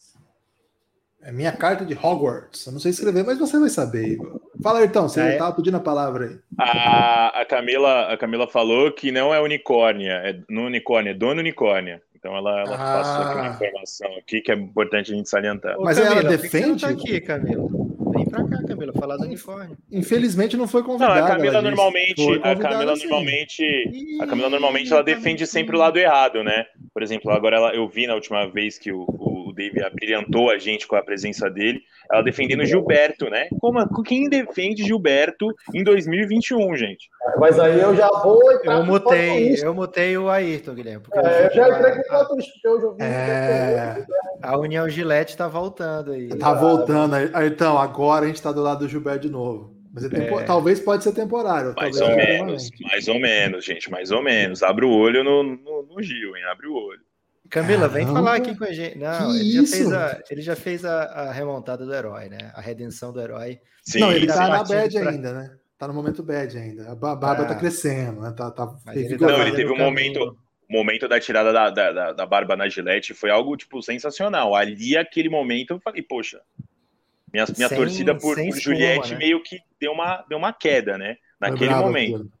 É 1.23 1.31
minha 1.31 1.51
carta 1.51 1.85
de 1.85 1.93
Hogwarts. 1.93 2.65
Eu 2.65 2.73
não 2.73 2.79
sei 2.79 2.91
escrever, 2.91 3.23
mas 3.23 3.37
você 3.37 3.59
vai 3.59 3.69
saber. 3.69 4.17
Fala, 4.61 4.83
então, 4.83 5.07
você 5.07 5.21
estava 5.33 5.51
é. 5.51 5.55
pedindo 5.55 5.77
a 5.77 5.81
palavra 5.81 6.25
aí. 6.25 6.39
A, 6.57 7.41
a, 7.41 7.45
Camila, 7.45 8.11
a 8.11 8.17
Camila 8.17 8.47
falou 8.47 8.91
que 8.91 9.11
não 9.11 9.33
é 9.33 9.39
unicórnia, 9.39 10.13
é 10.13 10.39
no 10.49 10.65
unicórnio, 10.65 11.11
é 11.11 11.13
dona 11.13 11.41
unicórnia. 11.41 12.01
Então 12.15 12.35
ela, 12.35 12.61
ela 12.61 12.75
ah. 12.75 12.77
passou 12.77 13.23
aqui 13.23 13.39
uma 13.39 13.49
informação 13.49 14.17
aqui 14.17 14.41
que 14.41 14.51
é 14.51 14.55
importante 14.55 15.11
a 15.11 15.15
gente 15.15 15.29
salientar. 15.29 15.75
Mas 15.79 15.99
Camila, 15.99 16.21
ela 16.21 16.29
defende. 16.29 16.79
Você 16.79 16.87
tá 16.87 16.89
aqui, 16.89 17.21
Camila. 17.21 17.67
Vem 18.13 18.29
pra 18.29 18.43
cá, 18.43 18.57
Camila, 18.57 18.70
falar 18.93 19.17
do 19.17 19.23
unicórnio. 19.23 19.77
Infelizmente 19.91 20.57
não 20.57 20.67
foi 20.67 20.83
convidada. 20.83 21.19
Não, 21.19 21.25
a 21.25 21.29
Camila 21.29 21.61
normalmente, 21.61 22.21
a 22.43 22.55
Camila 22.55 22.95
normalmente, 22.95 24.17
a 24.19 24.27
Camila 24.27 24.49
normalmente 24.49 24.91
ela 24.91 25.03
defende 25.03 25.45
sempre 25.45 25.75
o 25.75 25.79
lado 25.79 25.97
errado, 25.97 26.43
né? 26.43 26.65
Por 26.93 27.03
exemplo, 27.03 27.31
agora 27.31 27.57
ela, 27.57 27.75
eu 27.75 27.87
vi 27.87 28.07
na 28.07 28.15
última 28.15 28.47
vez 28.47 28.77
que 28.77 28.91
o, 28.91 29.05
o 29.07 29.30
Dave 29.51 29.83
abrilhantou 29.83 30.49
a 30.49 30.57
gente 30.57 30.87
com 30.87 30.95
a 30.95 31.03
presença 31.03 31.49
dele, 31.49 31.81
ela 32.11 32.21
defendendo 32.21 32.65
Gilberto, 32.65 33.29
né? 33.29 33.47
Como, 33.59 34.03
quem 34.03 34.29
defende 34.29 34.83
Gilberto 34.83 35.47
em 35.73 35.83
2021, 35.83 36.75
gente? 36.75 37.09
Mas 37.37 37.59
aí 37.59 37.79
eu 37.79 37.95
já 37.95 38.07
vou 38.07 38.41
Eu 38.63 38.85
mutei, 38.85 39.55
eu 39.63 39.73
mutei 39.73 40.17
o 40.17 40.29
Ayrton, 40.29 40.73
Guilherme. 40.73 41.03
É, 41.13 41.47
eu 41.47 41.53
já 41.53 41.69
entrei 41.69 42.03
com 42.03 42.15
o 42.15 42.27
porque 42.27 42.67
eu 42.67 42.81
já 42.81 42.87
ouvi. 42.87 43.03
É... 43.03 44.05
A 44.41 44.57
União 44.57 44.89
Gillette 44.89 45.37
tá 45.37 45.47
voltando 45.47 46.11
aí. 46.11 46.29
Tá 46.29 46.53
voltando. 46.53 47.15
Então, 47.45 47.77
agora 47.77 48.25
a 48.25 48.27
gente 48.27 48.41
tá 48.41 48.51
do 48.51 48.61
lado 48.61 48.79
do 48.79 48.89
Gilberto 48.89 49.27
de 49.27 49.29
novo. 49.29 49.81
Mas 49.93 50.05
é 50.05 50.09
tempo... 50.09 50.39
é. 50.39 50.43
talvez 50.43 50.79
pode 50.79 51.03
ser 51.03 51.11
temporário. 51.11 51.73
Mais 51.75 51.99
ou 51.99 52.15
menos, 52.15 52.69
mais 52.81 53.07
ou 53.07 53.19
menos, 53.19 53.65
gente, 53.65 53.91
mais 53.91 54.11
ou 54.11 54.23
menos. 54.23 54.63
Abre 54.63 54.85
o 54.85 54.91
olho 54.91 55.23
no, 55.23 55.43
no, 55.43 55.83
no 55.83 56.01
Gil, 56.01 56.35
hein? 56.35 56.43
Abre 56.45 56.67
o 56.67 56.73
olho. 56.73 57.01
Camila, 57.51 57.89
vem 57.89 58.07
falar 58.07 58.35
aqui 58.35 58.57
com 58.57 58.63
a 58.63 58.71
gente. 58.71 58.97
Não, 58.97 59.35
ele 59.35 59.51
já, 59.51 59.65
fez 59.65 59.91
a, 59.91 60.23
ele 60.29 60.41
já 60.41 60.55
fez 60.55 60.85
a, 60.85 61.03
a, 61.03 61.31
remontada 61.33 61.85
do 61.85 61.93
herói, 61.93 62.29
né? 62.29 62.49
A 62.55 62.61
redenção 62.61 63.11
do 63.11 63.19
herói. 63.19 63.59
Sim, 63.83 63.99
não, 63.99 64.11
ele 64.11 64.25
tá 64.25 64.47
na 64.47 64.63
bad 64.63 64.97
pra... 64.97 65.09
ainda, 65.09 65.33
né? 65.33 65.57
Tá 65.77 65.85
no 65.85 65.93
momento 65.93 66.23
bad 66.23 66.57
ainda. 66.57 66.89
A 66.89 66.95
barba 66.95 67.31
ah. 67.31 67.45
tá 67.45 67.55
crescendo, 67.55 68.21
né? 68.21 68.31
Tá, 68.31 68.49
tá 68.51 68.73
ele 68.93 69.17
tá 69.17 69.27
não, 69.27 69.41
ele 69.41 69.53
teve 69.53 69.69
um 69.69 69.77
momento, 69.77 70.37
momento 70.69 71.09
da 71.09 71.19
tirada 71.19 71.51
da, 71.51 71.69
da, 71.69 72.13
da, 72.13 72.25
barba 72.25 72.55
na 72.55 72.69
gilete 72.69 73.13
foi 73.13 73.29
algo, 73.29 73.57
tipo, 73.57 73.81
sensacional. 73.81 74.55
Ali, 74.55 74.95
aquele 74.95 75.27
momento, 75.27 75.73
eu 75.73 75.79
falei, 75.81 76.01
poxa, 76.01 76.39
minha, 77.33 77.45
minha 77.57 77.67
sem, 77.67 77.77
torcida 77.77 78.17
por, 78.17 78.37
por 78.37 78.59
Juliette 78.59 79.11
né? 79.11 79.17
meio 79.17 79.43
que 79.43 79.59
deu 79.77 79.91
uma, 79.91 80.23
deu 80.29 80.37
uma 80.37 80.53
queda, 80.53 80.97
né? 80.97 81.17
Naquele 81.37 81.75
momento. 81.75 82.31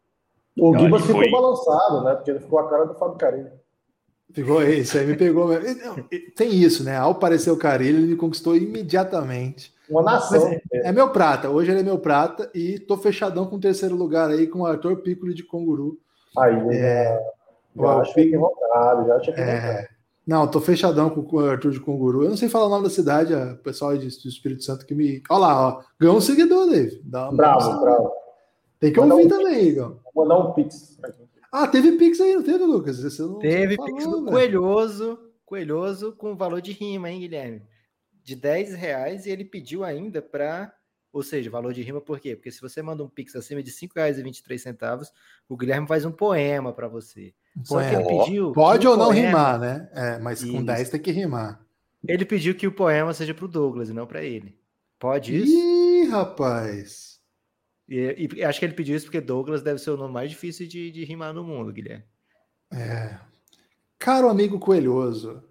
O 0.57 0.77
Gibas 0.77 1.01
ficou 1.01 1.21
foi... 1.21 1.31
balançado, 1.31 2.03
né? 2.05 2.15
Porque 2.15 2.31
ele 2.31 2.39
ficou 2.39 2.59
a 2.59 2.69
cara 2.69 2.85
do 2.85 2.95
Fábio 2.95 3.17
Carinho. 3.17 3.60
Ficou 4.33 4.63
isso, 4.63 4.97
aí 4.97 5.05
me 5.05 5.15
pegou. 5.15 5.49
Tem 6.35 6.53
isso, 6.53 6.83
né? 6.83 6.97
Ao 6.97 7.11
aparecer 7.11 7.51
o 7.51 7.57
Carilho, 7.57 7.99
ele 7.99 8.07
me 8.07 8.15
conquistou 8.15 8.55
imediatamente. 8.55 9.73
Uma 9.89 10.01
nação. 10.01 10.47
É, 10.47 10.61
é, 10.71 10.91
meu 10.91 11.09
prata, 11.09 11.49
hoje 11.49 11.69
ele 11.69 11.81
é 11.81 11.83
meu 11.83 11.99
prata 11.99 12.49
e 12.55 12.79
tô 12.79 12.97
fechadão 12.97 13.45
com 13.45 13.57
o 13.57 13.59
terceiro 13.59 13.95
lugar 13.95 14.29
aí 14.29 14.47
com 14.47 14.61
o 14.61 14.65
Arthur 14.65 14.97
Piccoli 14.97 15.33
de 15.33 15.43
Conguru. 15.43 15.99
Aí, 16.37 16.55
é, 16.77 17.19
já 17.75 17.95
acho 17.99 18.13
que 18.13 18.37
vontade, 18.37 19.07
já 19.07 19.15
acho 19.15 19.33
que 19.33 19.41
é, 19.41 19.87
Não, 20.25 20.47
tô 20.47 20.61
fechadão 20.61 21.09
com 21.09 21.35
o 21.35 21.39
Arthur 21.39 21.71
de 21.71 21.79
Conguru. 21.81 22.23
Eu 22.23 22.29
não 22.29 22.37
sei 22.37 22.47
falar 22.47 22.67
o 22.67 22.69
nome 22.69 22.85
da 22.85 22.89
cidade, 22.89 23.33
o 23.33 23.57
pessoal 23.57 23.97
do 23.97 24.05
Espírito 24.05 24.63
Santo 24.63 24.85
que 24.85 24.95
me. 24.95 25.21
Olha 25.29 25.39
lá, 25.39 25.67
ó. 25.67 25.81
Ganhou 25.99 26.15
um 26.15 26.21
seguidor, 26.21 26.69
Dave. 26.69 27.01
Dá 27.03 27.23
uma 27.23 27.35
bravo, 27.35 27.81
bravo. 27.81 28.11
Tem 28.79 28.93
que 28.93 28.99
ouvir 28.99 29.25
um 29.25 29.27
também, 29.27 29.67
Igor. 29.67 29.97
Vou 30.15 30.25
mandar 30.25 30.39
um 30.39 30.53
pix. 30.53 30.97
Ah, 31.51 31.67
teve 31.67 31.91
Pix 31.97 32.21
aí, 32.21 32.33
não 32.33 32.43
teve, 32.43 32.63
Lucas? 32.63 33.01
Você 33.01 33.21
não, 33.21 33.39
teve 33.39 33.75
falou, 33.75 33.91
Pix 33.91 34.07
do 34.07 34.25
Coelhoso, 34.25 35.19
Coelhoso 35.45 36.13
com 36.13 36.35
valor 36.35 36.61
de 36.61 36.71
rima, 36.71 37.09
hein, 37.09 37.19
Guilherme? 37.19 37.61
De 38.23 38.35
10 38.35 38.73
reais 38.75 39.25
e 39.25 39.31
ele 39.31 39.43
pediu 39.43 39.83
ainda 39.83 40.21
para. 40.21 40.73
Ou 41.11 41.21
seja, 41.21 41.49
valor 41.49 41.73
de 41.73 41.81
rima 41.81 41.99
por 41.99 42.21
quê? 42.21 42.37
Porque 42.37 42.51
se 42.51 42.61
você 42.61 42.81
manda 42.81 43.03
um 43.03 43.09
Pix 43.09 43.35
acima 43.35 43.61
de 43.61 43.69
R$ 43.69 43.75
5,23, 43.75 45.09
o 45.49 45.57
Guilherme 45.57 45.85
faz 45.85 46.05
um 46.05 46.11
poema 46.11 46.71
para 46.71 46.87
você. 46.87 47.33
Só 47.65 47.81
que 47.81 47.95
ele 47.95 48.05
pediu. 48.05 48.53
Pode 48.53 48.87
ou 48.87 48.95
não 48.95 49.07
poema... 49.07 49.27
rimar, 49.27 49.59
né? 49.59 49.89
É, 49.93 50.19
mas 50.19 50.41
com 50.41 50.55
isso. 50.55 50.65
10 50.65 50.89
tem 50.89 51.01
que 51.01 51.11
rimar. 51.11 51.61
Ele 52.07 52.23
pediu 52.23 52.55
que 52.55 52.65
o 52.65 52.71
poema 52.71 53.13
seja 53.13 53.33
para 53.33 53.43
o 53.43 53.49
Douglas 53.49 53.89
e 53.89 53.93
não 53.93 54.07
para 54.07 54.23
ele. 54.23 54.57
Pode 54.97 55.35
isso? 55.35 55.51
Ih, 55.53 56.07
rapaz. 56.07 57.10
E, 57.91 58.29
e, 58.37 58.43
acho 58.45 58.57
que 58.57 58.65
ele 58.65 58.73
pediu 58.73 58.95
isso 58.95 59.05
porque 59.05 59.19
Douglas 59.19 59.61
deve 59.61 59.77
ser 59.77 59.91
o 59.91 59.97
nome 59.97 60.13
mais 60.13 60.29
difícil 60.29 60.65
de, 60.65 60.89
de 60.91 61.03
rimar 61.03 61.33
no 61.33 61.43
mundo, 61.43 61.73
Guilherme. 61.73 62.05
É. 62.71 63.19
Caro 63.99 64.29
amigo 64.29 64.57
coelhoso, 64.57 65.43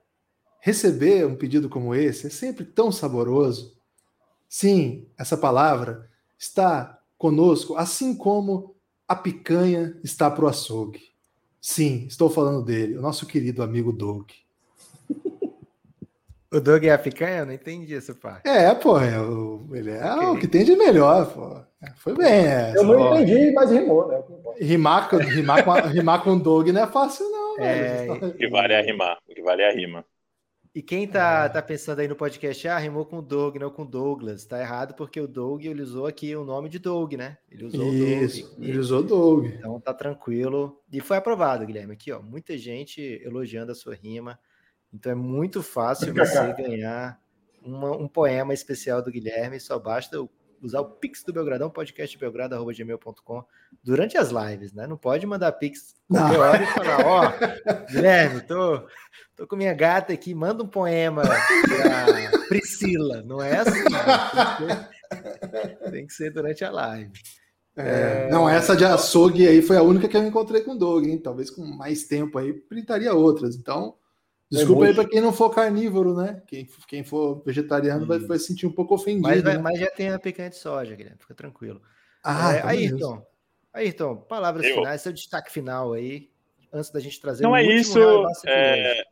receber 0.59 1.27
um 1.27 1.37
pedido 1.37 1.69
como 1.69 1.95
esse 1.95 2.29
é 2.29 2.31
sempre 2.31 2.65
tão 2.65 2.91
saboroso. 2.91 3.79
Sim, 4.49 5.07
essa 5.19 5.37
palavra 5.37 6.11
está 6.39 6.99
conosco, 7.19 7.77
assim 7.77 8.17
como 8.17 8.75
a 9.07 9.15
picanha 9.15 10.01
está 10.03 10.31
para 10.31 10.47
o 10.47 10.49
açougue. 10.49 11.11
Sim, 11.61 12.07
estou 12.07 12.31
falando 12.31 12.65
dele, 12.65 12.97
o 12.97 13.03
nosso 13.03 13.27
querido 13.27 13.63
amigo 13.63 13.93
Doug. 13.93 14.31
O 16.53 16.61
Doug 16.61 16.85
é 16.85 16.91
a 16.91 16.99
picanha? 16.99 17.39
Eu 17.39 17.47
não 17.47 17.53
entendi 17.53 17.95
essa 17.95 18.13
parte. 18.13 18.49
É, 18.49 18.75
pô, 18.75 18.99
é 18.99 19.21
o, 19.21 19.69
ele 19.73 19.91
é 19.91 20.15
okay. 20.15 20.27
o 20.27 20.39
que 20.39 20.49
tem 20.49 20.65
de 20.65 20.75
melhor, 20.75 21.33
pô. 21.33 21.61
Foi 21.97 22.15
bem. 22.15 22.45
Essa, 22.45 22.79
eu 22.79 22.85
não 22.85 23.15
entendi, 23.15 23.53
mas 23.53 23.71
rimou, 23.71 24.09
né? 24.09 24.23
Rimar, 24.61 25.09
rimar, 25.15 25.65
com, 25.65 25.73
rimar 25.89 26.25
com 26.25 26.31
o 26.33 26.41
Doug 26.41 26.69
não 26.69 26.83
é 26.83 26.87
fácil, 26.89 27.25
não, 27.31 27.59
é, 27.59 28.07
velho. 28.07 28.27
O 28.27 28.35
que 28.35 28.49
vale 28.49 28.73
é 28.73 28.83
rimar, 28.83 29.19
o 29.29 29.35
que 29.35 29.41
vale 29.41 29.63
é 29.63 29.71
a 29.71 29.73
rima. 29.73 30.05
E 30.75 30.83
quem 30.83 31.07
tá, 31.07 31.45
é. 31.45 31.49
tá 31.49 31.63
pensando 31.63 32.01
aí 32.01 32.07
no 32.07 32.15
podcast, 32.15 32.69
ah, 32.69 32.79
rimou 32.79 33.05
com 33.05 33.19
o 33.19 33.23
Doug, 33.23 33.57
não 33.57 33.71
com 33.71 33.83
o 33.83 33.89
Douglas. 33.89 34.45
Tá 34.45 34.61
errado 34.61 34.95
porque 34.95 35.21
o 35.21 35.27
Doug, 35.27 35.65
ele 35.65 35.83
usou 35.83 36.07
aqui 36.07 36.35
o 36.37 36.45
nome 36.45 36.69
de 36.69 36.79
Doug, 36.79 37.15
né? 37.15 37.39
Ele 37.51 37.65
usou 37.65 37.93
Isso, 37.93 38.47
o 38.47 38.51
Doug. 38.51 38.69
ele 38.69 38.79
usou 38.79 39.03
Doug. 39.03 39.47
Então 39.47 39.81
tá 39.81 39.95
tranquilo. 39.95 40.81
E 40.93 41.01
foi 41.01 41.17
aprovado, 41.17 41.67
Guilherme. 41.67 41.95
Aqui, 41.95 42.13
ó, 42.13 42.21
muita 42.21 42.57
gente 42.57 43.01
elogiando 43.25 43.73
a 43.73 43.75
sua 43.75 43.95
rima. 43.95 44.39
Então 44.93 45.13
é 45.13 45.15
muito 45.15 45.63
fácil 45.63 46.13
você 46.13 46.53
ganhar 46.55 47.21
uma, 47.63 47.91
um 47.97 48.09
poema 48.09 48.53
especial 48.53 49.03
do 49.03 49.11
Guilherme, 49.11 49.61
só 49.61 49.79
basta 49.79 50.17
usar 50.63 50.81
o 50.81 50.85
Pix 50.85 51.23
do 51.25 51.33
Belgradão, 51.33 51.71
podcastbelgrado.gmail.com 51.71 53.45
durante 53.83 54.19
as 54.19 54.31
lives, 54.31 54.73
né? 54.73 54.87
Não 54.87 54.97
pode 54.97 55.27
mandar 55.27 55.53
Pix 55.53 55.95
qualquer 56.09 56.39
Não. 56.39 56.41
hora 56.41 56.63
e 56.63 56.67
falar, 56.67 57.07
ó, 57.07 57.23
oh, 57.29 57.93
Guilherme, 57.93 58.41
tô, 58.43 58.87
tô 59.37 59.47
com 59.47 59.57
minha 59.57 59.73
gata 59.73 60.13
aqui, 60.13 60.35
manda 60.35 60.63
um 60.63 60.69
poema 60.69 61.23
pra 61.23 62.47
Priscila. 62.49 63.23
Não 63.23 63.43
é 63.43 63.59
assim, 63.59 63.85
né? 63.91 64.89
tem, 65.11 65.39
que 65.39 65.49
ser, 65.49 65.91
tem 65.91 66.07
que 66.07 66.13
ser 66.13 66.31
durante 66.31 66.65
a 66.65 66.71
live. 66.71 67.13
É, 67.77 68.27
é... 68.27 68.31
Não, 68.31 68.49
essa 68.49 68.77
de 68.77 68.85
açougue 68.85 69.47
aí 69.47 69.63
foi 69.63 69.77
a 69.77 69.83
única 69.83 70.09
que 70.09 70.17
eu 70.17 70.27
encontrei 70.27 70.63
com 70.63 70.73
o 70.73 70.79
Doug, 70.79 71.07
hein? 71.07 71.19
Talvez 71.19 71.51
com 71.51 71.65
mais 71.65 72.05
tempo 72.05 72.39
aí 72.39 72.53
printaria 72.53 73.15
outras. 73.15 73.57
Então, 73.57 73.95
Desculpa 74.51 74.87
aí 74.87 74.95
para 74.95 75.09
quem 75.09 75.21
não 75.21 75.33
for 75.33 75.51
carnívoro, 75.51 76.15
né? 76.15 76.43
Quem, 76.49 76.67
quem 76.89 77.05
for 77.05 77.41
vegetariano 77.45 78.05
vai, 78.05 78.19
vai 78.19 78.39
sentir 78.39 78.67
um 78.67 78.73
pouco 78.73 78.95
ofendido. 78.95 79.29
Mas, 79.29 79.45
né? 79.45 79.59
mas 79.59 79.79
já 79.79 79.89
tem 79.91 80.09
a 80.11 80.19
picanha 80.19 80.51
de 80.51 80.57
soja, 80.57 80.97
Guilherme, 80.97 81.19
fica 81.21 81.35
tranquilo. 81.35 81.81
Ah, 82.23 82.53
é, 82.53 82.61
tá 82.61 82.69
Ayrton, 82.69 83.27
Ayrton, 83.73 84.17
palavras 84.17 84.67
eu. 84.67 84.75
finais, 84.75 85.03
seu 85.03 85.13
destaque 85.13 85.53
final 85.53 85.93
aí, 85.93 86.29
antes 86.73 86.91
da 86.91 86.99
gente 86.99 87.21
trazer 87.21 87.45
Não 87.45 87.57
é 87.57 87.65
isso. 87.65 87.99
É... 88.47 89.05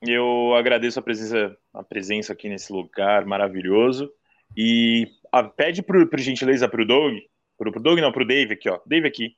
Eu 0.00 0.54
agradeço 0.54 0.98
a 0.98 1.02
presença, 1.02 1.56
a 1.74 1.82
presença 1.82 2.32
aqui 2.32 2.48
nesse 2.48 2.72
lugar 2.72 3.24
maravilhoso. 3.24 4.12
E 4.56 5.08
a, 5.32 5.42
pede 5.42 5.82
por, 5.82 6.08
por 6.08 6.20
gentileza 6.20 6.68
pro 6.68 6.86
Doug, 6.86 7.14
pro, 7.58 7.72
pro 7.72 7.82
Doug 7.82 7.98
não, 7.98 8.12
pro 8.12 8.26
Dave 8.26 8.54
aqui, 8.54 8.68
ó. 8.68 8.80
Dave 8.86 9.08
aqui. 9.08 9.36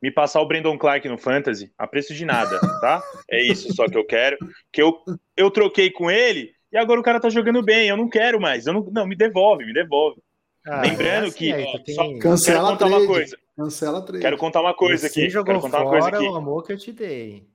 Me 0.00 0.10
passar 0.10 0.40
o 0.40 0.46
Brandon 0.46 0.78
Clark 0.78 1.08
no 1.08 1.18
Fantasy 1.18 1.72
a 1.76 1.86
preço 1.86 2.14
de 2.14 2.24
nada, 2.24 2.58
tá? 2.80 3.02
É 3.28 3.42
isso 3.42 3.74
só 3.74 3.88
que 3.88 3.98
eu 3.98 4.04
quero. 4.04 4.36
Que 4.72 4.80
eu, 4.80 4.96
eu 5.36 5.50
troquei 5.50 5.90
com 5.90 6.10
ele 6.10 6.52
e 6.72 6.76
agora 6.76 7.00
o 7.00 7.02
cara 7.02 7.18
tá 7.20 7.28
jogando 7.28 7.62
bem. 7.62 7.88
Eu 7.88 7.96
não 7.96 8.08
quero 8.08 8.40
mais. 8.40 8.66
Eu 8.66 8.74
não, 8.74 8.82
não 8.82 9.06
me 9.06 9.16
devolve, 9.16 9.64
me 9.66 9.72
devolve. 9.72 10.20
Ah, 10.66 10.82
Lembrando 10.82 11.24
é 11.24 11.28
assim, 11.28 11.38
que. 11.38 11.52
Ó, 11.52 11.78
tem... 11.78 11.94
só, 11.94 12.18
Cancela 12.18 12.58
quero 12.58 12.72
contar 12.72 12.86
uma 12.86 13.06
coisa. 13.06 13.38
Cancela 13.56 14.02
trade. 14.02 14.22
Quero 14.22 14.36
contar 14.36 14.60
uma 14.60 14.74
coisa 14.74 15.08
Você 15.08 15.20
aqui. 15.22 15.30
jogou 15.30 15.46
quero 15.46 15.60
contar 15.60 15.78
fora 15.78 15.88
uma 15.88 16.00
coisa 16.00 16.16
aqui. 16.16 16.26
o 16.28 16.36
amor 16.36 16.64
que 16.64 16.72
eu 16.72 16.78
te 16.78 16.92
dei. 16.92 17.46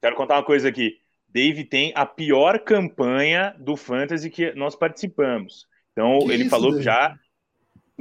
Quero 0.00 0.16
contar 0.16 0.34
uma 0.36 0.44
coisa 0.44 0.68
aqui. 0.68 0.96
Dave 1.28 1.64
tem 1.64 1.92
a 1.94 2.04
pior 2.04 2.58
campanha 2.58 3.54
do 3.58 3.76
Fantasy 3.76 4.28
que 4.28 4.52
nós 4.54 4.74
participamos. 4.74 5.66
Então, 5.92 6.18
que 6.20 6.32
ele 6.32 6.42
isso, 6.42 6.50
falou 6.50 6.72
Dave? 6.72 6.82
já. 6.82 7.16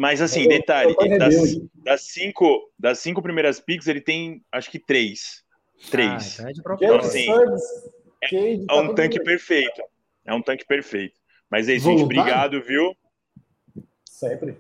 Mas 0.02 0.20
assim, 0.20 0.47
detalhe, 0.47 0.95
eu 0.99 1.20
das, 1.20 1.36
das, 1.86 2.02
cinco, 2.08 2.72
das 2.78 2.97
cinco 2.97 3.22
primeiras 3.22 3.60
picks, 3.60 3.86
ele 3.86 4.02
tem 4.02 4.43
acho 4.52 4.72
que 4.72 4.80
três. 4.80 5.43
Três. 5.91 6.39
Ah, 6.39 6.49
então, 6.49 6.72
é 6.72 6.76
então 6.76 6.97
assim, 6.97 7.28
é, 8.24 8.56
é 8.68 8.74
um 8.82 8.95
tanque 8.95 9.22
perfeito. 9.24 9.80
É 10.26 10.34
um 10.34 10.41
tanque 10.41 10.66
perfeito. 10.66 11.14
Mas 11.52 11.70
é 11.70 11.76
isso, 11.76 11.86
gente. 11.86 12.02
Obrigado, 12.02 12.64
viu? 12.64 12.97
Sempre. 14.04 14.58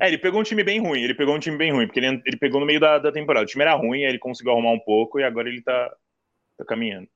É, 0.00 0.08
ele 0.08 0.18
pegou 0.18 0.40
um 0.40 0.44
time 0.44 0.64
bem 0.64 0.80
ruim. 0.80 1.00
Ele 1.00 1.14
pegou 1.14 1.36
um 1.36 1.38
time 1.38 1.56
bem 1.56 1.70
ruim, 1.70 1.86
porque 1.86 2.00
ele, 2.00 2.20
ele 2.26 2.36
pegou 2.36 2.58
no 2.58 2.66
meio 2.66 2.80
da, 2.80 2.98
da 2.98 3.12
temporada. 3.12 3.44
O 3.44 3.48
time 3.48 3.62
era 3.62 3.74
ruim, 3.76 4.02
aí 4.02 4.10
ele 4.10 4.18
conseguiu 4.18 4.50
arrumar 4.50 4.72
um 4.72 4.80
pouco 4.80 5.20
e 5.20 5.22
agora 5.22 5.48
ele 5.48 5.62
tá, 5.62 5.94
tá 6.56 6.64
caminhando. 6.64 7.06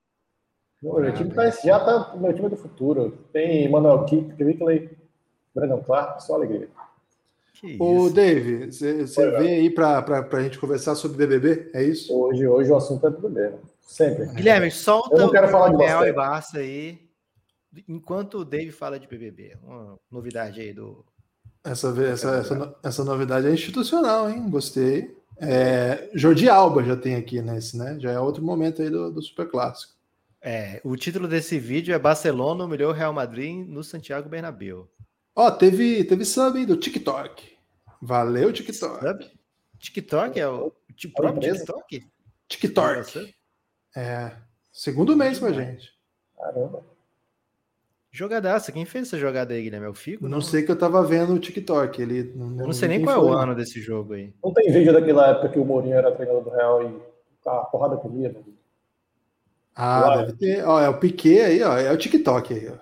Meu, 0.80 1.00
meu 1.00 1.12
time 1.12 1.34
tá, 1.34 1.50
já 1.50 1.80
tá 1.80 2.14
meu 2.16 2.32
time 2.32 2.46
é 2.46 2.50
do 2.50 2.56
futuro. 2.56 3.18
Tem 3.32 3.68
Manuel 3.68 4.04
Kickley, 4.04 4.88
Brandon 5.52 5.82
Clark, 5.82 6.22
só 6.22 6.36
alegria. 6.36 6.68
Ô, 7.78 8.10
Dave, 8.10 8.72
você 8.72 9.30
vem 9.38 9.54
aí 9.54 9.70
para 9.70 10.04
a 10.32 10.42
gente 10.42 10.58
conversar 10.58 10.96
sobre 10.96 11.16
BBB, 11.16 11.70
é 11.72 11.84
isso? 11.84 12.12
Hoje, 12.12 12.46
hoje 12.46 12.70
o 12.70 12.76
assunto 12.76 13.06
é 13.06 13.10
BBB, 13.10 13.40
né? 13.50 13.58
sempre. 13.92 14.26
Guilherme, 14.26 14.70
solta 14.70 15.14
Eu 15.14 15.20
não 15.20 15.30
quero 15.30 15.48
falar 15.48 15.70
de 15.70 15.76
Real 15.76 16.06
e 16.06 16.12
Barça 16.12 16.58
aí, 16.58 16.98
enquanto 17.88 18.38
o 18.38 18.44
Dave 18.44 18.72
fala 18.72 18.98
de 18.98 19.06
BBB. 19.06 19.56
Uma 19.62 19.98
novidade 20.10 20.60
aí 20.60 20.72
do... 20.72 21.04
Essa, 21.64 21.88
essa, 22.02 22.36
essa, 22.36 22.76
essa 22.82 23.04
novidade 23.04 23.46
é 23.46 23.52
institucional, 23.52 24.28
hein? 24.28 24.50
Gostei. 24.50 25.16
É, 25.38 26.10
Jordi 26.14 26.48
Alba 26.48 26.82
já 26.82 26.96
tem 26.96 27.14
aqui 27.14 27.40
nesse, 27.40 27.76
né? 27.76 27.96
Já 28.00 28.10
é 28.10 28.18
outro 28.18 28.42
momento 28.42 28.82
aí 28.82 28.90
do, 28.90 29.10
do 29.12 29.22
Super 29.22 29.48
Clássico. 29.48 29.92
É, 30.40 30.80
o 30.82 30.96
título 30.96 31.28
desse 31.28 31.60
vídeo 31.60 31.94
é 31.94 31.98
Barcelona 31.98 32.64
humilhou 32.64 32.90
o 32.90 32.94
Real 32.94 33.12
Madrid 33.12 33.64
no 33.68 33.84
Santiago 33.84 34.28
Bernabéu. 34.28 34.88
Ó, 35.36 35.50
teve, 35.50 36.02
teve 36.04 36.24
sub 36.24 36.58
aí 36.58 36.66
do 36.66 36.76
TikTok. 36.76 37.51
Valeu, 38.02 38.52
TikTok. 38.52 39.06
Sub? 39.06 39.30
TikTok 39.78 40.40
é 40.40 40.48
o, 40.48 40.66
o 40.66 41.12
próprio 41.14 41.54
TikTok? 41.54 42.10
TikTok. 42.48 43.34
É, 43.96 44.32
segundo 44.72 45.16
mês 45.16 45.38
com 45.38 45.46
a 45.46 45.52
gente. 45.52 45.92
Caramba. 46.36 46.82
Jogadaça, 48.10 48.72
quem 48.72 48.84
fez 48.84 49.06
essa 49.06 49.18
jogada 49.18 49.54
aí, 49.54 49.62
Guilherme? 49.62 49.86
É 49.86 49.88
o 49.88 49.94
Figo? 49.94 50.24
Não, 50.24 50.32
não 50.32 50.40
sei 50.40 50.64
que 50.64 50.70
eu 50.70 50.78
tava 50.78 51.02
vendo 51.02 51.32
o 51.32 51.38
TikTok. 51.38 52.02
Ele, 52.02 52.32
não, 52.34 52.60
eu 52.60 52.66
não 52.66 52.72
sei 52.72 52.88
nem 52.88 53.02
qual 53.02 53.16
é 53.16 53.30
o 53.30 53.32
ano 53.32 53.54
desse 53.54 53.80
jogo 53.80 54.14
aí. 54.14 54.34
Não 54.42 54.52
tem 54.52 54.70
vídeo 54.70 54.92
daquela 54.92 55.28
época 55.30 55.50
que 55.50 55.58
o 55.58 55.64
Mourinho 55.64 55.94
era 55.94 56.12
treinador 56.12 56.42
do 56.42 56.50
Real 56.50 56.82
e 56.82 57.00
a 57.46 57.60
porrada 57.60 57.96
comia, 57.96 58.32
né? 58.32 58.40
Ah, 59.74 60.16
deve 60.18 60.32
ter. 60.34 60.64
Ó, 60.66 60.78
é 60.78 60.88
o 60.88 60.98
Piquet 60.98 61.40
aí, 61.40 61.62
ó. 61.62 61.78
É 61.78 61.90
o 61.90 61.96
TikTok 61.96 62.52
aí, 62.52 62.68
ó. 62.68 62.76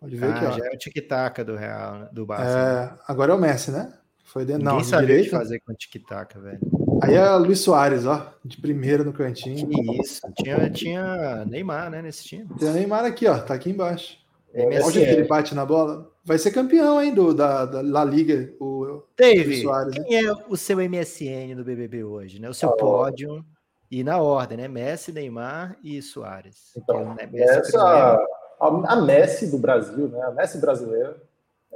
Pode 0.00 0.16
ver 0.16 0.32
ah, 0.32 0.38
que, 0.38 0.44
ó. 0.44 0.50
já 0.50 0.66
é 0.66 0.74
o 0.74 0.78
tic-tac 0.78 1.42
do 1.44 1.56
Real, 1.56 2.08
do 2.12 2.26
Barça. 2.26 2.58
É, 2.58 2.86
né? 2.86 2.98
agora 3.08 3.32
é 3.32 3.34
o 3.34 3.38
Messi, 3.38 3.70
né? 3.70 3.90
Foi 4.34 4.44
de... 4.44 4.54
Ninguém 4.54 4.64
não, 4.64 4.82
sabia 4.82 5.20
o 5.20 5.22
que 5.22 5.30
fazer 5.30 5.60
com 5.60 5.72
tic-tac, 5.72 6.36
velho. 6.40 6.58
Aí 7.00 7.14
é 7.14 7.30
Luiz 7.36 7.60
Soares, 7.60 8.04
ó, 8.04 8.34
de 8.44 8.60
primeira 8.60 9.04
no 9.04 9.12
cantinho. 9.12 9.68
Que 9.68 10.00
isso. 10.00 10.20
Tinha, 10.34 10.70
tinha 10.70 11.44
Neymar, 11.44 11.88
né, 11.88 12.02
nesse 12.02 12.24
time. 12.24 12.48
Tem 12.58 12.72
Neymar 12.72 13.04
aqui, 13.04 13.28
ó, 13.28 13.38
tá 13.38 13.54
aqui 13.54 13.70
embaixo. 13.70 14.18
MSN. 14.52 14.86
Onde 14.86 14.98
ele 14.98 15.24
bate 15.24 15.54
na 15.54 15.64
bola? 15.64 16.10
Vai 16.24 16.36
ser 16.38 16.50
campeão, 16.50 17.00
hein, 17.00 17.14
do, 17.14 17.32
da, 17.32 17.64
da 17.64 17.80
La 17.80 18.04
Liga, 18.04 18.52
o 18.58 19.02
Dave, 19.16 19.62
Soares, 19.62 19.94
quem 19.94 20.22
né? 20.22 20.28
é 20.28 20.32
o 20.48 20.56
seu 20.56 20.78
MSN 20.78 21.54
do 21.54 21.64
BBB 21.64 22.02
hoje, 22.02 22.40
né? 22.40 22.48
O 22.48 22.54
seu 22.54 22.70
ah, 22.70 22.76
pódio 22.76 23.44
e 23.88 24.02
na 24.02 24.18
ordem, 24.18 24.58
né? 24.58 24.66
Messi, 24.66 25.12
Neymar 25.12 25.76
e 25.82 26.02
Soares. 26.02 26.72
Então, 26.76 27.14
é 27.18 27.28
essa, 27.40 28.18
a, 28.60 28.66
a, 28.66 28.96
Messi 28.96 29.48
do 29.48 29.58
Brasil, 29.58 30.08
né? 30.08 30.20
A 30.22 30.30
Messi 30.32 30.58
brasileira 30.58 31.16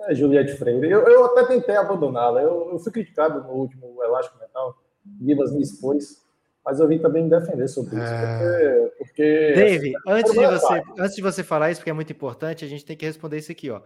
é 0.07 0.14
Juliette 0.14 0.55
Freire. 0.57 0.90
Eu, 0.90 1.01
eu 1.07 1.24
até 1.26 1.44
tentei 1.44 1.76
abandoná-la. 1.76 2.42
Eu, 2.42 2.70
eu, 2.72 2.78
fui 2.78 2.92
criticado 2.92 3.42
no 3.42 3.53
último 3.53 4.03
Elástico 4.03 4.38
Mental. 4.38 4.76
Vivas 5.20 5.53
me 5.53 5.62
expôs. 5.62 6.26
Mas 6.64 6.80
eu 6.80 6.88
vim 6.88 6.99
também 6.99 7.24
me 7.24 7.30
defender 7.30 7.66
sobre 7.66 7.96
isso. 7.96 8.12
É... 8.12 8.90
Porque, 8.99 9.05
porque, 9.05 9.53
Dave, 9.55 9.92
antes 10.07 10.32
de, 10.32 10.46
você, 10.46 10.82
antes 10.99 11.16
de 11.16 11.22
você 11.22 11.42
falar 11.42 11.70
isso, 11.70 11.80
porque 11.80 11.90
é 11.90 11.94
muito 11.94 12.12
importante, 12.12 12.64
a 12.64 12.68
gente 12.68 12.84
tem 12.84 12.96
que 12.96 13.07
responder 13.07 13.38
isso 13.38 13.51
aqui, 13.51 13.70
ó. 13.70 13.80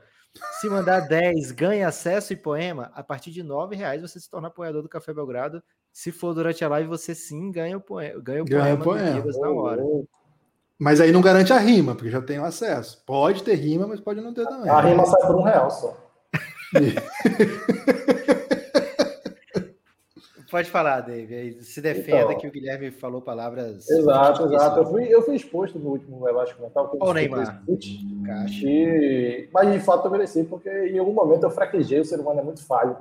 Se 0.61 0.69
mandar 0.69 1.01
10, 1.01 1.53
ganha 1.53 1.87
acesso 1.87 2.33
e 2.33 2.37
poema, 2.37 2.91
a 2.95 3.03
partir 3.03 3.31
de 3.31 3.43
9 3.43 3.77
reais 3.77 4.01
você 4.01 4.19
se 4.19 4.29
torna 4.29 4.49
apoiador 4.49 4.83
do 4.83 4.89
Café 4.89 5.13
Belgrado. 5.13 5.63
Se 5.93 6.11
for 6.11 6.35
durante 6.35 6.65
a 6.65 6.69
live, 6.69 6.89
você 6.89 7.15
sim 7.15 7.53
ganha 7.53 7.77
o 7.77 7.81
poema, 7.81 8.21
ganha 8.21 8.43
o 8.43 8.47
ganha 8.47 8.77
poema, 8.77 9.23
poema. 9.23 9.39
na 9.39 9.51
hora. 9.51 9.83
Mas 10.79 11.01
aí 11.01 11.13
não 11.13 11.21
garante 11.21 11.53
a 11.53 11.59
rima, 11.59 11.95
porque 11.95 12.11
já 12.11 12.21
tem 12.21 12.39
o 12.39 12.45
acesso. 12.45 13.03
Pode 13.07 13.43
ter 13.43 13.55
rima, 13.55 13.87
mas 13.87 14.01
pode 14.01 14.21
não 14.21 14.35
ter 14.35 14.47
também. 14.47 14.69
A 14.69 14.81
rima 14.81 15.05
sai 15.07 15.27
por 15.27 15.37
um 15.37 15.43
real 15.43 15.71
só. 15.71 15.97
Pode 20.53 20.69
falar, 20.69 21.01
Dave. 21.01 21.63
Se 21.63 21.81
defenda 21.81 22.25
então, 22.25 22.37
que 22.37 22.47
o 22.47 22.51
Guilherme 22.51 22.91
falou 22.91 23.23
palavras. 23.23 23.89
Exato, 23.89 24.45
exato. 24.45 24.81
Eu 24.81 24.85
fui, 24.85 25.05
eu 25.09 25.23
fui 25.23 25.35
exposto 25.35 25.79
no 25.79 25.89
último 25.89 26.29
Elástico 26.29 26.61
Mental. 26.61 26.95
Olha 27.01 27.11
o 27.11 27.15
Neymar. 27.15 27.63
E, 28.63 29.49
mas 29.51 29.73
de 29.73 29.81
fato 29.81 30.07
eu 30.07 30.11
mereci, 30.11 30.45
porque 30.45 30.69
em 30.69 30.99
algum 30.99 31.15
momento 31.15 31.45
eu 31.45 31.51
fraquejei, 31.51 32.01
o 32.01 32.05
ser 32.05 32.21
humano 32.21 32.41
é 32.41 32.43
muito 32.43 32.63
falho. 32.67 32.99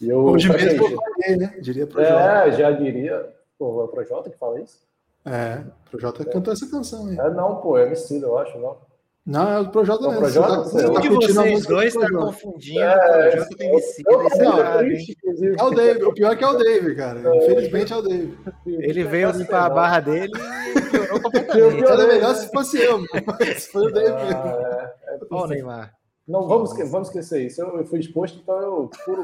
E 0.00 0.08
eu 0.08 0.24
Hoje 0.24 0.48
mesmo 0.48 0.82
eu 0.82 0.96
falei, 0.96 1.36
né? 1.36 1.58
Diria 1.60 1.86
pro 1.86 2.00
É, 2.00 2.50
já 2.52 2.70
diria. 2.70 3.34
Pô, 3.58 3.82
é 3.82 3.84
o 3.84 3.88
Projota 3.88 4.30
que 4.30 4.38
fala 4.38 4.58
isso? 4.58 4.80
É, 5.24 5.62
o 5.86 5.90
Projota 5.90 6.22
é. 6.22 6.26
cantou 6.26 6.52
essa 6.52 6.68
canção 6.68 7.06
aí. 7.06 7.18
É, 7.18 7.30
não, 7.30 7.56
pô, 7.56 7.78
é 7.78 7.86
MC, 7.86 8.22
eu 8.22 8.38
acho, 8.38 8.58
não. 8.58 8.76
Não, 9.24 9.48
é 9.48 9.60
o 9.60 9.70
Projota 9.70 10.08
mesmo. 10.08 10.20
Projota, 10.20 10.64
você 10.64 10.82
tá, 10.82 10.90
um 10.90 11.00
de 11.00 11.08
vocês 11.10 11.66
dois 11.66 11.94
está 11.94 12.10
confundindo 12.10 12.80
é, 12.80 13.28
o 13.28 13.30
Projota 13.30 13.56
com 13.56 13.64
MC. 13.64 15.16
É 15.58 15.62
o 15.62 15.70
Dave. 15.70 16.02
O 16.02 16.12
pior 16.12 16.32
é 16.32 16.36
que 16.36 16.42
é 16.42 16.48
o 16.48 16.58
Dave, 16.58 16.94
cara. 16.96 17.20
É. 17.20 17.36
Infelizmente 17.36 17.92
é 17.92 17.96
o 17.96 18.02
Dave. 18.02 18.38
Ele 18.66 19.04
veio 19.04 19.30
limpar 19.30 19.66
a 19.66 19.70
barra 19.70 20.00
dele 20.00 20.32
e 20.76 20.90
piorou 20.90 21.20
completamente. 21.20 21.84
Era 21.84 22.06
melhor 22.08 22.34
se 22.34 22.50
fosse 22.50 22.78
eu, 22.82 22.98
mas 23.26 23.66
foi 23.70 23.86
o 23.86 23.92
Dave 23.92 24.12
mesmo. 24.24 24.40
Ah, 24.40 24.92
é, 25.06 25.18
Olha 25.30 25.44
o 25.44 25.46
Neymar. 25.46 25.94
Não, 26.26 26.48
vamos, 26.48 26.76
vamos 26.90 27.08
esquecer 27.08 27.46
isso. 27.46 27.62
Eu, 27.62 27.78
eu 27.78 27.84
fui 27.84 28.00
exposto, 28.00 28.40
então 28.42 28.60
eu, 28.60 28.90
por, 29.04 29.22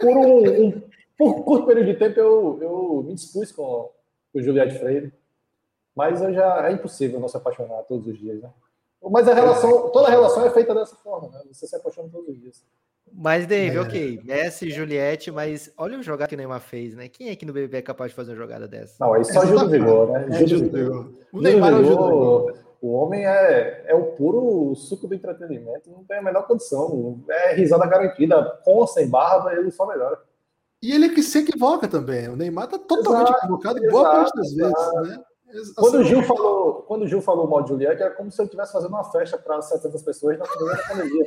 por 0.00 0.16
um, 0.16 0.66
um 0.66 0.82
por 1.16 1.44
curto 1.44 1.66
período 1.66 1.86
de 1.86 1.94
tempo, 1.94 2.18
eu, 2.18 2.58
eu 2.60 3.04
me 3.06 3.14
dispus 3.14 3.52
com, 3.52 3.90
com 4.32 4.38
o 4.38 4.42
Juliette 4.42 4.78
Freire. 4.78 5.12
Mas 5.96 6.20
eu 6.20 6.32
já, 6.32 6.68
é 6.68 6.72
impossível 6.72 7.18
não 7.18 7.26
se 7.26 7.38
apaixonar 7.38 7.82
todos 7.84 8.06
os 8.06 8.18
dias, 8.18 8.42
né? 8.42 8.50
Mas 9.02 9.26
a 9.26 9.34
relação, 9.34 9.88
toda 9.90 10.10
relação 10.10 10.44
é 10.44 10.50
feita 10.50 10.74
dessa 10.74 10.94
forma, 10.96 11.28
né? 11.28 11.40
Você 11.50 11.66
se 11.66 11.74
apaixona 11.74 12.08
todos 12.10 12.28
os 12.28 12.38
dias. 12.38 12.62
Mas, 13.12 13.46
Dave, 13.46 13.76
é. 13.76 13.80
ok, 13.80 14.20
Messi, 14.24 14.70
Juliette, 14.70 15.30
mas 15.30 15.72
olha 15.78 15.98
o 15.98 16.02
jogada 16.02 16.28
que 16.28 16.34
o 16.34 16.38
Neymar 16.38 16.60
fez, 16.60 16.94
né? 16.94 17.08
Quem 17.08 17.30
é 17.30 17.36
que 17.36 17.46
no 17.46 17.52
BBB 17.52 17.78
é 17.78 17.82
capaz 17.82 18.10
de 18.10 18.16
fazer 18.16 18.32
uma 18.32 18.36
jogada 18.36 18.66
dessa? 18.68 18.96
Não, 19.00 19.14
aí 19.14 19.24
só 19.24 19.46
Gil 19.46 19.58
do 19.58 19.70
Vigor, 19.70 20.10
né? 20.10 20.26
É, 20.30 20.44
do 20.44 20.70
Vigor. 20.70 21.12
O 21.32 21.40
Neymar 21.40 21.72
é 21.72 21.76
o 21.76 21.82
Vigor. 21.82 22.66
O 22.82 22.92
homem 22.92 23.26
é, 23.26 23.84
é 23.86 23.94
o 23.94 24.12
puro 24.12 24.74
suco 24.74 25.08
do 25.08 25.14
entretenimento, 25.14 25.90
não 25.90 26.04
tem 26.04 26.18
a 26.18 26.22
menor 26.22 26.46
condição. 26.46 27.20
É 27.28 27.54
risada 27.54 27.86
garantida, 27.86 28.60
com 28.64 28.74
ou 28.74 28.86
sem 28.86 29.08
barba, 29.08 29.54
ele 29.54 29.70
só 29.70 29.86
melhora. 29.86 30.20
E 30.82 30.92
ele 30.92 31.06
é 31.06 31.08
que 31.08 31.22
se 31.22 31.38
equivoca 31.38 31.88
também. 31.88 32.28
O 32.28 32.36
Neymar 32.36 32.68
tá 32.68 32.78
totalmente 32.78 33.28
exato, 33.28 33.38
equivocado 33.38 33.78
em 33.78 33.88
boa 33.88 34.04
parte 34.04 34.36
das 34.36 34.52
vezes, 34.52 34.92
né? 35.02 35.24
Quando 35.76 35.98
o 35.98 36.04
Gil 36.04 36.22
falou, 36.22 36.82
quando 36.82 37.02
o 37.02 37.08
Gil 37.08 37.22
falou 37.22 37.48
mal 37.48 37.62
de 37.62 37.68
Juliette, 37.68 38.02
era 38.02 38.14
como 38.14 38.30
se 38.30 38.40
eu 38.40 38.44
estivesse 38.44 38.72
fazendo 38.72 38.90
uma 38.90 39.04
festa 39.04 39.38
para 39.38 39.62
700 39.62 40.02
pessoas 40.02 40.38
na 40.38 40.44
primeira 40.44 40.82
pandemia. 40.88 41.26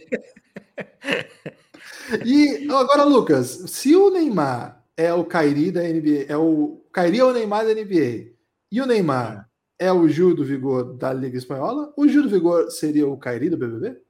e 2.26 2.68
agora, 2.72 3.04
Lucas, 3.04 3.64
se 3.68 3.96
o 3.96 4.10
Neymar 4.10 4.84
é 4.98 5.14
o 5.14 5.24
Kairi 5.24 5.72
da 5.72 5.82
NBA, 5.82 6.26
é 6.28 6.36
o 6.36 6.82
Kairi 6.92 7.20
é 7.20 7.24
o 7.24 7.34
Neymar 7.34 7.66
da 7.66 7.74
NBA, 7.74 8.34
e 8.72 8.82
o 8.82 8.86
Neymar 8.86 9.50
é 9.78 9.92
o 9.92 10.08
Gil 10.10 10.36
do 10.36 10.44
Vigor 10.44 10.94
da 10.96 11.14
Liga 11.14 11.38
Espanhola, 11.38 11.94
o 11.96 12.08
Gil 12.08 12.24
do 12.24 12.30
Vigor 12.30 12.70
seria 12.70 13.08
o 13.08 13.18
Kairi 13.18 13.50
do 13.50 13.58
BBB? 13.58 14.02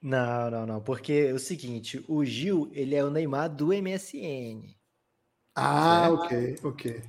Não, 0.00 0.50
não, 0.50 0.66
não, 0.66 0.80
porque 0.80 1.28
é 1.30 1.32
o 1.32 1.38
seguinte, 1.38 2.04
o 2.06 2.24
Gil, 2.24 2.68
ele 2.72 2.94
é 2.94 3.04
o 3.04 3.10
Neymar 3.10 3.50
do 3.50 3.68
MSN. 3.68 4.62
Ah, 5.52 6.06
certo? 6.06 6.14
ok, 6.14 6.58
ok. 6.62 7.02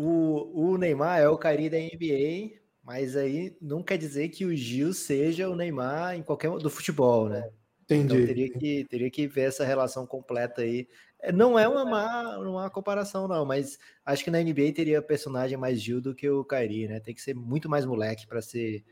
O, 0.00 0.52
o 0.54 0.78
Neymar 0.78 1.18
é 1.18 1.28
o 1.28 1.36
Cari 1.36 1.68
da 1.68 1.76
NBA, 1.76 2.56
mas 2.84 3.16
aí 3.16 3.56
não 3.60 3.82
quer 3.82 3.98
dizer 3.98 4.28
que 4.28 4.44
o 4.44 4.54
Gil 4.54 4.94
seja 4.94 5.50
o 5.50 5.56
Neymar 5.56 6.14
em 6.14 6.22
qualquer 6.22 6.52
do 6.52 6.70
futebol, 6.70 7.28
né? 7.28 7.50
Entendi. 7.82 8.04
Então 8.04 8.24
teria 8.24 8.48
que, 8.48 8.84
teria 8.84 9.10
que 9.10 9.26
ver 9.26 9.48
essa 9.48 9.64
relação 9.64 10.06
completa 10.06 10.62
aí. 10.62 10.86
É, 11.18 11.32
não 11.32 11.58
é 11.58 11.66
uma 11.66 11.84
má, 11.84 12.38
uma 12.38 12.70
comparação, 12.70 13.26
não, 13.26 13.44
mas 13.44 13.76
acho 14.06 14.22
que 14.22 14.30
na 14.30 14.40
NBA 14.40 14.72
teria 14.72 15.02
personagem 15.02 15.58
mais 15.58 15.82
Gil 15.82 16.00
do 16.00 16.14
que 16.14 16.30
o 16.30 16.44
Kairi, 16.44 16.86
né? 16.86 17.00
Tem 17.00 17.12
que 17.12 17.20
ser 17.20 17.34
muito 17.34 17.68
mais 17.68 17.84
moleque 17.84 18.24
para 18.24 18.40
ser. 18.40 18.84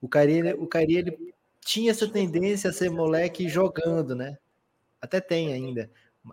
O 0.00 0.08
Kairi, 0.08 0.54
o 0.54 0.66
Kairi 0.66 0.96
ele 0.96 1.34
tinha 1.60 1.90
essa 1.90 2.08
tendência 2.08 2.70
a 2.70 2.72
ser 2.72 2.88
moleque 2.88 3.50
jogando, 3.50 4.14
né? 4.14 4.38
Até 4.98 5.20
tem 5.20 5.52
ainda. 5.52 5.90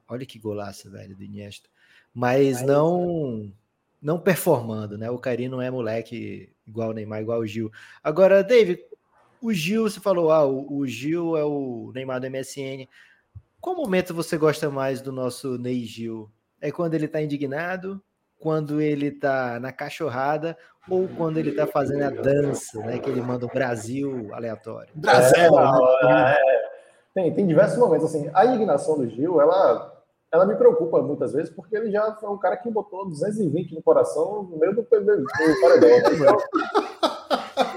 Olha 0.07 0.25
que 0.25 0.39
golaço, 0.39 0.89
velho, 0.89 1.17
do 1.17 1.23
Iniesta. 1.23 1.67
Mas 2.13 2.61
não 2.61 3.51
não 4.02 4.19
performando, 4.19 4.98
né? 4.98 5.10
O 5.11 5.19
Kairi 5.19 5.48
não 5.48 5.61
é 5.61 5.69
moleque 5.69 6.49
igual 6.65 6.90
o 6.90 6.94
Neymar, 6.94 7.22
igual 7.22 7.40
o 7.40 7.45
Gil. 7.45 7.72
Agora, 8.03 8.44
David, 8.44 8.84
o 9.41 9.53
Gil, 9.53 9.84
você 9.84 9.99
falou, 9.99 10.32
ah, 10.32 10.45
o, 10.45 10.78
o 10.78 10.88
Gil 10.88 11.38
é 11.38 11.44
o 11.44 11.91
Neymar 11.94 12.19
do 12.19 12.30
MSN. 12.30 12.88
Qual 13.60 13.76
momento 13.76 14.14
você 14.14 14.38
gosta 14.38 14.69
mais 14.72 15.02
do 15.02 15.11
nosso 15.11 15.57
Ney 15.57 15.86
Gil? 15.86 16.32
É 16.60 16.72
quando 16.72 16.95
ele 16.95 17.07
tá 17.07 17.22
indignado, 17.22 18.02
quando 18.40 18.82
ele 18.82 19.11
tá 19.11 19.60
na 19.60 19.72
cachorrada 19.72 20.57
ou 20.90 21.07
quando 21.07 21.38
ele 21.38 21.52
tá 21.52 21.68
fazendo 21.68 22.03
a 22.03 22.10
dança, 22.10 22.80
né? 22.80 22.98
Que 22.98 23.10
ele 23.10 23.22
manda 23.22 23.45
o 23.45 23.49
Brasil 23.49 24.34
aleatório. 24.34 24.90
Brasil! 24.95 25.60
É, 26.10 26.32
é, 26.32 26.38
tem, 27.14 27.34
tem 27.34 27.45
diversos 27.45 27.78
momentos, 27.78 28.07
assim. 28.07 28.30
A 28.34 28.45
indignação 28.48 28.98
do 28.98 29.07
Gil, 29.07 29.40
ela 29.40 29.90
ela 30.31 30.45
me 30.45 30.55
preocupa 30.55 31.01
muitas 31.01 31.33
vezes, 31.33 31.49
porque 31.53 31.75
ele 31.75 31.91
já 31.91 32.15
foi 32.15 32.29
um 32.29 32.37
cara 32.37 32.55
que 32.55 32.69
botou 32.69 33.07
220 33.09 33.75
no 33.75 33.83
coração 33.83 34.43
no 34.43 34.57
meio 34.57 34.73
do, 34.73 34.81
do 34.81 34.87
paredão. 34.87 35.17
Então, 36.13 36.37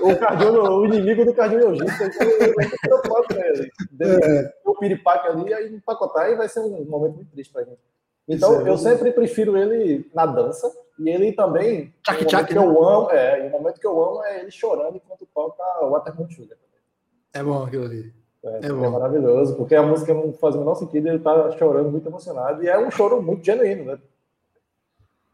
o, 0.02 0.16
cardio, 0.16 0.62
o 0.62 0.86
inimigo 0.86 1.24
do 1.24 1.34
cardiologista, 1.34 2.04
eu 2.04 2.54
preocupado 2.80 3.26
com 3.26 3.40
ele. 3.40 3.70
É. 4.00 4.54
O 4.64 4.74
piripaque 4.76 5.26
ali, 5.26 5.52
aí 5.52 5.74
empacotar 5.74 6.30
e 6.30 6.36
vai 6.36 6.48
ser 6.48 6.60
um 6.60 6.84
momento 6.84 7.16
muito 7.16 7.30
triste 7.32 7.52
pra 7.52 7.64
gente. 7.64 7.80
Então, 8.28 8.64
é 8.64 8.70
eu 8.70 8.78
sempre 8.78 9.10
prefiro 9.12 9.56
ele 9.56 10.08
na 10.14 10.24
dança, 10.24 10.70
e 10.98 11.08
ele 11.08 11.32
também. 11.32 11.92
Tchac, 12.02 12.24
tchac, 12.24 12.48
que 12.48 12.54
né? 12.54 12.64
eu 12.64 12.88
amo, 12.88 13.10
é, 13.10 13.44
e 13.44 13.48
o 13.48 13.50
momento 13.50 13.80
que 13.80 13.86
eu 13.86 14.02
amo 14.02 14.22
é 14.24 14.40
ele 14.40 14.50
chorando 14.50 14.96
enquanto 14.96 15.26
toca 15.34 15.62
Watermelon 15.86 16.30
Sugar. 16.30 16.56
É 17.32 17.42
bom 17.42 17.64
aquilo 17.64 17.84
ali. 17.84 18.23
É, 18.44 18.66
é, 18.66 18.68
é, 18.68 18.72
maravilhoso, 18.72 19.56
porque 19.56 19.74
a 19.74 19.82
música 19.82 20.12
não 20.12 20.32
faz 20.34 20.54
o 20.54 20.58
menor 20.58 20.74
sentido, 20.74 21.08
ele 21.08 21.18
tá 21.18 21.50
chorando 21.52 21.90
muito 21.90 22.06
emocionado, 22.06 22.62
e 22.62 22.68
é 22.68 22.78
um 22.78 22.90
choro 22.90 23.22
muito 23.22 23.44
genuíno, 23.44 23.84
né? 23.84 23.98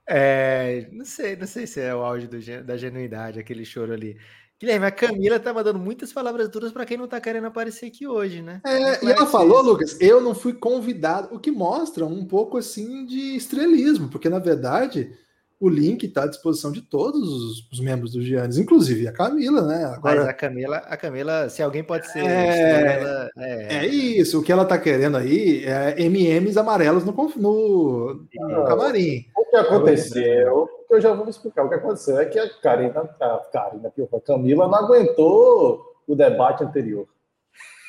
É, 0.07 0.89
não 0.93 1.05
sei, 1.05 1.37
não 1.37 1.47
sei 1.47 1.67
se 1.67 1.81
é 1.81 1.95
o 1.95 2.03
auge 2.03 2.27
do, 2.27 2.39
da 2.65 2.77
genuidade, 2.77 3.39
aquele 3.39 3.65
choro 3.65 3.93
ali. 3.93 4.17
Guilherme, 4.61 4.87
a 4.87 4.91
Camila 4.91 5.41
tá 5.41 5.55
mandando 5.55 5.79
muitas 5.79 6.13
palavras 6.13 6.49
duras 6.49 6.71
para 6.71 6.85
quem 6.85 6.97
não 6.97 7.09
tá 7.09 7.21
querendo 7.21 7.47
aparecer 7.47 7.87
aqui 7.87 8.07
hoje, 8.07 8.43
né? 8.43 8.61
É, 8.65 9.05
e 9.05 9.11
ela 9.11 9.27
falou, 9.27 9.63
Lucas, 9.63 9.99
eu 10.01 10.21
não 10.21 10.35
fui 10.35 10.53
convidado, 10.53 11.35
o 11.35 11.39
que 11.39 11.51
mostra 11.51 12.05
um 12.05 12.25
pouco 12.27 12.59
assim 12.59 13.07
de 13.07 13.37
estrelismo, 13.37 14.09
porque 14.09 14.29
na 14.29 14.39
verdade 14.39 15.17
o 15.61 15.69
link 15.69 16.05
está 16.05 16.23
à 16.23 16.27
disposição 16.27 16.73
de 16.73 16.81
todos 16.81 17.21
os, 17.21 17.71
os, 17.71 17.81
membros 17.81 18.13
do 18.13 18.23
Giannis, 18.23 18.57
inclusive 18.57 19.07
a 19.07 19.13
Camila, 19.13 19.61
né? 19.61 19.85
Agora, 19.85 20.21
Mas 20.21 20.29
a 20.29 20.33
Camila, 20.33 20.77
a 20.79 20.97
Camila, 20.97 21.51
se 21.51 21.63
alguém 21.63 21.85
pode 21.85 22.11
ser. 22.11 22.25
É, 22.25 23.29
é, 23.37 23.77
é 23.77 23.87
isso, 23.87 24.41
o 24.41 24.43
que 24.43 24.51
ela 24.51 24.63
está 24.63 24.79
querendo 24.79 25.19
aí 25.19 25.63
é 25.67 26.03
MMs 26.03 26.59
amarelos 26.59 27.05
no, 27.05 27.13
no, 27.37 28.27
no 28.33 28.65
camarim. 28.65 29.27
O 29.37 29.45
que 29.45 29.57
aconteceu, 29.57 30.67
que 30.89 30.95
eu 30.95 31.01
já 31.01 31.13
vou 31.13 31.29
explicar, 31.29 31.65
o 31.65 31.69
que 31.69 31.75
aconteceu 31.75 32.19
é 32.19 32.25
que 32.25 32.39
a 32.39 32.49
Karina, 32.49 33.01
a 33.21 33.39
Karina, 33.53 33.93
a 34.15 34.21
Camila 34.21 34.67
não 34.67 34.75
aguentou 34.77 35.85
o 36.09 36.17
debate 36.17 36.65
anterior. 36.65 37.07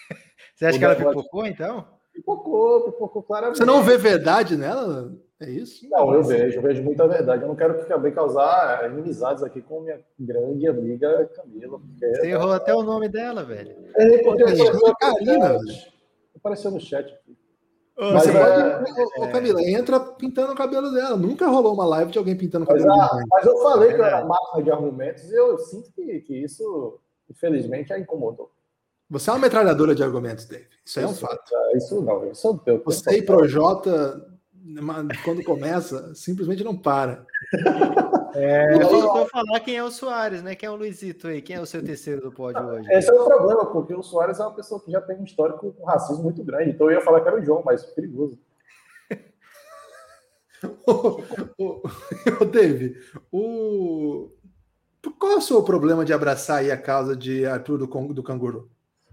Você 0.55 0.65
acha 0.65 0.75
o 0.75 0.79
que 0.79 0.85
ela 0.85 0.95
pipocou, 0.95 1.45
então? 1.45 1.87
Pipocou, 2.13 2.91
pipocou 2.91 3.23
claramente. 3.23 3.59
Você 3.59 3.65
não 3.65 3.81
vê 3.81 3.97
verdade 3.97 4.57
nela? 4.57 5.09
É 5.41 5.49
isso? 5.49 5.89
Não, 5.89 6.13
eu 6.13 6.23
vejo, 6.23 6.59
eu 6.59 6.61
vejo 6.61 6.83
muita 6.83 7.07
verdade. 7.07 7.41
Eu 7.41 7.47
não 7.47 7.55
quero 7.55 7.83
também 7.85 8.13
causar 8.13 8.87
inimizades 8.91 9.41
aqui 9.41 9.59
com 9.59 9.81
minha 9.81 9.99
grande 10.19 10.67
amiga 10.67 11.27
Camila. 11.35 11.81
Você 11.97 12.27
errou 12.27 12.51
até 12.51 12.75
o 12.75 12.83
nome 12.83 13.09
dela, 13.09 13.43
velho. 13.43 13.75
É, 13.95 14.19
porque 14.19 14.43
apareceu, 14.43 14.95
Carina, 14.99 15.57
apareceu 16.35 16.69
no 16.69 16.79
chat. 16.79 17.11
Ô, 17.97 18.13
mas, 18.13 18.27
é, 18.27 18.83
pode, 18.83 19.01
ô, 19.17 19.31
Camila, 19.31 19.61
entra 19.63 19.99
pintando 19.99 20.53
o 20.53 20.55
cabelo 20.55 20.91
dela. 20.91 21.17
Nunca 21.17 21.47
rolou 21.47 21.73
uma 21.73 21.85
live 21.85 22.11
de 22.11 22.19
alguém 22.19 22.37
pintando 22.37 22.65
o 22.65 22.67
cabelo 22.67 22.85
mas, 22.95 23.23
mas 23.27 23.45
eu 23.45 23.57
falei 23.63 23.93
que 23.93 23.99
eu 23.99 24.05
era 24.05 24.23
máquina 24.23 24.63
de 24.63 24.71
argumentos 24.71 25.23
e 25.23 25.35
eu 25.35 25.57
sinto 25.57 25.91
que, 25.91 26.19
que 26.19 26.35
isso, 26.35 26.99
infelizmente, 27.27 27.91
a 27.91 27.97
incomodou. 27.97 28.51
Você 29.09 29.29
é 29.29 29.33
uma 29.33 29.39
metralhadora 29.39 29.95
de 29.95 30.03
argumentos, 30.03 30.45
Dave. 30.45 30.67
Isso, 30.85 30.99
isso 30.99 30.99
é 30.99 31.07
um 31.07 31.15
fato. 31.15 31.51
Isso 31.75 31.99
não, 31.99 32.29
isso 32.29 32.61
eu, 32.67 32.81
Você 32.85 33.17
e 33.17 33.21
Projota 33.23 34.30
quando 35.23 35.43
começa, 35.43 36.13
simplesmente 36.15 36.63
não 36.63 36.77
para. 36.77 37.25
É, 38.33 38.79
faltou 38.81 39.27
falar 39.27 39.59
quem 39.59 39.75
é 39.75 39.83
o 39.83 39.91
Soares, 39.91 40.41
né? 40.41 40.55
Quem 40.55 40.67
é 40.67 40.71
o 40.71 40.75
Luizito 40.75 41.27
aí? 41.27 41.41
Quem 41.41 41.57
é 41.57 41.61
o 41.61 41.65
seu 41.65 41.83
terceiro 41.83 42.21
do 42.21 42.31
pódio 42.31 42.65
hoje? 42.65 42.89
Esse 42.91 43.09
é 43.09 43.13
o 43.13 43.25
problema, 43.25 43.65
porque 43.65 43.93
o 43.93 44.01
Soares 44.01 44.39
é 44.39 44.43
uma 44.43 44.53
pessoa 44.53 44.79
que 44.79 44.89
já 44.89 45.01
tem 45.01 45.17
um 45.17 45.23
histórico 45.23 45.73
com 45.73 45.85
racismo 45.85 46.23
muito 46.23 46.43
grande. 46.43 46.69
Então 46.69 46.89
eu 46.89 46.97
ia 46.97 47.01
falar 47.01 47.21
que 47.21 47.27
era 47.27 47.39
o 47.39 47.43
João, 47.43 47.61
mas 47.65 47.83
perigoso. 47.83 48.39
o, 51.57 51.81
o, 52.39 52.45
Dave, 52.45 52.95
o... 53.31 54.29
qual 55.19 55.33
é 55.33 55.35
o 55.37 55.41
seu 55.41 55.61
problema 55.63 56.05
de 56.05 56.13
abraçar 56.13 56.59
aí 56.59 56.71
a 56.71 56.77
causa 56.77 57.15
de 57.15 57.45
Arthur 57.45 57.79
do, 57.79 58.13
do 58.13 58.23
Canguru? 58.23 58.69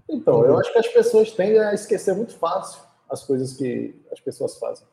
Então, 0.09 0.45
eu 0.45 0.59
acho 0.59 0.73
que 0.73 0.79
as 0.79 0.89
pessoas 0.89 1.33
tendem 1.33 1.59
a 1.59 1.75
esquecer 1.75 2.15
muito 2.15 2.35
fácil 2.37 2.81
as 3.11 3.25
coisas 3.25 3.55
que 3.55 3.95
as 4.13 4.21
pessoas 4.21 4.59
fazem. 4.59 4.87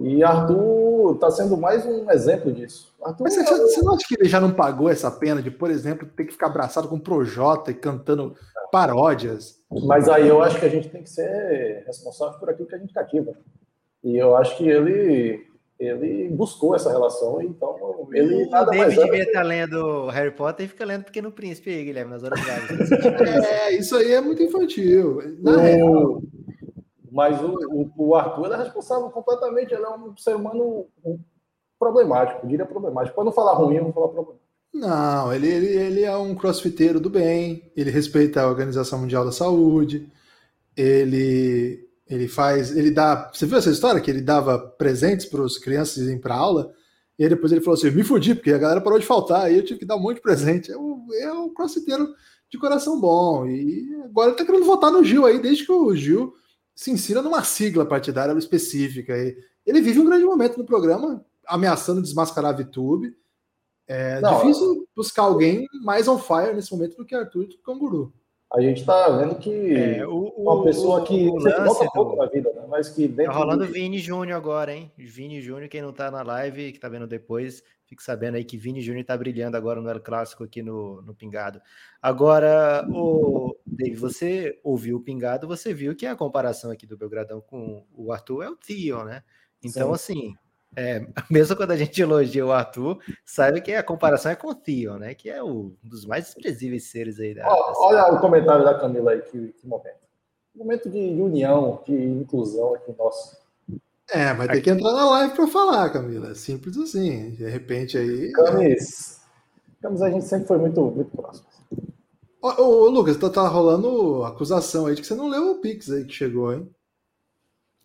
E 0.00 0.22
Arthur 0.22 1.14
está 1.14 1.30
sendo 1.30 1.56
mais 1.56 1.84
um 1.84 2.08
exemplo 2.10 2.52
disso. 2.52 2.94
Arthur 3.02 3.24
Mas 3.24 3.34
você, 3.34 3.40
é... 3.40 3.58
você, 3.58 3.82
não 3.82 3.94
acha 3.94 4.06
que 4.06 4.14
ele 4.14 4.28
já 4.28 4.40
não 4.40 4.52
pagou 4.52 4.88
essa 4.88 5.10
pena 5.10 5.42
de, 5.42 5.50
por 5.50 5.70
exemplo, 5.70 6.08
ter 6.16 6.24
que 6.24 6.32
ficar 6.32 6.46
abraçado 6.46 6.86
com 6.86 6.96
o 6.96 7.00
Projota 7.00 7.70
e 7.72 7.74
cantando 7.74 8.36
paródias? 8.70 9.58
Mas 9.86 10.08
aí 10.08 10.28
eu 10.28 10.40
acho 10.42 10.58
que 10.60 10.66
a 10.66 10.70
gente 10.70 10.88
tem 10.88 11.02
que 11.02 11.10
ser 11.10 11.82
responsável 11.84 12.38
por 12.38 12.48
aquilo 12.48 12.68
que 12.68 12.74
a 12.76 12.78
gente 12.78 12.94
cativa. 12.94 13.32
E 14.04 14.16
eu 14.16 14.36
acho 14.36 14.56
que 14.56 14.68
ele 14.68 15.46
ele 15.78 16.28
buscou 16.30 16.74
essa 16.74 16.90
relação, 16.90 17.40
então 17.40 18.08
ele 18.12 18.46
o 18.46 18.50
nada 18.50 18.72
David 18.72 18.96
mais 18.96 19.10
devia 19.10 19.22
estar 19.22 19.42
lendo 19.42 20.08
Harry 20.08 20.32
Potter 20.32 20.66
e 20.66 20.68
fica 20.68 20.84
lendo 20.84 21.04
Pequeno 21.04 21.30
Príncipe 21.30 21.70
aí, 21.70 21.84
Guilherme, 21.84 22.10
nas 22.10 22.24
horas 22.24 22.40
vagas. 22.44 22.90
é, 22.90 23.74
isso 23.76 23.94
aí 23.96 24.12
é 24.12 24.20
muito 24.20 24.42
infantil. 24.42 25.20
Na 25.40 25.52
o... 25.52 25.56
real, 25.56 26.22
mas 27.10 27.40
o, 27.42 27.54
o, 27.70 27.90
o 27.96 28.14
Arthur 28.14 28.52
é 28.52 28.56
responsável 28.56 29.08
completamente, 29.10 29.74
ele 29.74 29.84
é 29.84 29.90
um 29.90 30.16
ser 30.16 30.36
humano 30.36 30.86
problemático, 31.78 32.46
diria 32.46 32.66
problemático. 32.66 33.14
Pode 33.14 33.26
não 33.26 33.32
falar 33.32 33.54
ruim, 33.54 33.76
eu 33.76 33.84
vou 33.84 33.92
falar 33.92 34.08
problemático. 34.08 34.48
Não, 34.74 35.32
ele, 35.32 35.48
ele, 35.48 35.66
ele 35.66 36.04
é 36.04 36.16
um 36.16 36.34
crossfiteiro 36.34 37.00
do 37.00 37.08
bem, 37.08 37.72
ele 37.76 37.90
respeita 37.90 38.42
a 38.42 38.48
Organização 38.48 38.98
Mundial 38.98 39.24
da 39.24 39.32
Saúde, 39.32 40.10
ele, 40.76 41.88
ele 42.06 42.28
faz, 42.28 42.76
ele 42.76 42.90
dá. 42.90 43.30
Você 43.32 43.46
viu 43.46 43.58
essa 43.58 43.70
história 43.70 44.00
que 44.00 44.10
ele 44.10 44.20
dava 44.20 44.58
presentes 44.58 45.26
para 45.26 45.44
as 45.44 45.58
crianças 45.58 45.96
irem 45.98 46.18
para 46.18 46.36
aula? 46.36 46.72
E 47.18 47.24
aí 47.24 47.28
depois 47.28 47.50
ele 47.50 47.62
falou 47.62 47.76
assim: 47.76 47.90
me 47.90 48.04
fudi, 48.04 48.34
porque 48.34 48.52
a 48.52 48.58
galera 48.58 48.80
parou 48.80 48.98
de 48.98 49.06
faltar, 49.06 49.42
aí 49.42 49.56
eu 49.56 49.64
tive 49.64 49.80
que 49.80 49.86
dar 49.86 49.96
um 49.96 50.00
monte 50.00 50.16
de 50.16 50.22
presente. 50.22 50.70
É 50.70 50.78
um, 50.78 51.06
é 51.14 51.32
um 51.32 51.52
crossfiteiro 51.52 52.14
de 52.50 52.58
coração 52.58 53.00
bom. 53.00 53.46
E 53.46 53.88
agora 54.04 54.30
ele 54.30 54.38
tá 54.38 54.44
querendo 54.44 54.64
votar 54.64 54.90
no 54.92 55.02
Gil 55.02 55.26
aí, 55.26 55.40
desde 55.40 55.64
que 55.66 55.72
o 55.72 55.94
Gil 55.96 56.34
se 56.78 56.92
insira 56.92 57.20
numa 57.20 57.42
sigla 57.42 57.84
partidária 57.84 58.32
específica. 58.38 59.12
Ele 59.66 59.80
vive 59.80 59.98
um 59.98 60.04
grande 60.04 60.24
momento 60.24 60.56
no 60.56 60.64
programa, 60.64 61.24
ameaçando 61.44 62.00
desmascarar 62.00 62.54
a 62.54 62.56
VTube. 62.56 63.16
É 63.84 64.20
Não, 64.20 64.36
difícil 64.36 64.86
buscar 64.94 65.22
alguém 65.22 65.66
mais 65.82 66.06
on 66.06 66.20
fire 66.20 66.54
nesse 66.54 66.70
momento 66.70 66.96
do 66.96 67.04
que 67.04 67.16
Arthur 67.16 67.48
do 67.48 67.58
Canguru. 67.58 68.14
A 68.50 68.62
gente 68.62 68.80
está 68.80 69.10
vendo 69.10 69.34
que 69.34 69.74
é, 69.74 70.06
o, 70.06 70.28
uma 70.28 70.64
pessoa 70.64 71.04
que 71.04 71.28
o, 71.28 71.36
o 71.36 71.92
pouco 71.92 72.16
na 72.16 72.26
vida, 72.26 72.50
né? 72.54 72.64
mas 72.66 72.88
que 72.88 73.06
dentro 73.06 73.32
tá 73.32 73.38
rolando 73.38 73.66
de... 73.66 73.72
Vini 73.72 73.98
Júnior 73.98 74.38
agora, 74.38 74.74
hein? 74.74 74.90
Vini 74.96 75.40
Júnior, 75.42 75.68
quem 75.68 75.82
não 75.82 75.90
está 75.90 76.10
na 76.10 76.22
live, 76.22 76.70
que 76.70 76.78
está 76.78 76.88
vendo 76.88 77.06
depois, 77.06 77.62
fique 77.84 78.02
sabendo 78.02 78.36
aí 78.36 78.44
que 78.44 78.56
Vini 78.56 78.80
Júnior 78.80 79.02
está 79.02 79.14
brilhando 79.18 79.56
agora 79.56 79.82
no 79.82 79.90
El 79.90 80.00
Clássico 80.00 80.44
aqui 80.44 80.62
no, 80.62 81.02
no 81.02 81.14
Pingado. 81.14 81.60
Agora, 82.00 82.86
o 82.90 83.54
Dave, 83.66 83.96
você 83.96 84.58
ouviu 84.64 84.96
o 84.96 85.02
Pingado, 85.02 85.46
você 85.46 85.74
viu 85.74 85.94
que 85.94 86.06
a 86.06 86.16
comparação 86.16 86.70
aqui 86.70 86.86
do 86.86 86.96
Belgradão 86.96 87.42
com 87.42 87.84
o 87.92 88.10
Arthur 88.12 88.44
é 88.44 88.48
o 88.48 88.56
Tio, 88.56 89.04
né? 89.04 89.22
Então, 89.62 89.88
Sim. 89.88 89.94
assim, 89.94 90.34
é, 90.76 91.06
mesmo 91.30 91.56
quando 91.56 91.72
a 91.72 91.76
gente 91.76 92.00
elogia 92.00 92.44
o 92.44 92.52
Arthur, 92.52 92.98
sabe 93.24 93.60
que 93.60 93.72
a 93.72 93.82
comparação 93.82 94.32
é 94.32 94.36
com 94.36 94.48
o 94.48 94.54
Theo, 94.54 94.98
né? 94.98 95.14
Que 95.14 95.30
é 95.30 95.42
o, 95.42 95.48
um 95.48 95.76
dos 95.82 96.04
mais 96.04 96.24
desprezíveis 96.24 96.90
seres 96.90 97.18
aí. 97.18 97.34
Da, 97.34 97.46
olha 97.48 98.12
o 98.12 98.20
comentário 98.20 98.64
da 98.64 98.78
Camila 98.78 99.12
aí, 99.12 99.22
que, 99.22 99.48
que 99.48 99.66
momento. 99.66 99.98
Momento 100.54 100.90
de 100.90 100.98
união, 100.98 101.80
de 101.86 101.94
inclusão 101.94 102.74
aqui 102.74 102.92
nosso. 102.98 103.36
É, 104.10 104.32
vai 104.34 104.48
ter 104.48 104.60
que 104.60 104.70
entrar 104.70 104.92
na 104.92 105.08
live 105.10 105.34
para 105.34 105.46
falar, 105.46 105.90
Camila. 105.90 106.30
É 106.30 106.34
simples 106.34 106.76
assim. 106.76 107.30
De 107.30 107.48
repente 107.48 107.96
aí. 107.96 108.32
Camis, 108.32 109.20
Camis 109.80 110.02
a 110.02 110.10
gente 110.10 110.24
sempre 110.24 110.48
foi 110.48 110.58
muito, 110.58 110.80
muito 110.80 111.16
próximo. 111.16 111.46
Ô, 112.40 112.62
ô, 112.62 112.88
Lucas, 112.88 113.16
tá, 113.16 113.28
tá 113.28 113.46
rolando 113.48 114.24
acusação 114.24 114.86
aí 114.86 114.94
de 114.94 115.02
que 115.02 115.06
você 115.06 115.14
não 115.14 115.28
leu 115.28 115.50
o 115.50 115.60
Pix 115.60 115.90
aí 115.90 116.04
que 116.04 116.14
chegou, 116.14 116.52
hein? 116.52 116.68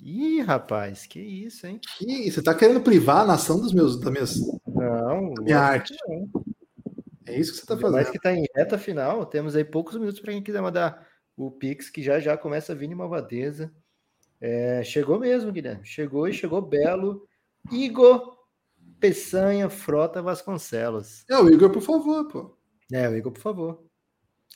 Ih, 0.06 0.42
rapaz, 0.42 1.06
que 1.06 1.18
isso, 1.18 1.66
hein? 1.66 1.80
Que 1.98 2.30
você 2.30 2.44
tá 2.44 2.54
querendo 2.54 2.82
privar 2.82 3.22
a 3.22 3.26
nação 3.26 3.58
dos 3.58 3.74
meus, 3.74 3.98
das 3.98 4.12
minhas, 4.12 4.38
Não, 4.68 5.34
da 5.34 5.42
minha 5.42 5.60
arte. 5.60 5.96
É 7.26 7.40
isso 7.40 7.54
que 7.54 7.60
você 7.60 7.66
tá 7.66 7.78
fazendo. 7.78 7.94
Mas 7.94 8.10
que 8.10 8.20
tá 8.20 8.34
em 8.34 8.46
reta 8.54 8.78
final, 8.78 9.26
temos 9.26 9.56
aí 9.56 9.64
poucos 9.64 9.98
minutos 9.98 10.20
para 10.20 10.34
quem 10.34 10.44
quiser 10.44 10.62
mandar 10.62 11.08
o 11.38 11.50
Pix, 11.50 11.90
que 11.90 12.04
já 12.04 12.20
já 12.20 12.38
começa 12.38 12.74
a 12.74 12.76
vir 12.76 12.92
em 12.92 12.96
Malvadeza. 12.96 13.72
É, 14.42 14.84
chegou 14.84 15.18
mesmo, 15.18 15.54
Guilherme. 15.54 15.86
Chegou 15.86 16.28
e 16.28 16.34
chegou 16.34 16.62
belo. 16.62 17.26
Igor 17.72 18.38
Peçanha 19.00 19.70
Frota 19.70 20.22
Vasconcelos. 20.22 21.24
É, 21.30 21.38
o 21.38 21.50
Igor, 21.50 21.70
por 21.70 21.82
favor, 21.82 22.28
pô. 22.28 22.58
É, 22.92 23.08
o 23.08 23.16
Igor, 23.16 23.32
por 23.32 23.42
favor. 23.42 23.86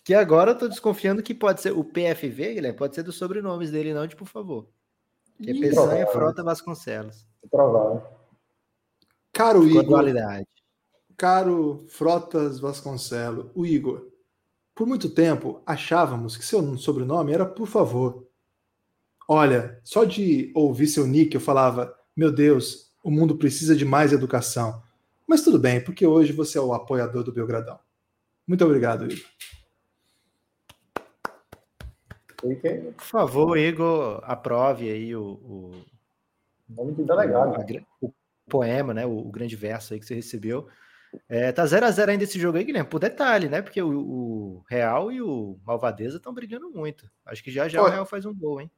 Que 0.04 0.14
agora 0.14 0.52
eu 0.52 0.58
tô 0.58 0.68
desconfiando 0.68 1.24
que 1.24 1.34
pode 1.34 1.62
ser 1.62 1.72
o 1.72 1.86
PFV, 1.86 2.56
Guilherme, 2.56 2.78
pode 2.78 2.96
ser 2.96 3.04
dos 3.04 3.16
sobrenomes 3.16 3.72
dele, 3.72 3.94
não 3.94 4.06
de 4.06 4.16
por 4.16 4.28
favor. 4.28 4.70
Que 5.42 5.52
é 5.52 5.60
Peçanha. 5.60 6.08
Frota 6.08 6.44
Vasconcelos. 6.44 7.26
Provável. 7.50 8.04
Caro 9.34 9.62
a 9.62 9.66
Igor, 9.66 9.84
dualidade. 9.84 10.48
caro 11.16 11.86
Frotas 11.90 12.60
Vasconcelos, 12.60 13.48
o 13.54 13.66
Igor. 13.66 14.08
Por 14.74 14.88
muito 14.88 15.10
tempo 15.10 15.62
achávamos 15.66 16.36
que 16.36 16.46
seu 16.46 16.78
sobrenome 16.78 17.34
era 17.34 17.46
por 17.46 17.68
favor. 17.68 18.28
Olha, 19.28 19.80
só 19.84 20.04
de 20.04 20.52
ouvir 20.56 20.88
seu 20.88 21.06
nick 21.06 21.36
eu 21.36 21.42
falava: 21.42 21.94
Meu 22.16 22.32
Deus, 22.32 22.92
o 23.04 23.12
mundo 23.12 23.38
precisa 23.38 23.76
de 23.76 23.86
mais 23.86 24.12
educação. 24.12 24.82
Mas 25.28 25.44
tudo 25.44 25.60
bem, 25.60 25.84
porque 25.84 26.06
hoje 26.06 26.32
você 26.32 26.58
é 26.58 26.62
o 26.62 26.74
apoiador 26.74 27.24
do 27.24 27.34
Belgradão. 27.34 27.80
Muito 28.48 28.64
obrigado, 28.64 29.06
Igor. 29.06 29.26
Por 32.56 33.04
favor, 33.04 33.58
Igor, 33.58 34.20
aprove 34.24 34.90
aí 34.90 35.16
o, 35.16 35.24
o, 35.24 35.72
delegado. 37.04 37.56
a 37.60 37.64
gra- 37.64 37.86
o 38.02 38.12
poema, 38.50 38.94
né? 38.94 39.06
O, 39.06 39.18
o 39.20 39.32
grande 39.32 39.56
verso 39.56 39.94
aí 39.94 40.00
que 40.00 40.06
você 40.06 40.16
recebeu. 40.16 40.68
É, 41.30 41.52
tá 41.52 41.66
0 41.66 41.86
a 41.86 41.92
0 41.92 42.12
ainda 42.12 42.24
esse 42.26 42.38
jogo 42.40 42.58
aí, 42.58 42.64
Guilherme. 42.64 42.90
Por 42.90 43.00
detalhe, 43.00 43.48
né? 43.48 43.62
Porque 43.62 43.82
o, 43.82 43.90
o 43.98 44.64
Real 44.70 45.12
e 45.12 45.22
o 45.22 45.58
Malvadeza 45.66 46.18
estão 46.18 46.34
brigando 46.34 46.70
muito. 46.70 47.10
Acho 47.26 47.44
que 47.44 47.50
já 47.52 47.68
já 47.68 47.82
o 47.82 47.86
Olha, 47.86 47.94
Real 47.94 48.06
faz 48.06 48.26
um 48.26 48.34
gol, 48.34 48.62
hein? 48.62 48.70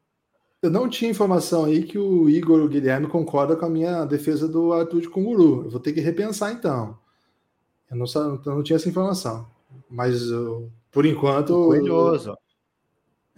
Eu 0.62 0.70
não 0.70 0.90
tinha 0.90 1.10
informação 1.10 1.66
aí 1.66 1.84
que 1.84 1.98
o 1.98 2.30
Igor 2.30 2.68
Guilherme 2.68 3.08
concorda 3.08 3.56
com 3.56 3.66
a 3.66 3.70
minha 3.70 4.06
defesa 4.06 4.48
do 4.48 4.74
Arthur 4.74 5.02
de 5.02 5.10
Cunguru. 5.10 5.64
Eu 5.64 5.70
vou 5.70 5.80
ter 5.80 5.94
que 5.94 6.02
repensar 6.02 6.52
então. 6.52 6.98
Eu 7.90 7.98
não, 7.98 8.06
eu 8.16 8.56
não 8.56 8.64
tinha 8.64 8.76
essa 8.76 8.90
informação. 8.90 9.50
Mas 9.90 10.22
eu- 10.30 10.70
por 10.92 11.06
enquanto. 11.06 11.52
O 11.52 11.68
Coelhoso, 11.68 12.32
ó. 12.32 12.38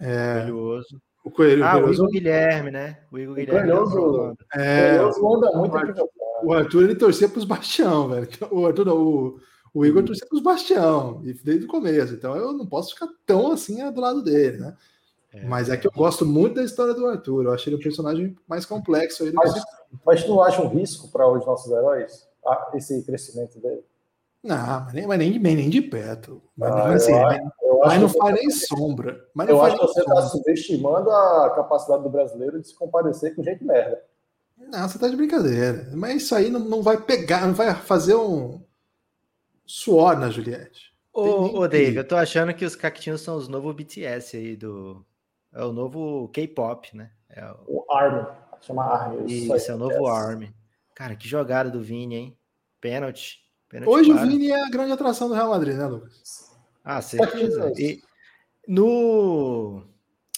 É, 0.02 0.40
Coelhoso. 0.42 1.00
o 1.24 1.30
Coelho, 1.30 1.64
Ah, 1.64 1.68
o 1.76 1.80
Coelhoso- 1.80 2.02
Igor 2.02 2.10
Guilherme, 2.10 2.70
né? 2.70 2.98
O 3.12 3.18
Igor 3.18 3.32
O 3.32 3.36
Guilherme. 3.36 3.68
Coelhoso- 3.70 3.94
tá 3.94 4.00
falando. 4.00 4.36
é, 4.54 4.96
Coelhoso 4.98 5.34
anda 5.36 5.52
muito 5.58 5.76
aqui 5.76 6.00
no 6.00 6.08
o 6.44 6.52
Arthur 6.52 6.82
ele 6.82 6.94
torcia 6.96 7.28
para 7.28 7.38
os 7.38 7.44
Bastião, 7.44 8.08
velho. 8.08 8.28
O 8.50 8.66
Arthur 8.66 8.84
não, 8.84 8.96
o, 9.00 9.38
o 9.72 9.86
Igor 9.86 10.02
torcia 10.02 10.26
para 10.26 10.36
os 10.36 10.42
Bastião, 10.42 11.22
e 11.24 11.32
desde 11.34 11.66
o 11.66 11.68
começo. 11.68 12.14
Então 12.14 12.34
eu 12.36 12.52
não 12.52 12.66
posso 12.66 12.94
ficar 12.94 13.06
tão 13.24 13.52
assim 13.52 13.88
do 13.92 14.00
lado 14.00 14.22
dele, 14.22 14.58
né? 14.58 14.76
É. 15.32 15.44
Mas 15.46 15.70
é 15.70 15.76
que 15.76 15.86
eu 15.86 15.92
gosto 15.92 16.26
muito 16.26 16.56
da 16.56 16.64
história 16.64 16.92
do 16.94 17.06
Arthur. 17.06 17.44
Eu 17.44 17.52
acho 17.52 17.68
ele 17.68 17.76
um 17.76 17.82
personagem 17.82 18.36
mais 18.48 18.66
complexo 18.66 19.22
aí 19.22 19.30
do 19.30 19.40
que 19.40 19.46
Mas, 19.48 19.62
mas 20.04 20.24
tu 20.24 20.30
não 20.30 20.42
acha 20.42 20.60
um 20.60 20.68
risco 20.68 21.08
para 21.12 21.26
os 21.30 21.46
nossos 21.46 21.70
heróis? 21.72 22.28
Ah, 22.44 22.70
esse 22.74 23.02
crescimento 23.04 23.58
dele? 23.60 23.82
Não, 24.42 24.80
mas 24.84 24.92
nem, 24.92 25.06
mas 25.06 25.18
nem, 25.18 25.38
nem, 25.38 25.56
nem 25.56 25.70
de 25.70 25.80
perto. 25.80 26.42
Mas, 26.56 26.70
Ah, 26.74 26.92
assim, 26.94 27.12
eu 27.12 27.20
mas- 27.22 27.40
eu 27.62 27.78
mas 27.78 28.00
não 28.00 28.08
faz 28.08 28.34
nem 28.34 28.50
sombra. 28.50 29.24
Mas 29.34 29.48
não 29.48 29.56
Eu 29.56 29.62
acho 29.62 29.76
que 29.76 29.82
você 29.86 30.00
está 30.00 30.22
subestimando 30.22 31.10
a 31.10 31.50
capacidade 31.54 32.02
do 32.02 32.10
brasileiro 32.10 32.60
de 32.60 32.66
se 32.68 32.74
comparecer 32.74 33.34
com 33.36 33.42
gente 33.42 33.64
merda. 33.64 34.02
Não, 34.58 34.88
você 34.88 34.98
tá 34.98 35.08
de 35.08 35.16
brincadeira. 35.16 35.88
Mas 35.92 36.22
isso 36.22 36.34
aí 36.34 36.50
não, 36.50 36.60
não 36.60 36.82
vai 36.82 37.00
pegar, 37.00 37.46
não 37.46 37.54
vai 37.54 37.74
fazer 37.74 38.14
um 38.14 38.60
suor 39.64 40.16
na 40.18 40.30
Juliette. 40.30 40.92
Ô, 41.12 41.58
ô 41.60 41.68
Dave, 41.68 41.96
eu 41.96 42.06
tô 42.08 42.16
achando 42.16 42.54
que 42.54 42.64
os 42.64 42.74
cactinhos 42.74 43.20
são 43.20 43.36
os 43.36 43.48
novos 43.48 43.74
BTS 43.74 44.36
aí 44.36 44.56
do. 44.56 45.04
É 45.52 45.62
o 45.62 45.72
novo 45.72 46.28
K-pop, 46.28 46.96
né? 46.96 47.10
É 47.28 47.44
o... 47.44 47.84
O 47.84 47.92
Army, 47.92 48.26
chama 48.62 48.84
Army. 48.84 49.30
Isso, 49.30 49.70
é 49.70 49.74
o 49.74 49.78
novo 49.78 50.06
Army. 50.06 50.54
Cara, 50.94 51.14
que 51.14 51.28
jogada 51.28 51.70
do 51.70 51.82
Vini, 51.82 52.14
hein? 52.16 52.38
Pênalti. 52.80 53.38
Pênalti 53.72 53.90
Hoje 53.90 54.10
o 54.10 54.14
claro. 54.14 54.28
Vini 54.28 54.50
é 54.50 54.62
a 54.66 54.68
grande 54.68 54.92
atração 54.92 55.28
do 55.28 55.34
Real 55.34 55.48
Madrid, 55.48 55.74
né, 55.78 55.86
Lucas? 55.86 56.54
Ah, 56.84 57.00
certeza. 57.00 57.62
Cactinhos. 57.62 57.78
E 57.78 58.02
no, 58.68 59.82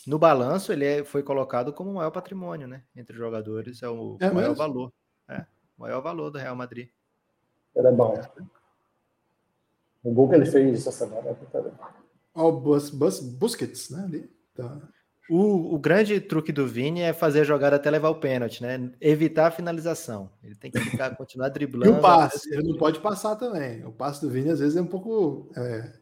no 0.07 0.19
balanço, 0.21 0.73
ele 0.73 0.85
é- 0.85 1.05
foi 1.05 1.21
colocado 1.25 1.73
como 1.73 1.91
o 1.91 1.95
maior 1.95 2.13
patrimônio, 2.13 2.69
né? 2.69 2.85
Entre 2.95 3.13
os 3.13 3.19
jogadores, 3.19 3.83
é 3.83 3.89
o 3.89 4.17
É 4.21 4.31
maior 4.31 4.51
mesmo? 4.51 4.55
valor. 4.55 4.93
É, 5.29 5.41
o 5.77 5.83
maior 5.83 6.01
valor 6.01 6.31
do 6.31 6.39
Real 6.39 6.55
Madrid. 6.55 6.89
Ele 7.75 7.89
é 7.89 7.91
bom. 7.91 8.15
O 10.05 10.13
gol 10.13 10.29
que 10.29 10.37
ele 10.37 10.47
fez 10.47 10.87
essa 10.87 10.93
semana 10.93 11.31
é 11.31 11.35
brincadeira. 11.35 11.77
Ó, 12.37 12.49
o 12.51 12.53
Bus, 12.61 12.89
Bus, 12.91 13.19
Busquets, 13.19 13.91
né? 13.91 14.05
Ali. 14.05 14.31
Tá. 14.55 14.81
O, 15.31 15.75
o 15.75 15.79
grande 15.79 16.21
truque 16.21 16.53
do 16.53 16.67
Vini 16.67 17.01
é 17.01 17.13
fazer 17.15 17.41
a 17.41 17.45
jogada 17.45 17.77
até 17.77 17.91
levar 17.91 18.11
o 18.11 18.17
pênalti, 18.17 18.63
né? 18.63 18.91
Evitar 19.01 19.47
a 19.47 19.51
finalização. 19.51 20.29
Ele 20.43 20.55
tem 20.55 20.71
que 20.71 20.79
ficar, 20.81 21.15
continuar 21.17 21.49
E 21.49 21.53
driblando. 21.53 21.93
o 21.99 22.01
passe, 22.01 22.53
ele 22.53 22.63
não 22.69 22.77
pode 22.77 23.01
passar 23.01 23.35
também. 23.37 23.83
O 23.87 23.93
passe 23.93 24.21
do 24.21 24.29
Vini 24.29 24.51
às 24.51 24.61
vezes 24.61 24.77
é 24.77 24.83
um 24.83 24.87
pouco 24.87 25.51
é, 25.57 25.93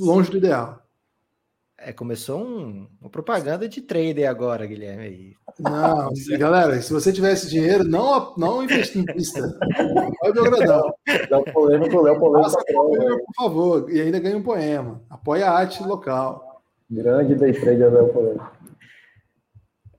longe 0.00 0.30
do 0.32 0.38
ideal. 0.38 0.82
É, 1.78 1.92
começou 1.92 2.40
um- 2.42 2.88
uma 3.00 3.10
propaganda 3.10 3.68
de 3.68 3.82
trader 3.82 4.28
agora, 4.28 4.66
Guilherme. 4.66 5.36
Não, 5.60 6.08
galera, 6.38 6.80
se 6.80 6.90
você 6.92 7.12
tivesse 7.12 7.48
dinheiro, 7.50 7.84
não, 7.84 8.34
não 8.36 8.64
investe 8.64 8.98
em 8.98 9.04
pista. 9.04 9.42
Vai 10.22 10.32
do 10.32 10.42
Gradão. 10.42 10.92
Léo 11.30 11.44
Polêmico, 11.52 12.00
Léo 12.00 12.18
Polêmico, 12.18 12.50
Faça 12.50 12.60
apoio, 12.68 13.18
por 13.26 13.34
favor, 13.36 13.90
e 13.92 14.00
ainda 14.00 14.18
ganha 14.18 14.38
um 14.38 14.42
poema. 14.42 15.02
Apoia 15.10 15.46
a 15.50 15.52
arte 15.58 15.82
local. 15.84 16.62
grande 16.90 17.34
day 17.34 17.52
trader 17.52 17.92
Léo 17.92 18.08
Polêmico. 18.08 18.55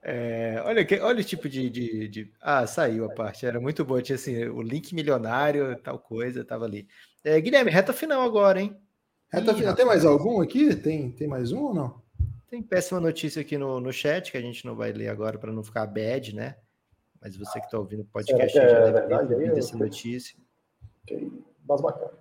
É, 0.09 0.61
olha, 0.63 0.85
que- 0.85 1.01
olha 1.01 1.19
o 1.19 1.23
tipo 1.23 1.49
de, 1.49 1.69
de, 1.69 2.07
de- 2.07 2.31
Ah, 2.39 2.65
saiu 2.65 3.03
a 3.03 3.09
parte. 3.09 3.45
Era 3.45 3.59
muito 3.59 3.83
boa. 3.83 4.01
Tinha 4.01 4.15
assim, 4.15 4.45
o 4.45 4.61
link 4.61 4.95
milionário, 4.95 5.75
tal 5.79 5.99
coisa, 5.99 6.45
tava 6.45 6.63
ali. 6.63 6.87
É, 7.25 7.41
Guilherme, 7.41 7.69
reta 7.69 7.91
final 7.91 8.21
agora, 8.21 8.61
hein? 8.61 8.73
Reta 9.29 9.51
Ih, 9.51 9.55
final. 9.55 9.75
Tem 9.75 9.85
mais 9.85 10.05
algum 10.05 10.39
aqui? 10.39 10.73
Tem, 10.73 11.11
tem 11.11 11.27
mais 11.27 11.51
um 11.51 11.61
ou 11.61 11.73
não? 11.73 12.01
Tem 12.49 12.63
péssima 12.63 13.01
notícia 13.01 13.41
aqui 13.41 13.57
no, 13.57 13.81
no 13.81 13.91
chat, 13.91 14.31
que 14.31 14.37
a 14.37 14.41
gente 14.41 14.65
não 14.65 14.77
vai 14.77 14.93
ler 14.93 15.09
agora 15.09 15.37
para 15.37 15.51
não 15.51 15.61
ficar 15.61 15.85
bad, 15.85 16.33
né? 16.33 16.55
Mas 17.19 17.35
você 17.35 17.59
que 17.59 17.65
está 17.65 17.77
ouvindo 17.77 18.03
o 18.03 18.05
podcast 18.05 18.55
já 18.55 18.63
é 18.63 18.67
deve 18.67 18.91
verdade 18.93 19.27
ter 19.27 19.33
ouvido 19.33 19.51
ou- 19.51 19.57
essa 19.59 19.77
notícia. 19.77 20.37
Mas 21.67 21.81
bacana. 21.81 22.13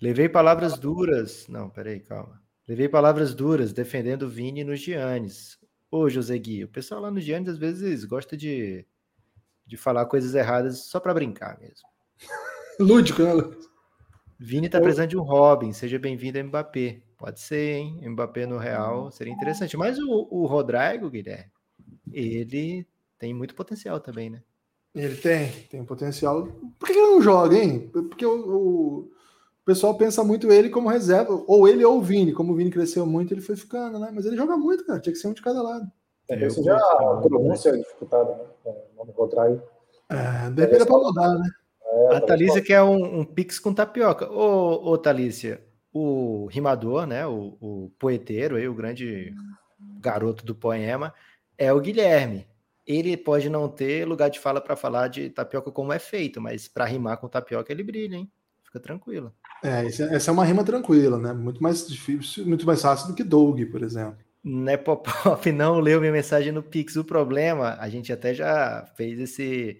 Levei 0.00 0.28
palavras 0.28 0.76
duras. 0.76 1.46
Não, 1.46 1.70
peraí, 1.70 2.00
calma. 2.00 2.42
Levei 2.66 2.88
palavras 2.88 3.32
duras 3.32 3.72
defendendo 3.72 4.24
o 4.24 4.28
Vini 4.28 4.64
nos 4.64 4.80
Giannis. 4.80 5.56
Ô, 5.92 6.08
José 6.08 6.38
Gui, 6.38 6.64
o 6.64 6.68
pessoal 6.68 7.02
lá 7.02 7.10
no 7.10 7.20
Giannis 7.20 7.50
às 7.50 7.58
vezes 7.58 8.06
gosta 8.06 8.34
de, 8.34 8.86
de 9.66 9.76
falar 9.76 10.06
coisas 10.06 10.34
erradas 10.34 10.86
só 10.86 10.98
para 10.98 11.12
brincar 11.12 11.60
mesmo. 11.60 11.86
Lúdico, 12.80 13.22
né, 13.22 13.34
Lucas? 13.34 13.70
Vini 14.38 14.70
tá 14.70 14.80
precisando 14.80 15.10
de 15.10 15.18
um 15.18 15.22
Robin, 15.22 15.70
seja 15.74 15.98
bem-vindo 15.98 16.42
Mbappé. 16.42 17.02
Pode 17.18 17.40
ser, 17.40 17.76
hein? 17.76 18.00
Mbappé 18.08 18.46
no 18.46 18.56
Real 18.56 19.10
seria 19.10 19.34
interessante. 19.34 19.76
Mas 19.76 19.98
o, 19.98 20.26
o 20.30 20.46
Rodrigo, 20.46 21.10
Guilherme, 21.10 21.52
ele 22.10 22.86
tem 23.18 23.34
muito 23.34 23.54
potencial 23.54 24.00
também, 24.00 24.30
né? 24.30 24.42
Ele 24.94 25.14
tem, 25.14 25.52
tem 25.70 25.84
potencial. 25.84 26.46
Por 26.78 26.86
que 26.86 26.92
ele 26.92 27.02
não 27.02 27.20
joga, 27.20 27.54
hein? 27.54 27.90
Porque 27.92 28.24
o, 28.24 28.32
o 28.32 29.12
pessoal 29.64 29.96
pensa 29.96 30.24
muito 30.24 30.50
ele 30.50 30.68
como 30.68 30.88
reserva, 30.88 31.42
ou 31.46 31.68
ele 31.68 31.84
ou 31.84 31.98
o 31.98 32.02
Vini. 32.02 32.32
Como 32.32 32.52
o 32.52 32.56
Vini 32.56 32.70
cresceu 32.70 33.06
muito, 33.06 33.32
ele 33.32 33.40
foi 33.40 33.56
ficando, 33.56 33.98
né? 33.98 34.10
Mas 34.12 34.26
ele 34.26 34.36
joga 34.36 34.56
muito, 34.56 34.84
cara. 34.84 35.00
Tinha 35.00 35.12
que 35.12 35.18
ser 35.18 35.28
um 35.28 35.32
de 35.32 35.42
cada 35.42 35.62
lado. 35.62 35.90
É, 36.28 36.42
Eu 36.42 36.48
isso 36.48 36.62
já 36.62 36.76
a 36.76 37.20
pronúncia 37.22 37.70
é 37.70 37.76
dificultada, 37.76 38.34
né? 38.64 38.72
O 38.94 38.98
nome 38.98 39.12
contrário. 39.12 39.62
É, 40.08 40.50
deveria 40.50 40.86
pra 40.86 40.96
mudar, 40.96 41.34
né? 41.38 41.48
É, 41.84 42.16
A 42.16 42.20
Thalícia 42.20 42.62
quer 42.62 42.82
um, 42.82 43.20
um 43.20 43.24
pix 43.24 43.58
com 43.58 43.72
tapioca. 43.72 44.30
Ô, 44.30 44.92
ô 44.92 44.98
Thalícia, 44.98 45.62
o 45.92 46.46
rimador, 46.46 47.06
né? 47.06 47.26
O, 47.26 47.56
o 47.60 47.92
poeteiro, 47.98 48.56
aí, 48.56 48.68
o 48.68 48.74
grande 48.74 49.34
garoto 50.00 50.44
do 50.44 50.54
poema, 50.54 51.14
é 51.56 51.72
o 51.72 51.80
Guilherme. 51.80 52.46
Ele 52.86 53.16
pode 53.16 53.48
não 53.48 53.68
ter 53.68 54.06
lugar 54.06 54.28
de 54.28 54.40
fala 54.40 54.60
para 54.60 54.74
falar 54.74 55.08
de 55.08 55.30
tapioca 55.30 55.70
como 55.70 55.92
é 55.92 55.98
feito, 55.98 56.40
mas 56.40 56.66
para 56.66 56.84
rimar 56.84 57.18
com 57.18 57.28
tapioca 57.28 57.72
ele 57.72 57.84
brilha, 57.84 58.16
hein? 58.16 58.30
Fica 58.64 58.80
tranquilo. 58.80 59.32
É, 59.62 59.86
esse- 59.86 60.02
essa 60.02 60.30
é 60.30 60.32
uma 60.34 60.44
rima 60.44 60.64
tranquila, 60.64 61.18
né? 61.18 61.32
Muito 61.32 61.62
mais 61.62 61.86
difícil, 61.86 62.46
muito 62.46 62.66
mais 62.66 62.82
fácil 62.82 63.08
do 63.08 63.14
que 63.14 63.22
Doug, 63.24 63.60
por 63.70 63.82
exemplo. 63.82 64.16
Nepopop 64.44 65.50
não 65.52 65.78
leu 65.78 66.00
minha 66.00 66.12
mensagem 66.12 66.52
no 66.52 66.62
Pix. 66.62 66.96
O 66.96 67.04
problema, 67.04 67.76
a 67.78 67.88
gente 67.88 68.12
até 68.12 68.34
já 68.34 68.84
fez 68.96 69.18
esse 69.20 69.78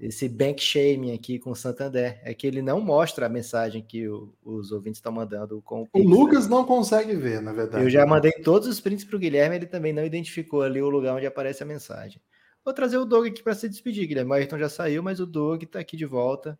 esse 0.00 0.28
bank 0.28 0.60
shaming 0.60 1.14
aqui 1.14 1.38
com 1.38 1.52
o 1.52 1.54
Santander. 1.54 2.20
É 2.24 2.34
que 2.34 2.44
ele 2.44 2.60
não 2.60 2.80
mostra 2.80 3.26
a 3.26 3.28
mensagem 3.28 3.80
que 3.80 4.08
o, 4.08 4.34
os 4.44 4.72
ouvintes 4.72 4.98
estão 4.98 5.12
mandando 5.12 5.62
com 5.62 5.82
o 5.82 5.86
Pix. 5.88 6.04
O 6.04 6.08
Lucas 6.08 6.48
não 6.48 6.64
consegue 6.64 7.14
ver, 7.14 7.40
na 7.40 7.52
verdade. 7.52 7.84
Eu 7.84 7.88
já 7.88 8.04
mandei 8.04 8.32
todos 8.32 8.66
os 8.66 8.80
prints 8.80 9.04
para 9.04 9.14
o 9.14 9.18
Guilherme, 9.20 9.54
ele 9.54 9.66
também 9.66 9.92
não 9.92 10.04
identificou 10.04 10.62
ali 10.62 10.82
o 10.82 10.88
lugar 10.90 11.14
onde 11.14 11.26
aparece 11.26 11.62
a 11.62 11.66
mensagem. 11.66 12.20
Vou 12.64 12.74
trazer 12.74 12.96
o 12.98 13.04
Doug 13.04 13.28
aqui 13.28 13.44
para 13.44 13.54
se 13.54 13.68
despedir, 13.68 14.08
Guilherme. 14.08 14.32
O 14.32 14.34
Ayrton 14.34 14.58
já 14.58 14.68
saiu, 14.68 15.04
mas 15.04 15.20
o 15.20 15.26
Doug 15.26 15.62
está 15.62 15.78
aqui 15.78 15.96
de 15.96 16.04
volta. 16.04 16.58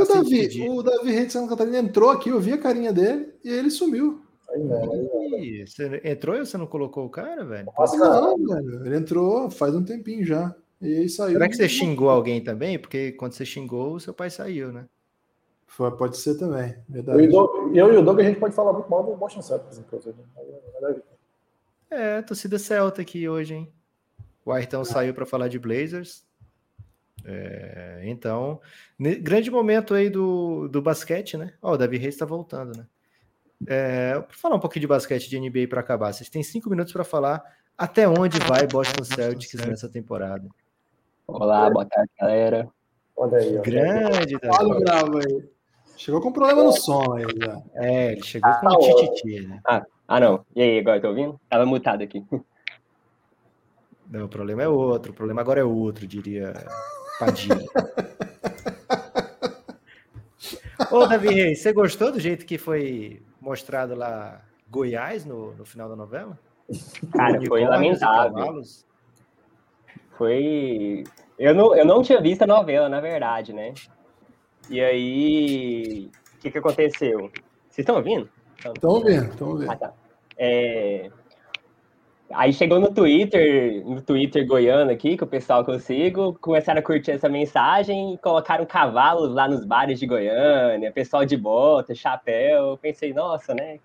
O 0.00 0.06
Davi, 0.06 0.68
o 0.68 0.82
Davi 0.82 1.12
Rei 1.12 1.26
de 1.26 1.32
Santa 1.32 1.48
Catarina 1.50 1.78
entrou 1.78 2.10
aqui, 2.10 2.30
eu 2.30 2.40
vi 2.40 2.52
a 2.52 2.58
carinha 2.58 2.92
dele 2.92 3.34
e 3.44 3.50
ele 3.50 3.70
sumiu. 3.70 4.22
Aí, 4.50 5.66
você 5.66 6.00
entrou 6.04 6.36
e 6.36 6.44
você 6.44 6.58
não 6.58 6.66
colocou 6.66 7.06
o 7.06 7.10
cara, 7.10 7.44
velho? 7.44 7.66
Não, 7.98 8.36
velho. 8.36 8.86
Ele 8.86 8.96
entrou 8.96 9.50
faz 9.50 9.74
um 9.74 9.84
tempinho 9.84 10.24
já. 10.24 10.54
E 10.80 10.94
aí 10.96 11.08
saiu. 11.08 11.32
Será 11.32 11.48
que 11.48 11.56
você 11.56 11.68
xingou 11.68 12.10
alguém 12.10 12.42
também? 12.42 12.78
Porque 12.78 13.12
quando 13.12 13.32
você 13.32 13.46
xingou, 13.46 13.94
o 13.94 14.00
seu 14.00 14.12
pai 14.12 14.30
saiu, 14.30 14.72
né? 14.72 14.86
Foi, 15.66 15.90
pode 15.92 16.18
ser 16.18 16.36
também. 16.36 16.74
Verdade. 16.88 17.24
Eu, 17.24 17.72
eu 17.74 17.94
e 17.94 17.96
o 17.96 18.02
Doug, 18.02 18.20
a 18.20 18.24
gente 18.24 18.38
pode 18.38 18.54
falar 18.54 18.74
muito 18.74 18.90
mal 18.90 19.02
do 19.04 19.16
Boston 19.16 19.40
Celtics, 19.40 19.78
inclusive. 19.78 20.16
É, 21.88 22.20
torcida 22.20 22.58
Celta 22.58 23.00
aqui 23.00 23.26
hoje, 23.28 23.54
hein? 23.54 23.72
O 24.44 24.52
Ayrton 24.52 24.84
saiu 24.84 25.14
para 25.14 25.24
falar 25.24 25.48
de 25.48 25.58
Blazers. 25.58 26.24
É, 27.24 28.02
então, 28.04 28.60
grande 29.20 29.50
momento 29.50 29.94
aí 29.94 30.10
do, 30.10 30.68
do 30.68 30.82
basquete, 30.82 31.36
né? 31.36 31.52
Ó, 31.62 31.70
oh, 31.70 31.74
o 31.74 31.76
Davi 31.76 31.96
Reis 31.96 32.14
está 32.14 32.26
voltando, 32.26 32.76
né? 32.76 32.86
É, 33.66 34.18
para 34.18 34.36
falar 34.36 34.56
um 34.56 34.60
pouquinho 34.60 34.80
de 34.80 34.86
basquete 34.88 35.28
de 35.28 35.38
NBA 35.38 35.68
para 35.68 35.80
acabar, 35.80 36.12
vocês 36.12 36.28
têm 36.28 36.42
cinco 36.42 36.68
minutos 36.68 36.92
para 36.92 37.04
falar 37.04 37.42
até 37.78 38.08
onde 38.08 38.38
vai 38.40 38.66
Boston 38.66 39.04
Celtics 39.04 39.64
nessa 39.66 39.88
temporada. 39.88 40.48
Olá, 41.26 41.70
boa 41.70 41.86
tarde, 41.86 42.10
galera. 42.20 42.68
Olha 43.16 43.38
aí, 43.38 43.58
ó. 43.58 43.62
Grande, 43.62 44.36
Olha 44.44 44.68
o 44.68 44.80
bravo 44.80 45.18
aí. 45.18 45.48
Chegou 45.96 46.20
com 46.20 46.32
problema 46.32 46.64
no 46.64 46.72
som 46.72 47.14
aí 47.14 47.24
já. 47.40 47.62
É, 47.74 48.12
ele 48.12 48.22
chegou 48.22 48.52
com 48.54 48.68
ah, 48.68 48.76
um 48.76 48.96
tititi, 48.96 49.46
né? 49.46 49.60
Ah, 49.66 49.82
ah, 50.08 50.20
não. 50.20 50.44
E 50.56 50.62
aí, 50.62 50.78
agora 50.80 51.00
tá 51.00 51.08
ouvindo? 51.08 51.40
Tava 51.48 51.64
mutado 51.64 52.02
aqui. 52.02 52.24
Não, 54.10 54.24
o 54.24 54.28
problema 54.28 54.62
é 54.62 54.68
outro. 54.68 55.12
O 55.12 55.14
problema 55.14 55.40
agora 55.40 55.60
é 55.60 55.64
outro, 55.64 56.06
diria 56.06 56.52
Padilha. 57.18 57.64
Ô, 60.90 61.06
Davi 61.06 61.28
Reis, 61.28 61.60
você 61.60 61.72
gostou 61.72 62.12
do 62.12 62.20
jeito 62.20 62.44
que 62.44 62.58
foi 62.58 63.22
mostrado 63.40 63.94
lá 63.94 64.42
Goiás 64.68 65.24
no, 65.24 65.52
no 65.54 65.64
final 65.64 65.88
da 65.88 65.96
novela? 65.96 66.38
Cara, 67.12 67.40
foi 67.46 67.64
lamentável. 67.64 68.62
Foi. 70.12 71.04
Eu 71.38 71.54
não, 71.54 71.74
eu 71.76 71.84
não 71.84 72.02
tinha 72.02 72.20
visto 72.20 72.42
a 72.42 72.46
novela, 72.46 72.88
na 72.88 73.00
verdade, 73.00 73.52
né? 73.52 73.74
E 74.68 74.80
aí. 74.80 76.10
O 76.34 76.38
que, 76.38 76.50
que 76.50 76.58
aconteceu? 76.58 77.30
Vocês 77.68 77.78
estão 77.78 77.96
ouvindo? 77.96 78.28
Estão 78.58 78.90
ouvindo, 78.90 79.24
estão 79.24 79.48
ouvindo. 79.48 79.70
Ah, 79.70 79.76
tá. 79.76 79.92
É... 80.36 81.10
Aí 82.34 82.52
chegou 82.52 82.78
no 82.78 82.92
Twitter, 82.92 83.84
no 83.84 84.00
Twitter 84.00 84.46
goiano 84.46 84.90
aqui, 84.90 85.16
que 85.16 85.24
o 85.24 85.26
pessoal 85.26 85.64
que 85.64 85.70
eu 85.70 85.78
sigo, 85.78 86.36
começaram 86.40 86.80
a 86.80 86.82
curtir 86.82 87.12
essa 87.12 87.28
mensagem 87.28 88.14
e 88.14 88.18
colocaram 88.18 88.64
cavalos 88.64 89.34
lá 89.34 89.48
nos 89.48 89.64
bares 89.64 89.98
de 89.98 90.06
Goiânia, 90.06 90.92
pessoal 90.92 91.24
de 91.24 91.36
bota, 91.36 91.94
chapéu. 91.94 92.70
Eu 92.70 92.76
pensei, 92.76 93.12
nossa, 93.12 93.54
né? 93.54 93.78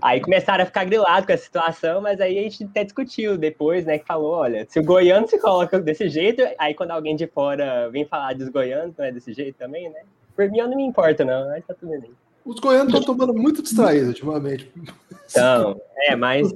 Aí 0.00 0.20
começaram 0.20 0.62
a 0.62 0.66
ficar 0.66 0.84
grilados 0.84 1.26
com 1.26 1.32
a 1.32 1.36
situação, 1.36 2.00
mas 2.00 2.20
aí 2.20 2.38
a 2.38 2.42
gente 2.42 2.64
até 2.64 2.84
discutiu 2.84 3.36
depois, 3.36 3.84
né? 3.84 3.98
Que 3.98 4.06
falou: 4.06 4.32
olha, 4.32 4.64
se 4.68 4.78
o 4.78 4.84
goiano 4.84 5.26
se 5.26 5.38
coloca 5.38 5.80
desse 5.80 6.08
jeito, 6.08 6.42
aí 6.58 6.74
quando 6.74 6.92
alguém 6.92 7.16
de 7.16 7.26
fora 7.26 7.88
vem 7.90 8.04
falar 8.04 8.34
dos 8.34 8.48
goianos, 8.48 8.94
não 8.96 9.04
é 9.04 9.10
desse 9.10 9.32
jeito 9.32 9.56
também, 9.56 9.88
né? 9.90 10.00
Por 10.36 10.48
mim, 10.50 10.58
eu 10.58 10.68
não 10.68 10.76
me 10.76 10.84
importa, 10.84 11.24
não. 11.24 11.50
Aí 11.50 11.62
tá 11.62 11.74
tudo 11.74 11.90
bem. 12.00 12.10
Os 12.44 12.60
goianos 12.60 12.94
estão 12.94 13.16
tomando 13.16 13.34
muito 13.34 13.60
distraído 13.60 14.08
ultimamente. 14.08 14.70
Então, 15.28 15.80
é, 15.96 16.14
mas 16.14 16.52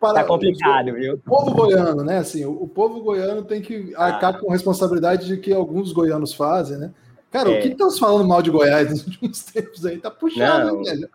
tá 0.00 0.24
complicado, 0.24 0.92
viu? 0.94 1.14
O 1.14 1.18
povo 1.18 1.52
goiano, 1.52 2.02
né? 2.02 2.18
Assim, 2.18 2.44
o, 2.44 2.66
povo 2.66 3.00
goiano 3.00 3.42
tem 3.42 3.62
que 3.62 3.94
arcar 3.96 4.34
ah. 4.34 4.38
com 4.38 4.50
responsabilidade 4.50 5.26
de 5.26 5.36
que 5.36 5.52
alguns 5.52 5.92
goianos 5.92 6.34
fazem, 6.34 6.78
né? 6.78 6.92
Cara, 7.30 7.50
é. 7.50 7.58
o 7.58 7.62
que 7.62 7.68
estão 7.68 7.90
falando 7.90 8.26
mal 8.26 8.40
de 8.40 8.50
Goiás 8.50 8.90
nos 8.90 9.06
últimos 9.06 9.42
tempos 9.52 9.84
aí? 9.84 9.98
Tá 9.98 10.10
puxado, 10.10 10.68
não. 10.68 10.82
velho? 10.82 11.08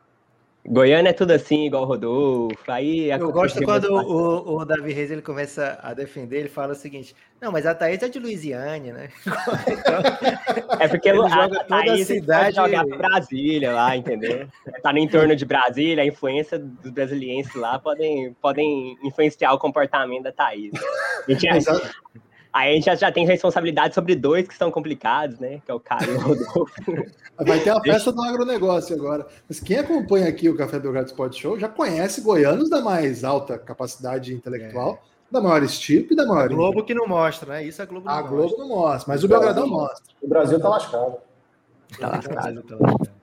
Goiânia 0.67 1.09
é 1.09 1.13
tudo 1.13 1.31
assim, 1.31 1.65
igual 1.65 1.83
o 1.83 1.85
Rodolfo. 1.85 2.71
Aí 2.71 3.09
Eu 3.09 3.31
gosto 3.31 3.61
quando 3.63 3.85
o, 3.85 4.57
o, 4.57 4.65
Davi 4.65 4.93
Reis 4.93 5.09
ele 5.09 5.21
começa 5.21 5.79
a 5.81 5.93
defender, 5.93 6.39
ele 6.39 6.49
fala 6.49 6.73
o 6.73 6.75
seguinte: 6.75 7.15
não, 7.41 7.51
mas 7.51 7.65
a 7.65 7.73
Thaís 7.73 8.01
é 8.03 8.07
de 8.07 8.19
Louisiana, 8.19 8.93
né? 8.93 9.09
é 10.79 10.87
porque 10.87 11.09
ele 11.09 11.19
a, 11.23 11.27
joga 11.29 11.61
a 11.61 11.63
toda 11.63 11.93
a 11.93 12.05
cidade 12.05 12.55
jogar 12.55 12.85
pra 12.85 12.97
Brasília 12.97 13.73
lá, 13.73 13.97
entendeu? 13.97 14.47
Tá 14.83 14.93
no 14.93 14.99
entorno 14.99 15.35
de 15.35 15.45
Brasília, 15.45 16.03
a 16.03 16.07
influência 16.07 16.59
dos 16.59 16.91
brasileiros 16.91 17.53
lá 17.55 17.79
podem, 17.79 18.33
podem 18.39 18.97
influenciar 19.03 19.53
o 19.53 19.59
comportamento 19.59 20.23
da 20.23 20.31
Thaís. 20.31 20.71
Né? 20.71 20.79
A 21.27 21.31
gente, 21.33 21.91
Aí 22.53 22.71
a 22.71 22.75
gente 22.75 22.85
já, 22.85 22.95
já 22.95 23.11
tem 23.11 23.25
responsabilidade 23.25 23.95
sobre 23.95 24.15
dois 24.15 24.47
que 24.47 24.55
são 24.55 24.69
complicados, 24.69 25.39
né? 25.39 25.61
Que 25.65 25.71
é 25.71 25.73
o 25.73 25.79
Caio 25.79 26.11
e 26.11 26.15
o 26.15 26.19
Rodolfo. 26.19 26.65
Vai 27.39 27.59
ter 27.59 27.69
a 27.69 27.79
festa 27.79 28.11
do 28.11 28.21
agronegócio 28.21 28.95
agora. 28.95 29.25
Mas 29.47 29.59
quem 29.59 29.77
acompanha 29.77 30.27
aqui 30.27 30.49
o 30.49 30.55
Café 30.55 30.79
Belgrado 30.79 31.07
Sport 31.07 31.39
Show 31.39 31.59
já 31.59 31.69
conhece 31.69 32.21
goianos 32.21 32.69
da 32.69 32.81
mais 32.81 33.23
alta 33.23 33.57
capacidade 33.57 34.33
intelectual, 34.33 35.01
é. 35.01 35.33
da 35.33 35.41
maior 35.41 35.63
estirpe 35.63 36.13
e 36.13 36.15
da 36.17 36.25
maior. 36.25 36.45
A 36.45 36.47
Globo 36.49 36.83
que 36.83 36.93
não 36.93 37.07
mostra, 37.07 37.53
né? 37.53 37.63
Isso 37.63 37.81
a 37.81 37.85
Globo 37.85 38.05
não 38.05 38.13
a 38.13 38.21
mostra. 38.21 38.37
Globo 38.37 38.57
não 38.57 38.67
mostra, 38.67 39.13
mas 39.13 39.23
o, 39.23 39.25
o 39.25 39.29
Belgradão 39.29 39.67
mostra. 39.67 40.13
O 40.21 40.27
Brasil 40.27 40.59
tá 40.59 40.69
lascado. 40.69 41.17
Tá 41.97 42.09
lascado. 42.09 42.63
Tá 42.63 42.75
lascado. 42.79 43.20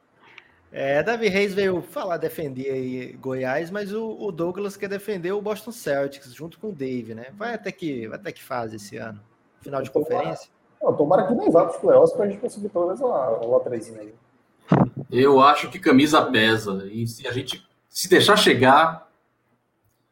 É, 0.70 1.03
Davi 1.03 1.28
Reis 1.28 1.55
veio 1.55 1.81
falar, 1.81 2.19
defender 2.19 2.70
aí 2.70 3.12
Goiás, 3.15 3.70
mas 3.70 3.93
o, 3.93 4.16
o, 4.20 4.31
Douglas 4.31 4.77
quer 4.77 4.89
defender 4.89 5.32
o 5.32 5.40
Boston 5.40 5.73
Celtics 5.73 6.35
junto 6.35 6.59
com 6.59 6.69
o 6.69 6.74
Dave, 6.74 7.15
né? 7.15 7.28
Vai 7.36 7.55
até 7.55 7.73
que, 7.73 8.07
vai 8.07 8.19
até 8.19 8.31
que 8.32 8.43
fase 8.43 8.77
esse 8.77 8.99
ano? 8.99 9.19
Final 9.62 9.82
de 9.82 9.90
conferência? 9.90 10.51
Não, 10.82 10.95
tomara 10.95 11.27
que 11.27 11.35
nem 11.35 11.51
vá 11.51 11.65
para 11.65 11.74
os 11.74 11.81
playoffs 11.81 12.15
para 12.15 12.27
a 12.27 12.28
gente 12.28 12.40
conseguir 12.40 12.69
pelo 12.69 12.86
menos 12.86 13.01
uma, 13.01 13.61
trezinha 13.61 14.01
aí. 14.01 14.15
Eu 15.11 15.40
acho 15.40 15.70
que 15.70 15.78
camisa 15.78 16.23
pesa. 16.27 16.86
E 16.93 17.07
se 17.07 17.27
a 17.27 17.32
gente 17.32 17.66
se 17.89 18.09
deixar 18.09 18.36
chegar, 18.36 19.09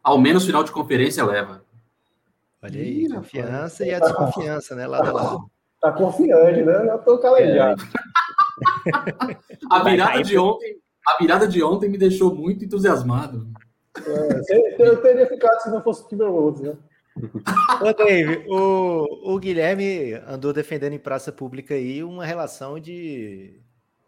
ao 0.03 0.19
menos 0.19 0.47
final 0.47 0.65
de 0.65 0.73
conferência 0.73 1.25
leva. 1.25 1.63
Olha 2.63 2.81
aí, 2.81 3.09
confiança 3.09 3.85
e 3.85 3.93
a 3.93 4.01
desconfiança, 4.01 4.75
né? 4.75 4.87
Lado 4.87 5.09
a 5.11 5.13
lado. 5.13 5.51
Tá 5.81 5.93
confiante, 5.93 6.63
né? 6.63 6.87
Já 6.87 6.99
tô 6.99 7.19
calejado. 7.19 7.83
É. 7.83 8.26
a 9.71 9.83
virada 9.83 10.23
de 10.23 10.39
ontem, 10.39 10.79
a 11.07 11.19
virada 11.19 11.49
de 11.49 11.63
ontem 11.63 11.89
me 11.89 11.99
deixou 11.99 12.35
muito 12.35 12.65
entusiasmado. 12.65 13.49
É, 14.05 14.83
eu 14.83 15.01
teria 15.01 15.27
ficado 15.27 15.61
se 15.63 15.71
não 15.71 15.83
fosse 15.83 16.05
o 16.05 16.09
Timberwolves, 16.09 16.61
né? 16.61 16.77
Ô, 17.81 17.93
Dave, 17.95 18.45
o, 18.49 19.35
o 19.35 19.39
Guilherme 19.39 20.13
andou 20.27 20.53
defendendo 20.53 20.93
em 20.93 20.99
praça 20.99 21.33
pública 21.33 21.75
aí 21.75 22.05
uma 22.05 22.27
relação 22.27 22.79
de 22.79 23.59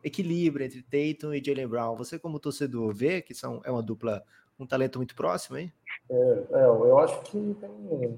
equilíbrio 0.04 0.66
entre 0.66 0.82
Tatum 0.82 1.32
e 1.32 1.42
Jalen 1.42 1.66
Brown. 1.66 1.96
Você, 1.96 2.18
como 2.18 2.38
torcedor, 2.38 2.92
vê 2.94 3.22
que 3.22 3.34
são, 3.34 3.60
é 3.64 3.70
uma 3.70 3.82
dupla, 3.82 4.22
um 4.58 4.66
talento 4.66 4.98
muito 4.98 5.14
próximo, 5.14 5.56
hein? 5.56 5.72
É, 6.10 6.14
é 6.52 6.64
eu 6.64 6.98
acho 6.98 7.20
que 7.22 7.56
tem 7.60 7.70
um 7.70 8.16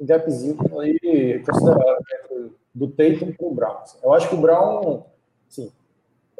gapzinho 0.00 0.80
aí 0.80 1.42
considerável 1.44 2.54
do 2.74 2.88
Tatum 2.88 3.32
com 3.32 3.52
o 3.52 3.54
Brown. 3.54 3.76
Eu 4.02 4.12
acho 4.12 4.28
que 4.28 4.34
o 4.34 4.40
Brown, 4.40 5.04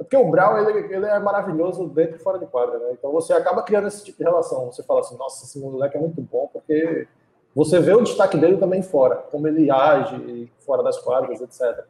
porque 0.03 0.17
o 0.17 0.31
Brown 0.31 0.59
ele, 0.59 0.95
ele 0.95 1.07
é 1.07 1.19
maravilhoso 1.19 1.87
dentro 1.89 2.17
e 2.17 2.19
fora 2.19 2.39
de 2.39 2.47
quadra, 2.47 2.79
né? 2.79 2.91
Então 2.93 3.13
você 3.13 3.33
acaba 3.33 3.63
criando 3.63 3.89
esse 3.89 4.05
tipo 4.05 4.19
de 4.19 4.25
relação. 4.25 4.67
Você 4.67 4.83
fala 4.83 5.01
assim, 5.01 5.17
nossa, 5.17 5.45
esse 5.45 5.59
moleque 5.59 5.97
é 5.97 6.01
muito 6.01 6.21
bom 6.21 6.49
porque 6.53 7.07
você 7.55 7.79
vê 7.81 7.93
o 7.93 8.03
destaque 8.03 8.39
dele 8.39 8.57
também 8.57 8.83
fora, 8.83 9.17
como 9.17 9.47
ele 9.47 9.71
age 9.71 10.51
fora 10.61 10.83
das 10.83 10.99
quadras, 10.99 11.41
etc. 11.41 11.85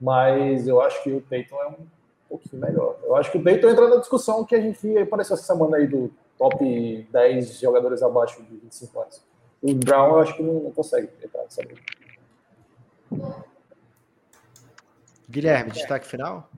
Mas 0.00 0.66
eu 0.66 0.80
acho 0.80 1.02
que 1.02 1.12
o 1.12 1.20
Peyton 1.20 1.56
é 1.60 1.68
um 1.68 1.86
pouquinho 2.28 2.62
melhor. 2.62 2.96
Eu 3.04 3.14
acho 3.16 3.30
que 3.30 3.38
o 3.38 3.42
Peyton 3.42 3.68
entra 3.68 3.88
na 3.88 3.96
discussão 3.96 4.44
que 4.44 4.54
a 4.54 4.60
gente 4.60 4.98
apareceu 4.98 5.34
essa 5.34 5.44
semana 5.44 5.76
aí 5.76 5.86
do 5.86 6.10
top 6.38 7.08
10 7.10 7.60
jogadores 7.60 8.02
abaixo 8.02 8.42
de 8.42 8.56
25 8.56 9.00
anos. 9.00 9.22
O 9.62 9.74
Brown 9.74 10.08
eu 10.08 10.20
acho 10.20 10.36
que 10.36 10.42
não, 10.42 10.54
não 10.54 10.70
consegue 10.70 11.08
entrar 11.22 11.42
nessa. 11.42 11.62
Guilherme, 15.28 15.70
destaque 15.70 16.06
final? 16.06 16.48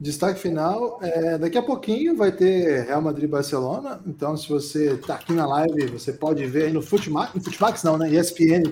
Destaque 0.00 0.40
final, 0.40 0.98
é, 1.02 1.36
daqui 1.36 1.58
a 1.58 1.62
pouquinho 1.62 2.16
vai 2.16 2.32
ter 2.32 2.86
Real 2.86 3.02
Madrid 3.02 3.28
Barcelona. 3.28 4.00
Então, 4.06 4.34
se 4.34 4.48
você 4.48 4.94
está 4.94 5.16
aqui 5.16 5.34
na 5.34 5.46
live, 5.46 5.88
você 5.88 6.10
pode 6.10 6.46
ver 6.46 6.64
aí 6.64 6.72
no 6.72 6.80
Futimax, 6.80 7.34
no 7.34 7.42
Futimax 7.42 7.84
não, 7.84 7.98
né? 7.98 8.08
ESPN, 8.08 8.62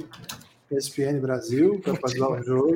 ESPN 0.70 1.20
Brasil, 1.20 1.80
para 1.84 1.96
fazer 1.96 2.22
o 2.22 2.42
jogo. 2.42 2.72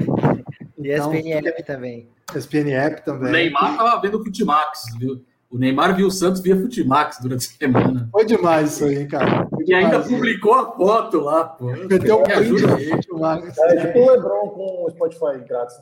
Então, 0.79 1.15
ESPN 1.15 1.49
App 1.49 1.65
também. 1.65 2.09
ESPN 2.37 2.70
App 2.73 3.05
também. 3.07 3.31
O 3.31 3.33
Neymar 3.33 3.70
estava 3.73 4.01
vendo 4.03 4.20
o 4.20 4.24
Futimax, 4.24 4.85
viu? 4.99 5.24
O 5.51 5.57
Neymar 5.57 5.97
viu 5.97 6.07
o 6.07 6.11
Santos 6.11 6.43
via 6.43 6.55
Futimax 6.55 7.20
durante 7.23 7.47
a 7.47 7.59
semana. 7.59 8.09
Foi 8.12 8.27
demais 8.27 8.73
isso 8.74 8.85
aí, 8.85 9.07
cara. 9.07 9.47
Foi 9.49 9.65
e 9.66 9.73
ainda 9.73 10.01
publicou 10.01 10.53
a 10.55 10.73
foto 10.73 11.20
lá, 11.20 11.45
pô. 11.45 11.66
Meteu 11.66 12.20
um 12.20 12.27
ajuda 12.27 12.74
aí. 12.74 12.91
É 12.91 12.97
tipo 12.99 13.99
o 13.99 14.11
Lebron 14.11 14.49
com 14.49 14.85
o 14.85 14.91
Spotify 14.91 15.43
grátis. 15.49 15.77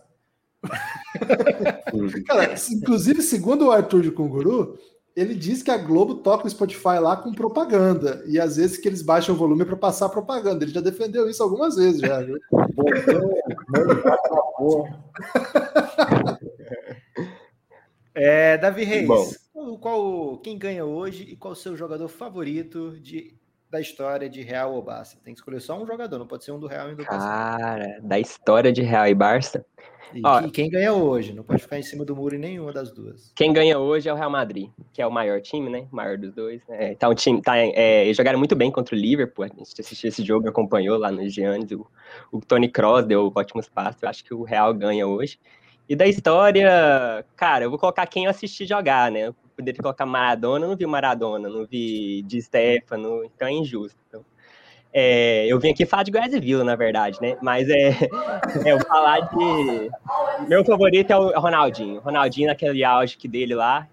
Cara, 2.27 2.55
inclusive, 2.71 3.23
segundo 3.23 3.67
o 3.67 3.71
Arthur 3.71 4.03
de 4.03 4.11
Cunguru, 4.11 4.79
ele 5.17 5.35
diz 5.35 5.63
que 5.63 5.71
a 5.71 5.77
Globo 5.77 6.17
toca 6.17 6.47
o 6.47 6.51
Spotify 6.51 6.99
lá 7.01 7.17
com 7.17 7.33
propaganda. 7.33 8.23
E 8.27 8.39
às 8.39 8.57
vezes 8.57 8.79
que 8.79 8.89
eles 8.89 9.03
baixam 9.03 9.35
o 9.35 9.39
volume 9.39 9.65
para 9.65 9.77
passar 9.77 10.09
propaganda. 10.09 10.65
Ele 10.65 10.73
já 10.73 10.81
defendeu 10.81 11.29
isso 11.29 11.43
algumas 11.43 11.77
vezes, 11.77 12.01
já, 12.01 12.23
viu? 12.23 12.39
é, 18.15 18.57
Davi 18.57 18.85
Reis, 18.85 19.07
Bom. 19.07 19.31
qual, 19.79 20.39
quem 20.39 20.57
ganha 20.57 20.85
hoje 20.85 21.25
e 21.25 21.37
qual 21.37 21.53
o 21.53 21.57
seu 21.57 21.77
jogador 21.77 22.09
favorito 22.09 22.99
de, 23.01 23.35
da 23.71 23.81
história 23.81 24.29
de 24.29 24.43
Real 24.43 24.75
ou 24.75 24.83
Barça? 24.83 25.17
Tem 25.25 25.33
que 25.33 25.41
escolher 25.41 25.61
só 25.61 25.81
um 25.81 25.87
jogador, 25.87 26.19
não 26.19 26.27
pode 26.27 26.45
ser 26.45 26.53
um 26.53 26.59
do 26.59 26.67
Real 26.67 26.91
e 26.91 26.95
do 26.97 27.05
Barça. 27.05 27.19
Cara, 27.19 28.01
da 28.03 28.19
história 28.19 28.73
de 28.73 28.83
Real 28.83 29.07
e 29.07 29.15
Barça? 29.15 29.65
E 30.13 30.21
Ó, 30.25 30.43
quem, 30.49 30.69
ganha 30.69 30.93
hoje? 30.93 31.33
Não 31.33 31.45
pode 31.45 31.63
ficar 31.63 31.79
em 31.79 31.83
cima 31.83 32.05
do 32.05 32.17
muro 32.17 32.35
em 32.35 32.39
nenhuma 32.39 32.73
das 32.73 32.91
duas. 32.91 33.33
Quem 33.35 33.53
ganha 33.53 33.79
hoje 33.79 34.09
é 34.09 34.13
o 34.13 34.17
Real 34.17 34.31
Madrid, 34.31 34.69
que 34.93 35.01
é 35.01 35.07
o 35.07 35.11
maior 35.11 35.41
time, 35.41 35.71
né? 35.71 35.87
O 35.93 35.95
maior 35.95 36.19
dos 36.19 36.35
dois. 36.35 36.61
É, 36.69 36.95
tá 36.95 37.09
um 37.09 37.15
time, 37.15 37.41
tá, 37.41 37.57
é, 37.57 38.05
eles 38.05 38.17
jogaram 38.17 38.39
muito 38.39 38.57
bem 38.57 38.73
contra 38.73 38.95
o 38.95 38.99
Liverpool. 38.99 39.45
A 39.45 39.49
gente 39.49 39.81
assistiu 39.81 40.09
esse 40.09 40.25
jogo, 40.25 40.49
acompanhou 40.49 40.99
lá 40.99 41.13
no 41.13 41.29
Giannis. 41.29 41.71
O, 41.71 41.87
o 42.33 42.41
Tony 42.41 42.69
Cross 42.69 43.07
deu 43.07 43.31
ótimos 43.35 43.69
passos. 43.69 44.03
Eu 44.03 44.09
acho 44.09 44.25
que 44.25 44.35
o 44.35 44.43
Real 44.43 44.75
ganha 44.75 45.07
hoje. 45.07 45.39
E 45.91 45.97
da 45.97 46.07
história, 46.07 47.25
cara, 47.35 47.65
eu 47.65 47.71
vou 47.71 47.77
colocar 47.77 48.07
quem 48.07 48.27
eu 48.27 48.31
assisti 48.31 48.65
jogar, 48.65 49.11
né? 49.11 49.27
Eu 49.27 49.35
poderia 49.57 49.83
colocar 49.83 50.07
Maradona, 50.07 50.69
não 50.69 50.77
vi 50.77 50.87
Maradona, 50.87 51.49
não 51.49 51.67
vi 51.67 52.23
Di 52.23 52.41
Stefano, 52.41 53.25
então 53.25 53.49
é 53.49 53.51
injusto. 53.51 53.99
Então, 54.07 54.25
é, 54.93 55.47
eu 55.49 55.59
vim 55.59 55.71
aqui 55.71 55.85
falar 55.85 56.05
de 56.05 56.13
Goiás 56.13 56.33
e 56.33 56.39
Vila, 56.39 56.63
na 56.63 56.77
verdade, 56.77 57.19
né? 57.21 57.37
Mas 57.43 57.69
é, 57.69 57.89
é 58.65 58.73
eu 58.73 58.79
falar 58.87 59.19
de. 59.19 59.91
Meu 60.49 60.65
favorito 60.65 61.11
é 61.11 61.17
o 61.17 61.41
Ronaldinho. 61.41 61.99
Ronaldinho 61.99 62.47
naquele 62.47 62.85
auge 62.85 63.19
dele 63.27 63.57
lá. 63.57 63.89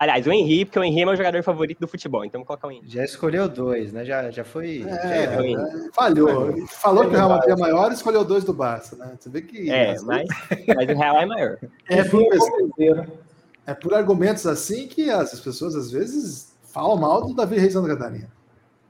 Aliás, 0.00 0.26
o 0.26 0.32
Henrique, 0.32 0.64
porque 0.64 0.78
o 0.78 0.82
Henrique 0.82 1.02
é 1.02 1.04
meu 1.04 1.14
jogador 1.14 1.42
favorito 1.42 1.78
do 1.78 1.86
futebol, 1.86 2.24
então 2.24 2.40
vou 2.40 2.46
colocar 2.46 2.68
o 2.68 2.70
Henrique. 2.70 2.90
Já 2.90 3.04
escolheu 3.04 3.46
dois, 3.46 3.92
né? 3.92 4.02
Já, 4.02 4.30
já 4.30 4.42
foi. 4.42 4.82
É, 4.88 5.26
já 5.26 5.36
foi 5.36 5.52
é, 5.52 5.92
falhou. 5.92 6.66
Falou 6.68 7.02
que 7.04 7.10
o 7.10 7.16
Real 7.16 7.28
Madrid 7.28 7.50
é 7.50 7.60
maior 7.60 7.90
e 7.90 7.94
escolheu 7.94 8.24
dois 8.24 8.42
do 8.42 8.54
Barça, 8.54 8.96
né? 8.96 9.12
Você 9.20 9.28
vê 9.28 9.42
que. 9.42 9.70
É, 9.70 10.00
mas, 10.00 10.26
mas 10.74 10.88
o 10.88 10.98
Real 10.98 11.16
é 11.18 11.26
maior. 11.26 11.58
É 11.86 12.02
por, 12.02 12.24
é 13.66 13.74
por 13.74 13.92
argumentos 13.92 14.46
assim 14.46 14.88
que 14.88 15.10
as 15.10 15.38
pessoas 15.38 15.76
às 15.76 15.90
vezes 15.90 16.56
falam 16.64 16.96
mal 16.96 17.26
do 17.26 17.34
Davi 17.34 17.58
Reis 17.58 17.74
Santa 17.74 17.88
Catarina. 17.88 18.32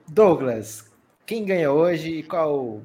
Douglas, 0.06 0.84
quem 1.26 1.44
ganha 1.44 1.72
hoje 1.72 2.18
e 2.18 2.22
qual 2.22 2.56
o 2.56 2.82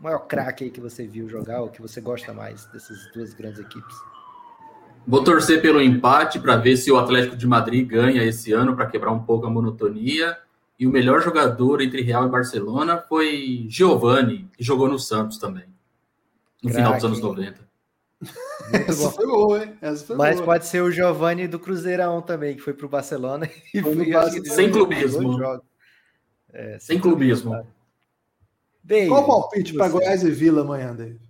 maior 0.00 0.26
craque 0.26 0.64
aí 0.64 0.70
que 0.70 0.80
você 0.80 1.06
viu 1.06 1.28
jogar 1.28 1.62
ou 1.62 1.68
que 1.68 1.80
você 1.80 2.00
gosta 2.00 2.32
mais 2.32 2.66
dessas 2.66 3.08
duas 3.14 3.32
grandes 3.34 3.60
equipes? 3.60 3.96
Vou 5.08 5.24
torcer 5.24 5.62
pelo 5.62 5.80
empate 5.80 6.38
para 6.38 6.58
ver 6.58 6.76
se 6.76 6.92
o 6.92 6.98
Atlético 6.98 7.34
de 7.34 7.46
Madrid 7.46 7.88
ganha 7.88 8.22
esse 8.22 8.52
ano 8.52 8.76
para 8.76 8.84
quebrar 8.84 9.10
um 9.10 9.22
pouco 9.22 9.46
a 9.46 9.50
monotonia. 9.50 10.36
E 10.78 10.86
o 10.86 10.90
melhor 10.90 11.22
jogador 11.22 11.80
entre 11.80 12.02
Real 12.02 12.26
e 12.26 12.30
Barcelona 12.30 12.98
foi 12.98 13.64
Giovani, 13.70 14.46
que 14.54 14.62
jogou 14.62 14.86
no 14.86 14.98
Santos 14.98 15.38
também, 15.38 15.64
no 16.62 16.70
Craque. 16.70 16.76
final 16.76 16.94
dos 16.94 17.04
anos 17.04 17.20
90. 17.20 17.68
Essa 18.70 19.10
foi 19.10 19.26
boa, 19.26 19.64
hein? 19.64 19.74
Essa 19.80 20.04
foi 20.04 20.16
Mas 20.16 20.34
boa. 20.36 20.44
pode 20.44 20.66
ser 20.66 20.82
o 20.82 20.90
Giovani 20.90 21.48
do 21.48 21.58
Cruzeirão 21.58 22.20
também, 22.20 22.54
que 22.54 22.60
foi 22.60 22.74
para 22.74 22.84
o 22.84 22.88
Barcelona 22.88 23.48
e 23.72 23.80
foi, 23.80 24.12
foi 24.12 24.44
sem 24.44 24.70
clubismo. 24.70 25.62
É, 26.52 26.72
sem, 26.72 26.80
sem 26.80 27.00
clubismo. 27.00 27.66
Dave, 28.84 29.08
Qual 29.08 29.22
o 29.22 29.26
palpite 29.26 29.72
para 29.72 29.88
Goiás 29.88 30.22
e 30.22 30.30
Vila 30.30 30.60
amanhã, 30.60 30.94
Dave? 30.94 31.27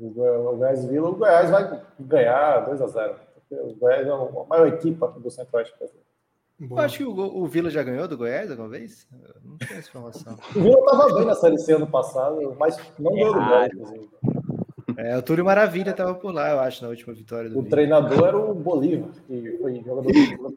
O 0.00 0.56
Goiás 0.56 0.82
e 0.82 0.88
Vila, 0.88 1.10
o 1.10 1.14
Goiás 1.14 1.50
vai 1.50 1.82
ganhar 2.00 2.60
2 2.60 2.80
a 2.80 2.86
0 2.86 3.14
O 3.50 3.74
Goiás 3.74 4.06
é 4.06 4.10
a 4.10 4.44
maior 4.48 4.68
equipe 4.68 4.98
do 5.18 5.30
Centro-Oeste 5.30 5.74
Eu 6.58 6.78
acho 6.78 6.98
que 6.98 7.04
o, 7.04 7.12
o, 7.12 7.46
Vila 7.46 7.68
já 7.68 7.82
ganhou 7.82 8.08
do 8.08 8.16
Goiás 8.16 8.50
alguma 8.50 8.68
vez? 8.68 9.06
Eu 9.12 9.34
não 9.44 9.58
tinha 9.58 9.78
essa 9.78 9.88
informação. 9.88 10.38
o 10.56 10.60
Vila 10.60 10.78
estava 10.78 11.14
bem 11.14 11.26
na 11.26 11.34
Série 11.34 11.58
C 11.58 11.74
ano 11.74 11.86
passado, 11.86 12.56
mas 12.58 12.78
não 12.98 13.12
ganhou 13.12 13.34
do 13.34 13.40
Goiás, 13.40 13.72
inclusive. 13.74 14.08
É, 14.96 15.16
o 15.16 15.22
Túlio 15.22 15.44
Maravilha 15.44 15.90
estava 15.90 16.14
por 16.14 16.32
lá, 16.32 16.50
eu 16.50 16.60
acho, 16.60 16.82
na 16.82 16.88
última 16.88 17.12
vitória 17.12 17.50
do 17.50 17.58
O 17.58 17.62
Vila. 17.62 17.70
treinador 17.70 18.26
era 18.26 18.38
o 18.38 18.54
Bolívar, 18.54 19.10
que 19.26 19.58
foi 19.60 19.74
jogador 19.76 20.02
do 20.02 20.12
Vila. 20.12 20.52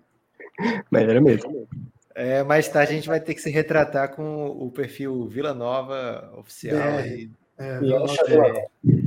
Mas 0.90 1.04
era 1.04 1.20
mesmo. 1.20 1.68
É, 2.16 2.44
mais 2.44 2.70
tarde 2.70 2.94
a 2.94 2.96
gente 2.96 3.08
vai 3.08 3.20
ter 3.20 3.34
que 3.34 3.42
se 3.42 3.50
retratar 3.50 4.16
com 4.16 4.46
o 4.46 4.72
perfil 4.72 5.28
Vila 5.28 5.54
Nova 5.54 6.32
oficial. 6.38 6.78
É, 6.78 7.08
é, 7.08 7.28
é, 7.58 7.80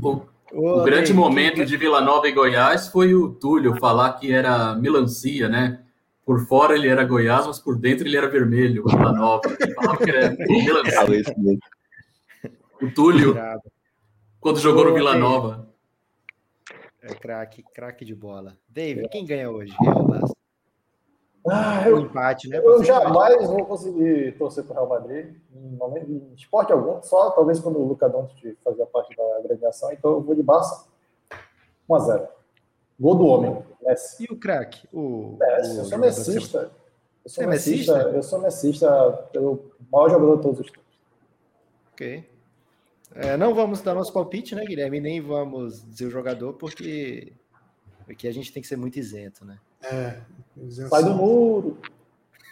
o, 0.02 0.22
o 0.52 0.82
grande 0.82 1.12
momento 1.12 1.64
de 1.64 1.76
Vila 1.76 2.00
Nova 2.00 2.28
e 2.28 2.32
Goiás 2.32 2.88
foi 2.88 3.14
o 3.14 3.28
Túlio 3.34 3.76
falar 3.78 4.14
que 4.14 4.32
era 4.32 4.74
melancia, 4.74 5.48
né? 5.48 5.82
Por 6.24 6.46
fora 6.46 6.74
ele 6.74 6.88
era 6.88 7.04
Goiás, 7.04 7.46
mas 7.46 7.58
por 7.58 7.78
dentro 7.78 8.06
ele 8.06 8.16
era 8.16 8.28
vermelho, 8.28 8.84
Vila 8.84 9.12
Nova. 9.12 9.42
O 12.82 12.90
Túlio, 12.90 13.34
quando 14.40 14.60
jogou 14.60 14.84
no 14.84 14.94
Vila 14.94 15.16
Nova. 15.16 15.66
É 17.02 17.14
craque, 17.14 17.64
craque 17.72 18.04
de 18.04 18.14
bola. 18.14 18.56
David, 18.68 19.08
quem 19.08 19.24
ganha 19.24 19.50
hoje? 19.50 19.72
Real 19.80 20.04
Basta. 20.04 20.36
Ah, 21.48 21.88
eu, 21.88 21.98
empate, 21.98 22.48
né? 22.48 22.58
Eu 22.58 22.82
jamais 22.82 23.46
vou 23.46 23.64
conseguir 23.64 24.36
torcer 24.38 24.64
para 24.64 24.72
o 24.72 24.74
Real 24.74 24.88
Madrid 24.88 25.34
em, 25.54 25.76
momento, 25.76 26.10
em 26.10 26.34
esporte 26.34 26.72
algum, 26.72 27.02
só 27.02 27.30
talvez 27.30 27.60
quando 27.60 27.78
o 27.78 27.86
Luca 27.86 28.08
Doncic 28.08 28.56
fazia 28.64 28.86
parte 28.86 29.16
da 29.16 29.22
agremiação, 29.38 29.92
então 29.92 30.12
eu 30.12 30.20
vou 30.20 30.34
de 30.34 30.42
Barça 30.42 30.86
1 31.88 31.94
a 31.94 31.98
0 31.98 32.28
Gol 32.98 33.14
do 33.14 33.26
homem, 33.26 33.62
Messi. 33.82 34.24
E 34.24 34.32
o 34.32 34.36
craque? 34.36 34.88
O, 34.92 35.36
Messi, 35.38 35.76
o 35.76 35.78
eu 35.78 35.84
sou 35.84 35.98
messista. 35.98 36.70
Eu 37.24 37.30
sou 37.30 37.44
é 37.44 37.46
messista, 37.46 37.92
eu 37.92 38.22
sou 38.22 38.40
messista 38.40 39.12
pelo 39.32 39.70
maior 39.92 40.08
jogador 40.08 40.36
de 40.36 40.42
todos 40.42 40.60
os 40.60 40.70
tempos. 40.70 40.86
Ok. 41.92 42.24
É, 43.14 43.36
não 43.36 43.54
vamos 43.54 43.80
dar 43.80 43.94
nosso 43.94 44.12
palpite, 44.12 44.54
né, 44.54 44.64
Guilherme? 44.64 45.00
Nem 45.00 45.20
vamos 45.20 45.84
dizer 45.84 46.06
o 46.06 46.10
jogador, 46.10 46.52
porque 46.54 47.32
aqui 48.08 48.28
a 48.28 48.32
gente 48.32 48.52
tem 48.52 48.62
que 48.62 48.68
ser 48.68 48.76
muito 48.76 48.98
isento, 48.98 49.44
né? 49.44 49.58
É, 49.82 50.18
Sai 50.88 51.04
do 51.04 51.14
muro. 51.14 51.78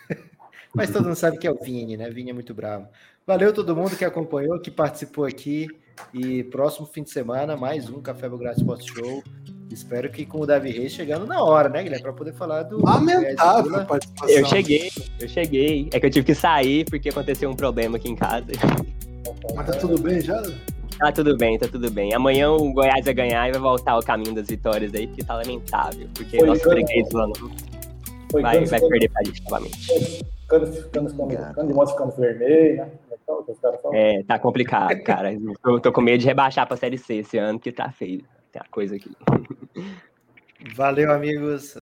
Mas 0.74 0.90
todo 0.90 1.04
mundo 1.04 1.16
sabe 1.16 1.38
que 1.38 1.46
é 1.46 1.50
o 1.50 1.58
Vini, 1.58 1.96
né? 1.96 2.10
Vini 2.10 2.30
é 2.30 2.34
muito 2.34 2.52
bravo. 2.52 2.88
Valeu 3.26 3.52
todo 3.52 3.74
mundo 3.74 3.96
que 3.96 4.04
acompanhou, 4.04 4.60
que 4.60 4.70
participou 4.70 5.24
aqui. 5.24 5.68
E 6.12 6.42
próximo 6.44 6.86
fim 6.86 7.04
de 7.04 7.10
semana, 7.10 7.56
mais 7.56 7.88
um 7.88 8.00
Café 8.00 8.28
Belgrado 8.28 8.58
Sports 8.58 8.86
Show. 8.86 9.22
Espero 9.70 10.10
que 10.10 10.26
com 10.26 10.40
o 10.40 10.46
Davi 10.46 10.70
Reis 10.70 10.92
chegando 10.92 11.24
na 11.26 11.42
hora, 11.42 11.68
né, 11.68 11.82
Guilherme? 11.82 12.02
Para 12.02 12.12
poder 12.12 12.32
falar 12.34 12.64
do. 12.64 12.84
Lamentável 12.84 13.86
participação. 13.86 14.36
Eu 14.36 14.44
cheguei, 14.44 14.90
eu 15.20 15.28
cheguei. 15.28 15.88
É 15.92 16.00
que 16.00 16.06
eu 16.06 16.10
tive 16.10 16.26
que 16.26 16.34
sair 16.34 16.84
porque 16.84 17.08
aconteceu 17.08 17.48
um 17.48 17.56
problema 17.56 17.96
aqui 17.96 18.10
em 18.10 18.16
casa. 18.16 18.46
Mas 19.54 19.66
tá 19.66 19.72
tudo 19.76 20.00
bem 20.00 20.20
já? 20.20 20.42
Tá 20.98 21.12
tudo 21.12 21.36
bem, 21.36 21.58
tá 21.58 21.66
tudo 21.66 21.90
bem. 21.90 22.14
Amanhã 22.14 22.50
o 22.50 22.72
Goiás 22.72 23.04
vai 23.04 23.14
ganhar 23.14 23.48
e 23.48 23.52
vai 23.52 23.60
voltar 23.60 23.92
ao 23.92 24.02
caminho 24.02 24.34
das 24.34 24.48
vitórias 24.48 24.94
aí, 24.94 25.06
porque 25.06 25.24
tá 25.24 25.34
lamentável. 25.34 26.08
Porque 26.14 26.38
Foi 26.38 26.46
nosso 26.46 26.62
freguês 26.62 27.10
lá 27.12 27.26
não 27.26 28.42
vai, 28.42 28.64
vai 28.64 28.80
perder 28.80 29.08
pra 29.10 29.22
gente 29.24 29.42
novamente. 29.44 30.24
Cano, 30.48 30.66
cano 31.54 31.68
de 31.68 31.74
moto 31.74 31.90
ficando 31.90 32.12
vermelho, 32.16 32.76
né? 32.76 32.90
É, 33.92 34.22
tá 34.24 34.38
complicado, 34.38 35.02
cara. 35.02 35.32
Eu 35.32 35.80
tô 35.80 35.92
com 35.92 36.00
medo 36.00 36.18
de 36.20 36.26
rebaixar 36.26 36.66
pra 36.66 36.76
Série 36.76 36.98
C 36.98 37.16
esse 37.16 37.38
ano, 37.38 37.58
que 37.58 37.72
tá 37.72 37.90
feio. 37.90 38.22
Tem 38.52 38.60
a 38.60 38.68
coisa 38.70 38.96
aqui. 38.96 39.10
Valeu, 40.74 41.10
amigos. 41.10 41.76